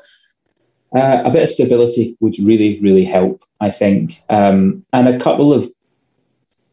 uh, 0.94 1.22
a 1.24 1.30
bit 1.30 1.44
of 1.44 1.50
stability 1.50 2.16
would 2.20 2.36
really, 2.38 2.78
really 2.80 3.04
help, 3.04 3.44
I 3.60 3.70
think. 3.70 4.22
Um, 4.28 4.84
and 4.92 5.08
a 5.08 5.18
couple 5.18 5.52
of 5.52 5.70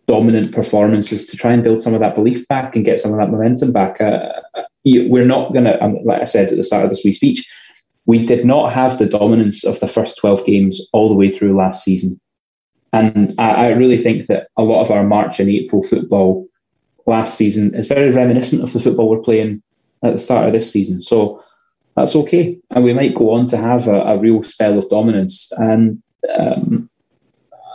dominant 0.07 0.53
performances 0.53 1.27
to 1.27 1.37
try 1.37 1.53
and 1.53 1.63
build 1.63 1.83
some 1.83 1.93
of 1.93 1.99
that 2.01 2.15
belief 2.15 2.47
back 2.47 2.75
and 2.75 2.83
get 2.83 2.99
some 2.99 3.13
of 3.13 3.19
that 3.19 3.29
momentum 3.29 3.71
back. 3.71 4.01
Uh 4.01 4.41
we're 4.85 5.25
not 5.25 5.53
going 5.53 5.65
to, 5.65 5.77
like 6.05 6.21
I 6.21 6.25
said 6.25 6.49
at 6.49 6.57
the 6.57 6.63
start 6.63 6.85
of 6.85 6.89
this 6.89 7.03
wee 7.03 7.13
speech, 7.13 7.47
we 8.05 8.25
did 8.25 8.45
not 8.45 8.73
have 8.73 8.97
the 8.97 9.05
dominance 9.05 9.63
of 9.63 9.79
the 9.79 9.87
first 9.87 10.17
12 10.17 10.45
games 10.45 10.89
all 10.93 11.09
the 11.09 11.15
way 11.15 11.31
through 11.31 11.55
last 11.55 11.83
season. 11.83 12.19
And 12.91 13.35
I, 13.37 13.51
I 13.51 13.67
really 13.69 14.01
think 14.01 14.27
that 14.27 14.47
a 14.57 14.63
lot 14.63 14.83
of 14.83 14.91
our 14.91 15.03
March 15.03 15.39
and 15.39 15.49
April 15.49 15.83
football 15.83 16.47
last 17.05 17.37
season 17.37 17.75
is 17.75 17.87
very 17.87 18.11
reminiscent 18.11 18.63
of 18.63 18.73
the 18.73 18.79
football 18.79 19.09
we're 19.09 19.19
playing 19.19 19.61
at 20.03 20.13
the 20.13 20.19
start 20.19 20.47
of 20.47 20.53
this 20.53 20.71
season. 20.71 21.01
So 21.01 21.43
that's 21.95 22.15
okay. 22.15 22.57
And 22.71 22.83
we 22.83 22.93
might 22.93 23.15
go 23.15 23.31
on 23.31 23.47
to 23.49 23.57
have 23.57 23.87
a, 23.87 24.01
a 24.01 24.17
real 24.17 24.41
spell 24.43 24.77
of 24.79 24.89
dominance. 24.89 25.51
And 25.57 26.01
um, 26.37 26.89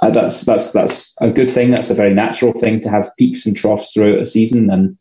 that's 0.03 0.43
that's 0.43 0.73
that's 0.73 1.15
a 1.21 1.31
good 1.31 1.51
thing. 1.51 1.71
That's 1.71 1.91
a 1.91 1.95
very 1.95 2.13
natural 2.13 2.53
thing 2.53 2.81
to 2.81 2.91
have 2.91 3.11
peaks 3.19 3.47
and 3.47 3.57
troughs 3.57 3.93
throughout 3.93 4.21
a 4.21 4.27
season. 4.27 4.71
And 4.71 4.99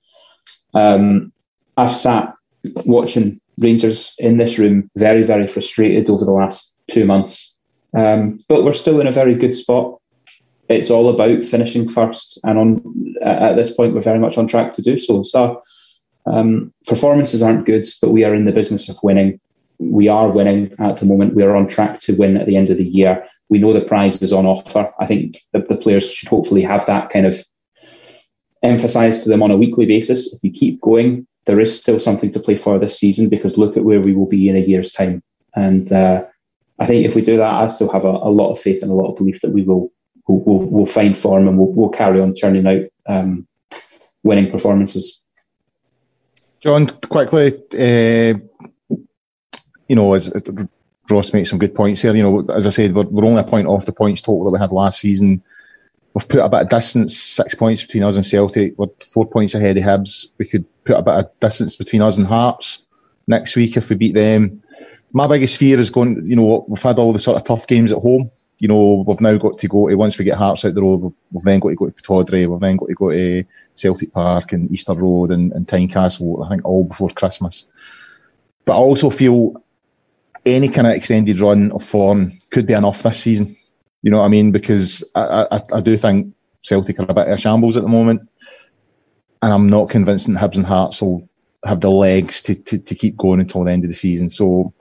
um, 0.73 1.32
I've 1.77 1.95
sat 1.95 2.33
watching 2.85 3.39
Rangers 3.57 4.15
in 4.17 4.37
this 4.37 4.57
room 4.57 4.89
very, 4.95 5.23
very 5.23 5.47
frustrated 5.47 6.09
over 6.09 6.25
the 6.25 6.31
last 6.31 6.73
two 6.89 7.05
months. 7.05 7.55
Um, 7.95 8.43
but 8.49 8.63
we're 8.63 8.73
still 8.73 8.99
in 8.99 9.07
a 9.07 9.11
very 9.11 9.35
good 9.35 9.53
spot. 9.53 9.99
It's 10.69 10.89
all 10.89 11.09
about 11.09 11.43
finishing 11.43 11.89
first, 11.89 12.39
and 12.43 12.57
on 12.57 13.15
at 13.21 13.55
this 13.55 13.71
point, 13.73 13.93
we're 13.93 14.01
very 14.01 14.17
much 14.17 14.37
on 14.37 14.47
track 14.47 14.73
to 14.73 14.81
do 14.81 14.97
so. 14.97 15.21
So, 15.21 15.61
um, 16.25 16.73
performances 16.87 17.43
aren't 17.43 17.65
good, 17.65 17.85
but 18.01 18.11
we 18.11 18.23
are 18.23 18.33
in 18.33 18.45
the 18.45 18.53
business 18.53 18.89
of 18.89 18.97
winning. 19.03 19.39
We 19.79 20.07
are 20.07 20.31
winning 20.31 20.73
at 20.79 20.99
the 20.99 21.05
moment. 21.05 21.35
We 21.35 21.43
are 21.43 21.55
on 21.55 21.67
track 21.67 21.99
to 22.01 22.15
win 22.15 22.37
at 22.37 22.47
the 22.47 22.55
end 22.55 22.69
of 22.69 22.77
the 22.77 22.85
year. 22.85 23.25
We 23.49 23.59
know 23.59 23.73
the 23.73 23.81
prize 23.81 24.21
is 24.21 24.31
on 24.31 24.45
offer. 24.45 24.91
I 24.99 25.05
think 25.05 25.41
the, 25.51 25.59
the 25.59 25.75
players 25.75 26.09
should 26.09 26.29
hopefully 26.29 26.63
have 26.63 26.85
that 26.85 27.09
kind 27.09 27.25
of 27.25 27.35
emphasised 28.63 29.23
to 29.23 29.29
them 29.29 29.43
on 29.43 29.51
a 29.51 29.57
weekly 29.57 29.85
basis. 29.85 30.33
If 30.33 30.39
we 30.41 30.49
keep 30.49 30.79
going, 30.81 31.27
there 31.45 31.59
is 31.59 31.77
still 31.77 31.99
something 31.99 32.31
to 32.31 32.39
play 32.39 32.57
for 32.57 32.79
this 32.79 32.97
season 32.97 33.29
because 33.29 33.57
look 33.57 33.75
at 33.75 33.83
where 33.83 34.01
we 34.01 34.13
will 34.13 34.27
be 34.27 34.49
in 34.49 34.55
a 34.55 34.59
year's 34.59 34.93
time. 34.93 35.21
And 35.55 35.91
uh, 35.91 36.23
I 36.79 36.87
think 36.87 37.05
if 37.05 37.15
we 37.15 37.21
do 37.21 37.37
that, 37.37 37.53
I 37.53 37.67
still 37.67 37.91
have 37.91 38.05
a, 38.05 38.09
a, 38.09 38.31
lot 38.31 38.51
of 38.51 38.59
faith 38.59 38.81
and 38.81 38.91
a 38.91 38.95
lot 38.95 39.11
of 39.11 39.17
belief 39.17 39.41
that 39.41 39.51
we 39.51 39.63
will 39.63 39.91
we'll, 40.27 40.39
we'll, 40.39 40.69
we'll 40.69 40.85
find 40.85 41.17
form 41.17 41.47
and 41.47 41.57
we'll, 41.57 41.71
we'll, 41.71 41.89
carry 41.89 42.21
on 42.21 42.35
churning 42.35 42.65
out 42.65 43.13
um, 43.13 43.47
winning 44.23 44.49
performances. 44.49 45.19
John, 46.61 46.87
quickly, 46.87 47.53
uh, 47.73 48.39
you 49.87 49.95
know, 49.95 50.13
as 50.13 50.31
Ross 51.09 51.33
made 51.33 51.43
some 51.43 51.59
good 51.59 51.75
points 51.75 52.01
here. 52.01 52.15
You 52.15 52.23
know, 52.23 52.45
as 52.49 52.65
I 52.65 52.69
said, 52.69 52.95
we're, 52.95 53.03
we're 53.03 53.25
only 53.25 53.41
a 53.41 53.45
point 53.45 53.67
off 53.67 53.85
the 53.85 53.91
points 53.91 54.21
total 54.21 54.45
that 54.45 54.51
we 54.51 54.59
had 54.59 54.71
last 54.71 55.01
season 55.01 55.43
we've 56.13 56.27
put 56.27 56.39
a 56.39 56.49
bit 56.49 56.61
of 56.61 56.69
distance, 56.69 57.17
six 57.17 57.55
points 57.55 57.81
between 57.81 58.03
us 58.03 58.15
and 58.15 58.25
Celtic. 58.25 58.77
We're 58.77 58.87
four 59.11 59.25
points 59.25 59.55
ahead 59.55 59.77
of 59.77 59.83
Hibs. 59.83 60.27
We 60.37 60.47
could 60.47 60.65
put 60.85 60.97
a 60.97 61.01
bit 61.01 61.13
of 61.13 61.39
distance 61.39 61.75
between 61.75 62.01
us 62.01 62.17
and 62.17 62.27
Hearts 62.27 62.85
next 63.27 63.55
week 63.55 63.77
if 63.77 63.89
we 63.89 63.95
beat 63.95 64.15
them. 64.15 64.61
My 65.11 65.27
biggest 65.27 65.57
fear 65.57 65.79
is 65.79 65.89
going, 65.89 66.23
you 66.25 66.35
know, 66.35 66.65
we've 66.67 66.81
had 66.81 66.97
all 66.97 67.13
the 67.13 67.19
sort 67.19 67.37
of 67.37 67.43
tough 67.43 67.67
games 67.67 67.91
at 67.91 67.99
home. 67.99 68.29
You 68.59 68.67
know, 68.67 69.03
we've 69.05 69.21
now 69.21 69.37
got 69.37 69.57
to 69.59 69.67
go 69.67 69.89
to, 69.89 69.95
once 69.95 70.17
we 70.17 70.25
get 70.25 70.37
Hearts 70.37 70.63
out 70.63 70.73
the 70.73 70.81
road, 70.81 71.01
we've, 71.01 71.13
we've 71.31 71.43
then 71.43 71.59
got 71.59 71.69
to 71.69 71.75
go 71.75 71.89
to 71.89 71.91
Pittodrie, 71.91 72.47
we've 72.47 72.59
then 72.61 72.77
got 72.77 72.87
to 72.87 72.93
go 72.93 73.11
to 73.11 73.43
Celtic 73.75 74.13
Park 74.13 74.53
and 74.53 74.71
Easter 74.71 74.93
Road 74.93 75.31
and, 75.31 75.51
and 75.51 75.67
Tynecastle, 75.67 76.45
I 76.45 76.49
think 76.49 76.65
all 76.65 76.83
before 76.83 77.09
Christmas. 77.09 77.65
But 78.65 78.73
I 78.73 78.77
also 78.77 79.09
feel 79.09 79.61
any 80.45 80.69
kind 80.69 80.87
of 80.87 80.93
extended 80.93 81.39
run 81.39 81.71
of 81.71 81.83
form 81.83 82.37
could 82.51 82.65
be 82.65 82.73
enough 82.73 83.03
this 83.03 83.21
season. 83.21 83.55
You 84.01 84.11
know 84.11 84.19
what 84.19 84.25
I 84.25 84.29
mean? 84.29 84.51
Because 84.51 85.03
I, 85.15 85.47
I, 85.51 85.61
I 85.75 85.81
do 85.81 85.97
think 85.97 86.33
Celtic 86.61 86.99
are 86.99 87.03
a 87.03 87.13
bit 87.13 87.27
of 87.27 87.33
a 87.33 87.37
shambles 87.37 87.77
at 87.77 87.83
the 87.83 87.89
moment, 87.89 88.29
and 89.43 89.53
I'm 89.53 89.69
not 89.69 89.89
convinced 89.89 90.25
that 90.27 90.37
Hibs 90.37 90.55
and 90.55 90.65
Hearts 90.65 91.01
will 91.01 91.27
have 91.65 91.81
the 91.81 91.91
legs 91.91 92.41
to, 92.43 92.55
to, 92.55 92.77
to 92.77 92.95
keep 92.95 93.17
going 93.17 93.39
until 93.39 93.63
the 93.63 93.71
end 93.71 93.83
of 93.83 93.89
the 93.89 93.95
season. 93.95 94.29
So 94.29 94.73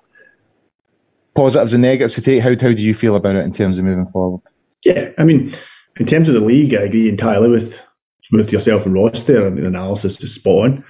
positives 1.34 1.72
and 1.72 1.82
negatives 1.82 2.14
to 2.14 2.22
take. 2.22 2.42
How 2.42 2.50
how 2.50 2.72
do 2.72 2.82
you 2.82 2.94
feel 2.94 3.16
about 3.16 3.36
it 3.36 3.44
in 3.44 3.52
terms 3.52 3.78
of 3.78 3.84
moving 3.84 4.10
forward? 4.12 4.40
Yeah, 4.84 5.10
I 5.18 5.24
mean, 5.24 5.52
in 5.98 6.06
terms 6.06 6.28
of 6.28 6.34
the 6.34 6.40
league, 6.40 6.74
I 6.74 6.82
agree 6.82 7.08
entirely 7.08 7.50
with 7.50 7.82
with 8.30 8.52
yourself 8.52 8.86
and 8.86 8.94
Ross 8.94 9.24
there, 9.24 9.46
and 9.46 9.58
the 9.58 9.66
analysis 9.66 10.22
is 10.22 10.34
spot 10.34 10.64
on. 10.64 10.84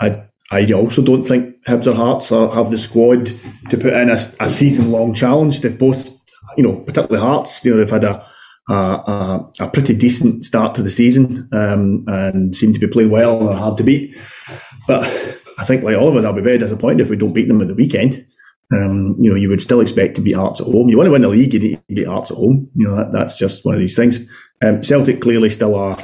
I 0.00 0.24
I 0.50 0.70
also 0.72 1.02
don't 1.02 1.22
think 1.22 1.64
Hibs 1.64 1.86
or 1.86 1.94
Hearts 1.94 2.30
are, 2.32 2.54
have 2.54 2.70
the 2.70 2.78
squad 2.78 3.26
to 3.70 3.76
put 3.76 3.92
in 3.92 4.10
a, 4.10 4.18
a 4.40 4.50
season 4.50 4.90
long 4.90 5.14
challenge. 5.14 5.60
They've 5.60 5.78
both 5.78 6.10
you 6.56 6.62
know, 6.62 6.80
particularly 6.80 7.24
Hearts, 7.24 7.64
you 7.64 7.72
know, 7.72 7.78
they've 7.78 7.90
had 7.90 8.04
a 8.04 8.26
a, 8.68 9.40
a 9.60 9.68
pretty 9.68 9.94
decent 9.94 10.44
start 10.44 10.74
to 10.74 10.82
the 10.82 10.90
season 10.90 11.48
um, 11.52 12.04
and 12.06 12.56
seem 12.56 12.72
to 12.72 12.78
be 12.78 12.86
playing 12.86 13.10
well 13.10 13.48
and 13.48 13.58
hard 13.58 13.76
to 13.78 13.84
beat. 13.84 14.16
But 14.86 15.04
I 15.58 15.64
think, 15.64 15.82
like 15.82 15.96
all 15.96 16.08
of 16.08 16.16
us, 16.16 16.24
I'll 16.24 16.32
be 16.32 16.42
very 16.42 16.58
disappointed 16.58 17.02
if 17.02 17.10
we 17.10 17.16
don't 17.16 17.32
beat 17.32 17.48
them 17.48 17.60
at 17.60 17.68
the 17.68 17.74
weekend. 17.74 18.26
Um, 18.72 19.16
you 19.20 19.30
know, 19.30 19.36
you 19.36 19.48
would 19.50 19.60
still 19.60 19.80
expect 19.80 20.14
to 20.16 20.20
beat 20.20 20.34
Hearts 20.34 20.60
at 20.60 20.66
home. 20.66 20.88
You 20.88 20.96
want 20.96 21.06
to 21.06 21.12
win 21.12 21.22
the 21.22 21.28
league, 21.28 21.52
you 21.52 21.60
need 21.60 21.76
to 21.76 21.94
beat 21.94 22.06
Hearts 22.06 22.30
at 22.30 22.36
home. 22.36 22.70
You 22.74 22.88
know, 22.88 22.96
that, 22.96 23.12
that's 23.12 23.38
just 23.38 23.64
one 23.64 23.74
of 23.74 23.80
these 23.80 23.96
things. 23.96 24.28
Um, 24.64 24.82
Celtic 24.82 25.20
clearly 25.20 25.50
still 25.50 25.74
are, 25.74 25.98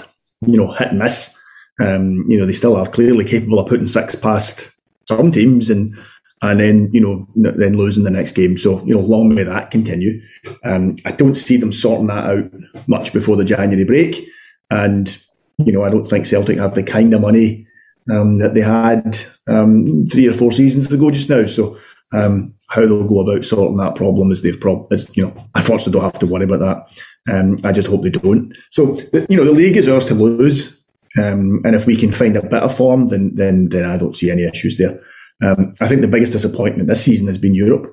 you 0.46 0.56
know, 0.56 0.72
hit 0.72 0.88
and 0.88 0.98
miss. 0.98 1.36
Um, 1.80 2.24
you 2.28 2.38
know, 2.38 2.44
they 2.44 2.52
still 2.52 2.76
are 2.76 2.86
clearly 2.86 3.24
capable 3.24 3.58
of 3.58 3.68
putting 3.68 3.86
six 3.86 4.14
past 4.14 4.70
some 5.08 5.32
teams, 5.32 5.70
and 5.70 5.96
and 6.42 6.60
then 6.60 6.90
you 6.92 7.00
know 7.00 7.26
then 7.34 7.76
losing 7.76 8.04
the 8.04 8.10
next 8.10 8.32
game. 8.32 8.56
So 8.56 8.84
you 8.84 8.94
know, 8.94 9.00
long 9.00 9.34
may 9.34 9.42
that 9.42 9.70
continue. 9.70 10.20
Um, 10.64 10.96
I 11.04 11.12
don't 11.12 11.34
see 11.34 11.56
them 11.56 11.72
sorting 11.72 12.06
that 12.08 12.24
out 12.24 12.88
much 12.88 13.12
before 13.12 13.36
the 13.36 13.44
January 13.44 13.84
break, 13.84 14.26
and 14.70 15.16
you 15.58 15.72
know 15.72 15.82
I 15.82 15.90
don't 15.90 16.06
think 16.06 16.26
Celtic 16.26 16.58
have 16.58 16.74
the 16.74 16.82
kind 16.82 17.12
of 17.12 17.20
money 17.20 17.66
um, 18.10 18.38
that 18.38 18.54
they 18.54 18.62
had 18.62 19.18
um, 19.46 20.06
three 20.06 20.26
or 20.26 20.32
four 20.32 20.52
seasons 20.52 20.90
ago 20.90 21.10
just 21.10 21.28
now. 21.28 21.44
So 21.44 21.78
um, 22.12 22.54
how 22.70 22.82
they'll 22.82 23.04
go 23.04 23.20
about 23.20 23.44
sorting 23.44 23.76
that 23.76 23.96
problem 23.96 24.32
is 24.32 24.42
their 24.42 24.56
problem. 24.56 24.88
Is 24.90 25.14
you 25.16 25.24
know, 25.24 25.48
unfortunately, 25.54 25.92
don't 25.92 26.10
have 26.10 26.20
to 26.20 26.26
worry 26.26 26.44
about 26.44 26.60
that. 26.60 27.02
Um, 27.32 27.56
I 27.64 27.72
just 27.72 27.88
hope 27.88 28.02
they 28.02 28.10
don't. 28.10 28.56
So 28.70 28.96
you 29.28 29.36
know, 29.36 29.44
the 29.44 29.52
league 29.52 29.76
is 29.76 29.88
ours 29.88 30.06
to 30.06 30.14
lose. 30.14 30.78
Um, 31.18 31.60
and 31.64 31.74
if 31.74 31.86
we 31.86 31.96
can 31.96 32.12
find 32.12 32.36
a 32.36 32.42
better 32.42 32.68
form, 32.68 33.08
then 33.08 33.34
then 33.34 33.68
then 33.68 33.84
I 33.84 33.98
don't 33.98 34.16
see 34.16 34.30
any 34.30 34.44
issues 34.44 34.78
there. 34.78 35.00
Um, 35.42 35.72
I 35.80 35.88
think 35.88 36.02
the 36.02 36.08
biggest 36.08 36.32
disappointment 36.32 36.88
this 36.88 37.04
season 37.04 37.26
has 37.26 37.38
been 37.38 37.54
Europe. 37.54 37.86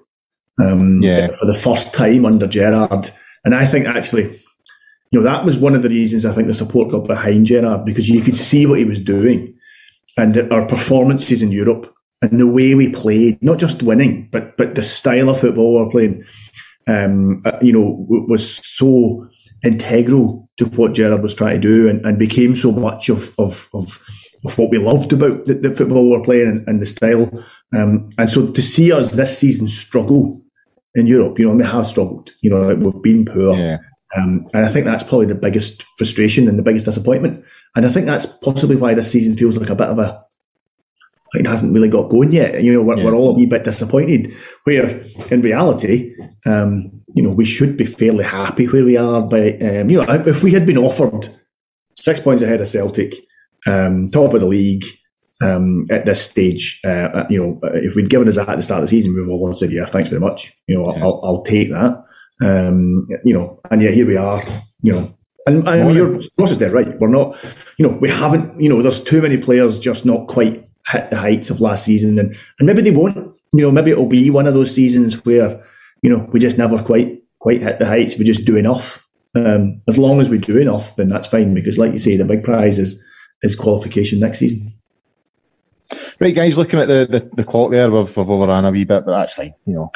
Um, 0.59 1.01
yeah. 1.01 1.27
For 1.35 1.45
the 1.45 1.53
first 1.53 1.93
time 1.93 2.25
under 2.25 2.47
Gerrard. 2.47 3.11
And 3.45 3.53
I 3.53 3.65
think 3.65 3.85
actually, 3.85 4.23
you 5.11 5.19
know, 5.19 5.23
that 5.23 5.45
was 5.45 5.57
one 5.57 5.75
of 5.75 5.83
the 5.83 5.89
reasons 5.89 6.25
I 6.25 6.33
think 6.33 6.47
the 6.47 6.53
support 6.53 6.89
got 6.89 7.07
behind 7.07 7.45
Gerrard 7.45 7.85
because 7.85 8.09
you 8.09 8.21
could 8.21 8.37
see 8.37 8.65
what 8.65 8.79
he 8.79 8.85
was 8.85 8.99
doing 8.99 9.55
and 10.17 10.51
our 10.51 10.65
performances 10.65 11.43
in 11.43 11.51
Europe 11.51 11.93
and 12.21 12.39
the 12.39 12.47
way 12.47 12.73
we 12.73 12.89
played, 12.89 13.41
not 13.43 13.59
just 13.59 13.83
winning, 13.83 14.27
but 14.31 14.57
but 14.57 14.75
the 14.75 14.81
style 14.81 15.29
of 15.29 15.39
football 15.39 15.73
we 15.77 15.85
we're 15.85 15.91
playing, 15.91 16.25
um, 16.87 17.41
uh, 17.45 17.57
you 17.61 17.71
know, 17.71 18.05
was 18.09 18.65
so 18.65 19.27
integral 19.63 20.49
to 20.57 20.65
what 20.65 20.93
Gerrard 20.93 21.21
was 21.21 21.35
trying 21.35 21.61
to 21.61 21.67
do 21.67 21.87
and, 21.87 22.03
and 22.05 22.17
became 22.17 22.55
so 22.55 22.71
much 22.71 23.09
of, 23.09 23.33
of, 23.37 23.69
of 23.73 23.99
of 24.47 24.57
what 24.57 24.69
we 24.69 24.77
loved 24.77 25.13
about 25.13 25.45
the, 25.45 25.55
the 25.55 25.73
football 25.73 26.03
we 26.03 26.17
we're 26.17 26.23
playing 26.23 26.47
and, 26.47 26.67
and 26.67 26.81
the 26.81 26.85
style. 26.85 27.29
Um, 27.75 28.09
and 28.17 28.29
so 28.29 28.51
to 28.51 28.61
see 28.61 28.91
us 28.91 29.11
this 29.11 29.37
season 29.37 29.67
struggle 29.67 30.41
in 30.95 31.07
Europe, 31.07 31.37
you 31.39 31.47
know, 31.47 31.55
we 31.55 31.63
have 31.63 31.87
struggled. 31.87 32.31
You 32.41 32.49
know, 32.49 32.75
we've 32.75 33.03
been 33.03 33.25
poor. 33.25 33.55
Yeah. 33.55 33.77
Um, 34.15 34.47
and 34.53 34.65
I 34.65 34.69
think 34.69 34.85
that's 34.85 35.03
probably 35.03 35.25
the 35.25 35.35
biggest 35.35 35.83
frustration 35.97 36.47
and 36.47 36.57
the 36.57 36.63
biggest 36.63 36.85
disappointment. 36.85 37.43
And 37.75 37.85
I 37.85 37.89
think 37.89 38.05
that's 38.05 38.25
possibly 38.25 38.75
why 38.75 38.93
this 38.93 39.11
season 39.11 39.35
feels 39.35 39.57
like 39.57 39.69
a 39.69 39.75
bit 39.75 39.89
of 39.89 39.99
a 39.99 40.25
it 41.33 41.45
hasn't 41.45 41.73
really 41.73 41.89
got 41.89 42.09
going 42.09 42.31
yet. 42.31 42.63
You 42.63 42.73
know, 42.73 42.81
we're, 42.81 42.97
yeah. 42.97 43.05
we're 43.05 43.15
all 43.15 43.31
a 43.31 43.33
wee 43.33 43.45
bit 43.45 43.63
disappointed. 43.63 44.33
Where 44.63 45.03
in 45.29 45.41
reality, 45.41 46.13
um, 46.45 47.01
you 47.13 47.21
know, 47.21 47.31
we 47.31 47.45
should 47.45 47.77
be 47.77 47.85
fairly 47.85 48.23
happy 48.23 48.65
where 48.65 48.85
we 48.85 48.97
are. 48.97 49.21
But 49.21 49.61
um, 49.61 49.89
you 49.89 50.01
know, 50.01 50.05
if 50.25 50.41
we 50.41 50.53
had 50.53 50.65
been 50.65 50.77
offered 50.77 51.27
six 51.95 52.19
points 52.19 52.41
ahead 52.41 52.61
of 52.61 52.69
Celtic, 52.69 53.13
um, 53.67 54.09
top 54.09 54.33
of 54.33 54.39
the 54.39 54.47
league 54.47 54.85
um, 55.43 55.83
at 55.91 56.05
this 56.05 56.21
stage, 56.21 56.79
uh, 56.85 57.09
uh 57.13 57.27
you 57.29 57.39
know, 57.39 57.59
if 57.75 57.95
we'd 57.95 58.09
given 58.09 58.27
us 58.27 58.35
that 58.35 58.49
at 58.49 58.55
the 58.55 58.61
start 58.63 58.79
of 58.79 58.83
the 58.83 58.87
season, 58.87 59.13
we've 59.13 59.29
all 59.29 59.53
said, 59.53 59.71
"Yeah, 59.71 59.85
thanks 59.85 60.09
very 60.09 60.19
much." 60.19 60.53
You 60.67 60.77
know, 60.77 60.91
yeah. 60.91 61.03
I'll, 61.03 61.21
I'll, 61.23 61.43
take 61.43 61.69
that. 61.69 62.03
Um, 62.41 63.07
you 63.23 63.33
know, 63.33 63.59
and 63.69 63.81
yeah, 63.81 63.91
here 63.91 64.07
we 64.07 64.17
are. 64.17 64.43
You 64.81 64.93
know, 64.93 65.17
and, 65.45 65.67
and 65.67 65.93
your 65.93 66.19
Ross 66.39 66.51
is 66.51 66.57
dead 66.57 66.73
right. 66.73 66.99
We're 66.99 67.09
not, 67.09 67.37
you 67.77 67.87
know, 67.87 67.95
we 67.97 68.09
haven't. 68.09 68.59
You 68.59 68.69
know, 68.69 68.81
there's 68.81 69.01
too 69.01 69.21
many 69.21 69.37
players 69.37 69.77
just 69.77 70.05
not 70.05 70.27
quite 70.27 70.67
hit 70.89 71.09
the 71.09 71.17
heights 71.17 71.49
of 71.49 71.61
last 71.61 71.85
season, 71.85 72.17
and 72.17 72.35
and 72.59 72.65
maybe 72.65 72.81
they 72.81 72.91
won't. 72.91 73.17
You 73.53 73.61
know, 73.61 73.71
maybe 73.71 73.91
it'll 73.91 74.07
be 74.07 74.29
one 74.29 74.47
of 74.47 74.53
those 74.53 74.73
seasons 74.73 75.23
where 75.25 75.63
you 76.01 76.09
know 76.09 76.27
we 76.31 76.39
just 76.39 76.57
never 76.57 76.81
quite 76.81 77.21
quite 77.39 77.61
hit 77.61 77.79
the 77.79 77.85
heights. 77.85 78.17
We 78.17 78.25
just 78.25 78.45
do 78.45 78.55
enough. 78.55 79.03
Um, 79.35 79.77
as 79.87 79.99
long 79.99 80.19
as 80.19 80.29
we 80.29 80.39
do 80.39 80.57
enough, 80.57 80.95
then 80.95 81.09
that's 81.09 81.27
fine. 81.27 81.53
Because, 81.53 81.77
like 81.77 81.91
you 81.91 81.99
say, 81.99 82.17
the 82.17 82.25
big 82.25 82.43
prize 82.43 82.79
is 82.79 83.01
is 83.43 83.55
qualification 83.55 84.19
next 84.19 84.39
season. 84.39 84.73
Right, 86.19 86.35
guys, 86.35 86.57
looking 86.57 86.79
at 86.79 86.87
the, 86.87 87.07
the, 87.09 87.29
the 87.35 87.43
clock 87.43 87.71
there, 87.71 87.89
we've, 87.89 88.15
we've 88.15 88.27
a 88.27 88.71
wee 88.71 88.83
bit, 88.83 89.05
but 89.05 89.11
that's 89.11 89.33
fine. 89.33 89.53
You 89.65 89.73
know, 89.73 89.91